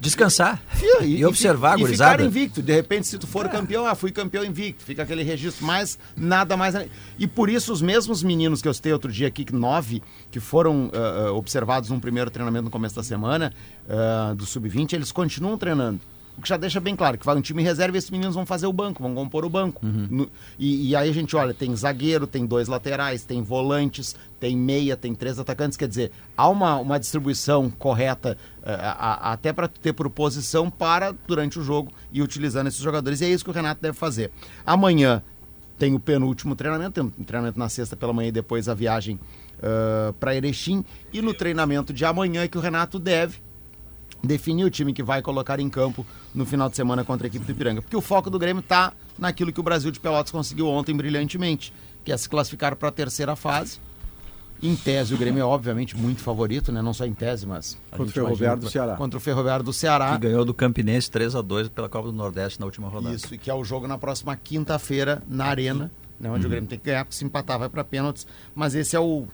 descansar 0.00 0.62
e, 1.02 1.18
e 1.20 1.26
observar, 1.26 1.78
e, 1.78 1.82
e 1.82 1.86
ficar 1.88 2.22
invicto. 2.22 2.62
De 2.62 2.72
repente, 2.72 3.06
se 3.06 3.18
tu 3.18 3.26
for 3.26 3.44
é. 3.44 3.48
campeão, 3.50 3.84
ah, 3.84 3.94
fui 3.94 4.10
campeão 4.10 4.42
invicto. 4.42 4.82
Fica 4.82 5.02
aquele 5.02 5.22
registro, 5.22 5.66
mas 5.66 5.98
nada 6.16 6.56
mais. 6.56 6.74
E 7.18 7.26
por 7.26 7.50
isso, 7.50 7.70
os 7.70 7.82
mesmos 7.82 8.22
meninos 8.22 8.62
que 8.62 8.68
eu 8.68 8.72
citei 8.72 8.94
outro 8.94 9.12
dia 9.12 9.28
aqui, 9.28 9.44
nove, 9.52 10.02
que 10.30 10.40
foram 10.40 10.86
uh, 10.86 11.34
observados 11.34 11.90
no 11.90 12.00
primeiro 12.00 12.30
treinamento 12.30 12.64
no 12.64 12.70
começo 12.70 12.96
da 12.96 13.02
semana, 13.02 13.52
uh, 13.84 14.34
do 14.34 14.46
Sub-20, 14.46 14.94
eles 14.94 15.12
continuam 15.12 15.58
treinando. 15.58 16.00
O 16.38 16.40
que 16.40 16.48
já 16.48 16.56
deixa 16.56 16.78
bem 16.78 16.94
claro 16.94 17.18
que 17.18 17.26
vai 17.26 17.36
um 17.36 17.40
time 17.40 17.64
reserva 17.64 17.96
e 17.96 17.98
esses 17.98 18.10
meninos 18.10 18.36
vão 18.36 18.46
fazer 18.46 18.68
o 18.68 18.72
banco, 18.72 19.02
vão 19.02 19.12
compor 19.12 19.44
o 19.44 19.50
banco. 19.50 19.84
Uhum. 19.84 20.06
No, 20.08 20.30
e, 20.56 20.90
e, 20.90 20.96
aí 20.96 21.10
a 21.10 21.12
gente 21.12 21.34
olha, 21.34 21.52
tem 21.52 21.74
zagueiro, 21.74 22.28
tem 22.28 22.46
dois 22.46 22.68
laterais, 22.68 23.24
tem 23.24 23.42
volantes, 23.42 24.14
tem 24.38 24.56
meia, 24.56 24.96
tem 24.96 25.16
três 25.16 25.36
atacantes. 25.40 25.76
Quer 25.76 25.88
dizer, 25.88 26.12
há 26.36 26.48
uma, 26.48 26.76
uma 26.76 26.96
distribuição 26.96 27.68
correta 27.68 28.38
uh, 28.60 28.66
a, 28.66 29.30
a, 29.30 29.32
até 29.32 29.52
para 29.52 29.66
ter 29.66 29.92
proposição 29.92 30.70
para, 30.70 31.12
durante 31.26 31.58
o 31.58 31.62
jogo, 31.64 31.90
e 32.12 32.22
utilizando 32.22 32.68
esses 32.68 32.80
jogadores. 32.80 33.20
E 33.20 33.24
é 33.24 33.28
isso 33.28 33.42
que 33.42 33.50
o 33.50 33.54
Renato 33.54 33.82
deve 33.82 33.98
fazer. 33.98 34.30
Amanhã 34.64 35.20
tem 35.76 35.92
o 35.92 35.98
penúltimo 35.98 36.54
treinamento, 36.54 36.92
tem 36.92 37.02
um 37.02 37.24
treinamento 37.24 37.58
na 37.58 37.68
sexta 37.68 37.96
pela 37.96 38.12
manhã 38.12 38.28
e 38.28 38.32
depois 38.32 38.68
a 38.68 38.74
viagem 38.74 39.18
uh, 39.58 40.12
para 40.14 40.36
Erechim. 40.36 40.84
E 41.12 41.20
no 41.20 41.34
treinamento 41.34 41.92
de 41.92 42.04
amanhã 42.04 42.42
é 42.42 42.48
que 42.48 42.58
o 42.58 42.60
Renato 42.60 43.00
deve 43.00 43.47
definir 44.22 44.64
o 44.64 44.70
time 44.70 44.92
que 44.92 45.02
vai 45.02 45.22
colocar 45.22 45.60
em 45.60 45.68
campo 45.68 46.04
no 46.34 46.44
final 46.44 46.68
de 46.68 46.76
semana 46.76 47.04
contra 47.04 47.26
a 47.26 47.28
equipe 47.28 47.44
do 47.44 47.52
Ipiranga. 47.52 47.82
Porque 47.82 47.96
o 47.96 48.00
foco 48.00 48.30
do 48.30 48.38
Grêmio 48.38 48.60
está 48.60 48.92
naquilo 49.18 49.52
que 49.52 49.60
o 49.60 49.62
Brasil 49.62 49.90
de 49.90 50.00
Pelotas 50.00 50.30
conseguiu 50.30 50.68
ontem 50.68 50.96
brilhantemente, 50.96 51.72
que 52.04 52.12
é 52.12 52.16
se 52.16 52.28
classificar 52.28 52.74
para 52.76 52.88
a 52.88 52.92
terceira 52.92 53.36
fase. 53.36 53.80
Em 54.60 54.74
tese, 54.74 55.14
o 55.14 55.16
Grêmio 55.16 55.40
é 55.40 55.44
obviamente 55.44 55.96
muito 55.96 56.20
favorito, 56.20 56.72
né? 56.72 56.82
não 56.82 56.92
só 56.92 57.06
em 57.06 57.14
tese, 57.14 57.46
mas. 57.46 57.78
Contra 57.92 58.06
o 58.06 58.08
Ferroviário 58.08 58.62
do 58.62 58.68
Ceará. 58.68 58.96
Contra 58.96 59.16
o 59.16 59.20
Ferroviário 59.20 59.64
do 59.64 59.72
Ceará. 59.72 60.12
Que 60.14 60.26
ganhou 60.26 60.44
do 60.44 60.52
Campinense 60.52 61.08
3 61.08 61.36
a 61.36 61.42
2 61.42 61.68
pela 61.68 61.88
Copa 61.88 62.08
do 62.08 62.12
Nordeste 62.12 62.58
na 62.58 62.66
última 62.66 62.88
rodada. 62.88 63.14
Isso, 63.14 63.32
e 63.32 63.38
que 63.38 63.48
é 63.48 63.54
o 63.54 63.62
jogo 63.62 63.86
na 63.86 63.96
próxima 63.96 64.34
quinta-feira 64.34 65.22
na 65.28 65.44
Arena, 65.44 65.92
né? 66.18 66.28
onde 66.28 66.40
uhum. 66.40 66.46
o 66.46 66.50
Grêmio 66.50 66.68
tem 66.68 66.76
que 66.76 66.86
ganhar, 66.86 67.04
porque 67.04 67.16
se 67.16 67.24
empatar 67.24 67.56
vai 67.56 67.68
para 67.68 67.84
pênaltis. 67.84 68.26
Mas 68.52 68.74
esse 68.74 68.96
é 68.96 69.00
o 69.00 69.26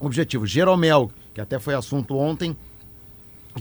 objetivo. 0.00 0.46
Jeromel, 0.46 1.10
que 1.34 1.42
até 1.42 1.58
foi 1.58 1.74
assunto 1.74 2.16
ontem, 2.16 2.56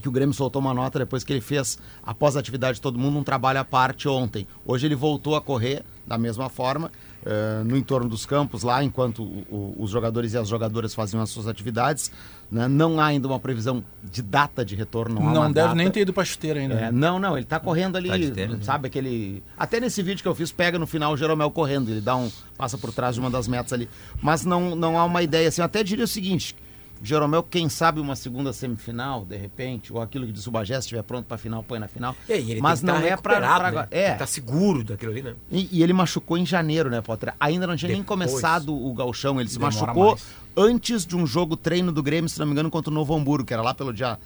que 0.02 0.08
o 0.08 0.12
Grêmio 0.12 0.34
soltou 0.34 0.62
uma 0.62 0.74
nota 0.74 1.00
depois 1.00 1.24
que 1.24 1.34
ele 1.34 1.42
fez, 1.42 1.78
após 2.04 2.36
a 2.36 2.40
atividade 2.40 2.76
de 2.76 2.82
todo 2.82 3.00
mundo, 3.00 3.18
um 3.18 3.24
trabalho 3.24 3.60
à 3.60 3.66
parte 3.66 4.08
ontem. 4.08 4.48
Hoje 4.66 4.86
ele 4.86 4.96
voltou 4.96 5.36
a 5.36 5.42
correr 5.42 5.84
da 6.08 6.18
mesma 6.18 6.48
forma, 6.48 6.90
uh, 7.26 7.64
no 7.66 7.76
entorno 7.76 8.08
dos 8.08 8.26
campos, 8.26 8.64
lá, 8.64 8.82
enquanto 8.82 9.24
o, 9.24 9.46
o, 9.50 9.76
os 9.80 9.92
jogadores 9.92 10.34
e 10.34 10.38
as 10.38 10.48
jogadoras 10.48 10.96
faziam 10.96 11.22
as 11.22 11.30
suas 11.30 11.48
atividades. 11.48 12.10
Né? 12.50 12.66
Não 12.68 12.98
há 12.98 13.08
ainda 13.08 13.28
uma 13.28 13.40
previsão 13.40 13.84
de 14.02 14.22
data 14.22 14.64
de 14.64 14.74
retorno. 14.74 15.20
Não, 15.20 15.34
não 15.34 15.52
deve 15.52 15.68
data. 15.68 15.76
nem 15.76 15.92
ter 15.92 16.02
ido 16.02 16.14
para 16.14 16.24
chuteira 16.24 16.62
ainda. 16.62 16.76
É, 16.76 16.82
né? 16.84 16.92
não, 16.92 17.20
não, 17.20 17.34
ele 17.36 17.44
está 17.44 17.60
correndo 17.60 17.98
ali, 17.98 18.32
tá 18.32 18.48
né? 18.48 18.60
sabe 18.62 18.88
aquele... 18.88 19.44
Até 19.58 19.82
nesse 19.82 20.02
vídeo 20.02 20.22
que 20.22 20.28
eu 20.30 20.36
fiz, 20.36 20.50
pega 20.50 20.80
no 20.80 20.88
final 20.88 21.12
o 21.12 21.18
Jeromel 21.18 21.52
correndo, 21.52 21.92
ele 21.92 22.02
dá 22.02 22.16
um... 22.16 22.32
passa 22.58 22.78
por 22.78 22.94
trás 22.94 23.16
de 23.16 23.20
uma 23.20 23.30
das 23.30 23.50
metas 23.50 23.74
ali. 23.74 23.90
Mas 24.22 24.46
não, 24.46 24.76
não 24.78 24.98
há 24.98 25.04
uma 25.04 25.22
ideia 25.22 25.50
assim, 25.50 25.60
eu 25.60 25.66
até 25.66 25.84
diria 25.84 26.06
o 26.06 26.08
seguinte 26.08 26.56
Jeromel, 27.02 27.44
quem 27.44 27.70
sabe 27.70 28.00
uma 28.00 28.16
segunda 28.16 28.52
semifinal, 28.52 29.26
de 29.26 29.38
repente, 29.38 29.94
ou 29.94 30.02
aquilo 30.02 30.26
que 30.26 30.32
disse 30.32 30.48
o 30.48 30.52
Bagé, 30.52 30.76
se 30.76 30.82
estiver 30.82 31.04
pronto 31.04 31.26
para 31.26 31.38
final, 31.38 31.64
põe 31.64 31.80
na 31.80 31.88
final. 31.88 32.16
É, 32.28 32.40
mas 32.60 32.82
não 32.82 32.96
tá 32.96 33.08
é 33.08 33.18
para 33.18 33.72
né? 33.72 33.88
é. 33.92 34.14
tá 34.14 34.26
seguro 34.26 34.84
daquilo 34.84 35.12
ali, 35.12 35.22
né? 35.22 35.36
E, 35.52 35.70
e, 35.72 35.84
ele 35.84 35.94
machucou 35.94 36.38
em 36.38 36.46
janeiro, 36.46 36.90
né, 36.90 37.02
Potter? 37.02 37.34
Ainda 37.40 37.68
não 37.68 37.76
tinha 37.76 37.90
Depois. 37.90 37.98
nem 37.98 38.04
começado 38.04 38.74
o 38.74 38.94
galchão, 38.94 39.40
ele 39.40 39.50
se 39.50 39.60
machucou 39.60 40.12
mais. 40.12 40.26
antes 40.56 41.06
de 41.06 41.16
um 41.16 41.26
jogo 41.26 41.56
treino 41.56 41.92
do 41.92 42.02
Grêmio, 42.02 42.30
se 42.30 42.40
não 42.40 42.46
me 42.46 42.52
engano, 42.52 42.70
contra 42.70 42.92
o 42.92 42.94
Novo 42.94 43.16
Hamburgo, 43.16 43.46
que 43.46 43.54
era 43.54 43.62
lá 43.62 43.74
pelo 43.74 43.94
dia 43.94 44.18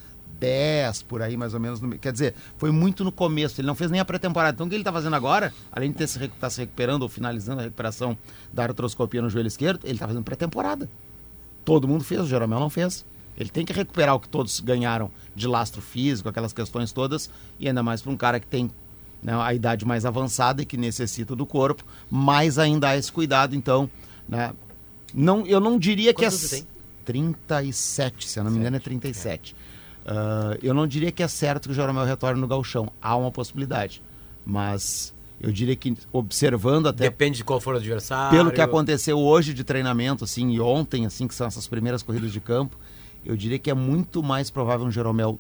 10, 0.41 1.03
por 1.03 1.21
aí 1.21 1.37
mais 1.37 1.53
ou 1.53 1.59
menos. 1.59 1.79
Quer 2.01 2.11
dizer, 2.11 2.33
foi 2.57 2.71
muito 2.71 3.03
no 3.03 3.11
começo, 3.11 3.61
ele 3.61 3.67
não 3.67 3.75
fez 3.75 3.91
nem 3.91 4.01
a 4.01 4.05
pré-temporada. 4.05 4.55
Então 4.55 4.65
o 4.65 4.69
que 4.69 4.75
ele 4.75 4.81
está 4.81 4.91
fazendo 4.91 5.15
agora, 5.15 5.53
além 5.71 5.91
de 5.91 6.03
estar 6.03 6.19
se, 6.19 6.27
tá 6.27 6.49
se 6.49 6.61
recuperando 6.61 7.03
ou 7.03 7.09
finalizando 7.09 7.61
a 7.61 7.63
recuperação 7.63 8.17
da 8.51 8.63
artroscopia 8.63 9.21
no 9.21 9.29
joelho 9.29 9.47
esquerdo, 9.47 9.81
ele 9.83 9.93
está 9.93 10.07
fazendo 10.07 10.23
pré-temporada. 10.23 10.89
Todo 11.63 11.87
mundo 11.87 12.03
fez, 12.03 12.21
o 12.21 12.27
Jeromel 12.27 12.59
não 12.59 12.69
fez. 12.69 13.05
Ele 13.37 13.49
tem 13.49 13.65
que 13.65 13.73
recuperar 13.73 14.15
o 14.15 14.19
que 14.19 14.27
todos 14.27 14.59
ganharam 14.59 15.09
de 15.35 15.47
lastro 15.47 15.81
físico, 15.81 16.29
aquelas 16.29 16.53
questões 16.53 16.91
todas, 16.91 17.29
e 17.59 17.67
ainda 17.67 17.81
mais 17.81 18.01
para 18.01 18.11
um 18.11 18.17
cara 18.17 18.39
que 18.39 18.47
tem 18.47 18.69
né, 19.21 19.33
a 19.33 19.53
idade 19.53 19.85
mais 19.85 20.05
avançada 20.05 20.61
e 20.61 20.65
que 20.65 20.77
necessita 20.77 21.35
do 21.35 21.45
corpo, 21.45 21.83
mais 22.09 22.59
ainda 22.59 22.89
há 22.89 22.97
esse 22.97 23.11
cuidado. 23.11 23.55
Então, 23.55 23.89
né, 24.27 24.53
não, 25.13 25.45
eu 25.45 25.59
não 25.59 25.77
diria 25.77 26.13
que 26.13 26.25
é. 26.25 26.29
Você 26.29 26.57
tem? 26.57 26.67
37, 27.05 28.27
se 28.27 28.39
eu 28.39 28.43
não 28.43 28.51
me 28.51 28.59
engano, 28.59 28.77
é 28.77 28.79
37. 28.79 29.55
Uh, 30.01 30.57
eu 30.61 30.73
não 30.73 30.87
diria 30.87 31.11
que 31.11 31.21
é 31.23 31.27
certo 31.27 31.67
que 31.67 31.71
o 31.71 31.75
Jeromel 31.75 32.05
retorne 32.05 32.39
no 32.39 32.47
galchão. 32.47 32.91
Há 33.01 33.15
uma 33.15 33.31
possibilidade. 33.31 34.01
Mas 34.45 35.13
eu 35.41 35.51
diria 35.51 35.75
que 35.75 35.95
observando 36.11 36.87
até. 36.87 37.05
Depende 37.05 37.37
de 37.37 37.43
qual 37.43 37.59
for 37.59 37.73
o 37.73 37.77
adversário. 37.77 38.37
Pelo 38.37 38.51
que 38.51 38.61
aconteceu 38.61 39.17
hoje 39.17 39.53
de 39.53 39.63
treinamento, 39.63 40.23
assim, 40.23 40.51
e 40.51 40.59
ontem, 40.59 41.05
assim, 41.05 41.27
que 41.27 41.33
são 41.33 41.47
essas 41.47 41.67
primeiras 41.67 42.03
corridas 42.03 42.31
de 42.31 42.39
campo, 42.39 42.77
eu 43.25 43.35
diria 43.35 43.57
que 43.57 43.69
é 43.69 43.73
muito 43.73 44.21
mais 44.21 44.49
provável 44.49 44.85
um 44.85 44.91
Jeromel 44.91 45.39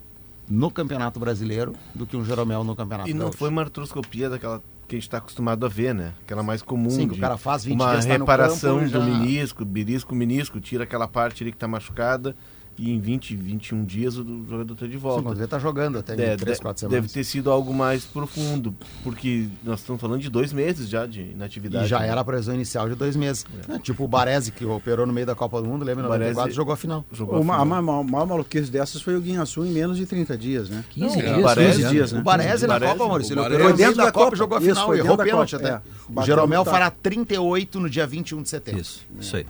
no 0.49 0.69
Campeonato 0.71 1.19
Brasileiro 1.19 1.73
do 1.93 2.05
que 2.05 2.17
um 2.17 2.25
Jeromel 2.25 2.63
no 2.63 2.75
Campeonato 2.75 3.09
E 3.09 3.13
não 3.13 3.25
Gaúcho. 3.25 3.37
foi 3.37 3.49
uma 3.49 3.61
artroscopia 3.61 4.29
daquela 4.29 4.61
que 4.87 4.95
a 4.95 4.97
gente 4.97 5.07
está 5.07 5.19
acostumado 5.19 5.65
a 5.65 5.69
ver, 5.69 5.95
né? 5.95 6.13
Aquela 6.25 6.43
mais 6.43 6.61
comum. 6.61 6.89
Sim, 6.89 7.05
o 7.05 7.17
cara 7.17 7.37
faz 7.37 7.63
20 7.63 7.75
Uma 7.75 7.95
reparação 7.99 8.79
campo, 8.79 8.91
do 8.91 8.99
já... 8.99 9.05
menisco, 9.05 9.63
belisco, 9.63 10.13
menisco, 10.13 10.59
tira 10.59 10.83
aquela 10.83 11.07
parte 11.07 11.43
ali 11.43 11.51
que 11.51 11.55
está 11.55 11.67
machucada 11.67 12.35
e 12.77 12.91
em 12.91 12.99
20, 12.99 13.35
21 13.35 13.85
dias 13.85 14.17
o 14.17 14.45
jogador 14.49 14.73
está 14.73 14.87
de 14.87 14.97
volta. 14.97 15.29
Sim, 15.29 15.35
ele 15.35 15.43
está 15.43 15.59
jogando 15.59 15.99
até 15.99 16.13
é, 16.13 16.35
3, 16.35 16.59
4 16.59 16.79
semanas. 16.79 17.01
Deve 17.01 17.13
ter 17.13 17.23
sido 17.23 17.51
algo 17.51 17.73
mais 17.73 18.05
profundo, 18.05 18.75
porque 19.03 19.47
nós 19.63 19.79
estamos 19.81 20.01
falando 20.01 20.21
de 20.21 20.29
dois 20.29 20.51
meses 20.51 20.89
já 20.89 21.05
de 21.05 21.21
inatividade. 21.21 21.85
E 21.85 21.87
já 21.87 21.99
né? 21.99 22.07
era 22.07 22.21
a 22.21 22.23
previsão 22.23 22.55
inicial 22.55 22.89
de 22.89 22.95
dois 22.95 23.15
meses. 23.15 23.45
É. 23.69 23.75
É, 23.75 23.79
tipo 23.79 24.03
o 24.03 24.07
Baresi, 24.07 24.51
que 24.51 24.65
operou 24.65 25.05
no 25.05 25.13
meio 25.13 25.27
da 25.27 25.35
Copa 25.35 25.61
do 25.61 25.67
Mundo, 25.67 25.85
lembra? 25.85 26.03
Em 26.03 26.07
94, 26.07 26.53
jogou 26.53 26.73
a 26.73 26.77
final. 26.77 27.05
Jogou 27.11 27.37
a, 27.37 27.41
final. 27.41 27.61
a 27.61 28.03
maior 28.03 28.25
maluquice 28.25 28.71
dessas 28.71 29.01
foi 29.01 29.15
o 29.15 29.21
Guinhaçu 29.21 29.65
em 29.65 29.71
menos 29.71 29.97
de 29.97 30.05
30 30.05 30.37
dias, 30.37 30.69
né? 30.69 30.83
15 30.89 31.05
Não, 31.07 31.21
dias. 31.21 31.37
O 31.37 31.41
Baresi, 31.41 31.87
dias, 31.89 32.11
né? 32.11 32.19
O 32.19 32.23
Baresi 32.23 32.67
na 32.67 32.79
Copa, 32.79 33.07
Maurício. 33.07 33.33
Ele 33.33 33.41
operou 33.41 33.73
dentro 33.73 33.97
da, 33.97 34.11
Copa, 34.11 34.35
jogou 34.35 34.57
a 34.57 34.61
final, 34.61 34.95
errou 34.95 35.17
pênalti 35.17 35.55
até. 35.55 35.69
É. 35.69 35.81
O 36.15 36.21
Jeromel 36.23 36.65
fará 36.65 36.89
38 36.89 37.79
no 37.79 37.89
dia 37.89 38.07
21 38.07 38.41
de 38.41 38.49
setembro. 38.49 38.81
Isso, 38.81 39.05
isso 39.19 39.35
aí. 39.37 39.45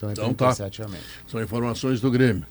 Então, 0.00 0.08
é 0.08 0.12
então 0.12 0.34
tá. 0.34 0.54
Realmente. 0.72 1.04
São 1.26 1.42
informações 1.42 2.00
do 2.00 2.10
Grêmio. 2.10 2.46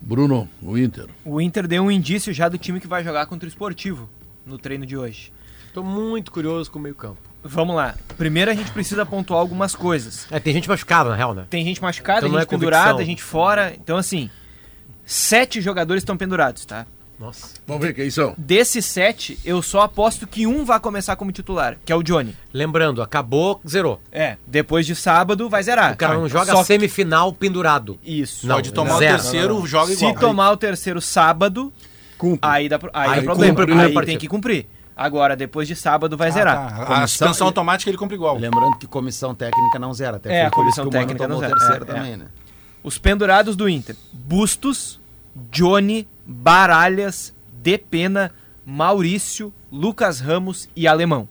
Bruno, 0.00 0.48
o 0.60 0.76
Inter. 0.76 1.08
O 1.24 1.40
Inter 1.40 1.66
deu 1.66 1.82
um 1.82 1.90
indício 1.90 2.32
já 2.32 2.48
do 2.48 2.58
time 2.58 2.80
que 2.80 2.86
vai 2.86 3.02
jogar 3.02 3.24
contra 3.26 3.46
o 3.46 3.48
Esportivo 3.48 4.10
no 4.44 4.58
treino 4.58 4.84
de 4.84 4.96
hoje. 4.96 5.32
Estou 5.68 5.84
muito 5.84 6.30
curioso 6.30 6.70
com 6.70 6.78
o 6.78 6.82
meio-campo. 6.82 7.18
Vamos 7.42 7.74
lá. 7.74 7.94
Primeiro 8.18 8.50
a 8.50 8.54
gente 8.54 8.70
precisa 8.72 9.06
pontuar 9.06 9.40
algumas 9.40 9.74
coisas. 9.74 10.26
É, 10.30 10.38
tem 10.38 10.52
gente 10.52 10.68
machucada, 10.68 11.10
na 11.10 11.16
real, 11.16 11.34
né? 11.34 11.46
Tem 11.48 11.64
gente 11.64 11.80
machucada, 11.80 12.18
então 12.18 12.30
tem 12.30 12.40
gente 12.40 12.48
é 12.48 12.50
pendurada, 12.50 13.04
gente 13.04 13.22
fora. 13.22 13.74
Então, 13.74 13.96
assim, 13.96 14.28
sete 15.04 15.60
jogadores 15.60 16.02
estão 16.02 16.16
pendurados, 16.16 16.66
tá? 16.66 16.86
Nossa. 17.22 17.50
Vamos 17.68 17.86
ver 17.86 17.94
quem 17.94 18.10
são. 18.10 18.34
Desses 18.36 18.84
sete, 18.84 19.38
eu 19.44 19.62
só 19.62 19.82
aposto 19.82 20.26
que 20.26 20.44
um 20.44 20.64
vai 20.64 20.80
começar 20.80 21.14
como 21.14 21.30
titular, 21.30 21.76
que 21.84 21.92
é 21.92 21.94
o 21.94 22.02
Johnny. 22.02 22.34
Lembrando, 22.52 23.00
acabou, 23.00 23.60
zerou. 23.66 24.00
É, 24.10 24.36
depois 24.44 24.84
de 24.84 24.96
sábado 24.96 25.48
vai 25.48 25.62
zerar. 25.62 25.92
O 25.92 25.96
cara 25.96 26.14
não 26.14 26.28
joga 26.28 26.50
só 26.50 26.64
semifinal 26.64 27.32
pendurado. 27.32 27.96
Isso. 28.04 28.44
Não, 28.44 28.56
Pode 28.56 28.72
tomar 28.72 28.98
zero. 28.98 29.14
o 29.14 29.18
terceiro, 29.18 29.48
não, 29.54 29.60
não. 29.60 29.66
joga 29.68 29.92
igual. 29.92 30.12
Se 30.12 30.18
tomar 30.18 30.50
o 30.50 30.56
terceiro 30.56 31.00
sábado, 31.00 31.72
cumpre. 32.18 32.40
aí 32.42 32.68
dá, 32.68 32.80
aí, 32.92 33.10
aí 33.10 33.16
dá 33.20 33.22
problema. 33.22 33.54
Cumpre, 33.54 34.00
aí 34.00 34.06
tem 34.06 34.18
que 34.18 34.26
cumprir. 34.26 34.66
Agora, 34.96 35.36
depois 35.36 35.68
de 35.68 35.76
sábado, 35.76 36.16
vai 36.16 36.28
ah, 36.28 36.32
zerar. 36.32 36.86
Tá. 36.86 37.02
A 37.04 37.06
suspensão 37.06 37.46
automática 37.46 37.88
ele 37.88 37.96
cumpre 37.96 38.16
igual. 38.16 38.36
Lembrando 38.36 38.76
que 38.78 38.86
comissão 38.88 39.32
técnica 39.32 39.78
não 39.78 39.94
zera. 39.94 40.16
Até 40.16 40.40
é, 40.40 40.46
a 40.46 40.50
comissão 40.50 40.90
técnica 40.90 41.28
não 41.28 41.38
zera. 41.38 41.54
terceiro 41.54 41.84
é, 41.84 41.86
também, 41.86 42.12
é. 42.14 42.16
né? 42.16 42.26
Os 42.82 42.98
pendurados 42.98 43.54
do 43.54 43.68
Inter. 43.68 43.94
Bustos, 44.12 45.00
Johnny, 45.52 46.08
Baralhas, 46.26 47.34
Depena, 47.62 48.32
Maurício, 48.64 49.52
Lucas 49.70 50.20
Ramos 50.20 50.68
e 50.74 50.86
Alemão. 50.86 51.28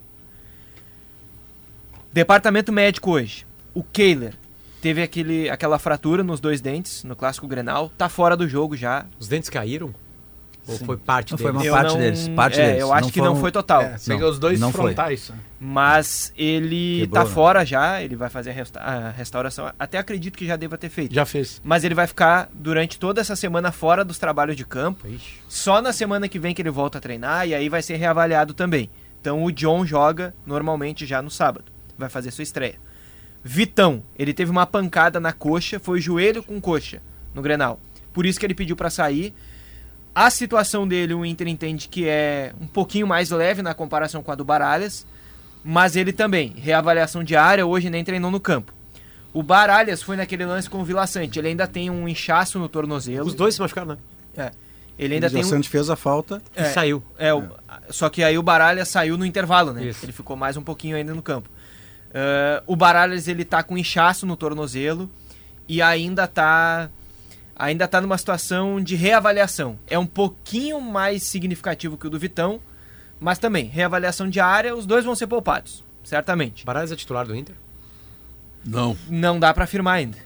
Departamento 2.11 2.71
médico 2.71 3.11
hoje. 3.11 3.45
O 3.73 3.83
Kehler 3.83 4.33
teve 4.81 5.01
aquele, 5.01 5.49
aquela 5.49 5.79
fratura 5.79 6.23
nos 6.23 6.39
dois 6.39 6.59
dentes 6.59 7.03
no 7.03 7.15
clássico 7.15 7.47
Grenal, 7.47 7.89
tá 7.97 8.09
fora 8.09 8.35
do 8.35 8.47
jogo 8.49 8.75
já. 8.75 9.05
Os 9.19 9.27
dentes 9.27 9.49
caíram? 9.49 9.93
Ou 10.67 10.77
Sim. 10.77 10.85
foi 10.85 10.97
parte 10.97 11.31
não, 11.31 11.37
deles? 11.37 11.51
Foi 11.51 11.69
uma 11.69 11.75
parte 11.75 11.91
não, 11.91 11.99
deles. 11.99 12.27
Parte 12.29 12.61
é, 12.61 12.65
deles. 12.67 12.81
Eu 12.81 12.93
acho 12.93 13.01
não 13.03 13.11
que 13.11 13.19
foram... 13.19 13.33
não 13.33 13.41
foi 13.41 13.51
total. 13.51 13.81
É, 13.81 13.95
não, 14.07 14.29
os 14.29 14.39
dois 14.39 14.59
não 14.59 14.71
frontais. 14.71 15.27
Foi. 15.27 15.35
Mas 15.59 16.31
ele 16.37 17.01
Quebrou, 17.01 17.23
tá 17.23 17.29
né? 17.29 17.33
fora 17.35 17.65
já, 17.65 18.01
ele 18.01 18.15
vai 18.15 18.29
fazer 18.29 18.51
a, 18.51 18.53
resta 18.53 18.79
a, 18.79 19.09
restauração. 19.09 19.71
Até 19.77 19.97
acredito 19.97 20.37
que 20.37 20.45
já 20.45 20.55
deva 20.55 20.77
ter 20.77 20.89
feito. 20.89 21.13
Já 21.13 21.25
fez. 21.25 21.59
Mas 21.63 21.83
ele 21.83 21.95
vai 21.95 22.05
ficar 22.05 22.49
durante 22.53 22.99
toda 22.99 23.21
essa 23.21 23.35
semana 23.35 23.71
fora 23.71 24.05
dos 24.05 24.19
trabalhos 24.19 24.55
de 24.55 24.65
campo. 24.65 25.07
Ixi. 25.07 25.39
Só 25.49 25.81
na 25.81 25.91
semana 25.91 26.27
que 26.27 26.37
vem 26.37 26.53
que 26.53 26.61
ele 26.61 26.69
volta 26.69 26.99
a 26.99 27.01
treinar 27.01 27.47
e 27.47 27.55
aí 27.55 27.67
vai 27.67 27.81
ser 27.81 27.95
reavaliado 27.95 28.53
também. 28.53 28.89
Então 29.19 29.43
o 29.43 29.51
John 29.51 29.85
joga 29.85 30.33
normalmente 30.45 31.05
já 31.05 31.21
no 31.21 31.29
sábado. 31.29 31.65
Vai 31.97 32.09
fazer 32.09 32.31
sua 32.31 32.43
estreia. 32.43 32.75
Vitão, 33.43 34.03
ele 34.17 34.33
teve 34.33 34.51
uma 34.51 34.67
pancada 34.67 35.19
na 35.19 35.33
coxa, 35.33 35.79
foi 35.79 35.99
joelho 35.99 36.43
com 36.43 36.61
coxa 36.61 37.01
no 37.33 37.41
Grenal. 37.41 37.79
Por 38.13 38.25
isso 38.25 38.39
que 38.39 38.45
ele 38.45 38.53
pediu 38.53 38.75
para 38.75 38.89
sair 38.89 39.33
a 40.13 40.29
situação 40.29 40.87
dele, 40.87 41.13
o 41.13 41.25
Inter 41.25 41.47
entende 41.47 41.87
que 41.87 42.07
é 42.07 42.53
um 42.59 42.67
pouquinho 42.67 43.07
mais 43.07 43.29
leve 43.29 43.61
na 43.61 43.73
comparação 43.73 44.21
com 44.21 44.31
a 44.31 44.35
do 44.35 44.43
Baralhas, 44.43 45.05
mas 45.63 45.95
ele 45.95 46.11
também, 46.11 46.53
reavaliação 46.57 47.23
diária, 47.23 47.65
hoje 47.65 47.89
nem 47.89 48.03
treinou 48.03 48.29
no 48.29 48.39
campo. 48.39 48.73
O 49.33 49.41
Baralhas 49.41 50.03
foi 50.03 50.17
naquele 50.17 50.45
lance 50.45 50.69
com 50.69 50.81
o 50.81 50.83
Vila 50.83 51.07
Sante, 51.07 51.39
ele 51.39 51.47
ainda 51.47 51.65
tem 51.65 51.89
um 51.89 52.07
inchaço 52.07 52.59
no 52.59 52.67
tornozelo. 52.67 53.25
Os 53.25 53.33
dois 53.33 53.55
se 53.55 53.61
machucaram, 53.61 53.93
né? 53.93 53.97
É. 54.35 54.51
Ele 54.99 55.15
ainda 55.15 55.27
o 55.27 55.31
tem. 55.31 55.41
O 55.41 55.45
Sante 55.45 55.69
fez 55.69 55.89
a 55.89 55.95
falta 55.95 56.41
é, 56.55 56.63
e 56.63 56.73
saiu. 56.73 57.01
É, 57.17 57.33
o... 57.33 57.43
Só 57.89 58.09
que 58.09 58.23
aí 58.23 58.37
o 58.37 58.43
Baralhas 58.43 58.89
saiu 58.89 59.17
no 59.17 59.25
intervalo, 59.25 59.71
né? 59.71 59.85
Isso. 59.85 60.05
Ele 60.05 60.11
ficou 60.11 60.35
mais 60.35 60.57
um 60.57 60.61
pouquinho 60.61 60.95
ainda 60.97 61.13
no 61.13 61.21
campo. 61.21 61.49
Uh, 62.09 62.61
o 62.67 62.75
Baralhas 62.75 63.29
ele 63.29 63.45
tá 63.45 63.63
com 63.63 63.77
inchaço 63.77 64.25
no 64.25 64.35
tornozelo 64.35 65.09
e 65.67 65.81
ainda 65.81 66.27
tá 66.27 66.89
ainda 67.61 67.85
está 67.85 68.01
numa 68.01 68.17
situação 68.17 68.81
de 68.81 68.95
reavaliação. 68.95 69.77
É 69.87 69.97
um 69.97 70.05
pouquinho 70.05 70.81
mais 70.81 71.21
significativo 71.21 71.95
que 71.95 72.07
o 72.07 72.09
do 72.09 72.17
Vitão, 72.17 72.59
mas 73.19 73.37
também, 73.37 73.65
reavaliação 73.65 74.27
diária, 74.27 74.75
os 74.75 74.87
dois 74.87 75.05
vão 75.05 75.13
ser 75.13 75.27
poupados, 75.27 75.83
certamente. 76.03 76.65
Baralhas 76.65 76.91
é 76.91 76.95
titular 76.95 77.27
do 77.27 77.35
Inter? 77.35 77.55
Não. 78.65 78.97
Não 79.07 79.39
dá 79.39 79.53
para 79.53 79.65
afirmar 79.65 79.93
ainda. 79.93 80.17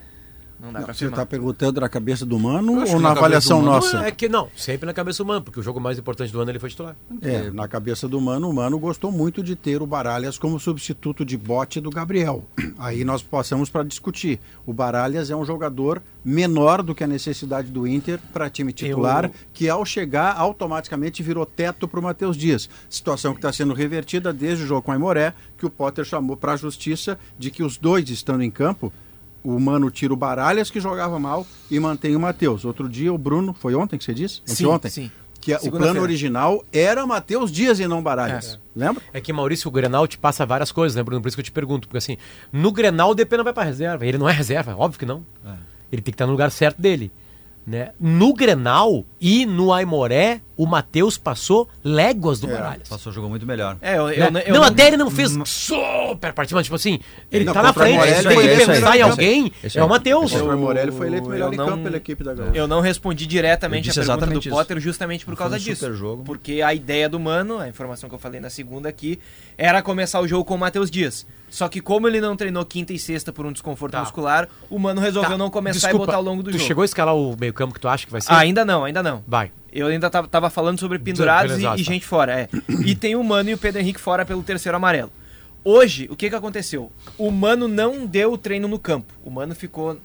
Não 0.60 0.72
dá 0.72 0.82
não, 0.82 0.88
Você 0.88 1.06
está 1.06 1.26
perguntando 1.26 1.82
na 1.82 1.90
cabeça 1.90 2.26
do 2.26 2.40
Mano 2.40 2.74
ou 2.74 2.94
na, 2.94 3.00
na 3.00 3.12
avaliação 3.12 3.62
nossa? 3.62 4.06
É 4.06 4.12
que 4.12 4.30
não, 4.30 4.50
sempre 4.56 4.86
na 4.86 4.94
cabeça 4.94 5.24
do 5.24 5.28
Mano, 5.28 5.42
porque 5.42 5.60
o 5.60 5.64
jogo 5.64 5.80
mais 5.80 6.00
importante 6.00 6.32
do 6.32 6.40
ano 6.40 6.52
ele 6.52 6.60
foi 6.60 6.70
titular. 6.70 6.96
É, 7.22 7.52
na 7.52 7.68
cabeça 7.68 8.08
do 8.08 8.20
Mano, 8.22 8.50
o 8.50 8.54
Mano 8.54 8.80
gostou 8.80 9.12
muito 9.12 9.44
de 9.44 9.56
ter 9.56 9.82
o 9.82 9.88
Baralhas 9.88 10.38
como 10.38 10.60
substituto 10.60 11.26
de 11.26 11.38
bote 11.38 11.82
do 11.82 11.90
Gabriel. 11.90 12.44
Aí 12.80 13.04
nós 13.04 13.22
passamos 13.22 13.70
para 13.70 13.84
discutir. 13.84 14.40
O 14.66 14.74
Baralhas 14.74 15.30
é 15.30 15.36
um 15.36 15.46
jogador 15.46 16.02
menor 16.24 16.82
do 16.82 16.96
que 16.96 17.04
a 17.04 17.08
necessidade 17.08 17.70
do 17.70 17.86
Inter 17.86 18.20
para 18.34 18.50
time 18.50 18.74
titular, 18.74 19.26
Eu... 19.26 19.32
que 19.54 19.70
ao 19.70 19.86
chegar 19.86 20.36
automaticamente 20.38 21.22
virou 21.22 21.46
teto 21.46 21.88
para 21.88 22.00
o 22.00 22.04
Matheus 22.04 22.36
Dias. 22.38 22.70
Situação 22.90 23.34
que 23.34 23.40
está 23.40 23.52
sendo 23.52 23.74
revertida 23.74 24.34
desde 24.34 24.64
o 24.64 24.68
jogo 24.68 24.82
com 24.82 24.92
a 24.92 24.96
Imoré, 24.96 25.34
que 25.58 25.66
o 25.66 25.70
Potter 25.70 26.06
chamou 26.06 26.36
para 26.36 26.54
a 26.54 26.58
justiça 26.58 27.20
de 27.38 27.52
que 27.52 27.64
os 27.64 27.78
dois 27.78 28.10
estando 28.10 28.42
em 28.42 28.52
campo 28.52 28.92
o 29.46 29.60
Mano 29.60 29.92
tira 29.92 30.12
o 30.12 30.18
Baralhas, 30.18 30.72
que 30.72 30.80
jogava 30.80 31.20
mal, 31.20 31.46
e 31.70 31.80
mantém 31.80 32.16
o 32.16 32.20
Matheus. 32.20 32.66
Outro 32.66 32.90
dia, 32.90 33.14
o 33.14 33.18
Bruno, 33.18 33.54
foi 33.54 33.76
ontem 33.76 33.98
que 33.98 34.04
você 34.04 34.14
disse? 34.14 34.42
Sim, 34.46 34.66
ontem? 34.66 34.90
sim. 34.90 35.12
Que 35.40 35.54
o 35.54 35.72
plano 35.72 36.02
original 36.02 36.66
era 36.74 37.06
Matheus 37.06 37.52
Dias 37.52 37.80
e 37.80 37.88
não 37.88 38.02
Baralhas. 38.02 38.56
É. 38.56 38.80
Lembra? 38.80 39.04
É 39.14 39.22
que 39.22 39.32
Maurício, 39.32 39.68
o 39.68 39.72
Grenal 39.72 40.08
te 40.08 40.18
passa 40.18 40.44
várias 40.44 40.72
coisas, 40.72 40.96
né, 40.96 41.04
Bruno? 41.04 41.22
Por 41.22 41.28
isso 41.28 41.38
que 41.38 41.42
eu 41.42 41.46
te 41.46 41.52
pergunto. 41.52 41.88
Porque 41.88 42.00
assim, 42.00 42.18
no 42.52 42.72
Grenal 42.72 43.12
o 43.12 43.14
DP 43.14 43.38
não 43.38 43.44
vai 43.44 43.54
pra 43.54 43.64
reserva. 43.64 44.04
Ele 44.04 44.18
não 44.18 44.28
é 44.28 44.34
reserva, 44.34 44.76
óbvio 44.76 44.98
que 44.98 45.06
não. 45.06 45.24
É. 45.46 45.50
Ele 45.92 46.02
tem 46.02 46.12
que 46.12 46.16
estar 46.16 46.26
no 46.26 46.32
lugar 46.32 46.50
certo 46.50 46.82
dele. 46.82 47.12
Né? 47.66 47.92
No 48.00 48.34
Grenal 48.34 49.06
e 49.22 49.46
no 49.46 49.72
Aimoré, 49.72 50.42
o 50.58 50.66
Matheus 50.66 51.18
passou 51.18 51.68
léguas 51.84 52.40
do 52.40 52.50
é, 52.50 52.54
Baralhas. 52.54 52.88
Passou, 52.88 53.12
jogou 53.12 53.30
muito 53.30 53.46
melhor. 53.46 53.78
É, 53.82 53.98
eu, 53.98 54.10
eu, 54.10 54.32
né? 54.32 54.44
eu, 54.46 54.54
não, 54.54 54.64
até 54.64 54.88
ele 54.88 54.98
não 54.98 55.12
fez 55.12 55.38
super 55.46 56.34
partida, 56.34 56.58
mas 56.58 56.66
tipo 56.66 56.76
assim, 56.76 57.00
ele 57.32 57.46
não, 57.46 57.54
tá 57.54 57.62
na 57.62 57.74
frente, 57.74 57.98
Morelli, 57.98 58.22
se 58.22 58.28
ele 58.28 58.54
é 58.54 58.66
pensar 58.66 58.98
em 58.98 59.02
alguém, 59.02 59.52
é 59.74 59.84
o 59.84 59.90
Matheus. 59.90 60.34
O 60.34 60.58
Morelli 60.58 60.92
foi 60.92 61.08
eleito 61.08 61.30
melhor 61.30 61.54
em 61.54 61.58
campo 61.58 61.84
pela 61.84 61.98
equipe 61.98 62.24
da 62.24 62.34
Gaúcha. 62.34 62.52
Eu 62.56 62.68
não 62.68 62.82
respondi 62.82 63.26
diretamente 63.26 63.90
a 63.90 63.94
pergunta 63.94 64.28
do 64.28 64.42
Potter 64.50 64.80
justamente 64.80 65.26
por 65.26 65.36
causa 65.36 65.60
disso. 65.60 65.94
Jogo. 65.96 66.24
Porque 66.24 66.62
a 66.62 66.74
ideia 66.74 67.08
do 67.08 67.20
Mano, 67.20 67.60
a 67.60 67.70
informação 67.70 68.10
que 68.10 68.16
eu 68.16 68.20
falei 68.20 68.40
na 68.40 68.50
segunda 68.50 68.90
aqui, 68.90 69.20
era 69.58 69.82
começar 69.82 70.20
o 70.20 70.28
jogo 70.28 70.44
com 70.46 70.56
o 70.56 70.58
Matheus 70.58 70.90
Dias. 70.90 71.26
Só 71.50 71.70
que 71.70 71.80
como 71.80 72.08
ele 72.08 72.20
não 72.20 72.36
treinou 72.36 72.66
quinta 72.66 72.92
e 72.92 73.00
sexta 73.00 73.32
por 73.32 73.46
um 73.46 73.52
desconforto 73.52 73.94
tá. 73.94 74.02
muscular, 74.02 74.50
o 74.70 74.78
Mano 74.78 75.00
resolveu 75.00 75.32
tá. 75.32 75.38
não 75.38 75.50
começar 75.50 75.88
Desculpa, 75.88 76.04
e 76.04 76.06
botar 76.06 76.18
ao 76.18 76.24
longo 76.24 76.44
do 76.44 76.50
tu 76.50 76.54
jogo. 76.54 76.64
Tu 76.64 76.68
chegou 76.68 76.82
a 76.82 76.86
escalar 76.86 77.16
o 77.16 77.36
meio 77.40 77.54
campo 77.54 77.74
que 77.74 77.80
tu 77.80 77.88
acha 77.88 78.06
que 78.06 78.12
vai 78.12 78.20
ser? 78.20 78.32
Ah, 78.32 78.40
ainda 78.40 78.66
não, 78.66 78.84
ainda 78.84 79.02
não. 79.02 79.24
Vai. 79.28 79.52
Eu 79.76 79.88
ainda 79.88 80.10
tava, 80.10 80.26
tava 80.26 80.50
falando 80.50 80.80
sobre 80.80 80.98
pendurados 80.98 81.60
e, 81.60 81.66
e, 81.66 81.84
gente 81.84 82.06
fora, 82.06 82.40
é. 82.40 82.50
e 82.86 82.96
tem 82.96 83.14
o 83.18 83.24
Mano 83.24 83.50
e 83.50 83.54
o 83.54 83.58
Pedro 83.58 83.82
Henrique 83.82 84.00
fora 84.00 84.26
pelo 84.26 84.42
terceiro 84.42 84.78
amarelo. 84.78 85.12
Hoje, 85.66 86.08
o 86.10 86.16
que 86.16 86.30
que 86.30 86.36
aconteceu? 86.36 86.90
O 87.18 87.30
Mano 87.30 87.68
não 87.68 88.06
deu 88.06 88.32
o 88.32 88.38
treino 88.38 88.70
no 88.70 88.80
campo. 88.80 89.14
O 89.22 89.30
Mano 89.30 89.54
ficou 89.54 90.00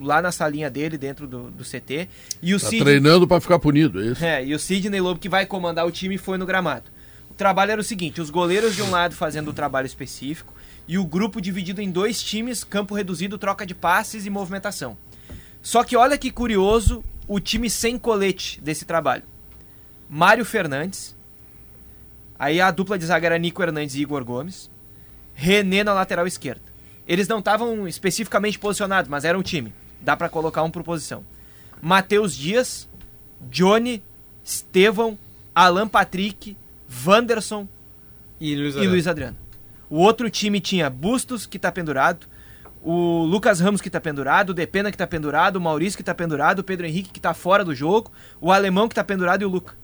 lá 0.00 0.22
na 0.22 0.32
salinha 0.32 0.70
dele, 0.70 0.96
dentro 0.96 1.26
do, 1.26 1.50
do 1.50 1.62
CT. 1.62 2.08
E 2.40 2.54
o 2.54 2.60
tá 2.60 2.68
Cid... 2.68 2.82
treinando 2.82 3.28
para 3.28 3.42
ficar 3.42 3.58
punido, 3.58 4.00
é 4.00 4.06
isso? 4.06 4.24
É, 4.24 4.42
e 4.42 4.54
o 4.54 4.58
Sidney 4.58 5.00
Lobo, 5.00 5.20
que 5.20 5.28
vai 5.28 5.44
comandar 5.44 5.86
o 5.86 5.90
time, 5.90 6.16
foi 6.16 6.38
no 6.38 6.46
gramado. 6.46 6.84
O 7.30 7.34
trabalho 7.34 7.72
era 7.72 7.80
o 7.80 7.84
seguinte, 7.84 8.22
os 8.22 8.30
goleiros 8.30 8.74
de 8.74 8.82
um 8.82 8.90
lado 8.90 9.14
fazendo 9.14 9.48
o 9.48 9.52
trabalho 9.52 9.86
específico, 9.86 10.54
e 10.88 10.96
o 10.96 11.04
grupo 11.04 11.42
dividido 11.42 11.82
em 11.82 11.90
dois 11.90 12.22
times, 12.22 12.64
campo 12.64 12.94
reduzido, 12.94 13.36
troca 13.36 13.66
de 13.66 13.74
passes 13.74 14.24
e 14.24 14.30
movimentação. 14.30 14.96
Só 15.62 15.84
que 15.84 15.94
olha 15.94 16.16
que 16.16 16.30
curioso 16.30 17.04
o 17.30 17.38
time 17.38 17.70
sem 17.70 17.96
colete 17.96 18.60
desse 18.60 18.84
trabalho. 18.84 19.22
Mário 20.08 20.44
Fernandes, 20.44 21.14
aí 22.36 22.60
a 22.60 22.72
dupla 22.72 22.98
de 22.98 23.06
zaga 23.06 23.26
era 23.26 23.38
Nico 23.38 23.62
Hernandes 23.62 23.94
e 23.94 24.00
Igor 24.00 24.24
Gomes, 24.24 24.68
René 25.32 25.84
na 25.84 25.94
lateral 25.94 26.26
esquerda. 26.26 26.60
Eles 27.06 27.28
não 27.28 27.38
estavam 27.38 27.86
especificamente 27.86 28.58
posicionados, 28.58 29.08
mas 29.08 29.24
eram 29.24 29.38
um 29.38 29.42
time. 29.44 29.72
Dá 30.00 30.16
para 30.16 30.28
colocar 30.28 30.64
um 30.64 30.72
por 30.72 30.82
posição. 30.82 31.24
Matheus 31.80 32.34
Dias, 32.34 32.88
Johnny, 33.48 34.02
Estevão, 34.44 35.16
Alan 35.54 35.86
Patrick, 35.86 36.56
Wanderson 37.06 37.68
e 38.40 38.56
Luiz 38.56 38.74
Adriano. 38.74 38.84
E 38.84 38.88
Luiz 38.88 39.06
Adriano. 39.06 39.36
O 39.88 39.98
outro 39.98 40.28
time 40.28 40.60
tinha 40.60 40.90
Bustos, 40.90 41.46
que 41.46 41.58
está 41.58 41.70
pendurado, 41.70 42.26
o 42.82 43.24
Lucas 43.24 43.60
Ramos, 43.60 43.80
que 43.80 43.88
está 43.88 44.00
pendurado, 44.00 44.50
o 44.50 44.54
Depena, 44.54 44.90
que 44.90 44.94
está 44.94 45.06
pendurado, 45.06 45.56
o 45.56 45.60
Maurício, 45.60 45.96
que 45.96 46.02
está 46.02 46.14
pendurado, 46.14 46.60
o 46.60 46.64
Pedro 46.64 46.86
Henrique, 46.86 47.10
que 47.10 47.18
está 47.18 47.34
fora 47.34 47.64
do 47.64 47.74
jogo, 47.74 48.10
o 48.40 48.50
Alemão, 48.50 48.88
que 48.88 48.92
está 48.92 49.04
pendurado 49.04 49.42
e 49.42 49.44
o 49.44 49.48
Luca. 49.48 49.74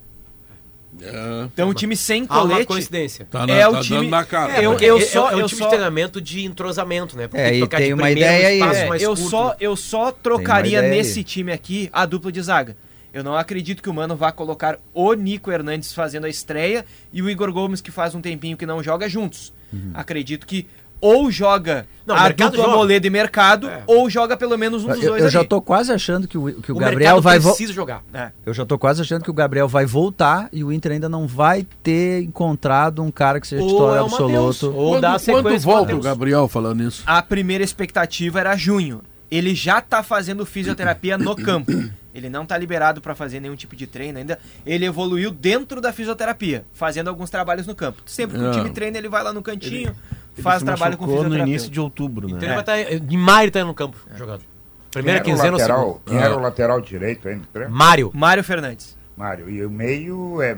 É. 1.01 1.45
Então, 1.53 1.69
um 1.69 1.75
time 1.75 1.97
sem 1.97 2.25
colete. 2.27 2.53
Ah, 2.53 2.57
uma 2.57 2.65
coincidência. 2.65 3.27
Tá 3.31 3.47
na, 3.47 3.53
é 3.53 3.61
tá 3.61 3.71
o 3.71 3.81
time. 3.83 4.09
Na 4.09 4.25
cara. 4.25 4.57
É, 4.57 4.65
eu, 4.65 4.79
eu 4.79 5.01
só, 5.01 5.31
é, 5.31 5.35
é 5.35 5.37
um 5.37 5.41
eu 5.41 5.47
time 5.47 5.59
só... 5.59 5.65
de 5.65 5.71
treinamento 5.71 6.21
de 6.21 6.45
entrosamento, 6.45 7.17
né? 7.17 7.29
Porque 7.29 7.43
é, 7.43 7.59
e 7.59 7.69
tem 7.69 7.93
uma 7.93 8.11
ideia 8.11 8.49
aí. 8.49 8.61
É, 8.61 9.05
eu, 9.05 9.15
só, 9.15 9.55
eu 9.61 9.77
só 9.77 10.11
trocaria 10.11 10.81
nesse 10.81 11.19
aí. 11.19 11.25
time 11.25 11.53
aqui 11.53 11.91
a 11.93 12.07
dupla 12.07 12.33
de 12.33 12.41
zaga. 12.41 12.77
Eu 13.13 13.25
não 13.25 13.35
acredito 13.35 13.83
que 13.83 13.89
o 13.89 13.95
Mano 13.95 14.15
vá 14.15 14.31
colocar 14.31 14.79
o 14.93 15.15
Nico 15.15 15.51
Hernandes 15.51 15.93
fazendo 15.93 16.27
a 16.27 16.29
estreia 16.29 16.85
e 17.13 17.23
o 17.23 17.31
Igor 17.31 17.51
Gomes, 17.51 17.81
que 17.81 17.91
faz 17.91 18.15
um 18.15 18.21
tempinho 18.21 18.57
que 18.57 18.67
não 18.67 18.83
joga, 18.83 19.09
juntos. 19.09 19.55
Uhum. 19.73 19.91
Acredito 19.95 20.47
que 20.47 20.67
ou 21.01 21.31
joga 21.31 21.87
não, 22.07 22.15
a 22.15 22.29
dupla 22.29 22.57
joga. 22.57 22.77
Moledo 22.77 23.07
e 23.07 23.11
Mercado, 23.11 23.69
é. 23.69 23.83
ou 23.87 24.09
joga 24.09 24.37
pelo 24.37 24.57
menos 24.57 24.85
um 24.85 24.89
dos 24.89 25.03
eu, 25.03 25.09
dois 25.09 25.21
Eu 25.21 25.27
ali. 25.27 25.33
já 25.33 25.45
tô 25.45 25.61
quase 25.61 25.93
achando 25.93 26.29
que 26.29 26.39
o, 26.39 26.63
que 26.63 26.71
o, 26.71 26.77
o 26.77 26.79
Gabriel 26.79 27.21
vai... 27.21 27.41
precisa 27.41 27.73
jogar. 27.73 28.03
É. 28.15 28.31
Eu 28.45 28.55
já 28.55 28.65
tô 28.65 28.79
quase 28.79 29.03
achando 29.03 29.25
que 29.25 29.31
o 29.31 29.35
Gabriel 29.35 29.67
vai 29.67 29.85
voltar 29.85 30.49
e 30.53 30.63
o 30.63 30.73
Inter 30.73 30.93
ainda 30.93 31.09
não 31.09 31.27
vai 31.27 31.67
ter 31.83 32.23
encontrado 32.23 33.03
um 33.03 33.11
cara 33.11 33.41
que 33.41 33.47
seja 33.49 33.63
ou 33.63 33.69
titular 33.69 33.97
é 33.97 34.01
absoluto. 34.01 34.73
Ou 34.73 34.93
quando, 34.93 35.01
dá 35.01 35.17
quando 35.19 35.59
volta 35.59 35.97
o 35.97 36.01
Gabriel 36.01 36.47
falando 36.47 36.83
isso? 36.85 37.03
A 37.05 37.21
primeira 37.21 37.65
expectativa 37.65 38.39
era 38.39 38.57
junho. 38.57 39.03
Ele 39.29 39.53
já 39.57 39.81
tá 39.81 40.05
fazendo 40.05 40.47
fisioterapia 40.47 41.19
no 41.19 41.35
campo. 41.35 41.73
Ele 42.15 42.31
não 42.31 42.45
está 42.45 42.57
liberado 42.57 43.01
para 43.01 43.15
fazer 43.15 43.41
nenhum 43.41 43.57
tipo 43.57 43.77
de 43.77 43.87
treino 43.87 44.19
ainda. 44.19 44.39
Ele 44.65 44.87
evoluiu 44.87 45.31
dentro 45.31 45.83
da 45.83 45.93
fisioterapia, 45.93 46.65
fazendo 46.73 47.09
alguns 47.09 47.29
trabalhos 47.29 47.67
no 47.67 47.75
campo. 47.75 48.01
Sempre 48.07 48.39
que 48.39 48.45
o 48.45 48.51
time 48.53 48.71
treina, 48.71 48.97
ele 48.97 49.09
vai 49.09 49.23
lá 49.23 49.35
no 49.35 49.43
cantinho, 49.43 49.91
ele, 49.91 49.97
faz 50.43 50.63
trabalho 50.63 50.97
com 50.97 51.07
no 51.07 51.39
início 51.39 51.71
de 51.71 51.81
outubro, 51.81 52.29
né? 52.29 52.35
Então 52.37 52.49
ele 52.49 52.63
vai 52.63 52.85
estar. 52.85 53.13
Em 53.13 53.17
maio 53.17 53.45
ele 53.45 53.51
tá 53.51 53.65
no 53.65 53.75
campo 53.75 53.97
é. 54.13 54.17
jogando. 54.17 54.43
Primeira 54.91 55.21
quinzena 55.21 55.59
lateral, 55.59 56.01
Quem 56.07 56.17
era 56.17 56.35
o 56.35 56.41
lateral 56.41 56.81
direito 56.81 57.29
aí 57.29 57.37
no 57.37 57.71
Mário. 57.71 58.11
Mário 58.15 58.43
Fernandes. 58.43 58.97
Mário. 59.15 59.51
E 59.51 59.65
o 59.65 59.71
meio 59.71 60.41
é. 60.41 60.57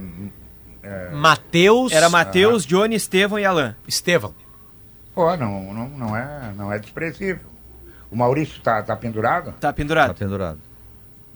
é... 0.83 1.11
Matheus. 1.11 1.93
Era 1.93 2.09
Matheus, 2.09 2.65
ah. 2.65 2.69
Johnny, 2.69 2.95
Estevão 2.95 3.39
e 3.39 3.45
Alain. 3.45 3.75
Estevão. 3.87 4.33
Pô, 5.13 5.37
não, 5.37 5.75
não, 5.75 5.89
não, 5.89 6.17
é, 6.17 6.53
não 6.57 6.73
é 6.73 6.79
desprezível. 6.79 7.49
O 8.11 8.17
Maurício 8.17 8.61
tá, 8.63 8.81
tá 8.83 8.95
pendurado? 8.95 9.53
Tá 9.59 9.73
pendurado. 9.73 10.09
Tá 10.09 10.15
pendurado. 10.15 10.59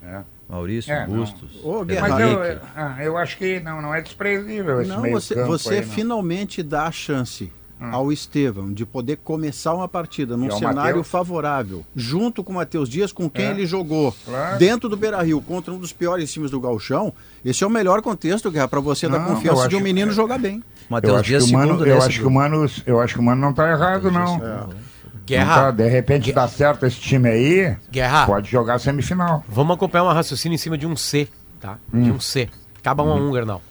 É. 0.01 0.21
Maurício, 0.47 0.93
é, 0.93 1.05
Bustos. 1.05 1.59
Ô, 1.63 1.83
Mas 1.83 2.19
eu, 2.19 2.59
ah, 2.75 2.97
eu, 3.01 3.17
acho 3.17 3.37
que 3.37 3.59
não, 3.59 3.81
não 3.81 3.93
é 3.93 4.01
desprezível 4.01 4.81
esse 4.81 4.89
Não, 4.89 5.01
você, 5.09 5.43
você 5.43 5.75
aí, 5.75 5.83
finalmente 5.83 6.61
não. 6.61 6.69
dá 6.69 6.85
a 6.85 6.91
chance 6.91 7.51
hum. 7.83 7.89
ao 7.91 8.11
Estevão 8.11 8.71
de 8.71 8.85
poder 8.85 9.17
começar 9.17 9.73
uma 9.73 9.87
partida 9.87 10.37
num 10.37 10.49
cenário 10.51 10.75
Mateus. 10.75 11.07
favorável, 11.07 11.85
junto 11.95 12.43
com 12.43 12.53
o 12.53 12.55
Matheus 12.55 12.87
Dias, 12.87 13.11
com 13.11 13.29
quem 13.29 13.45
é. 13.45 13.51
ele 13.51 13.65
jogou 13.65 14.15
claro. 14.25 14.57
dentro 14.57 14.87
do 14.87 14.95
Beira 14.95 15.21
Rio, 15.21 15.41
contra 15.41 15.73
um 15.73 15.77
dos 15.77 15.91
piores 15.91 16.31
times 16.31 16.51
do 16.51 16.59
Galchão. 16.59 17.13
Esse 17.43 17.63
é 17.63 17.67
o 17.67 17.69
melhor 17.69 18.01
contexto, 18.01 18.49
Guerra, 18.49 18.67
para 18.67 18.79
você 18.79 19.07
não, 19.07 19.19
dar 19.19 19.25
confiança 19.25 19.67
de 19.67 19.75
um 19.75 19.81
menino 19.81 20.11
é. 20.11 20.13
jogar 20.13 20.39
bem. 20.39 20.63
Matheus 20.89 21.23
Dias, 21.23 21.51
eu 21.51 21.57
acho, 21.57 21.57
que 21.57 21.57
o 21.57 21.59
Mano, 21.59 21.85
eu 21.85 22.01
acho 22.01 22.19
que 22.19 22.25
o 22.25 22.31
Mano, 22.31 22.71
eu 22.85 23.01
acho 23.01 23.13
que 23.13 23.19
o 23.19 23.23
Mano 23.23 23.41
não 23.41 23.51
está 23.51 23.69
errado, 23.69 24.11
não. 24.11 24.35
É. 24.45 24.93
Guerra. 25.25 25.55
Tá, 25.55 25.71
de 25.71 25.87
repente 25.87 26.25
Guerra. 26.25 26.41
dá 26.41 26.47
certo 26.47 26.85
esse 26.85 26.99
time 26.99 27.29
aí. 27.29 27.77
Guerra. 27.89 28.25
Pode 28.25 28.49
jogar 28.49 28.79
semifinal. 28.79 29.43
Vamos 29.47 29.75
acompanhar 29.75 30.03
um 30.03 30.13
raciocínio 30.13 30.55
em 30.55 30.59
cima 30.59 30.77
de 30.77 30.85
um 30.85 30.95
C, 30.95 31.27
tá? 31.59 31.77
Hum. 31.93 32.03
De 32.03 32.11
um 32.11 32.19
C. 32.19 32.49
Acaba 32.77 33.03
um 33.03 33.07
hum. 33.07 33.11
a 33.11 33.15
um, 33.15 33.33
Gernal. 33.33 33.61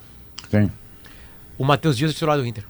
Sim. 0.51 0.70
O 1.59 1.64
Matheus 1.64 1.97
Dias 1.97 2.10
é 2.10 2.14
titular 2.14 2.39
do 2.39 2.47
Inter. 2.47 2.64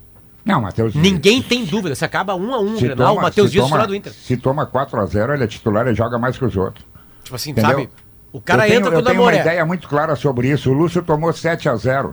Não, 0.44 0.60
Matheus 0.60 0.94
Ninguém 0.94 1.40
tem 1.40 1.64
dúvida. 1.64 1.94
Se 1.94 2.04
acaba 2.04 2.34
um 2.34 2.52
a 2.52 2.60
um, 2.60 2.76
se 2.76 2.84
Grenal, 2.84 3.16
o 3.16 3.22
Matheus 3.22 3.50
Dias 3.50 3.64
é 3.64 3.66
titular 3.66 3.86
do 3.86 3.94
Inter. 3.94 4.12
Se 4.12 4.36
toma 4.36 4.66
4x0, 4.66 5.34
ele 5.34 5.44
é 5.44 5.46
titular 5.46 5.86
e 5.86 5.94
joga 5.94 6.18
mais 6.18 6.36
que 6.36 6.44
os 6.44 6.56
outros. 6.56 6.84
Tipo 7.22 7.36
assim, 7.36 7.50
Entendeu? 7.52 7.70
sabe? 7.70 7.90
O 8.32 8.40
cara 8.40 8.68
eu 8.68 8.74
entra 8.74 8.90
tenho, 8.90 9.00
Eu 9.00 9.04
tenho 9.04 9.22
uma 9.22 9.34
ideia 9.34 9.64
muito 9.64 9.88
clara 9.88 10.16
sobre 10.16 10.50
isso. 10.50 10.70
O 10.70 10.72
Lúcio 10.72 11.02
tomou 11.02 11.30
7x0. 11.30 12.12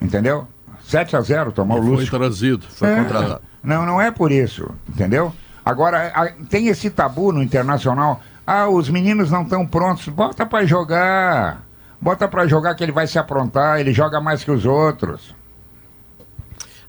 Entendeu? 0.00 0.46
7x0 0.88 1.52
tomou 1.52 1.78
e 1.78 1.80
o 1.80 1.82
Lúcio. 1.82 2.06
Foi 2.06 2.18
trazido, 2.18 2.66
foi 2.68 2.88
é. 2.88 2.96
contratado. 2.96 3.40
Não, 3.62 3.84
não 3.84 4.00
é 4.00 4.10
por 4.10 4.30
isso. 4.30 4.70
Entendeu? 4.88 5.32
Agora, 5.64 6.32
tem 6.48 6.68
esse 6.68 6.90
tabu 6.90 7.32
no 7.32 7.42
internacional. 7.42 8.20
Ah, 8.46 8.68
os 8.68 8.88
meninos 8.88 9.30
não 9.30 9.42
estão 9.42 9.66
prontos. 9.66 10.06
Bota 10.08 10.46
para 10.46 10.64
jogar. 10.64 11.62
Bota 12.00 12.28
para 12.28 12.46
jogar 12.46 12.74
que 12.76 12.84
ele 12.84 12.92
vai 12.92 13.08
se 13.08 13.18
aprontar. 13.18 13.80
Ele 13.80 13.92
joga 13.92 14.20
mais 14.20 14.44
que 14.44 14.50
os 14.50 14.64
outros. 14.64 15.34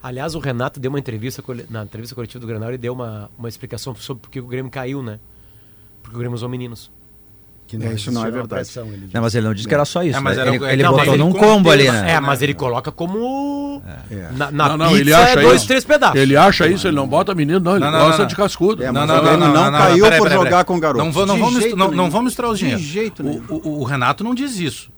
Aliás, 0.01 0.35
o 0.35 0.39
Renato 0.39 0.79
deu 0.79 0.89
uma 0.89 0.99
entrevista 0.99 1.43
na 1.69 1.83
entrevista 1.83 2.15
coletiva 2.15 2.39
do 2.39 2.47
Granal 2.47 2.73
e 2.73 2.77
deu 2.77 2.93
uma, 2.93 3.29
uma 3.37 3.49
explicação 3.49 3.95
sobre 3.95 4.21
por 4.21 4.29
que 4.29 4.39
o 4.39 4.45
Grêmio 4.45 4.71
caiu, 4.71 5.01
né? 5.01 5.19
Porque 6.01 6.15
o 6.15 6.19
Grêmio 6.19 6.35
usou 6.35 6.47
meninos. 6.47 6.91
Que 7.67 7.77
não, 7.77 7.87
é, 7.87 7.93
isso 7.93 8.11
não 8.13 8.25
é 8.25 8.31
verdade. 8.31 8.63
Pressão, 8.63 8.87
não, 9.13 9.21
mas 9.21 9.35
ele 9.35 9.45
não 9.45 9.53
disse 9.53 9.67
que 9.67 9.73
era 9.73 9.83
só 9.83 10.01
isso. 10.01 10.17
É, 10.17 10.21
mas 10.21 10.37
né? 10.37 10.47
ele, 10.47 10.65
ele 10.65 10.83
não, 10.83 10.93
botou 10.93 11.17
num 11.17 11.33
combo 11.33 11.69
ali, 11.69 11.91
né? 11.91 12.13
É, 12.13 12.19
mas 12.19 12.41
ele 12.41 12.53
coloca 12.53 12.93
como. 12.93 13.81
É. 14.09 14.31
Na, 14.31 14.49
na 14.49 14.69
não, 14.69 14.77
não, 14.77 14.97
ele 14.97 15.13
acha 15.13 15.37
é 15.37 15.41
dois, 15.41 15.57
isso. 15.57 15.67
três 15.67 15.83
pedaços. 15.83 16.15
Ele 16.15 16.37
acha 16.37 16.65
isso, 16.65 16.87
ele 16.87 16.95
não 16.95 17.05
bota 17.05 17.35
menino, 17.35 17.59
não. 17.59 17.75
Ele 17.75 17.83
não, 17.83 17.91
gosta 17.91 18.25
de 18.25 18.35
cascudo. 18.37 18.83
É, 18.83 18.91
não, 18.91 19.05
não, 19.05 19.21
não, 19.21 19.37
não, 19.37 19.71
não, 19.71 19.79
caiu 19.79 20.05
por 20.17 20.31
jogar 20.31 20.63
com 20.63 20.79
garoto. 20.79 21.03
Não, 21.03 21.25
não, 21.25 21.37
vamos, 21.37 21.75
não, 21.75 21.91
não 21.91 22.09
vamos 22.09 22.25
misturar 22.27 22.51
os 22.51 22.57
dinheiros. 22.57 22.81
De 22.81 22.87
jeito 22.87 23.21
nenhum. 23.21 23.43
O, 23.49 23.81
o, 23.81 23.83
Renato 23.83 24.23
não 24.23 24.33
diz 24.33 24.57
isso. 24.59 24.89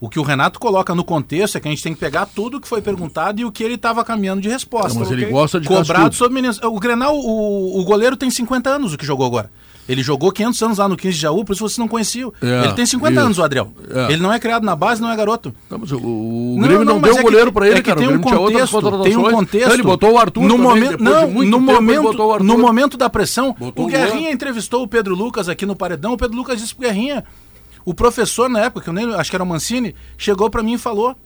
O 0.00 0.08
que 0.08 0.18
o 0.18 0.22
Renato 0.22 0.60
coloca 0.60 0.94
no 0.94 1.02
contexto 1.02 1.56
é 1.56 1.60
que 1.60 1.66
a 1.66 1.70
gente 1.70 1.82
tem 1.82 1.92
que 1.92 1.98
pegar 1.98 2.26
tudo 2.26 2.60
que 2.60 2.68
foi 2.68 2.80
perguntado 2.80 3.40
e 3.40 3.44
o 3.44 3.50
que 3.50 3.64
ele 3.64 3.74
estava 3.74 4.04
caminhando 4.04 4.40
de 4.40 4.48
resposta. 4.48 4.94
Não, 4.94 5.00
mas 5.00 5.10
ele 5.10 5.26
gosta 5.26 5.60
de 5.60 5.66
Cobrado 5.66 6.14
sobre 6.14 6.34
meninos. 6.34 6.60
O 6.62 6.78
Grenal, 6.78 7.16
o, 7.16 7.80
o 7.80 7.84
goleiro 7.84 8.16
tem 8.16 8.30
50 8.30 8.70
anos, 8.70 8.94
o 8.94 8.98
que 8.98 9.04
jogou 9.04 9.26
agora. 9.26 9.50
Ele 9.88 10.02
jogou 10.02 10.30
500 10.30 10.62
anos 10.62 10.78
lá 10.78 10.86
no 10.86 10.96
15 10.96 11.14
de 11.14 11.20
Jaú, 11.20 11.44
por 11.44 11.54
isso 11.54 11.66
você 11.66 11.80
não 11.80 11.88
conhecia. 11.88 12.26
É, 12.42 12.64
ele 12.64 12.74
tem 12.74 12.84
50 12.84 13.10
isso. 13.10 13.20
anos, 13.20 13.38
o 13.38 13.42
Adriel. 13.42 13.72
É. 13.90 14.12
Ele 14.12 14.22
não 14.22 14.30
é 14.30 14.38
criado 14.38 14.62
na 14.62 14.76
base, 14.76 15.00
não 15.00 15.10
é 15.10 15.16
garoto. 15.16 15.54
Não, 15.70 15.78
mas 15.78 15.90
o, 15.90 15.96
o 15.96 16.56
não, 16.58 16.68
Grêmio 16.68 16.84
não, 16.84 16.94
não 16.94 17.00
deu 17.00 17.16
é 17.16 17.22
goleiro 17.22 17.50
para 17.50 17.66
ele, 17.66 17.78
é 17.78 17.82
cara. 17.82 17.98
Tem 17.98 18.08
um, 18.08 18.20
contexto, 18.20 19.02
tem 19.02 19.16
um 19.16 19.30
contexto. 19.30 19.64
Então 19.64 19.72
ele 19.72 19.82
botou 19.82 20.12
o 20.12 20.18
Arthur 20.18 20.42
no 20.42 20.58
momento, 20.58 21.02
não, 21.02 21.30
no 21.30 21.58
momento, 21.58 22.44
no 22.44 22.58
momento 22.58 22.96
da 22.98 23.08
pressão, 23.08 23.56
botou 23.58 23.86
o 23.86 23.88
Guerrinha 23.88 24.28
o 24.28 24.32
entrevistou 24.32 24.82
o 24.82 24.88
Pedro 24.88 25.14
Lucas 25.14 25.48
aqui 25.48 25.64
no 25.64 25.74
paredão. 25.74 26.12
O 26.12 26.18
Pedro 26.18 26.36
Lucas 26.36 26.60
disse 26.60 26.74
pro 26.74 26.86
Guerrinha, 26.86 27.24
o 27.88 27.94
professor 27.94 28.50
na 28.50 28.60
época, 28.60 28.84
que 28.84 28.90
eu 28.90 28.92
nem 28.92 29.14
acho 29.14 29.30
que 29.30 29.36
era 29.36 29.42
o 29.42 29.46
Mancini, 29.46 29.94
chegou 30.18 30.50
para 30.50 30.62
mim 30.62 30.74
e 30.74 30.78
falou: 30.78 31.16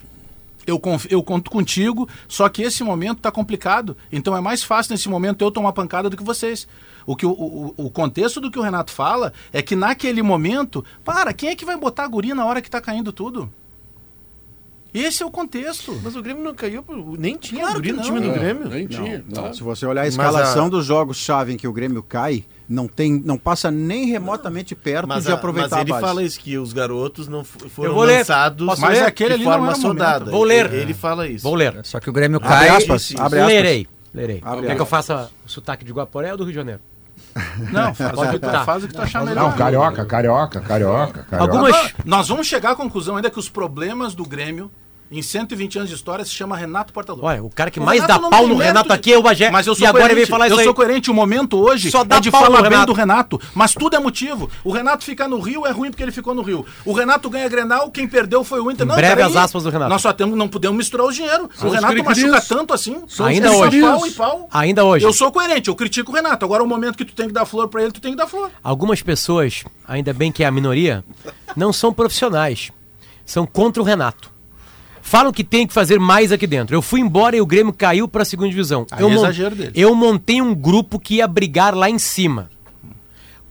eu, 0.65 0.81
eu 1.11 1.21
conto 1.21 1.51
contigo, 1.51 2.09
só 2.29 2.49
que 2.49 2.63
esse 2.63 2.85
momento 2.85 3.21
tá 3.21 3.33
complicado. 3.33 3.97
Então 4.13 4.37
é 4.37 4.41
mais 4.41 4.63
fácil 4.63 4.93
nesse 4.93 5.09
momento 5.09 5.43
eu 5.43 5.51
tomar 5.51 5.73
pancada 5.73 6.09
do 6.09 6.17
que 6.17 6.23
vocês. 6.23 6.69
O, 7.05 7.17
que 7.17 7.27
o, 7.27 7.33
o, 7.33 7.75
o, 7.77 7.91
contexto 7.91 8.41
do 8.41 8.49
que 8.49 8.61
o 8.61 8.63
Renato 8.63 8.93
fala 8.93 9.33
é 9.53 9.61
que 9.61 9.75
naquele 9.75 10.23
momento, 10.23 10.85
para, 11.05 11.33
quem 11.33 11.49
é 11.49 11.57
que 11.57 11.65
vai 11.65 11.77
botar 11.77 12.05
a 12.05 12.09
guria 12.09 12.33
na 12.33 12.47
hora 12.47 12.63
que 12.63 12.69
está 12.69 12.81
caindo 12.81 13.13
tudo? 13.13 13.53
Esse 14.95 15.23
é 15.23 15.27
o 15.27 15.31
contexto. 15.31 15.99
Mas 16.03 16.15
o 16.17 16.23
Grêmio 16.23 16.45
não 16.45 16.55
caiu, 16.55 16.85
nem 17.19 17.37
tinha 17.37 17.63
claro 17.63 17.79
no 17.79 18.03
time 18.03 18.21
do 18.21 18.31
Grêmio. 18.33 18.69
Nem 18.69 18.87
tinha. 18.87 19.25
Não. 19.27 19.45
Não. 19.45 19.55
Se 19.55 19.63
você 19.63 19.87
olhar 19.87 20.03
a 20.03 20.07
escalação 20.07 20.67
a... 20.67 20.69
dos 20.69 20.85
jogos-chave 20.85 21.55
em 21.55 21.57
que 21.57 21.67
o 21.67 21.73
Grêmio 21.73 22.03
cai, 22.03 22.45
não 22.69 22.87
tem, 22.87 23.21
não 23.25 23.39
passa 23.39 23.71
nem 23.71 24.07
remotamente 24.07 24.75
perto 24.75 25.09
mas 25.09 25.25
de 25.25 25.33
aproveitar 25.33 25.77
mas 25.77 25.81
ele 25.83 25.93
a 25.93 25.95
base. 25.95 26.07
fala 26.07 26.23
isso 26.23 26.39
que 26.39 26.59
os 26.59 26.73
garotos 26.73 27.27
não 27.27 27.43
foram 27.43 27.97
lançados 27.97 28.67
Posso 28.67 28.83
mas 28.83 28.99
ler? 28.99 29.05
aquele 29.05 29.39
de 29.39 29.45
forma 29.45 29.75
soldada. 29.75 30.31
Vou 30.31 30.45
ler. 30.45 30.73
Ele 30.73 30.93
fala 30.93 31.27
isso. 31.27 31.43
Vou 31.43 31.55
ler. 31.55 31.81
Só 31.85 31.99
que 31.99 32.11
o 32.11 32.13
Grêmio 32.13 32.39
cai. 32.41 32.69
Abre 32.69 32.83
aspas. 32.83 33.15
Abre 33.19 33.41
aspas. 33.41 33.55
Lerei. 33.55 33.87
Lerei. 34.15 34.43
Quer 34.67 34.75
que 34.75 34.83
eu 34.83 34.87
faça 34.87 35.31
o 35.45 35.49
sotaque 35.49 35.85
de 35.85 35.93
Guaporé 35.93 36.33
ou 36.33 36.37
do 36.37 36.45
Rio 36.45 36.53
de 36.53 36.57
Janeiro? 36.57 36.81
Não, 37.73 37.95
faz, 37.95 38.19
o, 38.19 38.31
que 38.31 38.39
tu, 38.39 38.41
tá. 38.41 38.65
faz 38.65 38.85
o 38.85 38.89
que 38.89 38.95
tu 38.95 39.01
achar 39.01 39.25
melhor. 39.25 39.43
Não, 39.43 39.57
carioca, 39.57 40.05
carioca, 40.05 40.61
carioca, 40.61 41.23
carioca. 41.23 41.37
Algumas... 41.39 41.95
Nós 42.05 42.29
vamos 42.29 42.47
chegar 42.47 42.73
à 42.73 42.75
conclusão 42.75 43.17
ainda 43.17 43.31
que 43.31 43.39
os 43.39 43.49
problemas 43.49 44.15
do 44.15 44.25
Grêmio 44.25 44.71
em 45.13 45.21
120 45.21 45.77
anos 45.77 45.91
de 45.91 45.95
história, 45.95 46.25
se 46.25 46.31
chama 46.31 46.57
Renato 46.57 46.93
Portaluppi. 46.93 47.27
Olha, 47.27 47.45
o 47.45 47.51
cara 47.51 47.71
que 47.71 47.79
o 47.79 47.83
mais 47.83 48.01
Renato 48.01 48.23
dá 48.23 48.29
pau 48.31 48.49
no 48.49 48.57
Renato 48.57 48.89
de... 48.89 48.95
aqui 48.95 49.13
é 49.13 49.19
o 49.19 49.23
Bagé. 49.23 49.51
Mas 49.51 49.67
eu 49.67 49.75
sou 49.75 49.85
e 49.85 49.87
agora 49.87 50.07
ele 50.07 50.15
vem 50.15 50.27
falar 50.27 50.47
isso 50.47 50.55
Eu 50.55 50.61
aí. 50.61 50.65
sou 50.65 50.75
coerente. 50.75 51.11
O 51.11 51.15
momento 51.15 51.59
hoje 51.59 51.91
Só 51.91 52.03
dá 52.03 52.17
é 52.17 52.21
de 52.21 52.31
falar 52.31 52.69
bem 52.69 52.87
do 52.87 52.95
Renato. 52.95 53.39
Mas 53.55 53.75
tudo 53.75 53.95
é 53.95 53.99
motivo. 53.99 54.51
O 54.65 54.73
Renato 54.73 55.05
ficar 55.05 55.29
no 55.29 55.39
Rio 55.39 55.67
é 55.67 55.71
ruim 55.71 55.91
porque 55.91 56.03
ele 56.03 56.13
ficou 56.13 56.35
no 56.35 56.41
Rio. 56.41 56.65
O 56.85 56.93
Renato 56.93 57.29
ganha 57.29 57.47
Grenal, 57.49 57.91
quem 57.91 58.09
perdeu 58.09 58.43
foi 58.43 58.61
o 58.61 58.71
Inter. 58.71 58.87
Não, 58.87 58.95
breve 58.95 59.21
as 59.21 59.37
aspas 59.37 59.65
do 59.65 59.71
Renato. 59.71 59.91
Nós 59.91 60.01
só 60.01 60.13
temos, 60.13 60.37
não 60.37 60.49
podemos 60.49 60.79
misturar 60.79 61.07
o 61.07 61.13
dinheiro. 61.13 61.51
São 61.55 61.69
o 61.69 61.73
Renato 61.73 62.03
machuca 62.03 62.41
tanto 62.41 62.73
assim. 62.73 63.03
Ainda 63.21 63.53
hoje. 63.53 63.81
Pau 63.81 64.07
e 64.07 64.11
pau. 64.13 64.49
Ainda 64.51 64.85
hoje. 64.85 65.05
Eu 65.05 65.13
sou 65.13 65.31
coerente, 65.31 65.69
eu 65.69 65.75
critico 65.75 66.11
o 66.11 66.15
Renato. 66.15 66.45
Agora 66.45 66.63
o 66.63 66.67
momento 66.67 66.97
que 66.97 67.05
tu 67.05 67.15
tem 67.15 67.27
que 67.27 67.35
dar 67.35 67.45
flor 67.45 67.69
para 67.69 67.83
ele, 67.83 67.93
tu 67.93 68.01
tem 68.01 68.13
que 68.13 68.17
dar 68.17 68.27
flor. 68.27 68.51
Algumas 68.63 69.03
pessoas, 69.03 69.63
ainda 69.87 70.15
bem 70.15 70.33
que 70.33 70.43
é 70.43 70.47
a 70.47 70.51
minoria, 70.51 71.05
não 71.55 71.73
são 71.73 71.93
profissionais. 71.93 72.71
São 73.27 73.47
contra 73.47 73.83
o 73.83 73.85
Renato. 73.85 74.32
Falam 75.03 75.33
que 75.33 75.45
tem 75.45 75.67
que 75.67 75.75
fazer 75.75 75.99
mais 75.99 76.33
aqui 76.33 76.47
dentro. 76.47 76.75
Eu 76.75 76.81
fui 76.81 77.01
embora 77.01 77.37
e 77.37 77.41
o 77.41 77.47
Grêmio 77.47 77.73
caiu 77.73 78.07
para 78.07 78.23
a 78.23 78.25
segunda 78.25 78.49
divisão. 78.49 78.87
Aí 78.91 79.03
eu, 79.03 79.11
é 79.11 79.15
exagero 79.15 79.55
dele. 79.55 79.73
eu 79.75 79.95
montei 79.95 80.41
um 80.41 80.55
grupo 80.55 80.99
que 80.99 81.17
ia 81.17 81.27
brigar 81.27 81.75
lá 81.75 81.91
em 81.91 81.99
cima. 81.99 82.49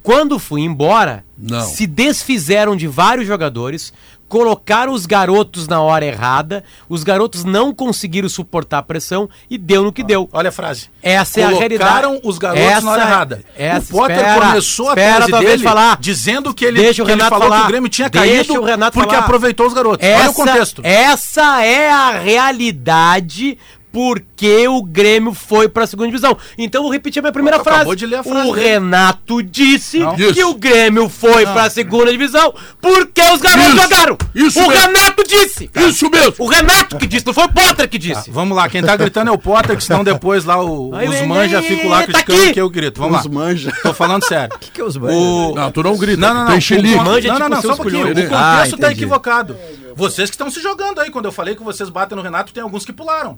Quando 0.04 0.40
fui 0.40 0.62
embora, 0.62 1.24
Não. 1.38 1.62
se 1.62 1.86
desfizeram 1.86 2.76
de 2.76 2.88
vários 2.88 3.28
jogadores, 3.28 3.94
colocaram 4.28 4.94
os 4.94 5.06
garotos 5.06 5.68
na 5.68 5.82
hora 5.82 6.06
errada, 6.06 6.64
os 6.88 7.04
garotos 7.04 7.44
não 7.44 7.74
conseguiram 7.74 8.30
suportar 8.30 8.78
a 8.78 8.82
pressão 8.82 9.30
e 9.50 9.58
deu 9.58 9.84
no 9.84 9.92
que 9.92 10.04
deu. 10.04 10.30
Olha 10.32 10.48
a 10.50 10.52
frase. 10.52 10.90
Essa 11.04 11.42
colocaram 11.42 11.54
é 11.54 11.56
a 11.56 11.60
realidade. 11.60 11.92
Colocaram 12.02 12.22
os 12.24 12.38
garotos 12.38 12.64
essa, 12.66 12.82
na 12.86 12.92
hora 12.94 13.02
errada. 13.02 13.44
Essa, 13.58 13.94
o 13.94 13.98
Potter 13.98 14.18
espera, 14.18 14.46
começou 14.48 14.88
a 14.88 14.92
espera 14.94 15.26
tese 15.28 15.40
dele 15.46 15.64
falar. 15.64 15.98
dizendo 16.00 16.54
que 16.54 16.64
ele, 16.66 16.82
Deixa 16.82 17.04
o 17.04 17.06
Renato 17.06 17.30
falou 17.30 17.48
falar. 17.50 17.60
que 17.60 17.66
o 17.66 17.68
Grêmio 17.68 17.90
tinha 17.90 18.10
caído 18.10 18.54
o 18.54 18.64
Renato 18.64 18.94
porque 18.94 19.14
falar. 19.14 19.26
aproveitou 19.26 19.68
os 19.68 19.74
garotos. 19.74 20.08
Essa, 20.08 20.22
Olha 20.22 20.30
o 20.32 20.34
contexto. 20.34 20.82
Essa 20.84 21.64
é 21.66 21.92
a 21.92 22.12
realidade 22.12 23.58
porque 23.92 24.68
o 24.68 24.82
Grêmio 24.82 25.34
foi 25.34 25.68
para 25.68 25.84
a 25.84 25.88
segunda 25.88 26.08
divisão. 26.08 26.38
Então 26.58 26.80
eu 26.80 26.84
vou 26.84 26.92
repetir 26.92 27.20
a 27.20 27.24
minha 27.24 27.32
primeira 27.32 27.64
frase. 27.64 27.96
de 27.96 28.06
ler 28.06 28.18
a 28.18 28.24
frase 28.24 28.50
O 28.50 28.54
dele. 28.56 28.68
Renato 28.70 29.44
disse 29.44 30.00
Não. 30.00 30.16
que 30.16 30.24
Isso. 30.24 30.48
o 30.50 30.54
Grêmio 30.56 31.10
foi 31.10 31.44
para 31.46 31.64
a 31.64 31.70
segunda 31.70 32.12
divisão 32.12 32.54
porque 32.82 33.22
os 33.22 33.42
garotos 33.42 33.74
Isso. 33.74 33.82
jogaram. 33.82 34.18
Isso 34.34 34.60
o 34.60 34.68
mesmo. 34.68 34.82
Renato 34.88 35.24
disse. 35.28 35.70
Isso 35.76 36.10
mesmo! 36.10 36.34
O 36.40 36.48
Renato 36.48 36.98
que 36.98 37.08
disse, 37.08 37.26
não 37.26 37.34
foi 37.34 37.44
o 37.46 37.50
Potter 37.50 37.90
que 37.90 37.98
disse. 37.98 38.30
Vamos 38.32 38.56
lá, 38.56 38.70
quem 38.70 38.82
tá 38.82 38.96
gritando 38.96 39.30
é 39.30 39.32
o 39.32 39.38
Potter, 39.38 39.76
que 39.78 39.84
senão 39.84 40.04
depois 40.04 40.46
lá 40.46 40.64
o- 40.64 40.92
Ai, 40.96 41.08
os 41.08 41.22
manja 41.28 41.62
ficam 41.62 41.90
lá 41.90 42.00
tá 42.00 42.06
criticando 42.08 42.44
aqui. 42.44 42.54
que 42.54 42.62
eu 42.62 42.70
grito. 42.70 43.00
Vamos 43.02 43.20
Os 43.20 43.26
lá. 43.26 43.32
manja. 43.32 43.72
Tô 43.84 43.94
falando 43.94 44.26
sério. 44.26 44.56
que, 44.60 44.72
que 44.72 44.82
é 44.82 44.84
os 44.84 44.96
O... 44.96 45.54
Não, 45.56 45.72
tu 45.72 45.84
não 45.84 45.98
grita. 45.98 46.22
Não, 46.22 46.34
não, 46.34 46.46
não. 46.50 46.60
Tem. 46.60 46.96
O- 46.96 47.04
Manja 47.04 47.28
é 47.28 47.32
não, 47.32 47.40
não, 47.40 47.46
tipo 47.46 47.56
não, 47.56 47.62
só 47.62 47.74
um 47.74 47.78
pouquinho. 47.78 48.02
O 48.08 48.14
colhões. 48.14 48.30
contexto 48.30 48.76
Ah, 48.76 48.78
tá 48.80 48.92
equivocado. 48.92 49.58
Vocês 49.96 50.30
que 50.30 50.36
estão 50.36 50.50
se 50.50 50.62
jogando 50.62 51.00
aí. 51.00 51.10
Quando 51.12 51.26
eu 51.26 51.32
falei 51.32 51.56
que 51.56 51.64
vocês 51.64 51.90
batem 51.90 52.16
no 52.16 52.22
Renato, 52.24 52.54
tem 52.54 52.64
alguns 52.64 52.86
que 52.86 52.94
pularam. 52.94 53.38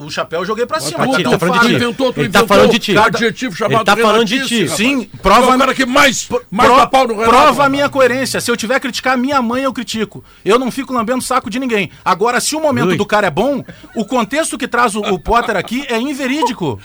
O 0.00 0.10
chapéu 0.10 0.40
eu 0.40 0.46
joguei 0.46 0.64
pra 0.64 0.78
cima. 0.78 0.98
Cada 0.98 1.14
ele 1.20 1.24
tá 1.28 1.38
falando 1.40 1.60
de 1.60 1.66
ti. 1.68 1.74
inventou, 1.74 2.12
tu 2.12 2.20
Ele 2.20 2.28
tá 2.28 2.46
falando 2.46 2.70
de 2.70 2.78
ti. 2.78 2.96
adjetivo 2.96 3.56
chamado 3.56 3.74
Ele 3.78 3.84
tá 3.84 3.96
falando 3.96 4.24
de 4.24 4.46
ti. 4.46 4.68
Sim, 4.68 5.02
Tu 5.04 5.10
é 5.16 5.18
prova, 5.20 5.56
o 5.56 5.58
cara 5.58 5.74
que 5.74 5.84
mais, 5.84 6.28
mais 6.50 6.70
Pro- 6.72 6.88
pau 6.88 7.08
no 7.08 7.14
Renato. 7.14 7.30
prova 7.30 7.64
a 7.64 7.68
minha 7.68 7.88
coerência. 7.88 8.40
Se 8.40 8.48
eu 8.48 8.56
tiver 8.56 8.74
que 8.74 8.80
criticar 8.82 9.18
minha 9.18 9.42
mãe, 9.42 9.64
eu 9.64 9.72
critico. 9.72 10.22
Eu 10.44 10.56
não 10.56 10.70
fico 10.70 10.92
lambendo 10.92 11.20
saco 11.20 11.50
de 11.50 11.58
ninguém. 11.58 11.90
Agora, 12.04 12.40
se 12.40 12.54
o 12.54 12.60
momento 12.60 12.90
Ui. 12.90 12.96
do 12.96 13.04
cara 13.04 13.26
é 13.26 13.30
bom, 13.30 13.64
o 13.96 14.04
contexto 14.04 14.56
que 14.56 14.68
traz 14.68 14.94
o, 14.94 15.00
o 15.00 15.18
Potter 15.18 15.56
aqui 15.56 15.84
é 15.88 15.98
inverídico. 15.98 16.78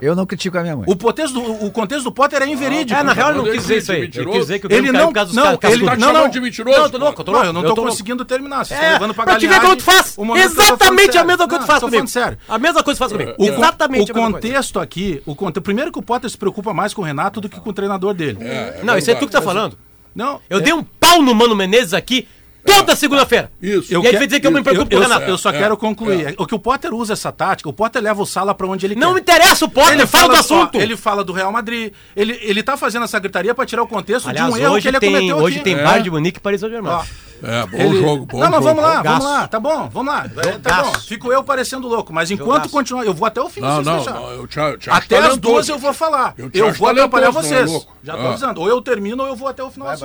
Eu 0.00 0.16
não 0.16 0.24
critico 0.24 0.56
a 0.58 0.62
minha 0.62 0.74
mãe. 0.74 0.84
O 0.88 0.96
contexto 0.96 1.34
do, 1.34 1.66
o 1.66 1.70
contexto 1.70 2.04
do 2.04 2.12
Potter 2.12 2.42
é 2.42 2.46
inverídico. 2.48 2.98
É, 2.98 3.02
na 3.02 3.12
real, 3.12 3.30
eu 3.30 3.36
não 3.36 3.46
Ele 3.46 3.52
quis 3.56 3.62
dizer 3.62 3.78
isso 3.78 3.92
aí. 3.92 4.00
Mentiroso. 4.00 4.30
quis 4.32 4.40
dizer 4.46 4.58
que 4.58 4.66
o 4.66 4.68
Ele 4.68 4.74
Grêmio 4.82 4.92
caiu 4.92 5.02
não, 5.02 5.08
por 5.08 5.14
causa 5.14 5.26
dos 5.28 5.36
não, 5.36 5.56
caras- 5.58 5.76
ele 5.76 5.86
Tá 5.86 5.96
não, 5.96 6.12
não. 6.12 6.28
de 6.28 6.40
mentiroso? 6.40 6.80
Não, 6.80 6.90
tô 6.90 6.98
louco, 6.98 7.24
tô 7.24 7.32
Não, 7.32 7.38
louco. 7.42 7.48
eu 7.48 7.52
não 7.62 7.74
tô, 7.74 7.82
conseguindo 7.82 8.24
terminar. 8.24 8.64
Vocês 8.64 8.78
É, 8.80 8.82
estão 8.82 8.92
levando 8.94 9.14
pra 9.14 9.24
pra 9.24 9.36
te 9.38 9.46
ver 9.46 9.60
como 9.60 9.76
tu 9.76 9.82
faz. 9.84 10.16
Exatamente 10.18 11.18
a 11.18 11.24
mesma 11.24 11.46
coisa 11.46 11.48
que 11.48 11.54
tu 11.56 11.60
Não, 11.60 11.66
faz 11.66 11.80
comigo. 11.80 11.96
falando 11.96 12.08
sério. 12.08 12.38
A 12.48 12.58
mesma 12.58 12.82
coisa 12.82 12.98
que 12.98 13.04
tu 13.04 13.10
faz 13.10 13.12
comigo. 13.12 13.32
O, 13.32 13.36
con- 13.36 13.44
Exatamente 13.62 14.10
o 14.10 14.14
a 14.14 14.18
mesma 14.18 14.30
coisa. 14.32 14.46
contexto 14.48 14.80
aqui, 14.80 15.22
o 15.26 15.34
primeiro 15.60 15.92
que 15.92 15.98
o 15.98 16.02
Potter 16.02 16.30
se 16.30 16.38
preocupa 16.38 16.72
mais 16.72 16.94
com 16.94 17.02
o 17.02 17.04
Renato 17.04 17.40
do 17.40 17.48
que 17.48 17.60
com 17.60 17.70
o 17.70 17.72
treinador 17.72 18.14
dele. 18.14 18.38
Não, 18.82 18.96
isso 18.96 19.10
é 19.10 19.14
tu 19.14 19.26
que 19.26 19.32
tá 19.32 19.42
falando. 19.42 19.76
Não, 20.14 20.40
Eu 20.50 20.58
é- 20.58 20.60
dei 20.62 20.72
um 20.72 20.82
pau 20.82 21.22
no 21.22 21.34
Mano 21.34 21.54
Menezes 21.56 21.94
aqui 21.94 22.26
toda 22.64 22.94
segunda-feira. 22.96 23.50
Isso. 23.60 23.92
E 23.92 23.96
aí 24.06 24.16
vai 24.16 24.26
dizer 24.26 24.40
que 24.40 24.46
eu 24.46 24.50
me 24.50 24.62
preocupo 24.62 24.88
com 24.90 24.94
eu, 24.96 25.00
o 25.00 25.02
eu 25.02 25.08
só- 25.08 25.14
Renato. 25.14 25.30
Eu 25.30 25.38
só 25.38 25.50
É, 25.50 25.58
quero 25.58 25.74
é, 25.74 25.76
concluir. 25.76 26.34
O 26.38 26.46
que 26.46 26.54
o 26.54 26.58
Potter 26.58 26.94
usa 26.94 27.12
essa 27.12 27.30
tática, 27.32 27.68
o 27.68 27.72
Potter 27.72 28.02
leva 28.02 28.22
o 28.22 28.26
Sala 28.26 28.54
pra 28.54 28.66
onde 28.66 28.86
ele 28.86 28.94
Não 28.94 29.08
quer. 29.08 29.14
me 29.14 29.20
interessa 29.20 29.64
o 29.64 29.70
Potter, 29.70 30.06
fala 30.06 30.34
do 30.34 30.40
assunto. 30.40 30.80
ele 30.80 30.96
fala 30.96 31.22
do 31.24 31.32
Real 31.32 31.50
Madrid. 31.52 31.92
Ele, 32.16 32.38
ele 32.42 32.62
tá 32.62 32.76
fazendo 32.76 33.04
essa 33.04 33.18
gritaria 33.18 33.54
pra 33.54 33.66
tirar 33.66 33.82
o 33.82 33.86
contexto 33.86 34.28
Aliás, 34.28 34.46
de 34.48 34.52
um 34.52 34.62
erro 34.62 34.74
hoje 34.74 34.82
que 34.82 34.88
ele 34.88 35.00
tem, 35.00 35.12
cometeu 35.12 35.36
hoje 35.38 35.56
aqui. 35.56 35.64
tem 35.64 35.74
É. 35.74 35.82
Bayern 35.84 36.02
de 36.04 36.10
Munique 36.10 36.38
e 36.38 36.40
Paris 36.40 36.60
Saint-Germain. 36.60 37.00
É, 37.44 37.66
bom 37.66 37.76
ele- 37.76 38.00
jogo, 38.00 38.26
bom 38.26 38.38
não, 38.38 38.50
mas 38.50 38.62
vamos 38.62 38.82
lá, 38.84 38.96
Jogaço. 38.98 39.18
vamos 39.18 39.24
lá, 39.24 39.48
tá 39.48 39.58
bom, 39.60 39.88
vamos 39.92 40.14
lá. 40.14 40.26
É, 40.26 40.28
Tá 40.58 40.70
Jogaço. 40.76 40.92
bom, 40.92 40.98
fico 41.00 41.32
eu 41.32 41.42
parecendo 41.42 41.88
louco, 41.88 42.12
mas 42.12 42.30
enquanto 42.30 42.48
Jogaço. 42.54 42.70
continuar, 42.70 43.04
eu 43.04 43.12
vou 43.12 43.26
até 43.26 43.40
o 43.42 43.48
fim 43.50 43.60
Não, 43.60 43.82
vocês 43.82 43.86
não, 43.86 44.04
não, 44.04 44.30
eu 44.30 44.46
te, 44.46 44.58
eu 44.60 44.78
te 44.78 44.88
Até 44.88 45.18
as 45.18 45.36
duas 45.38 45.68
eu 45.68 45.76
vou 45.76 45.92
falar. 45.92 46.34
Eu 46.38 46.48
Eu, 46.54 46.72
vou 46.72 46.88
atrapalhar 46.88 47.32
não 47.32 47.40
é 47.40 47.42
vocês. 47.42 47.86
Já 48.04 48.14
tô 48.16 48.22
Ah. 48.22 48.28
avisando. 48.30 48.60
Ou 48.60 48.68
eu 48.68 48.80
termino 48.80 49.24
ou 49.24 49.28
eu 49.28 49.34
vou 49.34 49.48
até 49.48 49.60
o 49.62 49.70
final. 49.72 49.88
assim. 49.88 50.04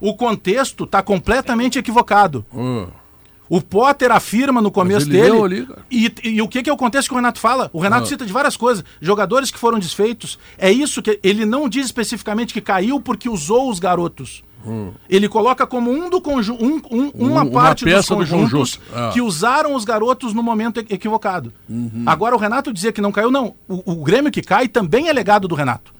O 0.00 0.14
contexto 0.14 0.86
tá 0.86 1.02
completamente 1.02 1.78
equivocado. 1.78 2.44
Hum. 2.54 2.86
O 3.48 3.60
Potter 3.60 4.12
afirma 4.12 4.62
no 4.62 4.70
começo 4.70 5.08
ele 5.10 5.20
dele. 5.20 5.42
ali, 5.42 5.68
e, 5.90 6.12
e 6.24 6.40
o 6.42 6.46
que, 6.46 6.62
que 6.62 6.70
é 6.70 6.72
o 6.72 6.76
contexto 6.76 7.08
que 7.08 7.14
o 7.14 7.16
Renato 7.16 7.40
fala? 7.40 7.68
O 7.72 7.80
Renato 7.80 8.04
Ah. 8.04 8.06
cita 8.06 8.24
de 8.24 8.32
várias 8.32 8.56
coisas. 8.56 8.84
Jogadores 9.00 9.50
que 9.50 9.58
foram 9.58 9.78
desfeitos. 9.78 10.38
É 10.56 10.70
isso 10.70 11.02
que 11.02 11.18
ele 11.22 11.44
não 11.44 11.68
diz 11.68 11.86
especificamente 11.86 12.54
que 12.54 12.60
caiu 12.60 13.00
porque 13.00 13.28
usou 13.28 13.68
os 13.68 13.80
garotos. 13.80 14.44
Ele 15.08 15.26
coloca 15.28 15.66
como 15.66 15.90
um 15.90 16.08
do 16.10 16.20
conjunto, 16.20 16.62
um, 16.64 16.80
um- 16.90 17.10
uma 17.14 17.40
Hum. 17.42 17.44
uma 17.44 17.46
parte 17.50 17.84
dos 17.84 17.94
peça 17.94 18.14
do 18.14 18.18
conjuntos 18.18 18.76
conjunto. 18.76 18.80
Ah. 18.94 19.10
que 19.12 19.20
usaram 19.20 19.74
os 19.74 19.84
garotos 19.84 20.32
no 20.34 20.42
momento 20.44 20.78
equivocado. 20.80 21.50
Uhum. 21.68 22.04
Agora 22.06 22.36
o 22.36 22.38
Renato 22.38 22.72
dizer 22.72 22.92
que 22.92 23.00
não 23.00 23.10
caiu, 23.10 23.30
não. 23.32 23.54
O, 23.66 23.92
o 23.92 24.04
Grêmio 24.04 24.30
que 24.30 24.42
cai 24.42 24.68
também 24.68 25.08
é 25.08 25.12
legado 25.12 25.48
do 25.48 25.54
Renato. 25.56 25.92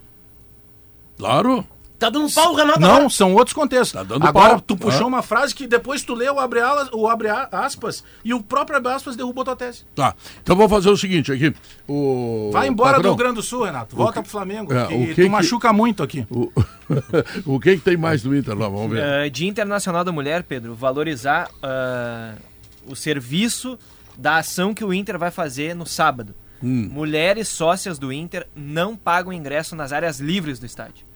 Claro. 1.18 1.64
Tá 2.01 2.09
dando 2.10 2.32
pau 2.32 2.52
o 2.52 2.56
Renato 2.56 2.81
Não, 2.81 2.90
agora. 2.94 3.10
são 3.10 3.35
outros 3.35 3.52
contextos. 3.52 3.93
Tá 3.93 4.02
dando 4.02 4.27
Agora, 4.27 4.55
pau. 4.55 4.60
tu 4.62 4.77
puxou 4.77 5.05
Ah. 5.05 5.06
uma 5.06 5.22
frase 5.22 5.55
que 5.55 5.66
depois 5.66 6.02
tu 6.02 6.14
leu 6.14 6.35
o 6.36 6.40
abre, 6.40 6.59
alas, 6.60 6.89
abre 7.10 7.28
aspas 7.52 8.02
e 8.24 8.32
o 8.35 8.43
próprio 8.43 8.78
abre 8.78 8.90
aspas 8.90 9.14
derrubou 9.16 9.44
tua 9.44 9.55
tese. 9.55 9.85
Tá. 9.94 10.14
Então 10.43 10.56
vamos 10.56 10.72
fazer 10.72 10.89
o 10.90 10.97
seguinte 10.97 11.31
aqui. 11.31 11.55
O 11.86 12.51
Vai 12.52 12.68
embora 12.68 12.94
patrão, 12.94 13.02
do 13.02 13.09
Rio 13.14 13.16
Grande 13.18 13.35
do 13.36 13.43
Sul, 13.43 13.64
Renato. 13.64 13.94
Volta 13.94 14.22
pro 14.22 14.31
Flamengo. 14.31 14.72
é, 14.72 14.86
que 14.86 14.94
o 14.94 14.98
que 14.98 15.06
tu 15.09 15.14
que- 15.16 15.28
machuca 15.28 15.72
muito 15.72 16.02
aqui. 16.02 16.27
O, 16.31 16.51
o 17.55 17.60
que, 17.60 17.77
que 17.77 17.82
tem 17.82 17.97
mais 17.97 18.22
do 18.22 18.35
Inter 18.35 18.56
lá? 18.59 18.68
Vamos 18.68 18.90
ver. 18.90 19.02
Eh, 19.02 19.28
Dia 19.31 19.48
Internacional 19.48 20.02
da 20.02 20.10
Mulher, 20.10 20.43
Pedro, 20.43 20.74
valorizar 20.74 21.51
ah, 21.62 22.35
o 22.86 22.97
serviço 22.97 23.78
da 24.16 24.39
ação 24.39 24.72
que 24.72 24.85
o 24.85 24.93
Inter 24.94 25.18
vai 25.18 25.31
fazer 25.31 25.74
no 25.74 25.85
sábado. 25.86 26.35
Hum. 26.62 26.89
Mulheres 26.93 27.48
sócias 27.48 27.98
do 27.98 28.12
Inter 28.12 28.47
não 28.56 28.97
pagam 28.97 29.32
ingresso 29.32 29.77
nas 29.77 29.93
áreas 29.93 30.18
livres 30.18 30.59
do 30.59 30.64
estádio. 30.66 31.10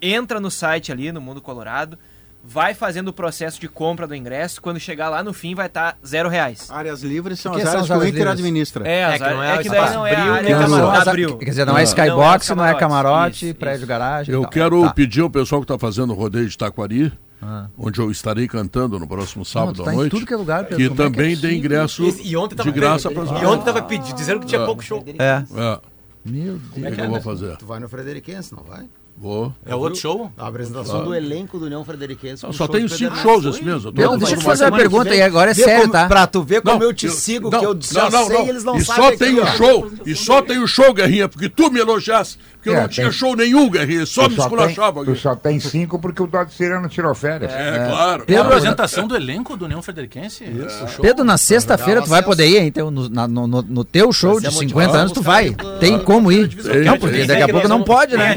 Entra 0.00 0.40
no 0.40 0.50
site 0.50 0.90
ali, 0.92 1.10
no 1.12 1.20
Mundo 1.20 1.40
Colorado, 1.40 1.98
vai 2.42 2.72
fazendo 2.72 3.08
o 3.08 3.12
processo 3.12 3.60
de 3.60 3.68
compra 3.68 4.06
do 4.06 4.14
ingresso. 4.14 4.62
Quando 4.62 4.80
chegar 4.80 5.08
lá 5.10 5.22
no 5.22 5.32
fim, 5.34 5.54
vai 5.54 5.66
estar 5.66 5.98
zero 6.06 6.28
reais. 6.28 6.70
Áreas 6.70 7.02
livres 7.02 7.38
são 7.40 7.52
as 7.52 7.66
áreas 7.66 7.82
as 7.82 7.86
que 7.98 8.04
o 8.04 8.08
Inter 8.08 8.28
administra. 8.28 8.88
É, 8.88 9.04
as 9.04 9.14
É 9.14 9.18
que 9.18 9.24
não 9.34 9.42
é 9.42 9.50
é 9.50 9.58
o 9.58 9.62
que 9.62 9.68
daí 9.68 9.92
não 9.92 10.06
é 10.06 10.14
a 10.14 10.18
Abril, 10.20 10.34
área 10.34 10.48
é 10.48 10.52
Não, 10.52 10.60
camarote. 10.62 11.22
não, 11.26 11.38
quer 11.38 11.44
dizer, 11.50 11.64
não 11.66 11.74
é 11.76 11.80
Não, 11.80 11.84
skybox, 11.84 12.48
não 12.48 12.56
não 12.56 12.64
é 12.64 12.70
é, 12.70 12.74
camarote. 12.74 13.52
prédio 13.54 13.78
isso. 13.80 13.86
garagem. 13.86 14.32
e 14.32 14.36
Eu 14.36 14.42
tal. 14.42 14.50
quero 14.50 14.82
Tá. 14.84 14.92
pedir 14.94 15.20
ao 15.20 15.28
pessoal 15.30 15.60
que 15.60 15.64
está 15.64 15.78
fazendo 15.78 16.12
o 16.12 16.16
rodeio 16.16 16.48
de 16.48 16.56
Taquari, 16.56 17.12
Ah. 17.42 17.66
onde 17.78 17.98
eu 18.00 18.10
estarei 18.10 18.46
cantando 18.48 18.98
no 18.98 19.06
próximo 19.06 19.44
sábado 19.44 19.74
tu 19.76 19.84
tá 19.84 19.90
à 19.90 19.94
noite, 19.94 20.10
tudo 20.10 20.24
que 20.26 20.32
é 20.32 20.36
lugar, 20.36 20.64
Pedro, 20.64 20.76
que 20.78 20.88
como 20.88 20.94
é 20.94 20.96
que 20.96 21.02
é 21.02 21.10
também 21.16 21.36
dê 21.36 21.54
ingresso 21.56 22.06
Esse- 22.06 22.22
E 22.26 22.36
ontem 22.38 22.54
tava 22.54 22.70
de 22.72 22.78
graça 22.78 23.10
para 23.10 23.22
E 23.24 23.44
ontem 23.46 23.64
tava 23.66 23.82
pedindo, 23.82 24.14
dizendo 24.14 24.40
que 24.40 24.46
tinha 24.46 24.64
pouco 24.64 24.82
show. 24.82 25.04
É. 25.18 25.42
É, 25.54 25.80
Meu 26.24 26.54
o 26.54 26.58
Deus. 26.58 26.88
que, 26.88 26.90
que 26.96 27.00
eu 27.02 27.08
vou 27.10 27.20
fazer? 27.20 27.56
Tu 27.58 27.66
vai 27.66 27.78
no 27.80 27.88
Frederiquense, 27.88 28.54
não 28.54 28.62
vai? 28.62 28.86
Vou. 29.16 29.52
É 29.66 29.74
outro 29.74 30.00
show? 30.00 30.32
A 30.38 30.46
apresentação 30.48 31.04
do 31.04 31.14
elenco 31.14 31.58
do 31.58 31.66
União 31.66 31.84
Frederiquense. 31.84 32.42
Não, 32.42 32.52
só 32.54 32.66
tenho 32.66 32.88
cinco 32.88 33.14
shows 33.16 33.44
esse 33.44 33.62
mês. 33.62 33.84
eu 33.84 33.92
tô 33.92 33.92
Pedro, 33.92 34.10
fazendo 34.12 34.18
deixa 34.20 34.34
eu 34.34 34.38
te 34.38 34.44
fazer 34.44 34.64
uma 34.64 34.76
pergunta 34.78 35.10
aí, 35.10 35.20
agora 35.20 35.50
é 35.50 35.54
Vê 35.54 35.62
sério, 35.62 35.80
como- 35.82 35.92
tá? 35.92 36.06
Pra 36.06 36.26
tu 36.26 36.42
ver 36.42 36.62
como 36.62 36.78
Não, 36.78 36.86
eu 36.86 36.94
te 36.94 37.10
sigo, 37.10 37.50
não, 37.50 37.58
que 37.60 37.66
eu 37.66 37.78
já 37.82 38.08
não, 38.08 38.10
não, 38.20 38.26
sei 38.26 38.38
não. 38.38 38.46
e 38.46 38.48
eles 38.48 38.64
não 38.64 38.76
e 38.78 38.84
sabem. 38.84 39.02
só 39.04 39.16
tem 39.16 39.36
eu- 39.36 39.44
o 39.44 39.46
show, 39.48 39.90
e 40.06 40.14
só 40.16 40.40
tem 40.42 40.58
o 40.58 40.66
show, 40.66 40.94
Guerrinha, 40.94 41.28
porque 41.28 41.50
tu 41.50 41.70
me 41.70 41.80
elogiasse, 41.80 42.38
porque 42.54 42.70
eu 42.70 42.76
É, 42.76 42.80
não 42.80 42.88
tinha 42.88 43.06
tem- 43.10 43.12
show 43.18 43.36
nenhum, 43.36 43.68
Guerrinha, 43.68 44.06
só 44.06 44.22
Tu 44.24 44.30
me 44.30 44.38
esculachava. 44.38 45.04
tu 45.04 45.14
só 45.16 45.34
tem 45.36 45.60
cinco 45.60 45.98
porque 45.98 46.22
o 46.22 46.26
Dodge 46.26 46.54
Cirano 46.54 46.88
tirou 46.88 47.14
férias. 47.14 47.52
É, 47.52 47.88
claro. 47.90 48.20
É 48.20 48.22
a 48.22 48.24
Pedro- 48.26 48.42
apresentação 48.44 49.06
do 49.06 49.14
elenco 49.14 49.54
do 49.54 49.66
União 49.66 49.82
Frederiquense? 49.82 50.44
Isso. 50.44 50.88
show. 50.88 51.02
Pedro, 51.02 51.24
na 51.24 51.36
sexta-feira 51.36 52.00
tu 52.00 52.08
vai 52.08 52.22
poder 52.22 52.46
ir, 52.48 52.60
então, 52.62 52.90
no, 52.90 53.84
teu 53.84 54.10
show 54.14 54.40
de 54.40 54.50
50 54.50 54.96
anos 54.96 55.12
tu 55.12 55.20
vai. 55.20 55.54
Tem 55.78 55.98
como 55.98 56.32
ir. 56.32 56.48
Não, 56.86 56.96
porque 56.98 57.24
daqui 57.24 57.42
a 57.42 57.48
pouco 57.48 57.68
não 57.68 57.82
pode, 57.82 58.16
né? 58.16 58.34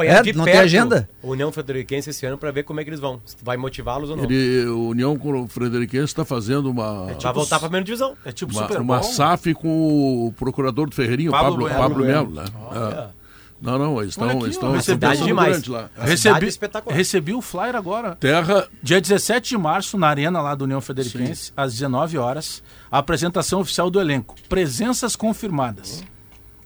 É, 0.00 0.23
de 0.32 0.38
não 0.38 0.44
tem 0.44 0.54
perto 0.54 0.64
agenda. 0.64 1.08
O 1.22 1.30
União 1.30 1.50
Frederiquense 1.52 2.10
esse 2.10 2.24
ano 2.26 2.38
pra 2.38 2.50
ver 2.50 2.62
como 2.62 2.80
é 2.80 2.84
que 2.84 2.90
eles 2.90 3.00
vão. 3.00 3.20
Se 3.24 3.36
vai 3.42 3.56
motivá-los 3.56 4.10
ou 4.10 4.16
não. 4.16 4.24
Ele, 4.24 4.66
União 4.66 5.18
Frederiquense 5.48 6.04
está 6.04 6.24
fazendo 6.24 6.70
uma, 6.70 7.06
Vai 7.06 7.32
voltar 7.32 7.58
pra 7.58 7.68
primeira 7.68 7.84
divisão. 7.84 8.16
É 8.24 8.32
tipo 8.32 8.52
uma, 8.52 8.62
Super 8.62 8.80
uma 8.80 8.98
Bowl. 8.98 9.12
SAF 9.12 9.54
com 9.54 10.26
o 10.26 10.32
procurador 10.32 10.88
do 10.88 10.94
Ferreirinho, 10.94 11.30
Pablo 11.30 11.68
Pablo, 11.68 11.82
Pablo, 11.82 12.04
Melo. 12.04 12.30
Né? 12.30 12.44
É. 12.72 13.24
Não, 13.64 13.78
não, 13.78 13.98
eles 14.00 14.10
estão, 14.10 14.28
aqui, 14.28 14.50
estão 14.50 14.80
cidade 14.80 15.22
demais. 15.22 15.52
grande 15.52 15.70
lá. 15.70 15.90
A 15.96 16.06
cidade 16.06 16.10
Recebi, 16.10 16.44
é 16.44 16.48
espetacular. 16.48 16.96
recebi 16.96 17.32
o 17.32 17.40
flyer 17.40 17.74
agora. 17.74 18.14
Terra, 18.16 18.68
Dia 18.82 19.00
17 19.00 19.48
de 19.50 19.56
março, 19.56 19.96
na 19.96 20.08
arena 20.08 20.42
lá 20.42 20.54
do 20.54 20.64
União 20.64 20.82
Frederiquense, 20.82 21.50
às 21.56 21.72
19 21.72 22.18
horas, 22.18 22.62
a 22.90 22.98
apresentação 22.98 23.60
oficial 23.60 23.88
do 23.88 23.98
elenco. 23.98 24.34
Presenças 24.50 25.16
confirmadas. 25.16 26.04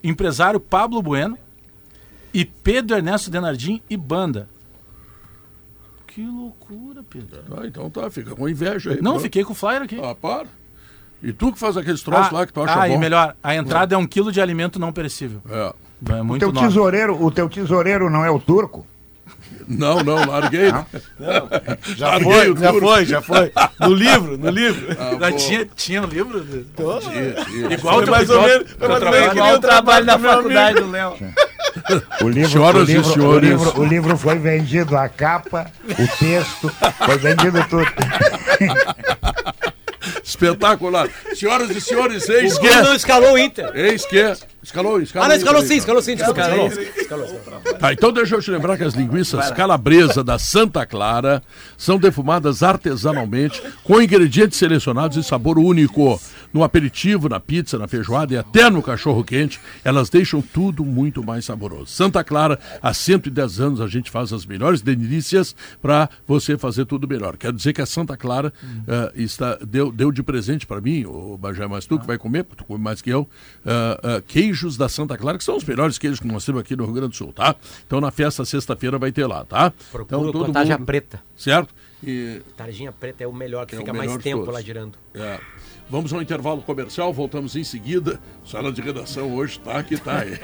Empresário 0.03 0.59
Pablo 0.59 1.01
Bueno 1.01 1.39
e 2.33 2.45
Pedro 2.45 2.97
Ernesto 2.97 3.31
Denardim 3.31 3.81
e 3.89 3.97
banda. 3.97 4.49
Que 6.07 6.25
loucura, 6.27 7.03
Pedro. 7.09 7.41
ah, 7.57 7.67
então 7.67 7.89
tá, 7.91 8.11
fica 8.11 8.35
com 8.35 8.49
inveja 8.49 8.91
aí. 8.91 8.97
Não, 8.97 9.13
pronto. 9.13 9.21
fiquei 9.23 9.45
com 9.45 9.53
o 9.53 9.55
flyer 9.55 9.83
aqui. 9.83 10.01
Ah, 10.03 10.15
para. 10.15 10.47
E 11.23 11.33
tu 11.33 11.53
que 11.53 11.59
faz 11.59 11.77
aqueles 11.77 12.03
troços 12.03 12.33
lá 12.33 12.47
que 12.47 12.53
tu 12.53 12.63
acha 12.63 12.75
ah, 12.85 12.89
bom. 12.89 12.95
e 12.95 12.99
melhor, 12.99 13.37
a 13.43 13.55
entrada 13.55 13.95
é 13.95 13.99
um 13.99 14.07
quilo 14.07 14.31
de 14.33 14.41
alimento 14.41 14.79
não 14.79 14.93
perecível. 14.93 15.41
É. 15.49 15.75
É 16.11 16.21
O 16.21 16.25
muito 16.25 16.41
teu 16.41 16.53
nobre. 16.53 16.69
tesoureiro, 16.69 17.25
o 17.25 17.31
teu 17.31 17.49
tesoureiro 17.49 18.09
não 18.09 18.25
é 18.25 18.31
o 18.31 18.39
turco? 18.39 18.87
Não, 19.69 20.03
não, 20.03 20.27
larguei. 20.27 20.71
Já 21.97 22.09
Larguei 22.09 22.33
foi, 22.33 22.57
já 22.57 22.71
duro. 22.73 22.87
foi, 22.87 23.05
já 23.05 23.23
foi. 23.23 23.53
No 23.81 23.93
livro, 23.93 24.39
no 24.39 24.51
livro. 24.51 24.87
Já 25.21 25.33
tinha, 25.33 25.69
tinha 25.77 26.01
no 26.01 26.09
livro? 26.09 26.41
Tinha, 26.75 27.01
tinha. 27.01 27.75
Igual 27.75 27.95
Foi 27.97 28.07
mais 28.07 28.31
ou 28.31 28.43
menos, 28.43 28.73
foi 28.73 28.89
mais 28.89 29.03
ou 29.03 29.11
menos 29.11 29.29
que 29.29 29.35
nem 29.41 29.45
Igual 29.45 29.55
o 29.55 29.61
trabalho 29.61 30.07
da 30.07 30.19
faculdade 30.19 30.81
do 30.81 30.91
Léo. 30.91 31.15
O 32.23 32.29
livro, 32.29 32.51
Senhoras 32.51 32.89
o 32.89 32.91
e 32.91 32.95
livro, 32.95 33.29
o 33.29 33.39
livro, 33.39 33.81
o 33.81 33.85
livro 33.85 34.17
foi 34.17 34.39
vendido, 34.39 34.97
a 34.97 35.09
capa, 35.09 35.71
o 35.85 36.19
texto, 36.19 36.73
foi 37.05 37.19
vendido 37.19 37.63
tudo. 37.69 37.87
Espetacular. 40.29 41.09
Senhoras 41.35 41.71
e 41.71 41.81
senhores, 41.81 42.29
eis 42.29 42.57
O 42.57 42.61
que. 42.61 42.69
Não 42.69 42.95
escalou 42.95 43.33
o 43.33 43.39
Inter. 43.39 43.71
Eis 43.75 44.05
que. 44.05 44.19
Escalou, 44.63 45.01
escalou. 45.01 45.25
Ah, 45.25 45.29
não, 45.29 45.37
escalou 45.37 45.61
Inter, 45.61 45.69
sim, 45.69 45.79
escalou 45.79 46.03
sim, 46.03 46.15
desculpa. 46.17 46.41
Escalou. 46.43 46.67
Escalou. 46.69 47.25
Escalou. 47.25 47.79
Tá, 47.79 47.93
então 47.93 48.13
deixa 48.13 48.35
eu 48.35 48.43
te 48.43 48.51
lembrar 48.51 48.77
que 48.77 48.85
as 48.85 48.93
linguiças 48.95 49.51
calabresa 49.53 50.23
da 50.23 50.39
Santa 50.39 50.85
Clara 50.85 51.43
são 51.77 51.99
defumadas 51.99 52.63
artesanalmente 52.63 53.63
com 53.83 54.03
ingredientes 54.03 54.59
selecionados 54.59 55.17
e 55.17 55.23
sabor 55.23 55.59
único. 55.59 56.21
No 56.53 56.65
aperitivo, 56.65 57.29
na 57.29 57.39
pizza, 57.39 57.79
na 57.79 57.87
feijoada 57.87 58.33
e 58.33 58.39
até 58.39 58.71
no 58.71 58.83
cachorro 58.83 59.23
quente, 59.23 59.61
elas 59.85 60.09
deixam 60.09 60.41
tudo 60.41 60.83
muito 60.85 61.23
mais 61.23 61.45
saboroso. 61.45 61.87
Santa 61.87 62.25
Clara, 62.25 62.59
há 62.83 62.95
110 62.95 63.61
anos 63.61 63.81
a 63.83 63.87
gente 63.87 64.11
faz 64.11 64.33
as 64.33 64.47
melhores 64.47 64.81
delícias 64.81 65.55
para 65.81 66.09
você 66.27 66.57
fazer 66.57 66.87
tudo 66.87 67.07
melhor. 67.07 67.37
Quero 67.37 67.53
dizer 67.53 67.75
que 67.75 67.83
a 67.83 67.87
Santa 67.87 68.17
Clara 68.17 68.53
eh, 68.87 69.13
está, 69.17 69.59
deu, 69.67 69.93
deu 69.93 70.11
de 70.19 70.23
presente 70.23 70.67
para 70.67 70.81
mim, 70.81 71.05
o 71.07 71.37
Bajé, 71.39 71.67
mas 71.67 71.87
tu 71.87 71.99
que 71.99 72.07
vai 72.07 72.19
comer, 72.19 72.45
tu 72.45 72.65
come 72.65 72.83
mais 72.83 73.01
que 73.01 73.11
eu, 73.11 73.29
eh, 73.65 74.01
eh, 74.03 74.23
queijos 74.27 74.77
da 74.77 74.89
Santa 74.89 75.17
Clara, 75.17 75.39
que 75.39 75.45
são 75.45 75.57
os 75.57 75.65
melhores 75.65 75.99
queijos 75.99 76.19
que 76.21 76.27
nós 76.27 76.45
temos 76.45 76.61
aqui 76.61 76.75
no 76.77 76.85
Rio 76.85 76.95
Grande 76.95 77.11
do 77.11 77.17
Sul, 77.17 77.33
tá? 77.33 77.55
Então 77.87 78.01
na 78.01 78.11
festa 78.11 78.45
sexta-feira 78.45 78.99
vai 78.99 79.13
ter 79.13 79.27
lá, 79.27 79.45
tá? 79.45 79.73
Procura 79.93 80.29
então, 80.29 80.43
o 80.43 80.45
cotagem 80.47 80.77
preta. 80.85 81.23
Certo? 81.37 81.75
E 82.03 82.43
Tarjinha 82.57 82.93
preta 82.93 83.25
é 83.25 83.27
o 83.27 83.33
melhor, 83.33 83.67
que 83.67 83.75
É 83.75 83.79
fica 83.79 83.93
melhor 83.93 84.11
mais 84.11 84.23
tempo 84.23 84.41
todos. 84.41 84.55
lá 84.55 84.61
girando. 84.61 84.99
É. 85.15 85.41
Vamos 85.91 86.13
ao 86.13 86.21
intervalo 86.21 86.61
comercial, 86.63 87.13
voltamos 87.13 87.57
em 87.57 87.65
seguida. 87.65 88.21
Sala 88.45 88.71
de 88.73 88.81
redação 88.81 89.35
hoje 89.35 89.59
tá 89.61 89.83
que 89.83 89.97
tá 89.97 90.19
aí. 90.21 90.39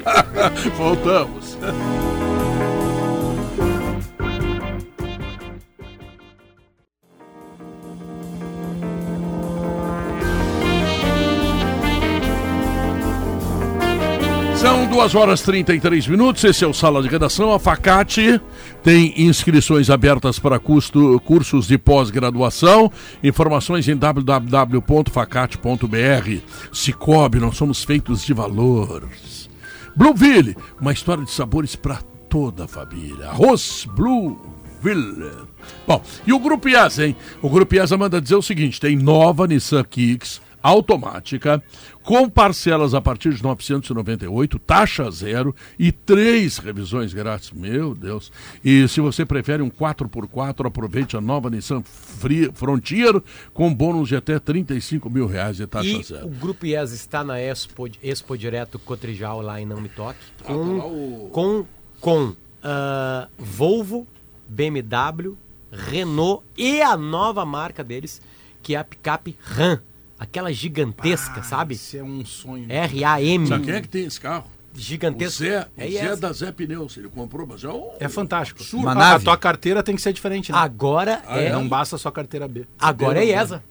voltamos. 0.76 1.56
São 14.64 14.86
2 14.86 15.14
horas 15.14 15.40
e 15.40 15.44
33 15.44 16.06
minutos, 16.08 16.42
esse 16.42 16.64
é 16.64 16.66
o 16.66 16.72
Sala 16.72 17.02
de 17.02 17.08
Redação. 17.08 17.52
A 17.52 17.58
Facate 17.58 18.40
tem 18.82 19.12
inscrições 19.22 19.90
abertas 19.90 20.38
para 20.38 20.58
custo- 20.58 21.20
cursos 21.20 21.66
de 21.66 21.76
pós-graduação. 21.76 22.90
Informações 23.22 23.86
em 23.88 23.94
www.facate.br. 23.94 26.38
Cicobi, 26.72 27.40
nós 27.40 27.58
somos 27.58 27.84
feitos 27.84 28.24
de 28.24 28.32
valores. 28.32 29.50
Blueville, 29.94 30.56
uma 30.80 30.94
história 30.94 31.24
de 31.24 31.30
sabores 31.30 31.76
para 31.76 31.98
toda 32.30 32.64
a 32.64 32.68
família. 32.68 33.28
Arroz 33.28 33.86
Blueville. 33.94 35.30
Bom, 35.86 36.02
e 36.26 36.32
o 36.32 36.38
Grupo 36.38 36.70
IESA, 36.70 37.06
hein? 37.06 37.14
O 37.42 37.50
Grupo 37.50 37.74
IESA 37.74 37.98
manda 37.98 38.18
dizer 38.18 38.36
o 38.36 38.42
seguinte: 38.42 38.80
tem 38.80 38.96
nova 38.96 39.46
Nissan 39.46 39.84
Kicks 39.84 40.40
automática, 40.64 41.62
com 42.02 42.26
parcelas 42.28 42.94
a 42.94 43.00
partir 43.00 43.34
de 43.34 43.42
998, 43.42 44.58
taxa 44.58 45.10
zero 45.10 45.54
e 45.78 45.92
três 45.92 46.56
revisões 46.56 47.12
grátis. 47.12 47.52
Meu 47.52 47.94
Deus! 47.94 48.32
E 48.64 48.88
se 48.88 48.98
você 49.00 49.26
prefere 49.26 49.62
um 49.62 49.68
4x4, 49.70 50.66
aproveite 50.66 51.16
a 51.16 51.20
nova 51.20 51.50
Nissan 51.50 51.82
Fri- 51.84 52.50
Frontier 52.54 53.22
com 53.52 53.72
bônus 53.74 54.08
de 54.08 54.16
até 54.16 54.38
35 54.38 55.10
mil 55.10 55.26
reais 55.26 55.58
de 55.58 55.66
taxa 55.66 55.86
E 55.86 56.02
zero. 56.02 56.26
o 56.26 56.30
Grupo 56.30 56.64
IES 56.64 56.92
está 56.92 57.22
na 57.22 57.38
Expo, 57.38 57.86
Expo 58.02 58.36
Direto 58.38 58.78
Cotrijal, 58.78 59.42
lá 59.42 59.60
em 59.60 59.66
Não 59.66 59.80
Me 59.82 59.90
Toque, 59.90 60.18
Ah, 60.40 60.44
tá 60.44 60.52
com, 60.54 60.78
o- 60.78 61.30
com, 61.30 61.66
com 62.00 62.34
ah, 62.62 63.28
Volvo, 63.38 64.06
BMW, 64.48 65.36
Renault 65.70 66.42
e 66.56 66.80
a 66.80 66.96
nova 66.96 67.44
marca 67.44 67.84
deles, 67.84 68.22
que 68.62 68.74
é 68.74 68.78
a 68.78 68.84
picape 68.84 69.36
Ram. 69.42 69.78
Aquela 70.18 70.52
gigantesca, 70.52 71.42
sabe? 71.42 71.74
Isso 71.74 71.96
é 71.96 72.02
um 72.02 72.24
sonho. 72.24 72.66
R-A-M. 72.68 73.46
Sabe 73.46 73.64
quem 73.64 73.74
é 73.74 73.80
que 73.80 73.88
tem 73.88 74.04
esse 74.04 74.20
carro? 74.20 74.44
O 74.74 74.78
Gigantesca. 74.78 75.44
Zé, 75.44 75.60
o 75.76 75.80
É 75.80 75.84
Zé 75.88 76.02
IESA. 76.04 76.16
da 76.16 76.32
Zé 76.32 76.50
Pneus. 76.52 76.96
Ele 76.96 77.08
comprou, 77.08 77.46
mas 77.46 77.62
é 77.62 77.68
um 77.68 77.90
É 78.00 78.08
fantástico. 78.08 78.60
absurdo. 78.60 78.88
A- 78.88 78.92
A, 78.92 78.94
nave. 78.94 79.24
tua 79.24 79.36
carteira 79.36 79.82
tem 79.82 79.94
que 79.94 80.02
ser 80.02 80.12
diferente, 80.12 80.50
né? 80.50 80.58
Agora 80.58 81.22
Ah, 81.26 81.38
é, 81.38 81.52
Não 81.52 81.68
basta 81.68 81.96
só 81.98 82.10
carteira 82.10 82.48
B. 82.48 82.64
agora 82.78 83.20
é 83.22 83.26
IESA. 83.26 83.62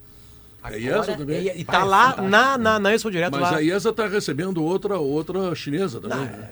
É 0.66 0.80
IESA 0.80 0.96
Agora 1.02 1.18
também? 1.18 1.50
é- 1.50 1.58
E 1.58 1.64
tá 1.66 1.84
lá 1.84 2.22
na, 2.22 2.58
na, 2.58 2.80
na 2.80 2.94
Expo 2.94 3.12
Direto 3.12 3.34
Mas 3.34 3.42
lá. 3.42 3.58
a 3.58 3.62
IESA 3.62 3.90
está 3.90 4.08
recebendo 4.08 4.64
outra, 4.64 4.98
outra 4.98 5.54
chinesa 5.56 6.00
também. 6.00 6.20
né? 6.26 6.50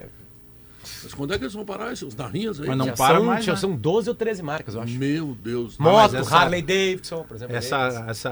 Mas 1.04 1.14
quando 1.14 1.34
é 1.34 1.38
que 1.38 1.44
eles 1.44 1.54
vão 1.54 1.64
parar 1.66 1.92
esses 1.94 2.16
narrinhas 2.16 2.60
aí? 2.60 2.68
Mas 2.68 2.78
não 2.78 2.86
já 2.88 2.94
para 2.94 3.16
são, 3.18 3.26
mais, 3.26 3.46
já 3.46 3.54
né? 3.54 3.58
são 3.60 3.76
12 3.76 4.10
ou 4.10 4.16
13 4.16 4.42
marcas, 4.44 4.76
eu 4.76 4.82
acho. 4.82 4.94
Meu 4.98 5.36
Deus. 5.44 5.78
Moto, 5.78 6.16
essa- 6.16 6.36
Harley 6.36 6.62
Davidson, 6.62 7.24
por 7.24 7.36
exemplo. 7.36 7.56
Essa. 7.56 8.06
essa 8.08 8.30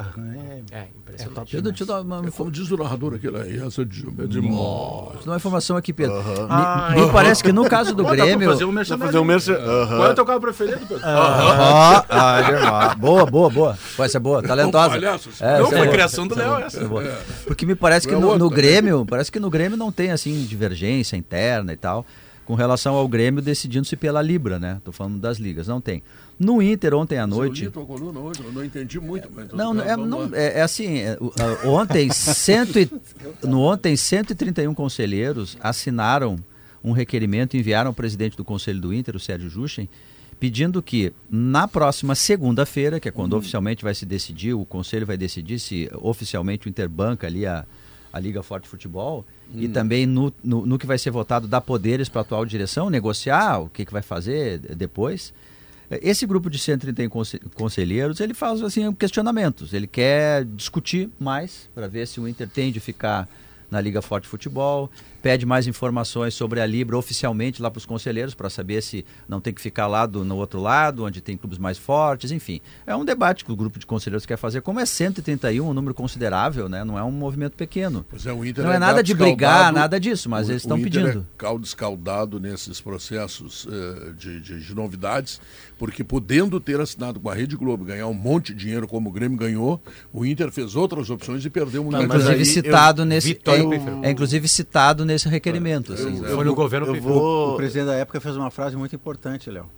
é, 0.71 0.77
É, 0.80 0.88
impressionante. 0.97 1.35
Deixa 1.51 1.57
eu, 1.57 1.61
deixa 1.61 1.84
eu 1.84 1.88
dar 1.88 2.01
uma, 2.01 2.27
É 2.27 2.31
como 2.31 2.51
diz 2.51 2.69
o 2.71 2.77
narrador 2.77 3.13
aqui, 3.15 3.27
lá, 3.30 3.45
IESA 3.45 3.85
de, 3.85 4.01
é 4.07 4.27
demais. 4.27 4.55
dar 5.26 5.31
uma 5.31 5.35
informação 5.38 5.77
aqui, 5.77 5.91
Pedro. 5.93 6.15
Me, 6.95 7.01
me 7.05 7.11
parece 7.11 7.43
que 7.43 7.51
no 7.51 7.67
caso 7.69 7.93
do 7.95 8.03
Pô, 8.03 8.09
dá 8.09 8.15
pra 8.17 8.26
Grêmio. 8.26 8.49
fazer 8.49 8.65
um 8.65 8.71
merchandising. 8.71 9.05
fazer 9.05 9.19
um 9.19 9.23
merchan. 9.23 9.55
Qual 9.88 10.05
é 10.07 10.09
o 10.11 10.15
teu 10.15 10.26
carro 10.26 10.41
preferido, 10.41 10.80
Pedro? 10.88 11.03
Ó, 11.03 11.07
ah, 11.07 12.05
ah, 12.09 12.95
boa, 12.95 13.26
boa, 13.26 13.49
boa. 13.49 13.77
Pô, 13.95 14.03
essa 14.03 14.17
é 14.17 14.19
boa, 14.19 14.41
talentosa. 14.41 14.97
É, 14.97 14.99
Não, 15.01 15.13
essa 15.15 15.30
é 15.45 15.63
foi 15.65 15.77
boa. 15.77 15.88
criação 15.88 16.27
do 16.27 16.35
Léo 16.35 16.57
essa. 16.59 16.80
Essa 16.84 16.85
é. 17.03 17.17
Porque 17.45 17.65
me 17.65 17.76
parece 17.76 18.07
que 18.07 18.13
É 18.13 18.17
no, 18.17 18.31
também. 18.38 18.49
Grêmio, 18.49 19.05
parece 19.05 19.31
que 19.31 19.39
no 19.39 19.49
Grêmio 19.49 19.77
não 19.77 19.91
tem 19.91 20.11
assim 20.11 20.43
divergência 20.45 21.15
interna 21.15 21.73
e 21.73 21.77
tal, 21.77 22.05
com 22.49 22.55
relação 22.55 22.95
ao 22.95 23.07
Grêmio 23.07 23.43
decidindo-se 23.43 23.95
pela 23.95 24.23
Libra, 24.23 24.57
né? 24.57 24.81
Tô 24.84 24.91
falando 24.91 25.19
das 25.19 25.38
ligas, 25.38 25.67
não 25.67 25.80
tem. 25.80 26.01
No 26.39 26.63
Inter 26.63 26.95
ontem 26.95 27.19
à 27.19 27.21
Eu 27.21 27.27
noite, 27.27 27.65
li 27.65 27.69
tua 27.69 27.85
coluna 27.85 28.19
hoje, 28.19 28.41
eu 28.43 28.51
não 28.51 28.65
entendi 28.65 28.99
muito. 28.99 29.30
Mas 29.31 29.49
não, 29.49 29.80
é, 29.80 29.95
não- 29.95 30.34
é, 30.34 30.57
é 30.57 30.61
assim, 30.63 30.97
é, 30.97 31.15
ontem, 31.63 32.09
cento 32.11 32.80
e, 32.80 32.89
no 33.43 33.61
ontem 33.61 33.95
131 33.95 34.73
conselheiros 34.73 35.57
assinaram 35.61 36.43
um 36.84 36.91
requerimento, 36.91 37.55
enviaram 37.55 37.89
ao 37.89 37.93
presidente 37.93 38.35
do 38.35 38.43
Conselho 38.43 38.81
do 38.81 38.91
Inter, 38.91 39.15
o 39.15 39.19
Sérgio 39.19 39.47
Juchen, 39.47 39.88
pedindo 40.39 40.81
que 40.81 41.13
na 41.30 41.67
próxima 41.67 42.15
segunda-feira, 42.15 42.99
que 42.99 43.07
é 43.07 43.11
quando 43.11 43.34
oficialmente 43.38 43.84
vai 43.84 43.93
se 43.93 44.07
decidir, 44.07 44.55
o 44.55 44.65
Conselho 44.65 45.05
vai 45.05 45.17
decidir 45.17 45.59
se 45.59 45.88
oficialmente 46.01 46.65
o 46.65 46.69
Inter 46.69 46.89
banca 46.89 47.27
ali 47.27 47.45
a, 47.45 47.63
a 48.11 48.19
Liga 48.19 48.41
Forte 48.41 48.67
Futebol, 48.67 49.23
e 49.55 49.67
também 49.67 50.05
no, 50.05 50.34
no, 50.43 50.65
no 50.65 50.77
que 50.77 50.85
vai 50.85 50.97
ser 50.97 51.11
votado 51.11 51.47
dar 51.47 51.61
poderes 51.61 52.07
para 52.09 52.21
a 52.21 52.23
atual 52.23 52.45
direção, 52.45 52.89
negociar 52.89 53.59
o 53.59 53.69
que, 53.69 53.85
que 53.85 53.91
vai 53.91 54.01
fazer 54.01 54.59
depois. 54.76 55.34
Esse 55.89 56.26
grupo 56.27 56.49
de 56.51 56.59
131 56.59 57.09
conse- 57.09 57.39
conselheiros, 57.55 58.19
ele 58.19 58.35
faz 58.35 58.61
assim 58.61 58.91
questionamentos. 58.93 59.73
Ele 59.73 59.88
quer 59.88 60.45
discutir 60.45 61.09
mais 61.19 61.67
para 61.73 61.88
ver 61.88 62.07
se 62.07 62.19
o 62.19 62.27
Inter 62.27 62.47
tem 62.47 62.71
de 62.71 62.80
ficar 62.80 63.27
na 63.71 63.81
Liga 63.81 64.01
Forte 64.01 64.27
Futebol, 64.27 64.89
pede 65.21 65.45
mais 65.45 65.67
informações 65.67 66.33
sobre 66.33 66.61
a 66.61 66.65
Libra 66.65 66.97
oficialmente 66.97 67.61
lá 67.61 67.69
para 67.69 67.77
os 67.79 67.85
conselheiros 67.85 68.33
para 68.33 68.49
saber 68.49 68.81
se 68.81 69.05
não 69.27 69.39
tem 69.41 69.53
que 69.53 69.61
ficar 69.61 69.87
lá 69.87 70.05
do, 70.05 70.23
no 70.23 70.35
outro 70.37 70.59
lado, 70.61 71.03
onde 71.05 71.21
tem 71.21 71.35
clubes 71.37 71.57
mais 71.57 71.77
fortes, 71.77 72.31
enfim. 72.31 72.61
É 72.87 72.95
um 72.95 73.03
debate 73.05 73.43
que 73.43 73.51
o 73.51 73.55
grupo 73.55 73.77
de 73.79 73.85
conselheiros 73.85 74.25
quer 74.25 74.37
fazer. 74.37 74.61
Como 74.61 74.79
é 74.79 74.85
131, 74.85 75.67
um 75.69 75.73
número 75.73 75.93
considerável, 75.93 76.69
né? 76.69 76.83
Não 76.83 76.97
é 76.97 77.03
um 77.03 77.11
movimento 77.11 77.55
pequeno. 77.55 78.05
Pois 78.09 78.25
é, 78.25 78.33
Não 78.33 78.71
é 78.71 78.75
é 78.75 78.79
nada 78.79 79.03
de 79.03 79.13
brigar, 79.13 79.71
nada 79.73 79.99
disso, 79.99 80.29
mas 80.29 80.47
O- 80.47 80.51
eles 80.51 80.63
estão 80.63 80.77
Inter 80.77 80.91
pedindo. 80.91 81.19
É 81.19 81.37
caldo 81.37 81.65
escaldado 81.65 82.39
nesses 82.39 82.79
processos 82.81 83.67
eh, 83.71 84.11
de, 84.17 84.39
de- 84.41 84.59
de 84.65 84.75
novidades, 84.75 85.39
porque 85.77 86.03
podendo 86.03 86.59
ter 86.59 86.79
assinado 86.79 87.19
com 87.19 87.29
a 87.29 87.33
Rede 87.33 87.55
Globo, 87.55 87.83
ganhar 87.85 88.07
um 88.07 88.13
monte 88.13 88.53
de 88.53 88.59
dinheiro 88.59 88.87
como 88.87 89.09
o 89.09 89.11
Grêmio 89.11 89.37
ganhou, 89.37 89.81
o 90.13 90.25
Inter 90.25 90.51
fez 90.51 90.75
outras 90.75 91.09
opções 91.09 91.43
e 91.45 91.49
perdeu 91.49 91.85
É, 91.87 91.91
mais. 91.91 92.05
inclusive 92.05 92.33
aí 92.35 92.45
citado 92.45 93.05
nesse 93.05 93.27
Vitória 93.29 93.63
é, 93.63 93.67
Peixoto. 93.69 94.05
é, 94.05 94.11
inclusive 94.11 94.47
citado 94.47 95.05
nesse 95.10 95.27
requerimento. 95.27 95.94
assim. 95.94 96.18
Foi 96.23 96.44
no 96.45 96.56
governo 96.56 96.88
eu 96.95 97.02
vou... 97.02 97.53
O 97.53 97.57
presidente 97.57 97.88
da 97.88 97.95
época 97.95 98.22
fez 98.22 98.36
uma 98.38 98.49
frase 98.52 98.76
muito 98.77 98.95
importante, 98.95 99.49
Léo. 99.49 99.69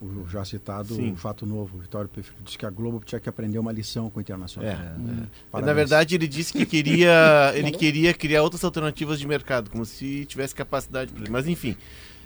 O 0.00 0.28
já 0.28 0.44
citado 0.44 0.94
Sim. 0.94 1.16
fato 1.16 1.44
novo, 1.44 1.76
o 1.76 1.80
Vitório 1.80 2.08
Peixoto, 2.08 2.40
disse 2.44 2.56
que 2.56 2.64
a 2.64 2.70
Globo 2.70 3.00
tinha 3.04 3.20
que 3.20 3.28
aprender 3.28 3.58
uma 3.58 3.72
lição 3.72 4.08
com 4.08 4.18
o 4.18 4.22
Internacional. 4.22 4.70
É, 4.70 4.76
Hum, 4.96 5.26
Na 5.60 5.72
verdade, 5.72 6.14
ele 6.14 6.28
disse 6.28 6.52
que 6.52 6.64
queria, 6.64 7.52
ele 7.56 7.72
queria 7.72 8.14
criar 8.14 8.42
outras 8.44 8.62
alternativas 8.62 9.18
de 9.18 9.26
mercado, 9.26 9.68
como 9.70 9.84
se 9.84 10.24
tivesse 10.26 10.54
capacidade 10.54 11.12
para 11.12 11.28
Mas 11.30 11.48
enfim. 11.48 11.76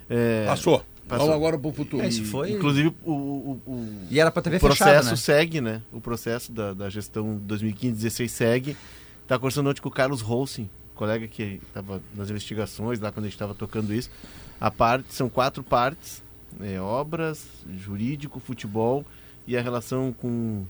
é, 0.09 0.45
Passou. 0.45 0.83
Passou. 1.07 1.25
Vamos 1.27 1.35
agora 1.35 1.57
para 1.57 1.67
o 1.67 1.73
futuro. 1.73 2.03
É, 2.03 2.07
isso 2.07 2.23
foi- 2.25 2.51
Inclusive, 2.51 2.93
o, 3.03 3.11
o, 3.11 3.61
o- 3.65 3.89
E 4.09 4.19
era 4.19 4.29
para 4.31 4.41
TV 4.43 4.57
o 4.57 4.59
processo 4.59 4.83
fechada, 4.89 5.09
né? 5.09 5.15
segue, 5.15 5.59
né? 5.59 5.81
O 5.91 5.99
processo 5.99 6.51
da, 6.51 6.73
da 6.75 6.89
gestão 6.91 7.41
2015-16 7.47 8.27
segue. 8.29 8.77
Tá 9.27 9.37
conversando 9.39 9.69
ontem 9.69 9.81
com 9.81 9.89
o 9.89 9.91
Carlos 9.91 10.21
Rolsin, 10.21 10.69
colega 11.03 11.27
que 11.27 11.59
estava 11.67 12.01
nas 12.15 12.29
investigações 12.29 13.01
lá 13.01 13.11
quando 13.11 13.25
a 13.25 13.27
gente 13.27 13.35
estava 13.35 13.53
tocando 13.53 13.93
isso. 13.93 14.09
A 14.59 14.71
parte, 14.71 15.13
são 15.13 15.27
quatro 15.27 15.61
partes: 15.61 16.23
é, 16.61 16.79
obras, 16.79 17.45
jurídico, 17.77 18.39
futebol 18.39 19.05
e 19.45 19.57
a 19.57 19.61
relação 19.61 20.13
com 20.13 20.65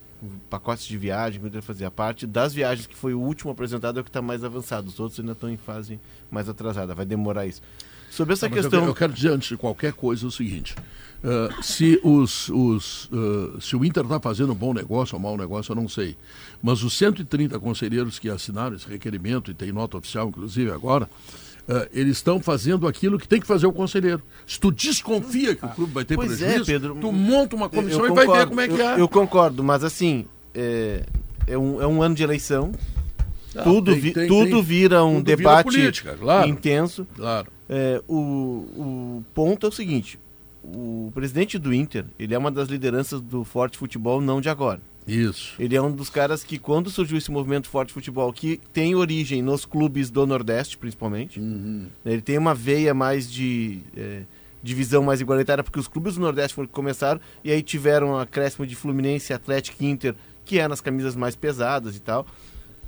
pacotes 0.50 0.86
de 0.86 0.98
viagem 0.98 1.40
que 1.40 1.46
o 1.46 1.48
Inter 1.48 1.62
fazia. 1.62 1.88
A 1.88 1.92
parte 1.92 2.26
das 2.26 2.52
viagens, 2.52 2.88
que 2.88 2.96
foi 2.96 3.14
o 3.14 3.20
último 3.20 3.52
apresentado, 3.52 4.00
é 4.00 4.02
o 4.02 4.04
que 4.04 4.10
está 4.10 4.24
mais 4.24 4.44
avançado. 4.44 4.88
Os 4.88 5.00
outros 5.00 5.20
ainda 5.20 5.34
estão 5.34 5.50
em 5.52 5.58
fase 5.58 6.00
mais 6.32 6.50
atrasada. 6.50 6.96
Vai 6.96 7.06
demorar 7.06 7.46
isso. 7.46 7.62
Sobre 8.10 8.34
essa 8.34 8.50
questão. 8.50 8.82
Eu, 8.82 8.88
eu, 8.88 8.96
quero 8.96 9.14
dizer, 9.14 9.30
antes 9.30 9.50
de 9.50 9.58
qualquer 9.58 9.94
coisa, 9.94 10.26
o 10.26 10.32
seguinte: 10.32 10.76
uh, 11.24 11.64
se, 11.64 12.00
os, 12.04 12.50
os, 12.50 13.06
uh, 13.06 13.60
se 13.62 13.76
o 13.76 13.84
Inter 13.84 14.04
está 14.04 14.20
fazendo 14.20 14.52
um 14.52 14.56
bom 14.56 14.74
negócio 14.74 15.16
ou 15.16 15.22
mau 15.22 15.38
negócio, 15.38 15.72
eu 15.72 15.76
não 15.76 15.88
sei. 15.88 16.16
Mas 16.62 16.84
os 16.84 16.98
130 16.98 17.60
conselheiros 17.60 18.20
que 18.20 18.30
assinaram 18.30 18.76
esse 18.76 18.88
requerimento, 18.88 19.52
e 19.52 19.54
tem 19.54 19.72
nota 19.72 19.98
oficial, 19.98 20.28
inclusive, 20.28 20.72
agora. 20.72 21.10
Uh, 21.66 21.88
eles 21.94 22.18
estão 22.18 22.42
fazendo 22.42 22.86
aquilo 22.86 23.18
que 23.18 23.26
tem 23.26 23.40
que 23.40 23.48
fazer 23.48 23.66
o 23.66 23.72
conselheiro. 23.72 24.22
Se 24.46 24.60
tu 24.60 24.70
desconfia 24.70 25.56
que 25.56 25.66
o 25.66 25.70
clube 25.70 25.94
vai 25.94 26.04
ter 26.04 26.16
pois 26.16 26.34
é, 26.34 26.36
prejuízo, 26.36 26.70
é, 26.70 26.74
Pedro, 26.74 26.98
tu 27.00 27.10
monta 27.10 27.56
uma 27.56 27.70
comissão 27.70 28.06
e 28.06 28.12
vai 28.12 28.28
ver 28.28 28.48
como 28.48 28.60
é 28.60 28.68
que 28.68 28.74
eu, 28.74 28.90
é. 28.90 29.00
Eu 29.00 29.08
concordo, 29.08 29.64
mas 29.64 29.82
assim, 29.82 30.26
é, 30.54 31.04
é, 31.48 31.58
um, 31.58 31.82
é 31.82 31.88
um 31.88 32.04
ano 32.04 32.16
de 32.16 32.22
eleição. 32.22 32.74
Não, 33.56 33.64
tudo, 33.64 33.92
tem, 33.94 34.02
vi, 34.02 34.12
tem, 34.12 34.28
tudo 34.28 34.56
tem, 34.58 34.64
vira 34.64 35.06
um 35.06 35.16
tudo 35.16 35.24
debate 35.24 35.70
vira 35.70 35.82
política, 35.84 36.18
claro, 36.20 36.50
intenso. 36.50 37.08
Claro. 37.16 37.48
É, 37.70 38.02
o, 38.10 38.16
o 38.16 39.26
ponto 39.34 39.66
é 39.66 39.70
o 39.70 39.72
seguinte: 39.72 40.20
o 40.64 41.12
presidente 41.14 41.60
do 41.60 41.74
Inter, 41.74 42.06
ele 42.18 42.34
é 42.34 42.38
uma 42.38 42.50
das 42.50 42.70
lideranças 42.70 43.22
do 43.22 43.44
forte 43.44 43.78
futebol, 43.78 44.22
não 44.22 44.40
de 44.40 44.50
agora. 44.50 44.80
Isso. 45.06 45.54
Ele 45.60 45.76
é 45.76 45.82
um 45.82 45.92
dos 45.92 46.10
caras 46.10 46.44
que, 46.44 46.58
quando 46.58 46.90
surgiu 46.90 47.18
esse 47.18 47.30
movimento 47.30 47.68
forte 47.68 47.92
futebol, 47.92 48.32
que 48.32 48.62
tem 48.72 48.96
origem 48.96 49.42
nos 49.42 49.66
clubes 49.66 50.10
do 50.10 50.26
Nordeste, 50.26 50.78
principalmente, 50.78 51.40
uhum. 51.40 51.88
ele 52.06 52.22
tem 52.22 52.38
uma 52.38 52.56
veia 52.56 52.94
mais 52.94 53.30
de 53.30 53.82
é, 53.98 54.24
divisão 54.62 55.04
mais 55.04 55.20
igualitária, 55.20 55.64
porque 55.64 55.80
os 55.80 55.90
clubes 55.90 56.16
do 56.16 56.22
Nordeste 56.22 56.56
foram 56.56 56.68
que 56.68 56.74
começaram, 56.74 57.20
e 57.44 57.52
aí 57.52 57.62
tiveram 57.62 58.12
um 58.12 58.18
acréscimo 58.18 58.66
de 58.66 58.76
Fluminense, 58.76 59.34
Atlético 59.34 59.84
Inter, 59.84 60.16
que 60.46 60.58
é 60.58 60.68
nas 60.68 60.80
camisas 60.80 61.16
mais 61.16 61.36
pesadas 61.36 61.98
e 61.98 62.00
tal. 62.00 62.26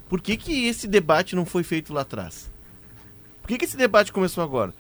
Por 0.08 0.22
que, 0.22 0.38
que 0.38 0.68
esse 0.68 0.88
debate 0.88 1.36
não 1.36 1.46
foi 1.46 1.64
feito 1.64 1.94
lá 1.94 2.02
atrás? 2.02 2.50
Por 3.42 3.50
que, 3.50 3.58
que 3.58 3.66
esse 3.66 3.78
debate 3.78 4.14
começou 4.14 4.44
agora? 4.44 4.74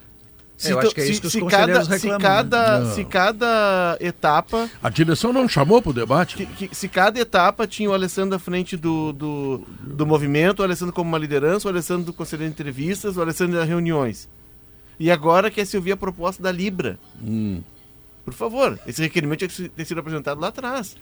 Se, 0.57 0.72
eu 0.72 0.80
acho 0.80 0.95
que 0.95 1.02
é 1.02 1.07
isso 1.07 1.19
que 1.19 1.27
os 1.27 1.34
se 1.34 1.45
cada, 1.45 1.80
reclamam, 1.80 1.99
se 1.99 2.18
cada, 2.18 2.80
né? 2.80 2.94
se 2.94 3.06
cada 3.06 3.98
etapa. 3.99 4.69
A 4.82 4.90
direção 4.90 5.34
não 5.34 5.49
chamou 5.49 5.82
para 5.82 5.90
o 5.90 5.94
debate? 5.94 6.38
Que, 6.38 6.68
que, 6.68 6.76
se 6.76 6.88
cada 6.88 7.19
etapa 7.19 7.68
tinha 7.68 7.90
o 7.90 7.94
Alessandro 7.94 8.36
à 8.36 8.40
frente 8.40 8.77
do, 8.77 9.11
do, 9.11 9.61
do 9.82 10.06
movimento, 10.06 10.61
o 10.61 10.64
Alessandro 10.64 10.94
como 10.94 11.10
uma 11.10 11.18
liderança, 11.18 11.68
o 11.68 11.72
Alessandro 11.72 12.06
do 12.06 12.14
conselho 12.14 12.44
de 12.44 12.49
entrevistas, 12.49 13.18
o 13.18 13.22
Alessandro 13.22 13.57
das 13.57 13.68
reuniões. 13.68 14.30
E 14.98 15.11
agora 15.11 15.52
quer 15.52 15.65
se 15.65 15.76
ouvir 15.76 15.91
a 15.91 15.98
proposta 15.98 16.41
da 16.41 16.53
Libra. 16.53 16.98
Hum. 17.22 17.61
Por 18.23 18.34
favor, 18.34 18.80
esse 18.88 19.02
requerimento 19.02 19.40
tinha 19.40 19.49
que 19.49 19.69
ter 19.69 19.86
sido 19.86 19.99
apresentado 19.99 20.40
lá 20.40 20.48
atrás 20.48 20.95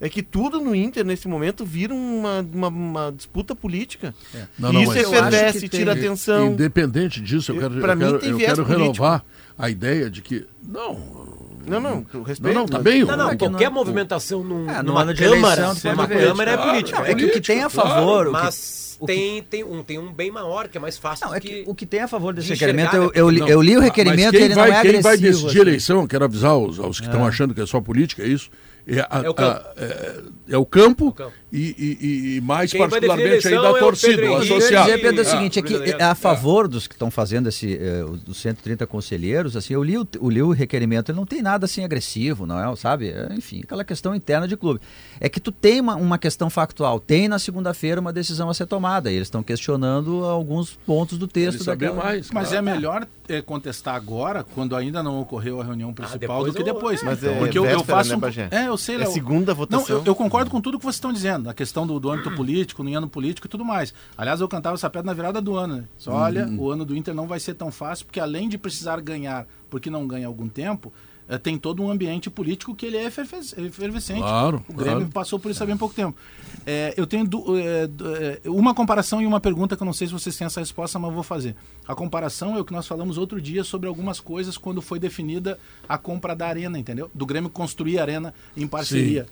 é 0.00 0.08
que 0.08 0.22
tudo 0.22 0.60
no 0.60 0.74
Inter, 0.74 1.04
nesse 1.04 1.26
momento, 1.26 1.64
vira 1.64 1.94
uma, 1.94 2.40
uma, 2.52 2.68
uma 2.68 3.12
disputa 3.12 3.54
política. 3.54 4.14
É. 4.34 4.44
Não, 4.58 4.72
não, 4.72 4.82
isso 4.82 4.98
efervesce, 4.98 5.68
tira 5.68 5.94
tem... 5.94 6.04
atenção. 6.04 6.48
Independente 6.48 7.20
disso, 7.20 7.52
eu 7.52 7.58
quero, 7.58 7.74
eu 7.78 7.82
quero, 7.82 8.16
eu 8.26 8.36
quero 8.38 8.64
renovar 8.64 9.24
a 9.58 9.70
ideia 9.70 10.10
de 10.10 10.20
que. 10.20 10.46
Não. 10.66 11.34
Não, 11.66 11.80
não, 11.80 12.22
respeito. 12.22 12.54
Não, 12.54 12.60
não, 12.60 12.66
tá 12.66 12.78
bem. 12.78 13.04
Não, 13.04 13.16
não, 13.16 13.30
é 13.30 13.36
qualquer 13.36 13.64
não, 13.64 13.72
movimentação 13.72 14.44
num, 14.44 14.70
é, 14.70 14.82
numa 14.84 15.04
câmara, 15.12 15.62
eleição, 15.62 15.92
numa 15.92 16.06
câmara 16.06 16.50
é 16.52 16.56
política. 16.56 16.98
Não, 16.98 17.06
é 17.06 17.14
que 17.14 17.24
o 17.24 17.32
que 17.32 17.40
tem 17.40 17.64
a 17.64 17.68
favor... 17.68 18.26
Claro, 18.28 18.32
mas 18.32 18.96
tem, 19.04 19.42
tem, 19.42 19.64
um, 19.64 19.82
tem 19.82 19.98
um 19.98 20.12
bem 20.12 20.30
maior, 20.30 20.68
que 20.68 20.78
é 20.78 20.80
mais 20.80 20.96
fácil 20.96 21.26
não, 21.26 21.34
é 21.34 21.40
que, 21.40 21.64
O 21.66 21.74
que 21.74 21.84
tem 21.84 22.00
a 22.00 22.08
favor 22.08 22.32
desse 22.32 22.46
de 22.46 22.54
requerimento, 22.54 22.94
eu, 22.94 23.10
eu, 23.14 23.28
li, 23.28 23.40
eu 23.40 23.60
li 23.60 23.76
o 23.76 23.80
requerimento 23.80 24.36
e 24.36 24.42
ele 24.42 24.54
vai, 24.54 24.70
não 24.70 24.76
é 24.76 24.80
quem 24.80 24.90
agressivo. 24.90 24.92
Quem 24.92 25.02
vai 25.02 25.16
decidir 25.18 25.48
assim. 25.48 25.58
eleição, 25.58 26.06
quero 26.06 26.24
avisar 26.24 26.56
os, 26.56 26.78
aos 26.78 27.00
que 27.00 27.06
estão 27.06 27.24
é. 27.24 27.28
achando 27.28 27.52
que 27.52 27.60
é 27.60 27.66
só 27.66 27.80
política, 27.80 28.22
é 28.22 28.28
isso 28.28 28.48
é, 28.86 29.00
a, 29.10 29.22
é, 29.24 29.28
o 29.28 29.34
campo. 29.34 29.66
A, 29.66 29.72
é, 29.76 30.22
é, 30.48 30.58
o 30.58 30.64
campo, 30.64 31.08
o 31.08 31.12
campo. 31.12 31.32
E, 31.52 31.74
e, 31.76 32.36
e, 32.36 32.40
mais 32.40 32.70
Quem 32.70 32.80
particularmente 32.80 33.48
aí 33.48 33.54
da 33.54 33.70
é 33.70 33.78
torcida, 33.78 34.30
o 34.30 34.36
associado. 34.36 34.90
Eu 34.90 35.00
Pedro, 35.00 35.20
é 35.20 35.22
o 35.22 35.26
seguinte, 35.26 35.58
é 35.58 35.62
que 35.62 35.74
é 35.74 36.02
a 36.04 36.14
favor 36.14 36.68
dos 36.68 36.86
que 36.86 36.94
estão 36.94 37.10
fazendo 37.10 37.48
esse, 37.48 37.74
eh, 37.74 38.04
dos 38.24 38.36
130 38.38 38.86
conselheiros, 38.86 39.56
assim, 39.56 39.74
eu 39.74 39.82
li 39.82 39.96
o, 39.96 40.06
eu 40.14 40.28
li 40.28 40.42
o 40.42 40.52
requerimento, 40.52 41.10
ele 41.10 41.16
não 41.16 41.26
tem 41.26 41.42
nada 41.42 41.64
assim 41.64 41.82
agressivo, 41.82 42.46
não 42.46 42.60
é, 42.60 42.76
sabe? 42.76 43.12
Enfim, 43.30 43.60
aquela 43.64 43.84
questão 43.84 44.14
interna 44.14 44.46
de 44.46 44.56
clube. 44.56 44.80
É 45.18 45.28
que 45.28 45.40
tu 45.40 45.50
tem 45.50 45.80
uma, 45.80 45.96
uma 45.96 46.18
questão 46.18 46.50
factual, 46.50 47.00
tem 47.00 47.26
na 47.26 47.38
segunda-feira 47.38 48.00
uma 48.00 48.12
decisão 48.12 48.50
a 48.50 48.54
ser 48.54 48.66
tomada, 48.66 49.10
e 49.10 49.16
eles 49.16 49.26
estão 49.26 49.42
questionando 49.42 50.24
alguns 50.24 50.78
pontos 50.86 51.16
do 51.16 51.26
texto 51.26 51.64
daquela... 51.64 51.94
mais. 51.94 52.30
Mas 52.30 52.52
é 52.52 52.60
melhor 52.60 53.02
é, 53.02 53.06
contestar 53.44 53.94
agora, 53.94 54.44
quando 54.44 54.74
ainda 54.76 55.02
não 55.02 55.20
ocorreu 55.20 55.60
a 55.60 55.64
reunião 55.64 55.90
ah, 55.90 55.92
principal, 55.92 56.42
ah, 56.42 56.46
do 56.46 56.54
que 56.54 56.62
depois. 56.62 57.02
Mas 57.02 57.22
é, 57.22 57.38
Porque 57.38 57.58
eu, 57.58 57.64
eu 57.64 57.84
faço... 57.84 58.16
Né, 58.16 58.48
é, 58.50 58.68
eu 58.68 58.76
sei, 58.76 58.96
É 58.96 59.06
segunda 59.06 59.52
votação. 59.54 59.96
Não, 59.96 60.02
eu, 60.02 60.06
eu, 60.06 60.14
concordo 60.14 60.50
com 60.50 60.60
tudo 60.60 60.78
que 60.78 60.84
vocês 60.84 60.96
estão 60.96 61.12
dizendo, 61.12 61.50
a 61.50 61.54
questão 61.54 61.86
do, 61.86 61.98
do 61.98 62.10
âmbito 62.10 62.30
político, 62.36 62.82
no 62.82 62.96
ano 62.96 63.08
político 63.08 63.46
e 63.46 63.50
tudo 63.50 63.64
mais. 63.64 63.92
Aliás, 64.16 64.40
eu 64.40 64.48
cantava 64.48 64.74
essa 64.74 64.88
pedra 64.88 65.06
na 65.06 65.14
virada 65.14 65.40
do 65.40 65.56
ano. 65.56 65.76
Né? 65.76 65.84
Só, 65.98 66.12
olha, 66.12 66.48
o 66.48 66.70
ano 66.70 66.84
do 66.84 66.96
Inter 66.96 67.14
não 67.14 67.26
vai 67.26 67.40
ser 67.40 67.54
tão 67.54 67.70
fácil, 67.70 68.06
porque 68.06 68.20
além 68.20 68.48
de 68.48 68.56
precisar 68.56 69.00
ganhar, 69.00 69.46
porque 69.68 69.90
não 69.90 70.06
ganha 70.06 70.26
há 70.26 70.28
algum 70.28 70.48
tempo, 70.48 70.92
é, 71.28 71.38
tem 71.38 71.58
todo 71.58 71.82
um 71.82 71.90
ambiente 71.90 72.30
político 72.30 72.74
que 72.74 72.86
ele 72.86 72.96
é 72.96 73.04
efervescente. 73.04 74.20
Claro, 74.20 74.64
o 74.68 74.72
Grêmio 74.72 74.98
claro. 74.98 75.12
passou 75.12 75.38
por 75.38 75.50
isso 75.50 75.62
há 75.62 75.66
bem 75.66 75.76
pouco 75.76 75.94
tempo. 75.94 76.16
É, 76.64 76.94
eu 76.96 77.06
tenho 77.06 77.26
do, 77.26 77.58
é, 77.58 77.84
é, 77.84 78.40
uma 78.44 78.74
comparação 78.74 79.20
e 79.20 79.26
uma 79.26 79.40
pergunta 79.40 79.76
que 79.76 79.82
eu 79.82 79.86
não 79.86 79.92
sei 79.92 80.06
se 80.06 80.12
vocês 80.12 80.36
têm 80.36 80.46
essa 80.46 80.60
resposta, 80.60 80.98
mas 80.98 81.08
eu 81.08 81.14
vou 81.14 81.24
fazer. 81.24 81.56
A 81.86 81.94
comparação 81.94 82.56
é 82.56 82.60
o 82.60 82.64
que 82.64 82.72
nós 82.72 82.86
falamos 82.86 83.18
outro 83.18 83.40
dia 83.40 83.64
sobre 83.64 83.88
algumas 83.88 84.20
coisas 84.20 84.56
quando 84.56 84.80
foi 84.80 84.98
definida 84.98 85.58
a 85.88 85.98
compra 85.98 86.34
da 86.34 86.46
arena, 86.46 86.78
entendeu? 86.78 87.10
Do 87.12 87.26
Grêmio 87.26 87.50
construir 87.50 87.98
a 87.98 88.02
arena 88.02 88.34
em 88.56 88.66
parceria. 88.66 89.24
Sim. 89.24 89.30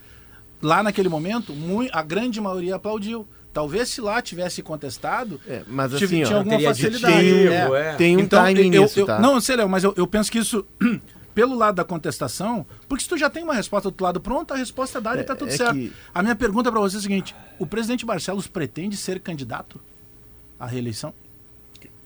Lá 0.62 0.83
naquele 0.83 1.09
momento, 1.09 1.55
a 1.93 2.03
grande 2.03 2.41
maioria 2.41 2.77
aplaudiu. 2.77 3.27
Talvez 3.53 3.89
se 3.91 4.01
lá 4.01 4.21
tivesse 4.21 4.62
contestado, 4.65 5.41
é, 5.47 5.62
mas 5.69 5.95
assim, 5.95 6.09
tinha, 6.09 6.29
ó, 6.29 6.39
alguma 6.39 6.59
facilidade. 6.59 7.47
é. 7.47 7.95
Tem 7.95 8.16
um 8.16 8.21
então, 8.21 8.43
timing 8.43 8.75
eu, 8.75 8.83
nisso, 8.83 8.99
eu, 8.99 9.07
tá? 9.07 9.21
Não, 9.21 9.41
sei, 9.41 9.57
mas 9.66 9.85
eu, 9.85 9.95
eu 9.97 10.09
penso 10.09 10.33
que 10.33 10.39
isso 10.41 10.66
pelo 11.35 11.55
lado 11.56 11.74
da 11.74 11.85
contestação, 11.85 12.65
porque 12.89 13.02
se 13.02 13.09
tu 13.09 13.19
já 13.19 13.28
tem 13.28 13.43
uma 13.43 13.55
resposta 13.55 13.89
do 13.89 13.93
outro 13.93 14.05
lado 14.05 14.20
pronta, 14.20 14.55
a 14.55 14.56
resposta 14.56 14.98
é 14.98 15.01
dada 15.01 15.16
é, 15.16 15.19
e 15.19 15.23
está 15.23 15.35
tudo 15.35 15.51
é 15.51 15.56
certo. 15.56 15.74
Que... 15.74 15.93
A 16.15 16.23
minha 16.23 16.36
pergunta 16.36 16.70
para 16.70 16.81
você 16.81 16.97
é 16.97 16.98
a 16.98 17.02
seguinte: 17.02 17.35
o 17.59 17.66
presidente 17.66 18.06
Barcelos 18.06 18.47
pretende 18.47 18.97
ser 18.97 19.20
candidato 19.20 19.81
à 20.59 20.66
reeleição? 20.66 21.12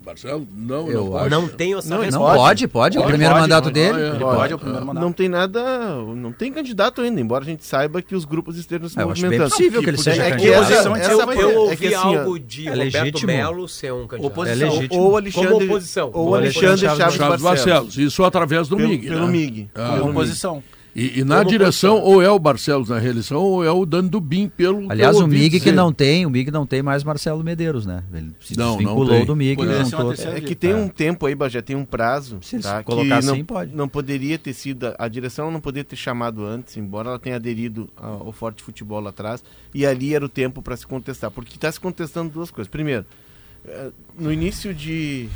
Marcelo? 0.09 0.48
Não, 0.55 0.90
eu 0.90 1.05
não, 1.28 1.43
não 1.43 1.48
tenho 1.48 1.78
essa 1.78 1.89
não, 1.89 2.02
resposta. 2.02 2.35
Não, 2.35 2.43
pode, 2.43 2.68
pode, 2.68 2.97
pode, 2.97 2.98
o 2.98 3.09
primeiro 3.09 3.35
pode, 3.35 3.43
mandato 3.43 3.64
pode, 3.64 3.74
dele. 3.74 4.10
Pode, 4.10 4.18
pode, 4.18 4.52
é 4.52 4.56
o 4.56 4.59
primeiro 4.59 4.86
mandato. 4.86 5.05
Não 5.05 5.12
tem 5.12 5.28
nada, 5.28 5.89
não 6.14 6.32
tem 6.32 6.52
candidato 6.52 7.02
ainda, 7.02 7.20
embora 7.20 7.44
a 7.44 7.47
gente 7.47 7.64
saiba 7.64 8.01
que 8.01 8.14
os 8.14 8.24
grupos 8.24 8.56
estejam 8.56 8.89
se 8.89 8.98
é, 8.98 9.05
movimentando. 9.05 9.44
É 9.44 9.48
possível 9.48 9.82
que 9.82 9.90
ele 9.90 9.98
seja 9.98 10.24
é 10.24 10.36
que 10.36 10.51
essa, 10.51 10.72
essa, 10.72 10.89
essa, 10.98 11.12
eu 11.12 11.60
ouvi 11.60 11.72
é 11.72 11.76
que, 11.76 11.94
assim, 11.94 12.16
algo 12.16 12.39
de 12.39 12.68
é 12.68 12.85
Roberto 12.85 13.26
Melo 13.26 13.68
ser 13.68 13.93
um 13.93 14.06
candidato. 14.06 14.32
Oposição. 14.32 14.66
É 14.66 14.70
legítimo. 14.70 15.01
Ou 15.01 15.16
Alexandre, 15.16 15.48
Como 15.51 15.64
oposição. 15.64 16.10
Ou 16.14 16.35
Alexandre 16.35 16.78
Chaves, 16.78 17.14
Chaves 17.14 17.43
Barcelos. 17.43 17.98
Isso 17.98 18.24
através 18.24 18.68
do 18.68 18.78
MIG. 18.78 19.09
Pelo 19.09 19.26
né? 19.26 19.32
MIG. 19.32 19.70
Ah, 19.74 20.01
oposição. 20.02 20.62
E, 20.99 21.20
e 21.20 21.25
na 21.25 21.45
direção, 21.45 22.01
ou 22.03 22.20
é 22.20 22.29
o 22.29 22.39
Barcelos 22.41 22.89
na 22.89 22.99
reeleição, 22.99 23.39
ou 23.39 23.65
é 23.65 23.70
o 23.70 23.87
Dando 23.87 24.11
do 24.11 24.20
BIM 24.20 24.49
pelo. 24.49 24.91
Aliás, 24.91 25.16
o 25.16 25.29
MIG 25.29 25.51
dizer. 25.51 25.70
que 25.70 25.73
não 25.73 25.93
tem, 25.93 26.27
o 26.27 26.31
MIG 26.31 26.51
não 26.51 26.66
tem 26.66 26.83
mais 26.83 27.05
Marcelo 27.05 27.45
Medeiros, 27.45 27.87
né? 27.87 28.03
Ele 28.12 28.33
se 28.41 28.59
não, 28.59 28.77
desvinculou 28.77 29.25
do 29.25 29.37
MIG. 29.37 29.62
Juntou... 29.85 30.12
É 30.12 30.41
que 30.41 30.57
tem 30.57 30.75
um 30.75 30.89
tempo 30.89 31.27
aí, 31.27 31.37
já 31.49 31.62
tem 31.62 31.77
um 31.77 31.85
prazo. 31.85 32.39
Se 32.43 32.59
tá, 32.59 32.83
colocar 32.83 33.23
não, 33.23 33.35
assim, 33.35 33.45
pode. 33.45 33.77
Não 33.77 33.89
poderia 33.89 34.37
ter 34.37 34.53
sido. 34.53 34.93
A 34.99 35.07
direção 35.07 35.53
não 35.53 35.61
poderia 35.61 35.85
ter 35.85 35.95
chamado 35.95 36.45
antes, 36.45 36.77
embora 36.77 37.11
ela 37.11 37.19
tenha 37.19 37.37
aderido 37.37 37.89
ao 37.97 38.33
Forte 38.33 38.61
Futebol 38.61 38.99
lá 38.99 39.11
atrás. 39.11 39.45
E 39.73 39.87
ali 39.87 40.16
era 40.16 40.25
o 40.25 40.29
tempo 40.29 40.61
para 40.61 40.77
se 40.77 40.85
contestar. 40.85 41.31
Porque 41.31 41.55
está 41.55 41.70
se 41.70 41.79
contestando 41.79 42.31
duas 42.31 42.51
coisas. 42.51 42.69
Primeiro, 42.69 43.07
eh, 43.65 43.93
no 44.19 44.33
início 44.33 44.75
de 44.75 45.29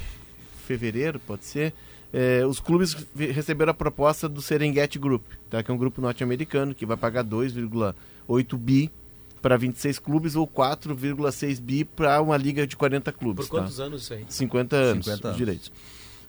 fevereiro, 0.67 1.21
pode 1.21 1.45
ser 1.45 1.73
é, 2.13 2.45
os 2.45 2.61
clubes 2.61 2.95
receberam 3.17 3.71
a 3.71 3.75
proposta 3.75 4.29
do 4.29 4.43
Serengeti 4.43 4.99
Group, 4.99 5.25
tá? 5.49 5.63
que 5.63 5.71
é 5.71 5.75
um 5.75 5.79
grupo 5.79 6.01
norte-americano 6.01 6.75
que 6.75 6.85
vai 6.85 6.97
pagar 6.97 7.25
2,8 7.25 8.57
bi 8.59 8.91
para 9.41 9.57
26 9.57 9.99
clubes 9.99 10.37
ou 10.37 10.47
4,6 10.47 11.61
bi 11.61 11.85
para 11.85 12.21
uma 12.21 12.37
liga 12.37 12.67
de 12.67 12.77
40 12.77 13.11
clubes. 13.13 13.47
Por 13.47 13.59
quantos 13.59 13.77
tá? 13.77 13.85
anos 13.85 14.03
isso 14.03 14.15
aí? 14.15 14.25
50 14.29 14.77
anos, 14.77 15.07
50 15.07 15.29
anos. 15.29 15.39
direitos. 15.39 15.73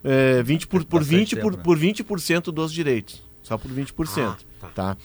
É, 0.04 0.42
20 0.42 0.68
por, 0.68 0.84
por, 0.84 1.04
20 1.04 1.36
por, 1.38 1.58
por 1.58 1.78
20% 1.78 2.46
dos 2.46 2.74
direitos. 2.74 3.22
Só 3.42 3.58
por 3.58 3.70
20%. 3.70 4.20
Ah, 4.20 4.38
tá. 4.60 4.70
tá? 4.70 4.98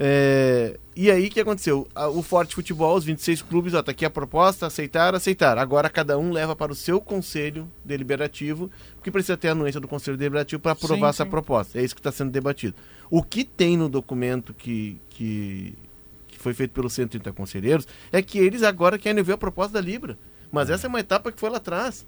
É, 0.00 0.78
e 0.94 1.10
aí 1.10 1.26
o 1.26 1.30
que 1.30 1.40
aconteceu? 1.40 1.88
O 2.14 2.22
Forte 2.22 2.54
Futebol, 2.54 2.96
os 2.96 3.04
26 3.04 3.42
clubes, 3.42 3.74
ó, 3.74 3.82
tá 3.82 3.90
aqui 3.90 4.04
a 4.04 4.10
proposta, 4.10 4.66
aceitar, 4.66 5.12
aceitar. 5.12 5.58
Agora 5.58 5.90
cada 5.90 6.16
um 6.16 6.30
leva 6.30 6.54
para 6.54 6.70
o 6.70 6.74
seu 6.74 7.00
conselho 7.00 7.68
deliberativo, 7.84 8.70
porque 8.94 9.10
precisa 9.10 9.36
ter 9.36 9.48
a 9.48 9.52
anuência 9.52 9.80
do 9.80 9.88
conselho 9.88 10.16
deliberativo 10.16 10.62
para 10.62 10.72
aprovar 10.72 11.08
sim, 11.08 11.16
essa 11.16 11.24
sim. 11.24 11.30
proposta. 11.30 11.80
É 11.80 11.82
isso 11.82 11.96
que 11.96 12.00
está 12.00 12.12
sendo 12.12 12.30
debatido. 12.30 12.76
O 13.10 13.22
que 13.22 13.44
tem 13.44 13.76
no 13.76 13.88
documento 13.88 14.54
que, 14.54 15.00
que, 15.10 15.74
que 16.28 16.38
foi 16.38 16.54
feito 16.54 16.70
pelos 16.70 16.92
130 16.92 17.32
conselheiros 17.32 17.88
é 18.12 18.22
que 18.22 18.38
eles 18.38 18.62
agora 18.62 18.98
querem 18.98 19.22
ver 19.22 19.32
a 19.32 19.38
proposta 19.38 19.72
da 19.72 19.80
Libra. 19.80 20.16
Mas 20.52 20.70
é. 20.70 20.74
essa 20.74 20.86
é 20.86 20.88
uma 20.88 21.00
etapa 21.00 21.32
que 21.32 21.40
foi 21.40 21.50
lá 21.50 21.56
atrás. 21.56 22.06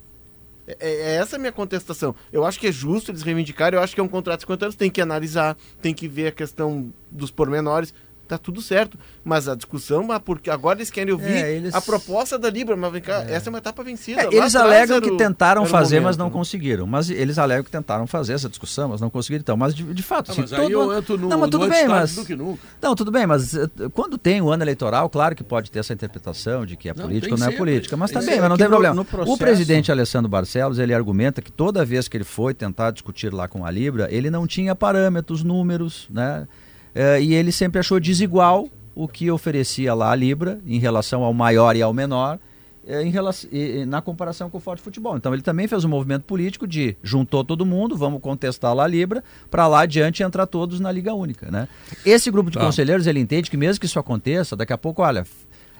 É, 0.70 0.76
é, 0.80 0.90
é 0.90 1.14
essa 1.16 1.36
a 1.36 1.38
minha 1.38 1.52
contestação. 1.52 2.14
Eu 2.32 2.44
acho 2.44 2.58
que 2.60 2.66
é 2.66 2.72
justo 2.72 3.10
eles 3.10 3.22
reivindicarem, 3.22 3.76
eu 3.76 3.82
acho 3.82 3.94
que 3.94 4.00
é 4.00 4.04
um 4.04 4.08
contrato 4.08 4.38
de 4.38 4.42
50 4.42 4.64
anos, 4.66 4.76
tem 4.76 4.90
que 4.90 5.00
analisar, 5.00 5.56
tem 5.80 5.94
que 5.94 6.06
ver 6.06 6.28
a 6.28 6.32
questão 6.32 6.92
dos 7.10 7.30
pormenores. 7.30 7.94
Tá 8.30 8.38
tudo 8.38 8.62
certo. 8.62 8.96
Mas 9.24 9.48
a 9.48 9.54
discussão, 9.54 10.04
mas 10.04 10.20
porque 10.20 10.50
agora 10.50 10.78
eles 10.78 10.90
querem 10.90 11.12
ouvir 11.12 11.32
é, 11.32 11.52
eles... 11.52 11.74
a 11.74 11.80
proposta 11.80 12.38
da 12.38 12.48
Libra, 12.48 12.76
mas 12.76 12.92
vem 12.92 13.02
cá, 13.02 13.24
é. 13.28 13.34
essa 13.34 13.48
é 13.48 13.50
uma 13.50 13.58
etapa 13.58 13.82
vencida. 13.82 14.22
É, 14.22 14.26
eles 14.32 14.54
alegam 14.54 15.00
que 15.00 15.16
tentaram 15.16 15.66
fazer, 15.66 15.96
momento, 15.96 16.06
mas 16.06 16.16
não 16.16 16.26
né? 16.26 16.32
conseguiram. 16.32 16.86
Mas 16.86 17.10
eles 17.10 17.38
alegam 17.38 17.64
que 17.64 17.70
tentaram 17.70 18.06
fazer 18.06 18.34
essa 18.34 18.48
discussão, 18.48 18.88
mas 18.88 19.00
não 19.00 19.10
conseguiram. 19.10 19.40
Então, 19.40 19.56
mas 19.56 19.74
de, 19.74 19.82
de 19.82 20.02
fato, 20.02 20.30
ah, 20.30 20.32
assim, 20.32 20.40
mas 20.42 20.50
todo... 20.50 20.70
eu 20.70 20.96
entro 20.96 21.18
no, 21.18 21.28
não, 21.28 21.38
mas 21.38 21.50
tudo 21.50 21.68
bem, 21.68 21.88
mas 21.88 22.16
não, 22.80 22.94
tudo 22.94 23.10
bem, 23.10 23.26
mas 23.26 23.54
eh, 23.54 23.68
quando 23.92 24.16
tem 24.16 24.40
o 24.40 24.50
ano 24.50 24.62
eleitoral, 24.62 25.10
claro 25.10 25.34
que 25.34 25.42
pode 25.42 25.70
ter 25.70 25.80
essa 25.80 25.92
interpretação 25.92 26.64
de 26.64 26.76
que 26.76 26.88
é 26.88 26.94
política 26.94 27.34
ou 27.34 27.40
não 27.40 27.48
é 27.48 27.52
política, 27.52 27.96
mas 27.96 28.10
também, 28.10 28.36
tá 28.36 28.42
mas 28.42 28.50
não 28.50 28.56
tem 28.56 28.68
problema. 28.68 28.94
No, 28.94 29.00
no 29.00 29.04
processo... 29.04 29.32
O 29.32 29.38
presidente 29.38 29.90
Alessandro 29.90 30.28
Barcelos, 30.28 30.78
ele 30.78 30.94
argumenta 30.94 31.42
que 31.42 31.50
toda 31.50 31.84
vez 31.84 32.08
que 32.08 32.16
ele 32.16 32.24
foi 32.24 32.54
tentar 32.54 32.90
discutir 32.90 33.32
lá 33.32 33.48
com 33.48 33.64
a 33.64 33.70
Libra, 33.70 34.08
ele 34.10 34.30
não 34.30 34.46
tinha 34.46 34.74
parâmetros, 34.74 35.42
números, 35.42 36.06
né? 36.10 36.46
É, 37.00 37.18
e 37.18 37.32
ele 37.32 37.50
sempre 37.50 37.78
achou 37.78 37.98
desigual 37.98 38.68
o 38.94 39.08
que 39.08 39.30
oferecia 39.30 39.94
lá 39.94 40.12
a 40.12 40.14
Libra 40.14 40.60
em 40.66 40.78
relação 40.78 41.24
ao 41.24 41.32
maior 41.32 41.74
e 41.74 41.80
ao 41.80 41.94
menor, 41.94 42.38
é, 42.86 43.02
em 43.02 43.08
relação, 43.08 43.48
na 43.86 44.02
comparação 44.02 44.50
com 44.50 44.58
o 44.58 44.60
Forte 44.60 44.82
Futebol. 44.82 45.16
Então 45.16 45.32
ele 45.32 45.40
também 45.40 45.66
fez 45.66 45.82
um 45.82 45.88
movimento 45.88 46.24
político 46.24 46.66
de 46.66 46.94
juntou 47.02 47.42
todo 47.42 47.64
mundo, 47.64 47.96
vamos 47.96 48.20
contestar 48.20 48.74
lá 48.74 48.84
a 48.84 48.86
Libra, 48.86 49.24
para 49.50 49.66
lá 49.66 49.80
adiante 49.80 50.22
entrar 50.22 50.46
todos 50.46 50.78
na 50.78 50.92
Liga 50.92 51.14
Única. 51.14 51.50
Né? 51.50 51.68
Esse 52.04 52.30
grupo 52.30 52.50
de 52.50 52.58
ah. 52.58 52.60
conselheiros 52.60 53.06
ele 53.06 53.18
entende 53.18 53.50
que 53.50 53.56
mesmo 53.56 53.80
que 53.80 53.86
isso 53.86 53.98
aconteça, 53.98 54.54
daqui 54.54 54.74
a 54.74 54.78
pouco, 54.78 55.00
olha, 55.00 55.24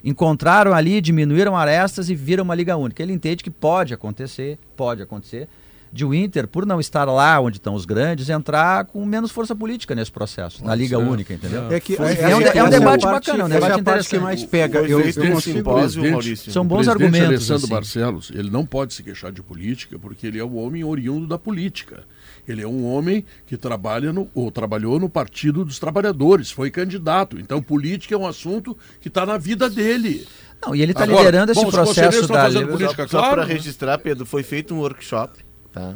encontraram 0.02 0.72
ali, 0.72 1.02
diminuíram 1.02 1.54
arestas 1.54 2.08
e 2.08 2.14
viram 2.14 2.44
uma 2.44 2.54
Liga 2.54 2.78
Única. 2.78 3.02
Ele 3.02 3.12
entende 3.12 3.44
que 3.44 3.50
pode 3.50 3.92
acontecer, 3.92 4.58
pode 4.74 5.02
acontecer, 5.02 5.50
de 5.92 6.04
o 6.04 6.14
Inter, 6.14 6.46
por 6.46 6.64
não 6.64 6.78
estar 6.78 7.04
lá 7.04 7.40
onde 7.40 7.56
estão 7.56 7.74
os 7.74 7.84
grandes, 7.84 8.28
entrar 8.28 8.84
com 8.84 9.04
menos 9.04 9.30
força 9.30 9.56
política 9.56 9.94
nesse 9.94 10.10
processo, 10.10 10.64
na 10.64 10.74
Liga. 10.74 10.98
Única, 10.98 11.34
entendeu? 11.34 11.70
É, 11.70 11.80
que, 11.80 11.94
é, 11.94 12.30
é, 12.30 12.36
um, 12.36 12.40
é 12.40 12.64
um 12.64 12.70
debate 12.70 13.02
parte, 13.02 13.26
bacana, 13.26 13.42
é 13.42 13.46
um 13.46 13.48
debate 13.48 13.72
é 13.72 13.80
interessante. 13.80 14.10
que 14.10 14.18
mais 14.18 14.44
pega. 14.44 14.78
Eu, 14.78 15.00
eu, 15.00 15.24
eu 15.24 15.40
simpósio, 15.40 16.10
Maurício. 16.10 16.52
São 16.52 16.64
bons 16.64 16.86
argumentos. 16.86 17.26
Alessandro 17.26 17.64
assim. 17.64 17.74
Barcelos, 17.74 18.30
ele 18.34 18.50
não 18.50 18.64
pode 18.64 18.94
se 18.94 19.02
queixar 19.02 19.32
de 19.32 19.42
política, 19.42 19.98
porque 19.98 20.26
ele 20.26 20.38
é 20.38 20.44
um 20.44 20.56
homem 20.58 20.84
oriundo 20.84 21.26
da 21.26 21.38
política. 21.38 22.04
Ele 22.46 22.62
é 22.62 22.66
um 22.66 22.84
homem 22.84 23.24
que 23.46 23.56
trabalha 23.56 24.12
no, 24.12 24.28
ou 24.34 24.50
trabalhou 24.50 24.98
no 24.98 25.08
Partido 25.08 25.64
dos 25.64 25.78
Trabalhadores, 25.78 26.50
foi 26.50 26.70
candidato. 26.70 27.38
Então, 27.38 27.60
política 27.60 28.14
é 28.14 28.18
um 28.18 28.26
assunto 28.26 28.76
que 29.00 29.08
está 29.08 29.26
na 29.26 29.38
vida 29.38 29.68
dele. 29.68 30.26
Não, 30.64 30.74
e 30.74 30.82
ele 30.82 30.92
está 30.92 31.06
liderando 31.06 31.52
esse 31.52 31.66
processo 31.66 32.26
da... 32.28 32.50
Política, 32.50 33.08
só, 33.08 33.20
só 33.20 33.30
para 33.30 33.44
registrar, 33.44 33.98
Pedro, 33.98 34.26
foi 34.26 34.42
feito 34.42 34.74
um 34.74 34.78
workshop 34.78 35.49
tá? 35.72 35.94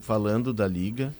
falando 0.00 0.52
da 0.52 0.66
liga. 0.66 1.12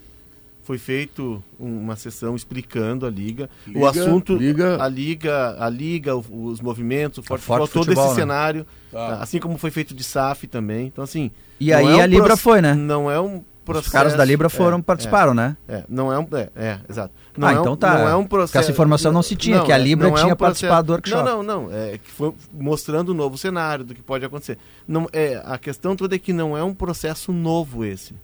Foi 0.63 0.79
feito 0.79 1.45
uma 1.61 1.95
sessão 1.95 2.35
explicando 2.35 3.05
a 3.05 3.11
liga, 3.11 3.51
liga 3.67 3.79
o 3.79 3.87
assunto, 3.87 4.35
liga. 4.35 4.83
a 4.83 4.89
liga, 4.89 5.63
a 5.63 5.69
liga, 5.69 6.17
os 6.17 6.59
movimentos, 6.63 7.19
o 7.19 7.23
forte, 7.23 7.45
forte 7.45 7.67
futebol, 7.67 7.85
todo 7.85 7.95
futebol, 7.95 8.05
esse 8.07 8.15
né? 8.15 8.21
cenário, 8.23 8.67
tá. 8.91 9.09
Tá? 9.09 9.23
assim 9.23 9.39
como 9.39 9.59
foi 9.59 9.71
feito 9.71 9.93
de 9.95 10.03
SAF 10.03 10.47
também. 10.47 10.87
Então 10.87 11.05
assim. 11.05 11.31
E 11.61 11.71
aí 11.71 11.85
é 11.85 11.97
um 11.97 12.01
a 12.01 12.07
Libra 12.07 12.35
foi, 12.35 12.63
né? 12.63 12.73
Não 12.73 13.11
é 13.11 13.21
um 13.21 13.45
processo. 13.65 13.89
Os 13.89 13.93
caras 13.93 14.15
da 14.15 14.25
Libra 14.25 14.49
foram 14.49 14.79
é, 14.79 14.83
participaram, 14.83 15.33
é, 15.33 15.35
né? 15.35 15.57
É, 15.69 15.85
não 15.89 16.13
é 16.13 16.19
um, 16.19 16.27
é, 16.33 16.51
é 16.55 16.79
exato. 16.89 17.15
Não 17.37 17.49
ah, 17.49 17.53
é 17.53 17.59
um, 17.59 17.61
então 17.61 17.77
tá. 17.77 17.99
Não 17.99 18.09
é 18.09 18.17
um 18.17 18.27
processo. 18.27 18.53
Porque 18.53 18.59
essa 18.59 18.71
informação 18.71 19.13
não 19.13 19.23
se 19.23 19.35
tinha, 19.37 19.59
não, 19.59 19.65
que 19.65 19.73
a 19.73 19.79
Libra 19.79 20.11
tinha 20.13 20.35
um 20.35 20.37
participado 20.37 20.87
do 20.87 20.93
workshop. 20.93 21.25
Não, 21.25 21.43
não, 21.43 21.65
não. 21.65 21.73
É 21.73 21.99
que 21.99 22.11
foi 22.11 22.33
mostrando 22.53 23.11
o 23.11 23.15
novo 23.15 23.37
cenário 23.39 23.85
do 23.85 23.95
que 23.95 24.03
pode 24.03 24.25
acontecer. 24.25 24.59
Não, 24.87 25.09
é, 25.13 25.43
a 25.45 25.59
questão 25.59 25.97
toda 25.97 26.15
é 26.15 26.19
que 26.19 26.33
não 26.33 26.57
é 26.57 26.63
um 26.63 26.75
processo 26.75 27.33
novo 27.33 27.85
esse. 27.85 28.15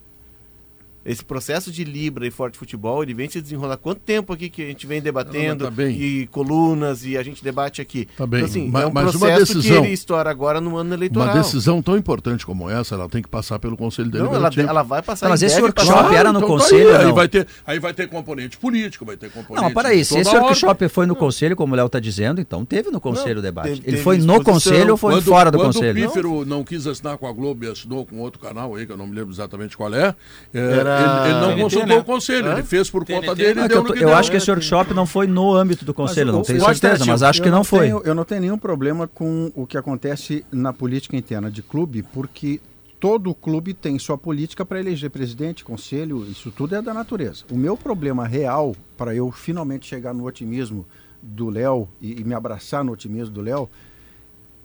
Esse 1.04 1.24
processo 1.24 1.72
de 1.72 1.82
Libra 1.82 2.26
e 2.26 2.30
Forte 2.30 2.58
Futebol, 2.58 3.02
ele 3.02 3.14
vem 3.14 3.28
se 3.28 3.40
desenrolar. 3.40 3.76
Quanto 3.78 4.00
tempo 4.00 4.32
aqui 4.32 4.50
que 4.50 4.62
a 4.62 4.66
gente 4.66 4.86
vem 4.86 5.00
debatendo 5.00 5.64
não, 5.64 5.72
tá 5.72 5.84
e 5.84 6.26
colunas 6.26 7.04
e 7.04 7.16
a 7.16 7.22
gente 7.22 7.42
debate 7.42 7.80
aqui. 7.80 8.06
Tá 8.16 8.26
bem. 8.26 8.40
Então, 8.40 8.50
assim, 8.50 8.68
mas, 8.68 8.82
é 8.82 8.86
um 8.86 8.92
mas 8.92 9.10
processo 9.10 9.54
decisão, 9.54 9.82
que 9.82 9.86
ele 9.86 9.94
estoura 9.94 10.30
agora 10.30 10.60
no 10.60 10.76
ano 10.76 10.94
eleitoral. 10.94 11.28
Uma 11.28 11.42
decisão 11.42 11.80
tão 11.80 11.96
importante 11.96 12.44
como 12.44 12.68
essa, 12.68 12.94
ela 12.94 13.08
tem 13.08 13.22
que 13.22 13.28
passar 13.28 13.58
pelo 13.58 13.76
Conselho 13.76 14.10
Deliberativo. 14.10 14.62
Não, 14.62 14.70
ela, 14.70 14.80
ela 14.80 14.82
vai 14.82 15.02
passar. 15.02 15.26
Não, 15.26 15.30
mas 15.30 15.42
esse 15.42 15.60
workshop 15.60 16.02
passar. 16.02 16.14
era 16.14 16.32
no 16.32 16.38
então, 16.38 16.48
Conselho. 16.48 16.90
Tá 16.90 16.98
aí, 16.98 17.06
aí, 17.06 17.12
vai 17.12 17.28
ter, 17.28 17.46
aí 17.66 17.78
vai 17.78 17.94
ter 17.94 18.08
componente 18.08 18.58
político, 18.58 19.04
vai 19.04 19.16
ter 19.16 19.30
componente. 19.30 19.64
Não, 19.64 19.72
para 19.72 19.88
aí, 19.90 20.04
se 20.04 20.18
esse 20.18 20.36
workshop 20.36 20.88
foi 20.88 21.06
no 21.06 21.16
Conselho, 21.16 21.56
como 21.56 21.72
o 21.72 21.76
Léo 21.76 21.86
está 21.86 21.98
dizendo, 21.98 22.40
então 22.40 22.64
teve 22.64 22.90
no 22.90 23.00
Conselho 23.00 23.38
o 23.38 23.42
debate. 23.42 23.68
Teve, 23.68 23.80
ele 23.80 23.90
teve 23.92 24.02
foi 24.02 24.18
no 24.18 24.42
Conselho 24.42 24.92
ou 24.92 24.96
foi 24.96 25.14
quando, 25.14 25.24
fora 25.24 25.50
do 25.50 25.58
quando 25.58 25.72
Conselho? 25.72 25.94
Quando 25.94 26.04
o 26.04 26.08
Pífero 26.08 26.30
não. 26.40 26.58
não 26.58 26.64
quis 26.64 26.86
assinar 26.86 27.16
com 27.16 27.26
a 27.26 27.32
Globo 27.32 27.64
e 27.64 27.68
assinou 27.68 28.04
com 28.04 28.18
outro 28.18 28.40
canal 28.40 28.74
aí, 28.74 28.86
que 28.86 28.92
eu 28.92 28.96
não 28.96 29.06
me 29.06 29.14
lembro 29.14 29.32
exatamente 29.32 29.76
qual 29.76 29.94
é, 29.94 30.14
é 30.52 30.58
era... 30.58 30.89
ele, 30.90 31.30
ele 31.30 31.40
não 31.40 31.62
consultou 31.62 31.88
né? 31.88 31.98
o 31.98 32.04
conselho, 32.04 32.48
Hã? 32.48 32.52
ele 32.54 32.62
fez 32.62 32.90
por 32.90 33.04
conta 33.04 33.34
dele. 33.34 33.60
É 33.60 33.64
eu, 33.72 33.86
eu 33.94 34.14
acho 34.14 34.30
que 34.30 34.36
esse 34.36 34.50
workshop 34.50 34.92
não 34.94 35.06
foi 35.06 35.26
no 35.26 35.54
âmbito 35.54 35.84
do 35.84 35.94
conselho, 35.94 36.32
não 36.32 36.42
tenho 36.42 36.60
certeza, 36.60 37.04
mas 37.06 37.22
acho 37.22 37.42
que 37.42 37.50
não, 37.50 37.64
foi. 37.64 37.86
Tenho, 37.86 38.02
eu 38.04 38.14
não 38.14 38.24
tenho 38.24 38.40
nenhum 38.40 38.58
problema 38.58 39.06
com 39.06 39.50
o 39.54 39.66
que 39.66 39.76
acontece 39.76 40.44
na 40.50 40.72
política 40.72 41.16
interna 41.16 41.50
de 41.50 41.62
clube, 41.62 42.02
porque 42.02 42.60
todo 42.98 43.34
clube 43.34 43.72
tem 43.72 43.98
sua 43.98 44.18
política 44.18 44.64
para 44.64 44.78
eleger 44.78 45.10
presidente, 45.10 45.64
conselho, 45.64 46.24
isso 46.30 46.50
tudo 46.50 46.74
é 46.74 46.82
da 46.82 46.92
natureza. 46.92 47.44
O 47.50 47.56
meu 47.56 47.76
problema 47.76 48.26
real, 48.26 48.76
para 48.96 49.14
eu 49.14 49.32
finalmente 49.32 49.86
chegar 49.86 50.12
no 50.12 50.26
otimismo 50.26 50.86
do 51.22 51.48
Léo 51.48 51.88
e, 52.00 52.20
e, 52.20 52.24
me 52.24 52.34
abraçar 52.34 52.84
no 52.84 52.92
otimismo 52.92 53.34
do 53.34 53.40
Léo, 53.40 53.68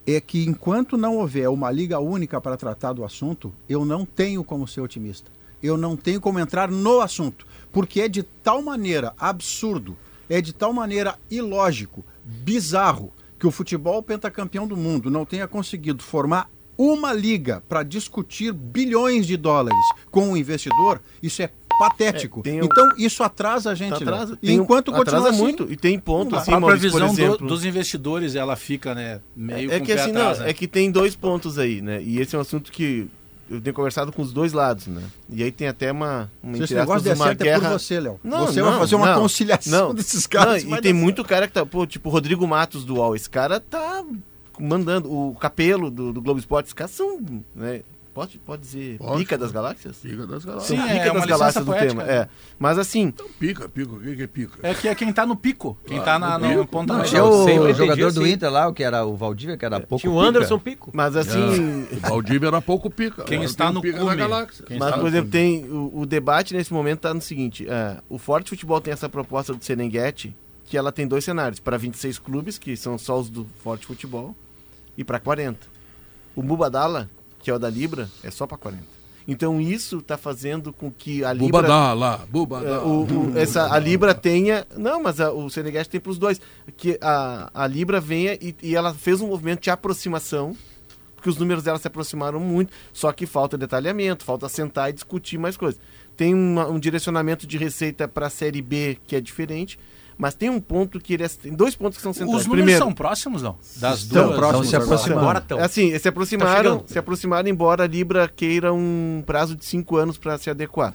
é 0.05 0.19
que 0.21 0.45
enquanto 0.45 0.97
não 0.97 1.17
houver 1.17 1.49
uma 1.49 1.71
liga 1.71 1.99
única 1.99 2.39
para 2.39 2.57
tratar 2.57 2.93
do 2.93 3.03
assunto, 3.03 3.53
eu 3.67 3.85
não 3.85 4.05
tenho 4.05 4.43
como 4.43 4.67
ser 4.67 4.81
otimista 4.81 5.31
eu 5.65 5.77
não 5.77 5.95
tenho 5.95 6.21
como 6.21 6.39
entrar 6.39 6.69
no 6.69 7.01
assunto, 7.01 7.45
porque 7.71 8.01
é 8.01 8.07
de 8.07 8.23
tal 8.23 8.61
maneira 8.61 9.13
absurdo, 9.17 9.97
é 10.29 10.41
de 10.41 10.53
tal 10.53 10.73
maneira 10.73 11.15
ilógico, 11.29 12.05
bizarro, 12.23 13.13
que 13.37 13.47
o 13.47 13.51
futebol 13.51 14.01
pentacampeão 14.01 14.67
do 14.67 14.77
mundo 14.77 15.09
não 15.09 15.25
tenha 15.25 15.47
conseguido 15.47 16.01
formar 16.03 16.49
uma 16.77 17.13
liga 17.13 17.63
para 17.67 17.83
discutir 17.83 18.51
bilhões 18.51 19.25
de 19.25 19.37
dólares 19.37 19.79
com 20.11 20.31
o 20.31 20.37
investidor, 20.37 21.01
isso 21.21 21.41
é 21.41 21.49
patético. 21.77 22.41
É, 22.45 22.51
um... 22.51 22.65
Então 22.65 22.89
isso 22.97 23.23
atrasa 23.23 23.71
a 23.71 23.75
gente. 23.75 23.91
Tá 23.91 23.97
atrasa, 23.97 24.37
e 24.41 24.51
enquanto 24.53 24.91
um, 24.91 24.93
continua 24.93 25.29
assim, 25.29 25.37
muito 25.37 25.71
e 25.71 25.75
tem 25.75 25.99
pontos 25.99 26.39
assim, 26.39 26.53
a 26.53 26.61
previsão 26.61 27.13
do, 27.13 27.37
dos 27.37 27.65
investidores 27.65 28.35
ela 28.35 28.55
fica 28.55 28.95
né 28.95 29.19
meio 29.35 29.71
é, 29.71 29.75
é 29.75 29.79
que 29.79 29.91
assim 29.91 30.11
atrás, 30.11 30.37
não, 30.37 30.45
né? 30.45 30.51
é 30.51 30.53
que 30.53 30.67
tem 30.67 30.91
dois 30.91 31.15
pontos 31.15 31.59
aí, 31.59 31.81
né? 31.81 32.01
E 32.01 32.19
esse 32.19 32.35
é 32.35 32.37
um 32.37 32.41
assunto 32.41 32.71
que 32.71 33.09
eu 33.49 33.61
tenho 33.61 33.73
conversado 33.73 34.11
com 34.11 34.21
os 34.21 34.33
dois 34.33 34.53
lados, 34.53 34.87
né? 34.87 35.03
E 35.29 35.43
aí 35.43 35.51
tem 35.51 35.67
até 35.67 35.91
uma, 35.91 36.31
uma 36.41 36.57
Se 36.57 36.63
esse 36.63 36.75
negócio 36.75 37.03
der 37.03 37.15
certo 37.15 37.43
guerra... 37.43 37.57
é 37.57 37.69
por 37.69 37.79
você, 37.79 37.99
Léo. 37.99 38.19
Não, 38.23 38.47
você 38.47 38.59
não, 38.59 38.69
vai 38.69 38.79
fazer 38.79 38.95
uma 38.95 39.13
não, 39.13 39.21
conciliação 39.21 39.87
não, 39.89 39.95
desses 39.95 40.25
caras. 40.25 40.63
E 40.63 40.81
tem 40.81 40.93
muito 40.93 41.23
cara 41.23 41.47
que 41.47 41.53
tá, 41.53 41.65
pô, 41.65 41.85
tipo 41.85 42.09
o 42.09 42.11
Rodrigo 42.11 42.47
Matos 42.47 42.83
do 42.83 42.95
UOL, 42.95 43.15
esse 43.15 43.29
cara 43.29 43.59
tá 43.59 44.03
mandando, 44.59 45.11
o 45.11 45.35
Capelo 45.35 45.91
do, 45.91 46.13
do 46.13 46.21
Globo 46.21 46.39
Esporte, 46.39 46.67
esses 46.67 46.73
caras 46.73 46.91
são, 46.91 47.19
né? 47.55 47.81
Pode, 48.15 48.37
pode 48.37 48.61
dizer 48.61 48.97
pode, 48.97 49.17
pica 49.17 49.37
das 49.37 49.51
galáxias? 49.51 49.97
Pica 49.97 50.25
das 50.25 50.45
galáxias. 50.45 50.79
Sim, 50.79 50.87
pica 50.87 51.09
é 51.09 51.13
das 51.13 51.25
galáxias 51.25 51.65
do 51.65 51.73
tema. 51.73 52.01
Né? 52.05 52.13
É. 52.13 52.29
Mas 52.57 52.79
assim. 52.79 53.07
Então, 53.07 53.27
pica, 53.37 53.67
pica, 53.67 53.91
o 53.91 53.99
que 53.99 54.23
é 54.23 54.25
pica? 54.27 54.59
É 54.63 54.73
que 54.73 54.87
é 54.87 54.95
quem 54.95 55.11
tá 55.11 55.25
no 55.25 55.35
pico. 55.35 55.77
Quem 55.85 55.99
ah, 55.99 56.01
tá 56.01 56.17
na, 56.17 56.39
no, 56.39 56.59
no 56.59 56.65
ponta 56.65 57.03
Tinha 57.03 57.25
o, 57.25 57.73
jogador 57.73 58.13
do 58.13 58.25
Inter 58.25 58.49
lá, 58.49 58.69
o 58.69 58.73
que 58.73 58.85
era 58.85 59.05
o 59.05 59.17
Valdívia, 59.17 59.57
que 59.57 59.65
era 59.65 59.75
é, 59.75 59.79
pouco 59.81 59.99
Tinha 59.99 60.13
o 60.13 60.17
Anderson 60.17 60.57
Pico. 60.57 60.91
Mas 60.93 61.17
assim. 61.17 61.85
É. 61.91 61.95
O 61.97 62.09
Valdívia 62.09 62.47
era 62.47 62.61
pouco 62.61 62.89
pica. 62.89 63.25
Quem 63.25 63.43
está 63.43 63.69
no 63.69 63.81
pica 63.81 64.01
da 64.05 64.15
galáxia. 64.15 64.65
Quem 64.65 64.79
Mas, 64.79 64.95
por 64.95 65.07
exemplo, 65.07 65.29
tem. 65.29 65.65
O, 65.65 65.99
o, 65.99 66.05
debate 66.05 66.53
nesse 66.53 66.71
momento 66.71 67.01
tá 67.01 67.13
no 67.13 67.19
seguinte: 67.19 67.67
é, 67.67 67.97
o 68.07 68.17
Forte 68.17 68.49
Futebol 68.49 68.79
tem 68.79 68.93
essa 68.93 69.09
proposta 69.09 69.53
do 69.53 69.61
Serenguete, 69.61 70.33
que 70.63 70.77
ela 70.77 70.89
tem 70.89 71.05
dois 71.05 71.25
cenários: 71.25 71.59
para 71.59 71.77
26 71.77 72.17
clubes, 72.19 72.57
que 72.57 72.77
são 72.77 72.97
só 72.97 73.19
os 73.19 73.29
do 73.29 73.45
Forte 73.61 73.85
Futebol, 73.85 74.33
e 74.97 75.03
para 75.03 75.19
40. 75.19 75.67
O 76.33 76.41
Mubadala 76.41 77.09
que 77.45 77.51
é 77.51 77.53
o 77.53 77.59
da 77.59 77.69
Libra, 77.69 78.09
é 78.23 78.31
só 78.31 78.47
para 78.47 78.57
40. 78.57 78.83
Então 79.27 79.61
isso 79.61 79.99
está 79.99 80.17
fazendo 80.17 80.73
com 80.73 80.91
que 80.91 81.23
a 81.23 81.31
Libra. 81.31 81.61
Bubadá 81.61 81.93
lá, 81.93 82.25
Bubadá. 82.27 82.67
É, 82.67 82.77
o, 82.79 83.03
o, 83.03 83.37
essa, 83.37 83.71
a 83.71 83.77
Libra 83.77 84.15
tenha. 84.15 84.65
Não, 84.75 85.03
mas 85.03 85.21
a, 85.21 85.31
o 85.31 85.47
Senegal 85.47 85.85
tem 85.85 86.01
para 86.01 86.09
os 86.09 86.17
dois. 86.17 86.41
Que 86.75 86.97
a, 86.99 87.51
a 87.53 87.67
Libra 87.67 88.01
venha 88.01 88.33
e, 88.33 88.55
e 88.63 88.75
ela 88.75 88.95
fez 88.95 89.21
um 89.21 89.27
movimento 89.27 89.61
de 89.61 89.69
aproximação 89.69 90.55
porque 91.15 91.29
os 91.29 91.37
números 91.37 91.63
dela 91.63 91.79
se 91.79 91.87
aproximaram 91.87 92.39
muito, 92.39 92.71
só 92.93 93.11
que 93.11 93.25
falta 93.25 93.57
detalhamento, 93.57 94.23
falta 94.23 94.47
sentar 94.47 94.91
e 94.91 94.93
discutir 94.93 95.39
mais 95.39 95.57
coisas. 95.57 95.79
Tem 96.15 96.35
uma, 96.35 96.67
um 96.67 96.79
direcionamento 96.79 97.47
de 97.47 97.57
receita 97.57 98.07
para 98.07 98.27
a 98.27 98.29
série 98.29 98.61
B 98.61 98.97
que 99.07 99.15
é 99.15 99.21
diferente, 99.21 99.79
mas 100.17 100.33
tem 100.33 100.49
um 100.49 100.61
ponto 100.61 100.99
que 100.99 101.13
ele 101.13 101.23
é, 101.23 101.27
tem 101.27 101.53
dois 101.53 101.75
pontos 101.75 101.97
que 101.97 102.03
são 102.03 102.13
centrais. 102.13 102.41
Os 102.41 102.45
números 102.45 102.63
Primeiro, 102.63 102.83
são 102.83 102.93
próximos, 102.93 103.41
não? 103.41 103.57
Das 103.77 103.99
estão 103.99 104.27
duas. 104.27 104.37
Próximos, 104.37 104.69
se 104.69 104.75
aproximaram. 104.75 105.21
Agora 105.21 105.39
estão. 105.39 105.59
Assim, 105.59 105.99
se 105.99 106.07
aproximaram, 106.07 106.79
tá 106.79 106.87
se 106.87 106.99
aproximaram, 106.99 107.49
embora 107.49 107.83
a 107.83 107.87
Libra 107.87 108.27
queira 108.27 108.73
um 108.73 109.23
prazo 109.25 109.55
de 109.55 109.65
cinco 109.65 109.97
anos 109.97 110.17
para 110.17 110.37
se 110.37 110.49
adequar 110.49 110.93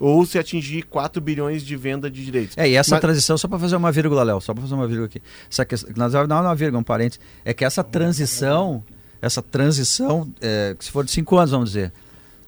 ou 0.00 0.24
se 0.24 0.38
atingir 0.38 0.84
4 0.84 1.20
bilhões 1.20 1.64
de 1.64 1.76
venda 1.76 2.08
de 2.08 2.24
direitos. 2.24 2.56
É, 2.56 2.68
e 2.68 2.76
essa 2.76 2.92
Mas... 2.92 3.00
transição, 3.00 3.36
só 3.36 3.48
para 3.48 3.58
fazer 3.58 3.74
uma 3.74 3.90
vírgula, 3.90 4.22
Léo, 4.22 4.40
só 4.40 4.54
para 4.54 4.62
fazer 4.62 4.74
uma 4.74 4.86
vírgula 4.86 5.06
aqui. 5.06 5.20
Essa 5.50 5.64
questão, 5.64 5.92
não 6.28 6.36
é 6.36 6.40
uma 6.40 6.54
vírgula, 6.54 6.80
um 6.80 6.84
parênteses, 6.84 7.18
é 7.44 7.52
que 7.52 7.64
essa 7.64 7.82
transição, 7.82 8.84
essa 9.20 9.42
transição, 9.42 10.30
é, 10.40 10.76
se 10.78 10.92
for 10.92 11.04
de 11.04 11.10
5 11.10 11.36
anos, 11.36 11.50
vamos 11.50 11.70
dizer, 11.70 11.92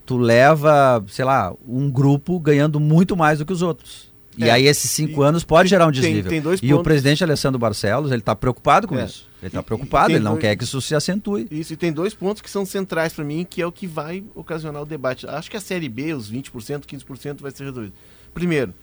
tu 0.07 0.16
leva, 0.16 1.05
sei 1.09 1.24
lá, 1.24 1.53
um 1.66 1.91
grupo 1.91 2.39
ganhando 2.39 2.78
muito 2.78 3.16
mais 3.16 3.41
do 3.41 3.45
que 3.45 3.53
os 3.53 3.62
outros 3.62 4.10
E 4.39 4.44
é. 4.44 4.51
aí 4.51 4.66
esses 4.66 4.90
cinco 4.90 5.23
e, 5.23 5.27
anos 5.27 5.44
pode 5.44 5.69
gerar 5.69 5.86
um 5.86 5.90
desnível. 5.90 6.23
Tem, 6.23 6.31
tem 6.31 6.40
dois 6.40 6.61
e 6.62 6.73
o 6.73 6.82
presidente 6.82 7.23
Alessandro 7.23 7.59
Barcelos, 7.59 8.11
ele 8.11 8.20
está 8.20 8.35
preocupado 8.35 8.86
com 8.86 8.98
é. 8.98 9.05
isso. 9.05 9.28
Ele 9.40 9.48
está 9.48 9.62
preocupado, 9.62 10.12
ele 10.12 10.20
não 10.20 10.32
dois... 10.32 10.43
quer 10.43 10.57
que 10.57 10.65
isso 10.65 10.81
se 10.81 10.94
acentue. 10.94 11.48
Isso, 11.51 11.73
e 11.73 11.77
tem 11.77 11.93
dois 11.93 12.15
pontos 12.15 12.43
que 12.43 12.51
são 12.51 12.65
centrais 12.65 13.12
para 13.12 13.24
mim, 13.24 13.47
que 13.48 13.61
é 13.61 13.66
o 13.66 13.73
que 13.73 13.86
vai 13.86 14.23
ocasionar 14.35 14.82
o 14.82 14.86
debate. 14.86 15.27
Acho 15.27 15.51
que 15.51 15.57
a 15.57 15.61
Série 15.61 15.89
B, 15.89 16.12
os 16.12 16.31
20%, 16.31 16.85
15% 16.85 17.40
vai 17.40 17.51
ser 17.51 17.65
resolvido. 17.65 17.94
Primeiro, 18.35 18.74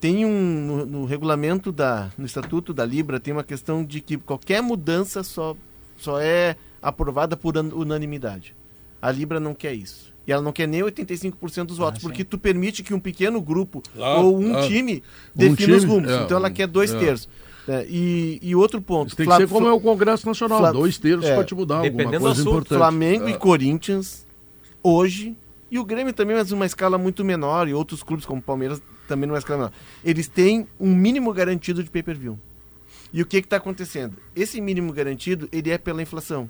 tem 0.00 0.24
um 0.24 0.66
no, 0.66 0.86
no, 0.86 1.04
regulamento 1.04 1.70
da 1.70 2.10
no 2.16 2.24
estatuto 2.24 2.72
da 2.72 2.86
Libra 2.86 3.20
tem 3.20 3.34
uma 3.34 3.44
questão 3.44 3.84
de 3.84 4.00
que 4.00 4.16
qualquer 4.16 4.62
mudança 4.62 5.22
só 5.22 5.54
só 5.98 6.18
é 6.18 6.56
aprovada 6.80 7.36
por 7.36 7.56
unanimidade. 7.56 8.54
A 9.02 9.10
Libra 9.10 9.38
não 9.38 9.54
quer 9.54 9.74
isso. 9.74 10.10
E 10.26 10.32
ela 10.32 10.42
não 10.42 10.52
quer 10.52 10.68
nem 10.68 10.80
85% 10.82 11.64
dos 11.64 11.78
votos, 11.78 12.00
ah, 12.00 12.02
porque 12.02 12.24
tu 12.24 12.38
permite 12.38 12.82
que 12.82 12.92
um 12.92 13.00
pequeno 13.00 13.40
grupo 13.40 13.82
ou 13.96 14.38
um 14.38 14.56
ah, 14.56 14.62
time 14.62 15.02
defina 15.34 15.74
um 15.74 15.76
os 15.76 15.84
rumos. 15.84 16.10
É, 16.10 16.22
então 16.22 16.36
ela 16.36 16.50
quer 16.50 16.66
dois 16.66 16.92
é. 16.92 16.98
terços. 16.98 17.28
É, 17.68 17.86
e, 17.88 18.38
e, 18.42 18.54
outro 18.54 18.80
ponto. 18.80 19.08
Isso 19.08 19.16
tem 19.16 19.26
que 19.26 19.36
ser 19.36 19.48
como 19.48 19.66
é 19.66 19.72
o 19.72 19.80
Congresso 19.80 20.26
Nacional, 20.26 20.58
Fla 20.58 20.72
dois 20.72 20.98
terços 20.98 21.28
é, 21.28 21.36
pode 21.36 21.54
mudar 21.54 21.78
alguma 21.78 22.18
coisa 22.18 22.40
importante. 22.40 22.78
Flamengo 22.78 23.28
e 23.28 23.32
é. 23.32 23.36
Corinthians, 23.36 24.26
hoje, 24.82 25.36
e 25.70 25.78
o 25.78 25.84
Grêmio 25.84 26.12
também, 26.12 26.36
mas 26.36 26.50
uma 26.52 26.66
escala 26.66 26.98
muito 26.98 27.24
menor, 27.24 27.68
e 27.68 27.74
outros 27.74 28.02
clubes 28.02 28.26
como 28.26 28.42
Palmeiras 28.42 28.82
também 29.06 29.26
numa 29.26 29.38
escala 29.38 29.58
menor. 29.58 29.72
Eles 30.04 30.26
têm 30.26 30.66
um 30.78 30.94
mínimo 30.94 31.32
garantido 31.32 31.82
de 31.84 31.90
pay-per-view. 31.90 32.38
E 33.12 33.22
o 33.22 33.26
que 33.26 33.38
está 33.38 33.56
acontecendo? 33.56 34.16
Esse 34.34 34.60
mínimo 34.60 34.92
garantido, 34.92 35.48
ele 35.52 35.70
é 35.70 35.78
pela 35.78 36.02
inflação. 36.02 36.48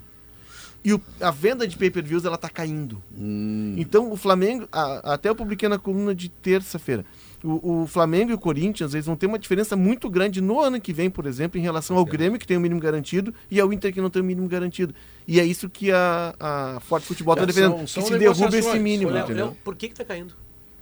E 0.83 0.93
o, 0.93 1.01
a 1.19 1.29
venda 1.29 1.67
de 1.67 1.77
pay-per-views, 1.77 2.25
ela 2.25 2.35
está 2.35 2.49
caindo. 2.49 3.01
Hum. 3.15 3.75
Então, 3.77 4.11
o 4.11 4.17
Flamengo, 4.17 4.67
a, 4.71 5.13
até 5.13 5.29
eu 5.29 5.35
publiquei 5.35 5.69
na 5.69 5.77
coluna 5.77 6.15
de 6.15 6.27
terça-feira, 6.27 7.05
o, 7.43 7.81
o, 7.83 7.87
Flamengo 7.87 8.31
e 8.31 8.33
o 8.33 8.37
Corinthians, 8.37 8.93
eles 8.93 9.05
vão 9.05 9.15
ter 9.15 9.25
uma 9.25 9.37
diferença 9.37 9.75
muito 9.75 10.09
grande 10.09 10.41
no 10.41 10.59
ano 10.59 10.79
que 10.79 10.93
vem, 10.93 11.09
por 11.09 11.25
exemplo, 11.25 11.59
em 11.59 11.61
relação 11.61 11.97
ao 11.97 12.05
Grêmio, 12.05 12.39
que 12.39 12.47
tem 12.47 12.57
o 12.57 12.61
mínimo 12.61 12.79
garantido, 12.79 13.33
e 13.49 13.59
ao 13.59 13.71
Inter, 13.71 13.93
que 13.93 14.01
não 14.01 14.09
tem 14.09 14.21
o 14.21 14.25
mínimo 14.25 14.47
garantido. 14.47 14.93
E 15.27 15.39
é 15.39 15.45
isso 15.45 15.69
que 15.69 15.91
a, 15.91 16.35
a 16.39 16.79
Forte 16.81 17.07
Futebol 17.07 17.33
está 17.33 17.43
é, 17.43 17.47
defendendo, 17.47 17.87
são, 17.87 18.03
que 18.03 18.09
se 18.09 18.17
derruba 18.17 18.57
esse 18.57 18.79
mínimo, 18.79 19.11
Léo, 19.11 19.27
Léo, 19.29 19.57
por 19.63 19.75
que 19.75 19.87
está 19.87 20.03
caindo? 20.03 20.33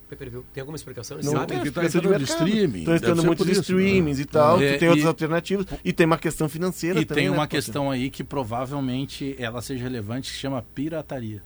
Pay-per-view? 0.09 0.43
Tem 0.53 0.61
alguma 0.61 0.75
explicação? 0.75 1.17
Não, 1.17 1.31
sabe? 1.31 1.47
tem 1.47 1.61
que 1.61 1.67
estar 1.69 1.85
entrando 1.85 2.17
de 2.17 2.23
streaming. 2.23 2.79
Estão 2.79 2.95
entrando 2.95 3.23
muitos 3.23 3.47
streamings 3.47 4.17
né? 4.17 4.23
e 4.23 4.25
tal, 4.25 4.61
é, 4.61 4.77
tem 4.77 4.87
e, 4.87 4.89
outras 4.89 5.07
alternativas. 5.07 5.65
E 5.83 5.93
tem 5.93 6.05
uma 6.05 6.17
questão 6.17 6.49
financeira 6.49 6.99
e 6.99 7.05
também. 7.05 7.23
E 7.23 7.27
tem 7.27 7.31
né, 7.31 7.37
uma 7.37 7.47
questão 7.47 7.91
aí 7.91 8.09
que 8.09 8.23
provavelmente 8.23 9.35
ela 9.37 9.61
seja 9.61 9.83
relevante, 9.83 10.29
que 10.29 10.35
se 10.35 10.41
chama 10.41 10.63
pirataria. 10.73 11.41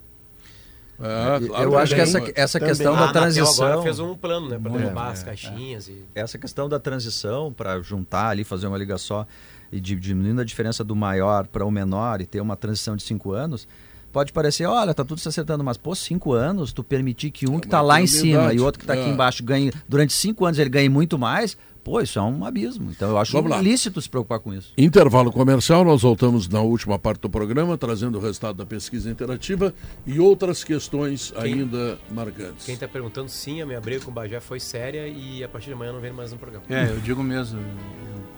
É, 1.00 1.48
claro, 1.48 1.64
eu 1.64 1.78
acho 1.78 1.96
que 1.96 2.02
essa, 2.02 2.22
essa 2.36 2.60
questão 2.60 2.96
da 2.96 3.12
transição. 3.12 3.66
Agora 3.66 3.82
fez 3.82 4.00
um 4.00 4.16
plano, 4.16 4.50
né? 4.50 4.60
Para 4.60 4.72
derrubar 4.72 5.10
é, 5.10 5.12
as 5.12 5.24
caixinhas. 5.24 5.88
E... 5.88 6.06
Essa 6.16 6.38
questão 6.38 6.70
da 6.70 6.80
transição, 6.80 7.52
para 7.52 7.82
juntar 7.82 8.30
ali, 8.30 8.44
fazer 8.44 8.68
uma 8.68 8.78
liga 8.78 8.98
só 8.98 9.28
e 9.72 9.80
diminuindo 9.80 10.40
a 10.40 10.46
diferença 10.46 10.84
do 10.84 10.96
maior 10.96 11.48
para 11.48 11.66
o 11.66 11.72
menor 11.72 12.22
e 12.22 12.26
ter 12.26 12.40
uma 12.40 12.56
transição 12.56 12.96
de 12.96 13.02
cinco 13.02 13.32
anos, 13.32 13.68
pode 14.14 14.32
parecer, 14.32 14.66
olha, 14.68 14.94
tá 14.94 15.04
tudo 15.04 15.20
se 15.20 15.28
acertando, 15.28 15.64
mas 15.64 15.76
pô, 15.76 15.94
cinco 15.96 16.34
anos, 16.34 16.72
tu 16.72 16.84
permitir 16.84 17.32
que 17.32 17.50
um 17.50 17.58
é 17.58 17.60
que 17.60 17.68
tá 17.68 17.82
lá 17.82 18.00
em 18.00 18.06
cima 18.06 18.54
e 18.54 18.60
outro 18.60 18.80
que 18.80 18.86
tá 18.86 18.96
é. 18.96 19.02
aqui 19.02 19.10
embaixo 19.10 19.44
ganhe, 19.44 19.74
durante 19.90 20.14
cinco 20.14 20.46
anos 20.46 20.60
ele 20.60 20.70
ganhe 20.70 20.88
muito 20.88 21.18
mais, 21.18 21.58
pô, 21.84 22.00
isso 22.00 22.20
é 22.20 22.22
um 22.22 22.46
abismo. 22.46 22.92
Então 22.92 23.10
eu 23.10 23.18
acho 23.18 23.36
ilícito 23.60 24.00
se 24.00 24.08
preocupar 24.08 24.40
com 24.40 24.54
isso. 24.54 24.72
Intervalo 24.78 25.32
comercial, 25.32 25.84
nós 25.84 26.04
voltamos 26.04 26.48
na 26.48 26.62
última 26.62 27.00
parte 27.00 27.22
do 27.22 27.30
programa, 27.30 27.76
trazendo 27.76 28.20
o 28.20 28.22
resultado 28.22 28.56
da 28.56 28.66
pesquisa 28.66 29.10
interativa 29.10 29.74
e 30.06 30.20
outras 30.20 30.64
questões 30.64 31.32
quem, 31.32 31.56
ainda 31.56 31.98
marcantes. 32.12 32.68
Quem 32.68 32.76
está 32.76 32.88
perguntando, 32.88 33.30
sim, 33.30 33.64
a 33.64 33.66
minha 33.66 33.82
briga 33.82 34.06
com 34.06 34.12
o 34.12 34.14
Bajé 34.14 34.40
foi 34.40 34.60
séria 34.60 35.08
e 35.08 35.44
a 35.44 35.50
partir 35.50 35.68
de 35.68 35.74
amanhã 35.74 35.92
não 35.92 36.00
vem 36.00 36.14
mais 36.14 36.32
no 36.32 36.38
programa. 36.38 36.64
É, 36.70 36.92
eu 36.92 37.00
digo 37.00 37.24
mesmo. 37.24 37.60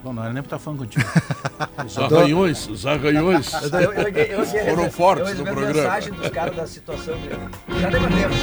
Bom, 0.05 0.13
não 0.13 0.23
era 0.23 0.33
nem 0.33 0.43
pra 0.43 0.55
estar 0.55 0.59
falando 0.59 0.81
contigo. 0.81 1.03
os 1.83 1.97
arranhões, 1.97 2.67
os 2.67 2.85
arranhões 2.85 3.51
eu, 3.73 3.91
eu, 3.91 4.43
eu, 4.43 4.45
foram 4.45 4.91
fortes 4.91 5.35
no 5.35 5.43
programa. 5.43 5.71
a 5.71 5.73
mensagem 5.73 6.13
dos 6.13 6.29
caras 6.29 6.55
da 6.55 6.67
situação. 6.67 7.15
Já 7.81 7.89
debatemos. 7.89 8.37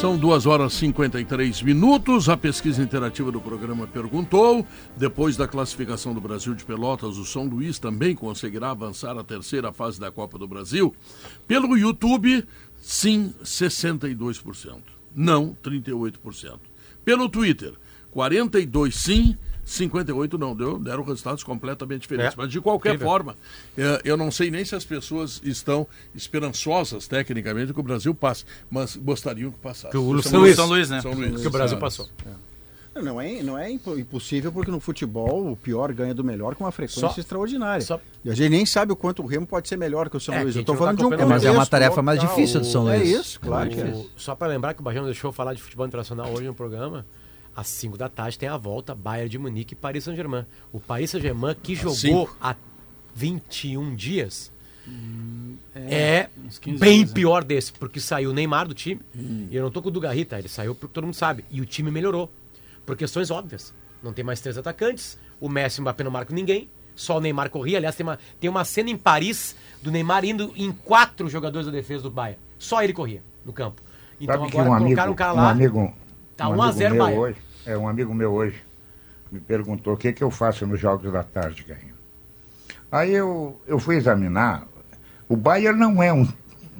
São 0.00 0.18
2 0.18 0.46
horas 0.46 0.72
e 0.72 0.76
53 0.78 1.62
minutos. 1.62 2.28
A 2.28 2.36
pesquisa 2.36 2.82
interativa 2.82 3.30
do 3.30 3.40
programa 3.40 3.86
perguntou: 3.86 4.66
depois 4.96 5.36
da 5.36 5.46
classificação 5.46 6.12
do 6.12 6.20
Brasil 6.20 6.52
de 6.52 6.64
Pelotas, 6.64 7.16
o 7.16 7.24
São 7.24 7.44
Luís 7.44 7.78
também 7.78 8.16
conseguirá 8.16 8.72
avançar 8.72 9.16
à 9.16 9.22
terceira 9.22 9.72
fase 9.72 10.00
da 10.00 10.10
Copa 10.10 10.36
do 10.36 10.48
Brasil? 10.48 10.92
Pelo 11.46 11.78
YouTube, 11.78 12.44
sim, 12.80 13.32
62%. 13.44 14.95
Não, 15.16 15.56
38%. 15.64 16.58
Pelo 17.02 17.28
Twitter, 17.28 17.72
42 18.10 18.94
sim, 18.94 19.38
58 19.64 20.38
não, 20.38 20.54
deu, 20.54 20.78
deram 20.78 21.02
resultados 21.02 21.42
completamente 21.42 22.02
diferentes. 22.02 22.34
É. 22.34 22.36
Mas 22.36 22.50
de 22.50 22.60
qualquer 22.60 22.90
Incrível. 22.90 23.08
forma, 23.08 23.36
é, 23.76 24.00
eu 24.04 24.16
não 24.16 24.30
sei 24.30 24.50
nem 24.50 24.64
se 24.64 24.76
as 24.76 24.84
pessoas 24.84 25.40
estão 25.42 25.88
esperançosas 26.14 27.08
tecnicamente 27.08 27.72
que 27.72 27.80
o 27.80 27.82
Brasil 27.82 28.14
passe, 28.14 28.44
mas 28.70 28.94
gostariam 28.94 29.50
que 29.50 29.58
passasse. 29.58 29.90
Que 29.90 29.98
o 29.98 30.22
São, 30.22 30.40
Luís, 30.40 30.56
São 30.56 30.66
Luís, 30.66 30.90
né? 30.90 31.00
São 31.00 31.12
Luís, 31.12 31.40
que 31.40 31.48
o 31.48 31.50
Brasil 31.50 31.78
passou. 31.78 32.08
É. 32.24 32.55
Não 33.02 33.20
é, 33.20 33.42
não 33.42 33.58
é 33.58 33.70
impossível 33.70 34.50
porque 34.50 34.70
no 34.70 34.80
futebol 34.80 35.50
o 35.50 35.56
pior 35.56 35.92
ganha 35.92 36.14
do 36.14 36.24
melhor 36.24 36.54
com 36.54 36.64
uma 36.64 36.72
frequência 36.72 37.08
só, 37.08 37.20
extraordinária. 37.20 37.84
Só... 37.84 38.00
E 38.24 38.30
a 38.30 38.34
gente 38.34 38.50
nem 38.50 38.66
sabe 38.66 38.92
o 38.92 38.96
quanto 38.96 39.22
o 39.22 39.26
Remo 39.26 39.46
pode 39.46 39.68
ser 39.68 39.76
melhor 39.76 40.08
que 40.08 40.16
o 40.16 40.20
São 40.20 40.34
é, 40.34 40.42
Luís. 40.42 40.54
Eu 40.54 40.60
estou 40.60 40.76
falando 40.76 40.98
tá 40.98 41.04
de 41.04 41.14
um 41.14 41.14
é, 41.14 41.24
Mas 41.24 41.44
é 41.44 41.50
uma 41.50 41.66
tarefa 41.66 42.02
mais 42.02 42.20
difícil 42.20 42.60
do 42.60 42.66
São 42.66 42.84
Luís. 42.84 43.00
É 43.00 43.04
isso, 43.04 43.40
claro. 43.40 43.70
que 43.70 43.80
é. 43.80 44.04
Só 44.16 44.34
para 44.34 44.48
lembrar 44.48 44.74
que 44.74 44.80
o 44.80 44.82
Bajão 44.82 45.04
deixou 45.04 45.32
falar 45.32 45.54
de 45.54 45.62
futebol 45.62 45.86
internacional 45.86 46.30
hoje 46.32 46.46
no 46.46 46.54
programa. 46.54 47.06
Às 47.54 47.68
5 47.68 47.96
da 47.96 48.08
tarde 48.08 48.38
tem 48.38 48.48
a 48.48 48.56
volta 48.56 48.94
Bayern 48.94 49.30
de 49.30 49.38
Munique 49.38 49.72
e 49.72 49.76
Paris 49.76 50.04
Saint-Germain. 50.04 50.44
O 50.72 50.78
Paris 50.78 51.10
Saint-Germain 51.10 51.54
que 51.62 51.74
jogou 51.74 52.28
há 52.38 52.54
21 53.14 53.94
dias 53.94 54.52
hum, 54.86 55.56
é, 55.74 55.94
é 55.94 56.30
bem 56.78 56.98
dias, 56.98 57.08
né? 57.08 57.14
pior 57.14 57.40
né? 57.40 57.48
desse, 57.48 57.72
porque 57.72 57.98
saiu 57.98 58.30
o 58.30 58.34
Neymar 58.34 58.68
do 58.68 58.74
time. 58.74 59.00
Hum. 59.16 59.48
E 59.50 59.56
eu 59.56 59.62
não 59.62 59.70
tô 59.70 59.80
com 59.80 59.88
o 59.88 59.90
Dugarrita, 59.90 60.38
ele 60.38 60.48
saiu 60.48 60.74
porque 60.74 60.92
todo 60.92 61.04
mundo 61.04 61.14
sabe. 61.14 61.46
E 61.50 61.62
o 61.62 61.64
time 61.64 61.90
melhorou. 61.90 62.30
Por 62.86 62.96
questões 62.96 63.30
óbvias. 63.30 63.74
Não 64.02 64.12
tem 64.12 64.24
mais 64.24 64.40
três 64.40 64.56
atacantes, 64.56 65.18
o 65.40 65.48
Messi 65.48 65.78
e 65.78 65.80
o 65.80 65.82
Mbappé 65.82 66.04
não 66.04 66.10
marcam 66.10 66.34
ninguém, 66.34 66.70
só 66.94 67.18
o 67.18 67.20
Neymar 67.20 67.50
corria. 67.50 67.78
Aliás, 67.78 67.96
tem 67.96 68.06
uma, 68.06 68.18
tem 68.40 68.48
uma 68.48 68.64
cena 68.64 68.88
em 68.88 68.96
Paris 68.96 69.56
do 69.82 69.90
Neymar 69.90 70.24
indo 70.24 70.52
em 70.56 70.72
quatro 70.72 71.28
jogadores 71.28 71.66
da 71.66 71.72
defesa 71.72 72.04
do 72.04 72.10
Bahia. 72.10 72.38
Só 72.58 72.82
ele 72.82 72.92
corria 72.92 73.22
no 73.44 73.52
campo. 73.52 73.82
Então 74.20 74.34
Sabe 74.36 74.48
agora 74.48 74.70
um 74.70 74.74
colocaram 74.78 75.02
amigo, 75.02 75.12
um 75.12 75.14
cara 75.14 75.32
lá. 75.32 75.42
Um 75.42 75.48
amigo, 75.48 75.94
tá 76.36 76.48
um 76.48 76.56
1x0 76.56 76.96
Bahia. 76.96 77.18
Hoje, 77.18 77.36
é, 77.66 77.76
um 77.76 77.88
amigo 77.88 78.14
meu 78.14 78.32
hoje 78.32 78.62
me 79.30 79.40
perguntou 79.40 79.94
o 79.94 79.96
que, 79.96 80.12
que 80.12 80.22
eu 80.22 80.30
faço 80.30 80.66
nos 80.66 80.80
jogos 80.80 81.12
da 81.12 81.22
tarde, 81.22 81.64
ganho. 81.64 81.94
Aí 82.90 83.12
eu, 83.12 83.60
eu 83.66 83.78
fui 83.78 83.96
examinar. 83.96 84.66
O 85.28 85.36
Bayern 85.36 85.78
não 85.78 86.02
é 86.02 86.12
um, 86.12 86.26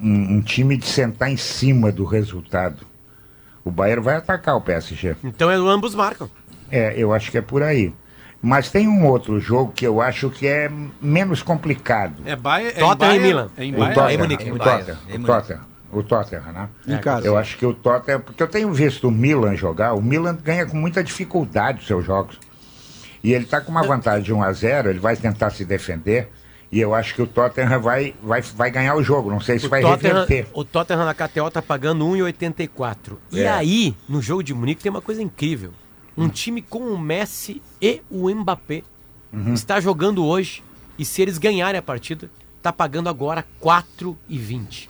um, 0.01 0.37
um 0.37 0.41
time 0.41 0.77
de 0.77 0.87
sentar 0.87 1.31
em 1.31 1.37
cima 1.37 1.91
do 1.91 2.05
resultado. 2.05 2.87
O 3.67 3.71
Bayern 3.73 4.01
vai 4.01 4.15
atacar 4.15 4.55
o 4.55 4.61
PSG. 4.61 5.17
Então 5.25 5.51
é, 5.51 5.57
ambos 5.57 5.93
marcam. 5.93 6.31
É, 6.71 6.95
eu 6.97 7.13
acho 7.13 7.33
que 7.33 7.39
é 7.39 7.41
por 7.41 7.65
aí. 7.65 7.93
Mas 8.41 8.71
tem 8.71 8.87
um 8.87 9.05
outro 9.05 9.41
jogo 9.41 9.73
que 9.73 9.85
eu 9.85 10.01
acho 10.01 10.31
que 10.31 10.47
é 10.47 10.71
menos 11.01 11.43
complicado. 11.43 12.23
É 12.25 12.37
Bayern, 12.37 12.73
é 12.77 12.79
Tottenham 12.79 13.17
e 13.17 13.19
Milan. 13.19 13.51
É 13.57 13.65
em 13.65 13.73
Bayern. 13.73 13.93
O 13.93 13.95
Tottenham, 13.97 14.55
o 14.55 14.59
Tottenham, 14.59 14.99
o 15.09 15.25
Tottenham, 15.25 15.61
o 15.91 16.03
Tottenham, 16.05 16.53
né? 16.53 16.69
É, 16.87 17.27
eu 17.27 17.37
acho 17.37 17.59
que 17.59 17.67
o 17.67 17.75
Tottenham, 17.75 18.21
porque 18.21 18.41
eu 18.41 18.47
tenho 18.47 18.73
visto 18.73 19.09
o 19.09 19.11
Milan 19.11 19.57
jogar, 19.57 19.95
o 19.95 20.01
Milan 20.01 20.39
ganha 20.41 20.65
com 20.65 20.77
muita 20.77 21.03
dificuldade 21.03 21.81
os 21.81 21.89
seus 21.89 22.05
jogos. 22.05 22.39
E 23.25 23.33
ele 23.33 23.47
está 23.47 23.61
com 23.61 23.73
uma 23.73 23.83
vantagem 23.83 24.23
de 24.23 24.33
1 24.33 24.43
a 24.45 24.53
0, 24.53 24.91
ele 24.91 25.01
vai 25.01 25.17
tentar 25.17 25.51
se 25.51 25.65
defender. 25.65 26.31
E 26.77 26.81
eu 26.81 26.95
acho 26.95 27.15
que 27.15 27.23
o 27.23 27.27
Tottenham 27.27 27.81
vai, 27.81 28.15
vai, 28.23 28.43
vai 28.43 28.71
ganhar 28.71 28.95
o 28.97 29.03
jogo. 29.03 29.31
Não 29.31 29.41
sei 29.41 29.59
se 29.59 29.65
o 29.65 29.71
vai 29.71 29.81
Tottenham, 29.81 30.13
reverter. 30.13 30.47
O 30.53 30.63
Tottenham 30.63 31.07
na 31.07 31.15
KTO 31.15 31.51
tá 31.51 31.63
pagando 31.63 32.05
1,84. 32.05 33.17
É. 33.33 33.37
E 33.37 33.47
aí, 33.47 33.95
no 34.07 34.21
jogo 34.21 34.43
de 34.43 34.53
Munique, 34.53 34.83
tem 34.83 34.91
uma 34.91 35.01
coisa 35.01 35.23
incrível. 35.23 35.73
Um 36.15 36.25
hum. 36.25 36.29
time 36.29 36.61
com 36.61 36.81
o 36.81 36.99
Messi 36.99 37.63
e 37.81 38.03
o 38.11 38.29
Mbappé 38.29 38.83
uhum. 39.33 39.55
está 39.55 39.81
jogando 39.81 40.23
hoje. 40.23 40.63
E 40.99 41.05
se 41.07 41.23
eles 41.23 41.39
ganharem 41.39 41.79
a 41.79 41.83
partida, 41.83 42.31
tá 42.67 42.73
pagando 42.73 43.09
agora 43.09 43.45
4,20. 43.63 44.89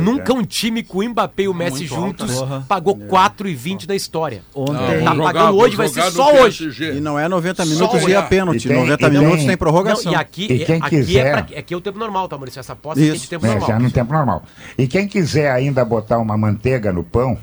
Nunca 0.00 0.32
um 0.32 0.42
time 0.42 0.82
com 0.82 0.98
o 0.98 1.08
Mbappé 1.08 1.42
e 1.42 1.48
o 1.48 1.52
Messi 1.52 1.80
Muito 1.80 1.94
juntos 1.94 2.38
alto, 2.40 2.66
pagou 2.66 2.98
é. 2.98 3.06
4,20 3.06 3.86
na 3.86 3.94
história. 3.94 4.42
Ontem. 4.54 5.04
Tá 5.04 5.14
pagando 5.14 5.58
hoje, 5.58 5.76
vai 5.76 5.88
ser 5.88 6.10
só 6.10 6.42
hoje. 6.42 6.70
E 6.96 7.00
não 7.00 7.18
é 7.18 7.28
90 7.28 7.66
minutos 7.66 8.02
e 8.04 8.14
a 8.14 8.22
pênalti. 8.22 8.66
Tem, 8.66 8.76
90 8.78 9.10
minutos 9.10 9.38
tem, 9.38 9.48
tem 9.48 9.56
prorrogação. 9.58 10.10
Não, 10.10 10.18
e 10.18 10.22
aqui, 10.22 10.44
e 10.44 10.64
quem 10.64 10.76
aqui, 10.80 10.88
quiser... 10.88 11.26
é 11.26 11.30
pra, 11.42 11.58
aqui 11.58 11.74
é 11.74 11.76
o 11.76 11.80
tempo 11.82 11.98
normal, 11.98 12.28
tá, 12.28 12.36
Maurício? 12.36 12.60
Essa 12.60 12.72
aposta 12.72 13.00
Isso. 13.00 13.12
é 13.12 13.18
de 13.18 13.28
tempo 13.28 13.44
é, 13.44 13.48
normal. 13.50 13.68
Já 13.68 13.78
no 13.78 13.90
tempo 13.90 14.12
normal. 14.12 14.42
E 14.78 14.86
quem 14.86 15.06
quiser 15.06 15.50
ainda 15.50 15.84
botar 15.84 16.18
uma 16.18 16.36
manteiga 16.38 16.92
no 16.92 17.04
pão, 17.04 17.36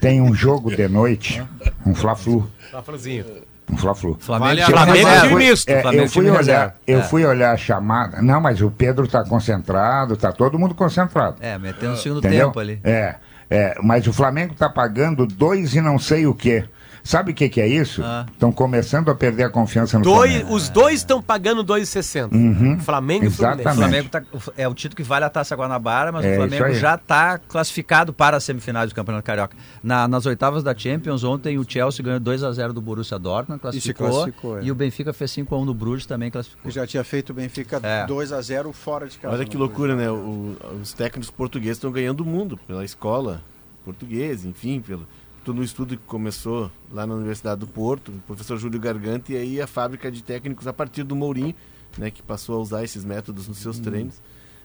tem 0.00 0.22
um 0.22 0.34
jogo 0.34 0.74
de 0.74 0.88
noite, 0.88 1.42
um 1.84 1.94
Fla-Flu. 1.94 2.50
Fla-Fluzinho. 2.70 3.26
Um 3.72 3.76
Fla-Flu. 3.78 4.18
Flamengo, 4.20 4.62
Flamengo, 4.66 4.98
Flamengo, 5.00 5.08
eu 5.24 5.30
fui, 5.30 5.38
misto. 5.50 5.68
é, 5.70 5.80
Flamengo 5.82 6.02
eu 6.04 6.08
fui 6.10 6.24
time 6.24 6.36
olhar, 6.36 6.38
reserva. 6.38 6.74
eu 6.86 6.98
É. 6.98 7.02
fui 7.02 7.24
olhar 7.24 7.52
a 7.52 7.56
chamada. 7.56 8.20
Não, 8.20 8.40
mas 8.40 8.60
o 8.60 8.70
Pedro 8.70 9.04
está 9.06 9.24
concentrado, 9.24 10.16
tá 10.16 10.30
todo 10.30 10.58
mundo 10.58 10.74
concentrado. 10.74 11.36
É, 11.40 11.58
metendo 11.58 11.94
o 11.94 11.96
segundo 11.96 12.18
Entendeu? 12.18 12.48
tempo 12.48 12.60
ali. 12.60 12.78
É, 12.84 13.14
é, 13.50 13.74
mas 13.82 14.06
o 14.06 14.12
Flamengo 14.12 14.52
está 14.52 14.68
pagando 14.68 15.26
dois 15.26 15.74
e 15.74 15.80
não 15.80 15.98
sei 15.98 16.26
o 16.26 16.34
quê. 16.34 16.64
Sabe 17.04 17.32
o 17.32 17.34
que, 17.34 17.48
que 17.48 17.60
é 17.60 17.66
isso? 17.66 18.00
Ah. 18.04 18.26
Estão 18.32 18.52
começando 18.52 19.10
a 19.10 19.14
perder 19.14 19.42
a 19.44 19.50
confiança 19.50 19.98
no 19.98 20.04
Dois, 20.04 20.30
Flamengo. 20.32 20.54
os 20.54 20.68
dois 20.68 20.94
estão 21.00 21.20
pagando 21.20 21.64
2,60. 21.64 22.32
Uhum. 22.32 22.78
Flamengo 22.78 23.24
e 23.24 23.30
Fluminense. 23.30 23.68
O 23.68 23.74
Flamengo 23.74 24.08
tá, 24.08 24.22
é 24.56 24.68
o 24.68 24.74
título 24.74 24.96
que 24.96 25.02
vale 25.02 25.24
a 25.24 25.28
Taça 25.28 25.56
Guanabara, 25.56 26.12
mas 26.12 26.24
É, 26.24 26.32
o 26.32 26.36
Flamengo 26.36 26.72
já 26.74 26.94
está 26.94 27.38
classificado 27.38 28.12
para 28.12 28.36
as 28.36 28.44
semifinais 28.44 28.88
do 28.90 28.94
Campeonato 28.94 29.24
Carioca. 29.26 29.56
Na- 29.82 30.06
nas 30.06 30.26
oitavas 30.26 30.62
da 30.62 30.76
Champions, 30.76 31.24
ontem 31.24 31.58
o 31.58 31.64
Chelsea 31.68 32.04
ganhou 32.04 32.20
2 32.20 32.44
a 32.44 32.52
0 32.52 32.72
do 32.72 32.80
Borussia 32.80 33.18
Dortmund, 33.18 33.60
classificou, 33.60 34.08
classificou, 34.08 34.58
é. 34.58 34.62
e 34.64 34.70
o 34.70 34.74
Benfica 34.74 35.12
fez 35.12 35.30
5 35.32 35.52
a 35.54 35.58
1 35.58 35.66
do 35.66 35.74
Bruges, 35.74 36.06
também 36.06 36.30
classificou. 36.30 36.70
Já 36.70 36.86
tinha 36.86 37.02
feito 37.02 37.30
o 37.30 37.34
Benfica 37.34 37.80
É. 37.82 38.06
2 38.06 38.32
a 38.32 38.40
0 38.40 38.72
fora 38.72 39.08
de 39.08 39.18
casa. 39.18 39.34
Olha 39.34 39.44
que 39.44 39.56
loucura, 39.56 39.96
né? 39.96 40.08
O- 40.08 40.56
os 40.80 40.92
técnicos 40.92 41.30
portugueses 41.30 41.78
estão 41.78 41.90
ganhando 41.90 42.20
o 42.20 42.24
mundo 42.24 42.56
pela 42.66 42.84
escola 42.84 43.42
portuguesa, 43.84 44.46
enfim, 44.48 44.80
pelo 44.80 45.06
todo 45.44 45.58
o 45.60 45.64
estudo 45.64 45.96
que 45.96 46.02
começou 46.04 46.70
lá 46.90 47.06
na 47.06 47.14
Universidade 47.14 47.60
do 47.60 47.66
Porto, 47.66 48.10
o 48.10 48.18
professor 48.26 48.56
Júlio 48.58 48.78
Garganta, 48.80 49.32
e 49.32 49.36
aí 49.36 49.60
a 49.60 49.66
fábrica 49.66 50.10
de 50.10 50.22
técnicos 50.22 50.66
a 50.66 50.72
partir 50.72 51.02
do 51.02 51.16
Mourinho, 51.16 51.54
né, 51.98 52.10
que 52.10 52.22
passou 52.22 52.56
a 52.56 52.58
usar 52.60 52.84
esses 52.84 53.04
métodos 53.04 53.48
nos 53.48 53.58
seus 53.58 53.78
treinos, 53.78 54.20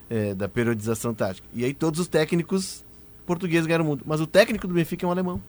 é, 0.09 0.33
da 0.33 0.47
periodização 0.47 1.13
tática. 1.13 1.47
E 1.53 1.65
aí 1.65 1.73
todos 1.73 1.99
os 1.99 2.07
técnicos 2.07 2.83
portugueses 3.25 3.65
ganharam 3.67 3.83
o 3.85 3.87
mundo. 3.87 4.03
Mas 4.05 4.21
o 4.21 4.27
técnico 4.27 4.67
do 4.67 4.73
Benfica 4.73 5.05
é 5.05 5.07
um 5.07 5.11
alemão. 5.11 5.41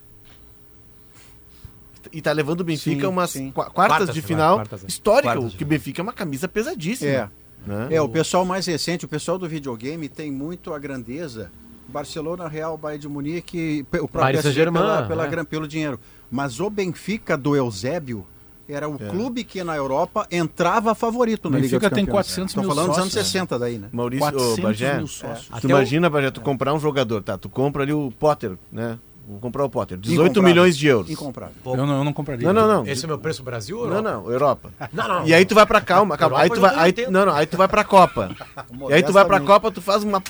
E 2.12 2.22
tá 2.22 2.32
levando 2.32 2.60
o 2.60 2.64
Benfica 2.64 3.00
Sim, 3.00 3.06
a 3.06 3.08
umas 3.08 3.30
sim. 3.30 3.50
qua- 3.50 3.68
quartas, 3.70 3.98
Quartas 3.98 4.14
de 4.14 4.20
de 4.20 4.26
final 4.26 4.56
quartas, 4.56 4.84
histórica, 4.88 5.34
Quartas 5.34 5.54
que 5.54 5.62
o 5.62 5.66
Benfica 5.66 6.00
é 6.00 6.02
uma 6.04 6.12
camisa 6.12 6.48
pesadíssima. 6.48 7.10
É. 7.10 7.28
né? 7.66 7.88
É, 7.90 8.00
o 8.00 8.08
pessoal 8.08 8.44
mais 8.44 8.64
recente, 8.66 9.04
o 9.04 9.08
pessoal 9.08 9.38
do 9.38 9.48
videogame 9.48 10.08
tem 10.08 10.30
muito 10.32 10.72
a 10.72 10.78
grandeza. 10.78 11.50
Barcelona, 11.88 12.46
Real, 12.48 12.76
Bayern 12.76 13.00
de 13.02 13.08
Munique, 13.08 13.86
o 14.00 14.06
próprio 14.08 14.34
PSG 14.40 14.64
pela, 14.70 15.02
pela 15.04 15.24
é. 15.26 15.28
gran- 15.28 15.44
pelo 15.44 15.66
dinheiro. 15.66 15.98
Mas 16.30 16.60
o 16.60 16.68
Benfica 16.68 17.36
do 17.36 17.56
Eusébio 17.56 18.26
era 18.68 18.86
o 18.88 18.96
É. 18.96 19.08
clube 19.08 19.44
que 19.44 19.64
na 19.64 19.74
Europa 19.74 20.26
entrava 20.30 20.94
favorito 20.94 21.48
na 21.48 21.56
O 21.56 21.60
Liga 21.60 21.78
Benfica 21.78 21.88
dos 21.88 21.96
tem 21.96 22.04
Campeões. 22.04 22.26
400 22.26 22.54
Tô 22.54 22.60
mil 22.60 22.68
falando 22.70 22.88
dos 22.90 22.98
anos 22.98 23.12
sócios. 23.14 23.26
60 23.32 23.58
daí, 23.58 23.78
né? 23.78 23.88
Maurício, 23.90 24.26
ô, 24.28 24.30
400 24.32 24.62
Bagé, 24.64 24.96
mil 24.98 25.06
sócios. 25.06 25.48
tu 25.60 25.68
imagina, 25.68 26.10
Bagé, 26.10 26.30
tu 26.30 26.40
comprar 26.42 26.74
um 26.74 26.78
jogador, 26.78 27.22
tá? 27.22 27.38
Tu 27.38 27.48
compra 27.48 27.82
ali 27.82 27.92
o 27.94 28.12
Potter, 28.20 28.52
né? 28.70 28.98
Vou 29.26 29.38
comprar 29.40 29.64
o 29.64 29.68
Potter, 29.70 29.96
18 29.98 30.22
Incomprável. 30.24 30.48
milhões 30.48 30.76
de 30.76 30.86
euros. 30.86 31.10
Incomprável. 31.10 31.54
Eu 31.64 31.86
não, 31.86 31.98
eu 31.98 32.04
não 32.04 32.12
compraria. 32.14 32.46
Não, 32.50 32.52
não, 32.66 32.66
não. 32.82 32.86
Esse 32.86 33.04
é 33.04 33.06
o 33.06 33.08
meu 33.08 33.18
preço 33.18 33.42
Brasil 33.42 33.78
ou 33.78 33.86
Não, 33.86 33.96
Europa? 33.96 34.10
não, 34.22 34.30
Europa. 34.32 34.70
Não, 34.92 35.08
não. 35.08 35.26
E 35.26 35.34
aí 35.34 35.44
tu 35.44 35.54
vai 35.54 35.66
pra 35.66 35.80
calma, 35.82 36.16
calma. 36.16 36.38
Aí 36.38 36.48
tu 36.50 36.60
vai, 36.60 36.74
aí, 36.74 36.94
não, 37.10 37.26
não, 37.26 37.34
aí 37.34 37.46
tu 37.46 37.56
vai 37.56 37.68
pra 37.68 37.84
Copa. 37.84 38.34
e 38.90 38.92
aí 38.94 39.02
tu 39.02 39.12
vai 39.12 39.24
pra. 39.26 39.38
Copa, 39.40 39.70
tu 39.70 39.80
faz 39.82 40.02
uma 40.02 40.22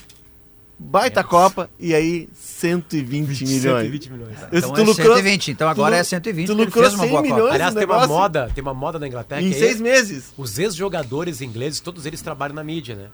baita 0.79 1.25
Copa 1.25 1.69
e 1.79 1.95
aí 1.95 2.29
120 2.35 3.45
milhões. 3.45 3.63
120 3.63 4.11
milhões. 4.13 4.33
Esse 4.53 4.59
Então 4.59 4.73
tu 4.73 4.81
é 4.81 4.85
lucrou- 4.85 5.17
120, 5.17 5.51
então 5.51 5.69
agora 5.69 5.97
tu- 5.97 6.01
é 6.01 6.05
120, 6.05 6.47
tu 6.47 6.55
lucrou 6.55 6.85
fez 6.85 6.95
uma 6.95 7.03
100 7.05 7.11
boa 7.11 7.23
Copa. 7.23 7.35
milhões 7.35 7.55
Aliás, 7.55 7.75
no 7.75 7.81
tem 7.81 7.89
uma 7.89 8.07
moda, 8.07 8.51
tem 8.55 8.63
uma 8.63 8.75
moda 8.75 8.99
na 8.99 9.07
Inglaterra 9.09 9.41
Em 9.43 9.51
que 9.51 9.57
é 9.57 9.59
seis 9.59 9.81
meses. 9.81 10.33
Os 10.37 10.59
ex-jogadores 10.59 11.41
ingleses, 11.41 11.81
todos 11.81 12.07
eles 12.07 12.21
trabalham 12.23 12.55
na 12.55 12.63
mídia, 12.65 12.95
né? 12.95 13.09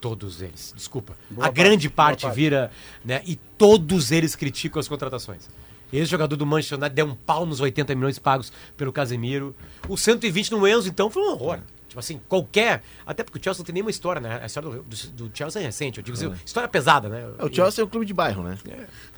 Todos 0.00 0.42
eles, 0.42 0.74
desculpa. 0.76 1.16
Boa 1.30 1.46
a 1.46 1.48
parte, 1.48 1.56
grande 1.56 1.88
parte, 1.88 2.22
parte. 2.22 2.34
vira, 2.36 2.70
né? 3.04 3.22
E 3.26 3.36
todos 3.56 4.12
eles 4.12 4.36
criticam 4.36 4.78
as 4.78 4.86
contratações. 4.86 5.48
Ex-jogador 5.92 6.36
do 6.36 6.44
Manchester 6.46 6.78
United 6.78 6.94
deu 6.94 7.06
um 7.06 7.14
pau 7.14 7.44
nos 7.46 7.60
80 7.60 7.94
milhões 7.94 8.18
pagos 8.18 8.52
pelo 8.76 8.92
Casemiro. 8.92 9.56
O 9.88 9.96
120 9.96 10.50
no 10.52 10.68
Enzo, 10.68 10.86
então, 10.88 11.10
foi 11.10 11.22
um 11.22 11.30
horror. 11.32 11.58
Tipo 11.90 11.98
assim, 12.00 12.20
qualquer. 12.28 12.82
Até 13.04 13.22
porque 13.24 13.38
o 13.38 13.42
Chelsea 13.42 13.60
não 13.60 13.66
tem 13.66 13.72
nenhuma 13.74 13.90
história, 13.90 14.20
né? 14.20 14.38
A 14.42 14.46
história 14.46 14.70
do, 14.70 14.82
do, 14.82 15.28
do 15.28 15.30
Chelsea 15.36 15.60
é 15.60 15.64
recente. 15.66 15.98
Eu 15.98 16.04
digo 16.04 16.16
assim, 16.16 16.32
história 16.46 16.68
pesada, 16.68 17.08
né? 17.08 17.24
O 17.40 17.52
Chelsea 17.52 17.82
é 17.82 17.84
um 17.84 17.88
clube 17.88 18.06
de 18.06 18.14
bairro, 18.14 18.42
né? 18.44 18.56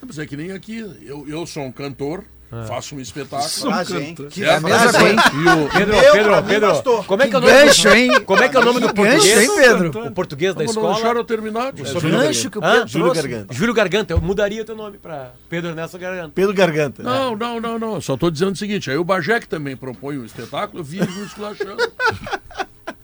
Mas 0.05 0.19
é 0.19 0.27
que 0.27 0.36
nem 0.36 0.53
aqui. 0.53 0.78
Eu, 1.03 1.28
eu 1.28 1.47
sou 1.47 1.62
um 1.65 1.70
cantor, 1.70 2.24
Ah. 2.51 2.65
faço 2.66 2.94
um 2.97 3.01
espetáculo. 3.01 3.49
Frase, 3.51 3.97
hein? 3.97 4.15
Que 4.31 4.43
É 4.44 4.55
a 4.57 4.61
frase, 4.61 4.85
mesma 4.99 5.09
hein? 5.11 5.16
coisa. 5.16 5.36
E 5.36 5.65
o, 5.65 5.69
Pedro, 5.69 5.93
Meu, 5.94 6.12
Pedro, 6.12 6.43
Pedro, 6.44 7.05
como 7.05 7.23
é 7.23 7.28
que 7.28 7.35
é 7.35 7.39
o 7.39 7.40
nome 7.40 7.53
gancho, 7.53 7.89
hein? 7.89 8.20
Como 8.24 8.43
é 8.43 8.49
que 8.49 8.57
é 8.57 8.61
o 8.61 8.65
nome 8.65 8.81
do 8.81 8.89
Que 8.93 9.03
gancho, 9.03 9.16
português? 9.16 9.43
hein, 9.43 9.57
Pedro? 9.57 10.07
O 10.07 10.11
português 10.12 10.55
da 10.55 10.59
Vamos 10.59 10.74
não 10.74 10.82
escola. 10.82 10.94
deixaram 10.94 11.24
terminar. 11.24 11.73
Que 11.73 11.82
gancho 11.82 12.51
que 12.51 12.59
o? 12.59 12.61
Pedro 12.62 12.89
Júlio. 12.89 13.12
Garganta. 13.15 13.55
Júlio 13.55 13.74
Garganta, 13.74 14.12
eu 14.15 14.20
mudaria 14.20 14.65
teu 14.65 14.74
nome 14.77 14.99
pra 14.99 15.32
Pedro 15.49 15.70
Ernesto 15.70 15.99
Garganta. 15.99 16.32
Pedro 16.35 16.55
Garganta. 16.55 17.03
Não, 17.03 17.36
não, 17.36 17.61
não, 17.61 17.78
não. 17.78 18.01
Só 18.01 18.15
estou 18.15 18.31
dizendo 18.31 18.53
o 18.53 18.57
seguinte: 18.57 18.90
aí 18.90 18.97
o 18.97 19.05
que 19.40 19.49
também 19.49 19.77
propõe 19.77 20.19
um 20.19 20.24
espetáculo, 20.24 20.81
eu 20.81 20.85
vivo 20.85 21.24
esculachando. 21.24 21.77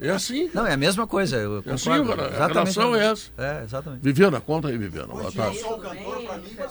É 0.00 0.10
assim. 0.10 0.48
Não, 0.54 0.66
é 0.66 0.74
a 0.74 0.76
mesma 0.76 1.06
coisa. 1.06 1.36
Eu 1.36 1.62
É 1.66 1.72
assim, 1.72 1.90
cara. 2.04 2.44
A 2.44 2.46
relação 2.46 2.94
é 2.94 3.06
essa. 3.10 3.30
É, 3.36 3.62
exatamente. 3.64 4.00
Viviana, 4.02 4.40
conta 4.40 4.68
aí, 4.68 4.78
Viviana. 4.78 5.08
Boa 5.08 5.32
tarde. 5.32 5.58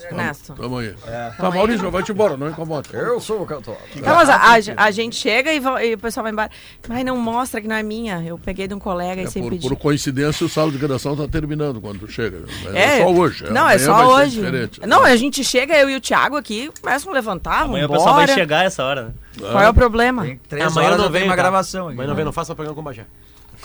Ernesto. 0.09 0.53
Tamo 0.53 0.77
aí. 0.77 0.93
Tá, 1.37 1.51
Maurício, 1.51 1.89
vai-te 1.91 2.11
embora, 2.11 2.37
não 2.37 2.49
incomoda. 2.49 2.87
Eu 2.93 3.19
sou 3.19 3.41
o 3.41 3.45
cantor. 3.45 3.77
Não, 3.95 4.15
mas 4.15 4.29
a, 4.29 4.83
a- 4.85 4.91
gente 4.91 5.15
chega 5.15 5.51
e, 5.53 5.61
e 5.89 5.93
o 5.93 5.97
pessoal 5.97 6.23
vai 6.23 6.31
embora. 6.31 6.49
Mas 6.87 7.03
não 7.05 7.17
mostra 7.17 7.61
que 7.61 7.67
não 7.67 7.75
é 7.75 7.83
minha. 7.83 8.23
Eu 8.25 8.37
peguei 8.37 8.67
de 8.67 8.73
um 8.73 8.79
colega 8.79 9.21
e 9.21 9.25
É, 9.25 9.27
sem 9.27 9.43
por, 9.43 9.49
pedir. 9.51 9.67
por 9.67 9.75
coincidência, 9.77 10.45
o 10.45 10.49
salo 10.49 10.71
de 10.71 10.77
redação 10.77 11.13
está 11.13 11.27
terminando 11.27 11.81
quando 11.81 11.99
tu 11.99 12.07
chega. 12.11 12.43
É, 12.73 12.99
É, 12.99 13.03
só 13.03 13.11
hoje. 13.11 13.43
Não, 13.51 13.69
é 13.69 13.77
só 13.77 14.07
hoje. 14.15 14.41
Não, 14.87 15.03
a 15.03 15.15
gente 15.15 15.43
chega, 15.43 15.75
eu 15.77 15.89
e 15.89 15.95
o 15.95 16.01
Thiago 16.01 16.35
aqui, 16.37 16.71
começam 16.81 17.11
a 17.11 17.13
levantar, 17.13 17.63
Amanhã 17.63 17.85
o 17.85 17.87
vambora. 17.89 17.99
pessoal 17.99 18.15
vai 18.15 18.27
chegar 18.27 18.65
essa 18.65 18.83
hora, 18.83 19.01
né? 19.03 19.11
Qual 19.39 19.61
é 19.61 19.69
o 19.69 19.73
problema? 19.73 20.23
Tem 20.23 20.39
três 20.49 20.67
Amanhã 20.71 20.87
horas 20.87 21.01
não 21.01 21.09
vem 21.09 21.23
uma 21.23 21.29
tá? 21.29 21.35
gravação 21.35 21.85
aqui. 21.87 21.93
Amanhã 21.93 22.07
não 22.07 22.15
vem, 22.15 22.25
não 22.25 22.31
faça 22.33 22.53
programa 22.55 22.75
com 22.75 22.81
o 22.81 22.83
Bagé. 22.83 23.05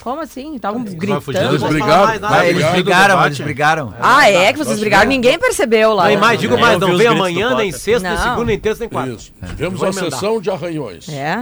Como 0.01 0.20
assim? 0.20 0.57
Estavam 0.57 0.82
gritando. 0.82 1.23
Eles 1.49 1.62
brigaram. 1.62 2.27
Ah, 2.27 2.47
eles 2.47 2.70
brigaram, 2.70 3.27
eles 3.27 3.40
brigaram. 3.40 3.94
Ah, 4.01 4.28
é 4.31 4.53
que 4.53 4.59
vocês 4.59 4.81
brigaram? 4.81 5.09
Ninguém 5.09 5.39
percebeu 5.39 5.93
lá. 5.93 6.09
Não, 6.09 6.19
mais, 6.19 6.40
digo 6.40 6.55
É, 6.57 6.61
mais, 6.61 6.78
não 6.78 6.97
vem 6.97 7.07
amanhã, 7.07 7.55
nem 7.55 7.70
sexta, 7.70 8.09
nem 8.09 8.19
segunda, 8.19 8.44
nem 8.47 8.59
terça, 8.59 8.81
nem 8.81 8.89
quarta. 8.89 9.12
Isso. 9.12 9.32
Tivemos 9.51 9.82
a 9.82 9.93
sessão 9.93 10.40
de 10.40 10.51
arranhões. 10.51 11.09
É? 11.09 11.36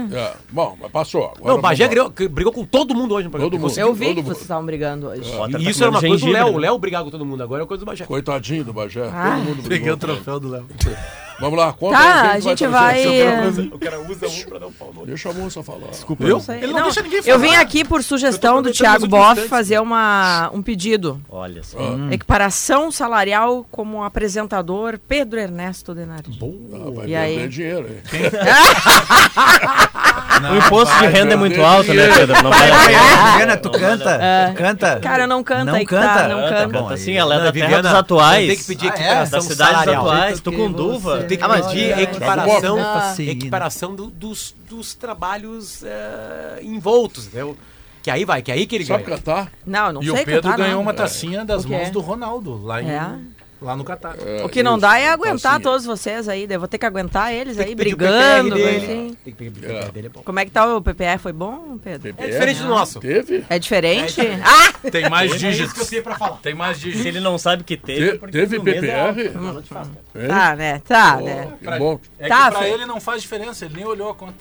Bom, 0.51 0.77
mas 0.81 0.91
passou. 0.91 1.33
Agora 1.37 1.53
Não, 1.53 1.59
o 1.59 1.63
Bagé 1.63 1.89
brigou, 1.89 2.13
brigou 2.29 2.53
com 2.53 2.65
todo 2.65 2.95
mundo 2.95 3.15
hoje 3.15 3.25
no 3.25 3.31
programa. 3.31 3.51
Todo 3.51 3.61
mundo. 3.61 3.79
Eu 3.79 3.95
vi 3.95 4.07
Todo 4.07 4.17
que 4.17 4.23
vocês 4.23 4.43
estavam 4.43 4.67
brigando 4.67 5.07
hoje. 5.07 5.23
E 5.23 5.53
tá 5.53 5.59
isso 5.61 5.83
era 5.83 5.91
uma 5.91 6.01
coisa 6.01 6.27
do 6.27 6.33
Léo. 6.33 6.47
O? 6.49 6.59
Léo 6.59 6.79
brigava 6.79 7.05
com 7.05 7.11
todo 7.11 7.25
mundo, 7.25 7.43
agora 7.43 7.63
é 7.63 7.67
coisa 7.67 7.85
do 7.85 7.87
Bagé. 7.87 8.05
Coitadinho 8.05 8.65
do 8.65 8.73
Bagé. 8.73 9.09
Ah. 9.13 9.37
Todo 9.37 9.45
mundo 9.45 9.63
Peguei 9.63 9.79
brigou 9.79 9.95
o 9.95 9.99
com 9.99 10.07
ele. 10.07 10.15
troféu 10.17 10.41
do 10.41 10.49
Léo. 10.51 10.67
Vamos 11.41 11.59
lá, 11.59 11.73
conta 11.73 11.97
Tá, 11.97 12.21
aí, 12.23 12.29
a 12.29 12.35
que 12.35 12.41
gente 12.43 12.59
trazer? 12.69 12.69
vai. 12.69 13.71
O 13.73 13.79
cara 13.79 13.99
usa 14.01 14.27
um 14.29 14.43
pra 14.49 14.59
dar 14.59 14.67
um 14.67 14.73
pau 14.73 14.93
no 14.95 15.07
Deixa 15.07 15.31
a 15.31 15.33
moça 15.33 15.63
falar. 15.63 15.89
Desculpa, 15.91 16.27
Não 16.27 16.39
sei. 16.41 16.57
Ele 16.59 16.67
não, 16.69 16.73
Não, 16.75 16.83
deixa 16.85 17.01
ninguém 17.03 17.19
Eu 17.25 17.25
falar. 17.25 17.39
vim 17.39 17.55
aqui 17.55 17.83
por 17.85 18.03
sugestão 18.03 18.57
do 18.63 18.71
perguntando 18.71 18.77
Thiago 18.77 19.07
Boff 19.09 19.49
fazer 19.49 19.81
uma, 19.81 20.51
um 20.53 20.61
pedido. 20.63 21.21
Olha 21.31 21.63
só. 21.63 21.79
Ah, 21.79 22.13
Equiparação 22.15 22.91
salarial 22.93 23.67
como 23.71 24.05
apresentador 24.05 24.99
Pedro 25.09 25.41
Ernesto 25.41 25.95
Denardi. 25.95 26.39
ah, 26.43 26.91
vai 26.95 27.07
E 27.09 27.17
aí? 27.17 27.49
dinheiro, 27.49 27.89
hein? 27.89 28.01
o 30.53 30.57
imposto 30.57 30.95
de 30.95 31.01
vai 31.01 31.09
renda 31.13 31.35
é 31.35 31.37
muito 31.37 31.61
alto, 31.63 31.93
né. 31.93 32.09
Pedro? 32.15 32.43
Não 32.43 32.51
pena. 32.51 33.31
Viviana, 33.31 33.57
tu 33.57 33.71
canta? 33.71 34.11
É. 34.21 34.49
Tu 34.51 34.55
canta? 34.57 35.01
Cara, 35.01 35.27
não 35.27 35.43
canta 35.43 35.65
Não 35.73 35.85
canta? 35.85 36.07
tá, 36.07 36.29
não 36.29 36.41
tá 36.43 36.49
canta. 36.49 36.69
bom. 36.69 36.83
Canta 36.83 36.95
assim, 36.95 37.15
ela 37.15 37.35
é 37.35 37.39
Não, 37.39 37.45
da 37.45 37.53
terra 37.53 37.67
Viviana, 37.67 37.89
dos 37.91 37.99
atuais. 37.99 38.47
Tem 38.49 38.57
que 38.57 38.65
pedir 38.65 38.93
Ah, 38.97 39.03
é? 39.03 39.27
Das 39.27 39.45
cidades 39.45 39.73
salarial. 39.75 40.03
atuais. 40.11 40.41
Tô 40.41 40.51
Porque 40.51 40.63
com 40.65 40.73
duva. 40.73 41.19
Tem 41.31 41.39
que 41.39 41.45
Ah, 41.45 41.49
mas 41.49 41.67
pedir 41.67 41.91
é- 41.93 42.03
equiparação, 42.03 42.79
Ah. 42.79 43.01
Fascina. 43.01 43.31
equiparação 43.33 43.95
do- 43.95 44.07
dos, 44.11 44.55
dos 44.69 44.95
trabalhos 44.95 45.83
eh, 45.83 46.61
envoltos, 46.63 47.27
entendeu? 47.27 47.57
Que 48.03 48.11
aí 48.11 48.25
vai, 48.25 48.41
que 48.43 48.51
aí 48.51 48.67
que 48.67 48.75
ele 48.77 48.85
Sabe 48.87 49.05
ganha. 49.05 49.17
cantar? 49.19 49.53
Não, 49.67 49.93
não 49.93 50.03
E 50.03 50.07
sei 50.07 50.13
o 50.13 50.25
Pedro 50.25 50.43
cantar, 50.43 50.57
ganhou 50.57 50.75
não. 50.75 50.83
uma 50.83 50.95
tacinha 50.95 51.45
das 51.45 51.65
mãos 51.65 51.91
do 51.91 52.01
Ronaldo, 52.01 52.63
lá, 52.63 52.83
em, 52.83 52.91
É. 52.91 53.19
lá 53.61 53.77
no 53.77 53.85
Catar. 53.85 54.17
É, 54.25 54.45
O 54.45 54.49
que 54.49 54.63
não 54.63 54.73
isso, 54.73 54.81
dá 54.83 54.99
é 54.99 55.09
aguentar 55.09 55.53
tacinha. 55.53 55.61
todos 55.61 55.85
vocês 55.87 56.29
aí. 56.29 56.47
Eu 56.49 56.59
vou 56.59 56.69
ter 56.69 56.79
que 56.79 56.87
aguentar 56.87 57.33
eles 57.35 57.59
aí, 57.59 57.75
brigando. 57.75 58.55
Assim. 58.55 59.17
Tem 59.25 59.35
que 59.35 59.51
pedir 59.51 59.51
o 59.51 59.53
PPR 59.69 59.93
dele, 59.93 60.07
é 60.07 60.11
bom. 60.11 60.23
Como 60.23 60.39
é 60.41 60.45
que 60.45 60.51
tá 60.51 60.75
o 60.77 60.81
PPR? 60.83 61.19
Foi 61.19 61.33
bom, 61.33 61.79
Pedro? 61.83 62.01
PPR? 62.15 62.25
É 62.27 62.31
diferente 62.31 62.63
do 62.63 62.69
nosso. 62.69 63.01
Teve? 63.01 63.45
É 63.49 63.59
diferente? 63.59 64.21
Ah! 64.45 64.91
Tem 64.91 65.09
mais 65.11 65.31
É 65.31 65.35
isso 65.35 65.75
que 65.75 65.81
eu 65.81 65.85
dígitos. 65.87 66.01
pra. 66.19 66.29
Tem 66.43 66.55
mais 66.55 66.77
Se 66.79 66.85
dígitos. 66.85 67.07
ele 67.07 67.21
não 67.21 67.37
sabe 67.39 67.65
que 67.65 67.77
teve, 67.77 68.13
Te- 68.13 68.19
porque 68.19 68.39
teve 68.39 68.57
é 68.57 68.61
PPR? 68.61 69.21
Hein? 69.21 70.29
Tá, 70.29 70.57
né? 70.57 70.83
Tá, 70.87 71.17
Ó, 71.19 71.25
né? 71.25 71.53
que 71.63 71.79
bom. 71.79 72.01
É 72.19 72.29
Tá, 72.29 72.45
que 72.47 72.51
pra 72.51 72.59
foi- 72.61 72.71
ele 72.71 72.87
não 72.87 73.01
faz 73.01 73.23
diferença, 73.23 73.65
ele 73.65 73.75
nem 73.77 73.85
olhou 73.87 74.11
a 74.11 74.15
conta. 74.15 74.35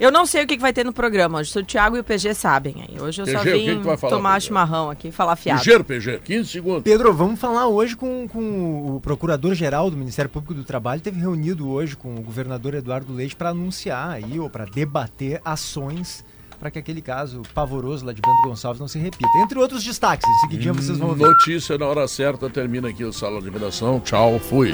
Eu 0.00 0.10
não 0.10 0.24
sei 0.24 0.42
o 0.42 0.46
que, 0.46 0.56
que 0.56 0.62
vai 0.62 0.72
ter 0.72 0.82
no 0.82 0.94
programa 0.94 1.38
hoje. 1.38 1.56
O 1.58 1.62
Thiago 1.62 1.94
e 1.94 2.00
o 2.00 2.04
PG 2.04 2.32
sabem 2.32 2.74
aí. 2.88 2.98
Hoje 2.98 3.20
eu 3.20 3.26
só 3.26 3.42
PG, 3.42 3.52
que 3.52 3.74
vim 3.74 3.82
falar, 3.82 3.98
tomar 3.98 4.34
PG? 4.34 4.46
chimarrão 4.46 4.90
aqui 4.90 5.08
e 5.08 5.12
falar 5.12 5.36
fiado. 5.36 5.58
Ligeiro, 5.58 5.84
PG, 5.84 6.20
15 6.24 6.48
segundos. 6.48 6.82
Pedro, 6.82 7.12
vamos 7.12 7.38
falar 7.38 7.68
hoje 7.68 7.94
com, 7.94 8.26
com 8.26 8.96
o 8.96 9.00
Procurador-Geral 9.02 9.90
do 9.90 9.98
Ministério 9.98 10.30
Público 10.30 10.54
do 10.54 10.64
Trabalho. 10.64 11.02
Teve 11.02 11.20
reunido 11.20 11.68
hoje 11.68 11.96
com 11.96 12.14
o 12.14 12.22
governador 12.22 12.72
Eduardo 12.72 13.12
Leite 13.12 13.36
para 13.36 13.50
anunciar 13.50 14.12
aí, 14.12 14.40
ou 14.40 14.48
para 14.48 14.64
debater 14.64 15.38
ações 15.44 16.24
para 16.58 16.70
que 16.70 16.78
aquele 16.78 17.00
caso 17.00 17.42
pavoroso 17.54 18.04
lá 18.04 18.12
de 18.12 18.20
Bento 18.20 18.48
Gonçalves 18.48 18.78
não 18.78 18.88
se 18.88 18.98
repita. 18.98 19.30
Entre 19.42 19.58
outros 19.58 19.82
destaques, 19.82 20.28
em 20.28 20.40
seguidinho 20.40 20.74
vocês 20.74 20.98
vão 20.98 21.08
ouvir. 21.08 21.22
Notícia 21.22 21.78
na 21.78 21.86
hora 21.86 22.06
certa, 22.06 22.50
termina 22.50 22.88
aqui 22.90 23.02
o 23.02 23.12
Sala 23.12 23.40
de 23.40 23.48
Redação. 23.48 23.98
Tchau, 24.00 24.38
fui. 24.38 24.72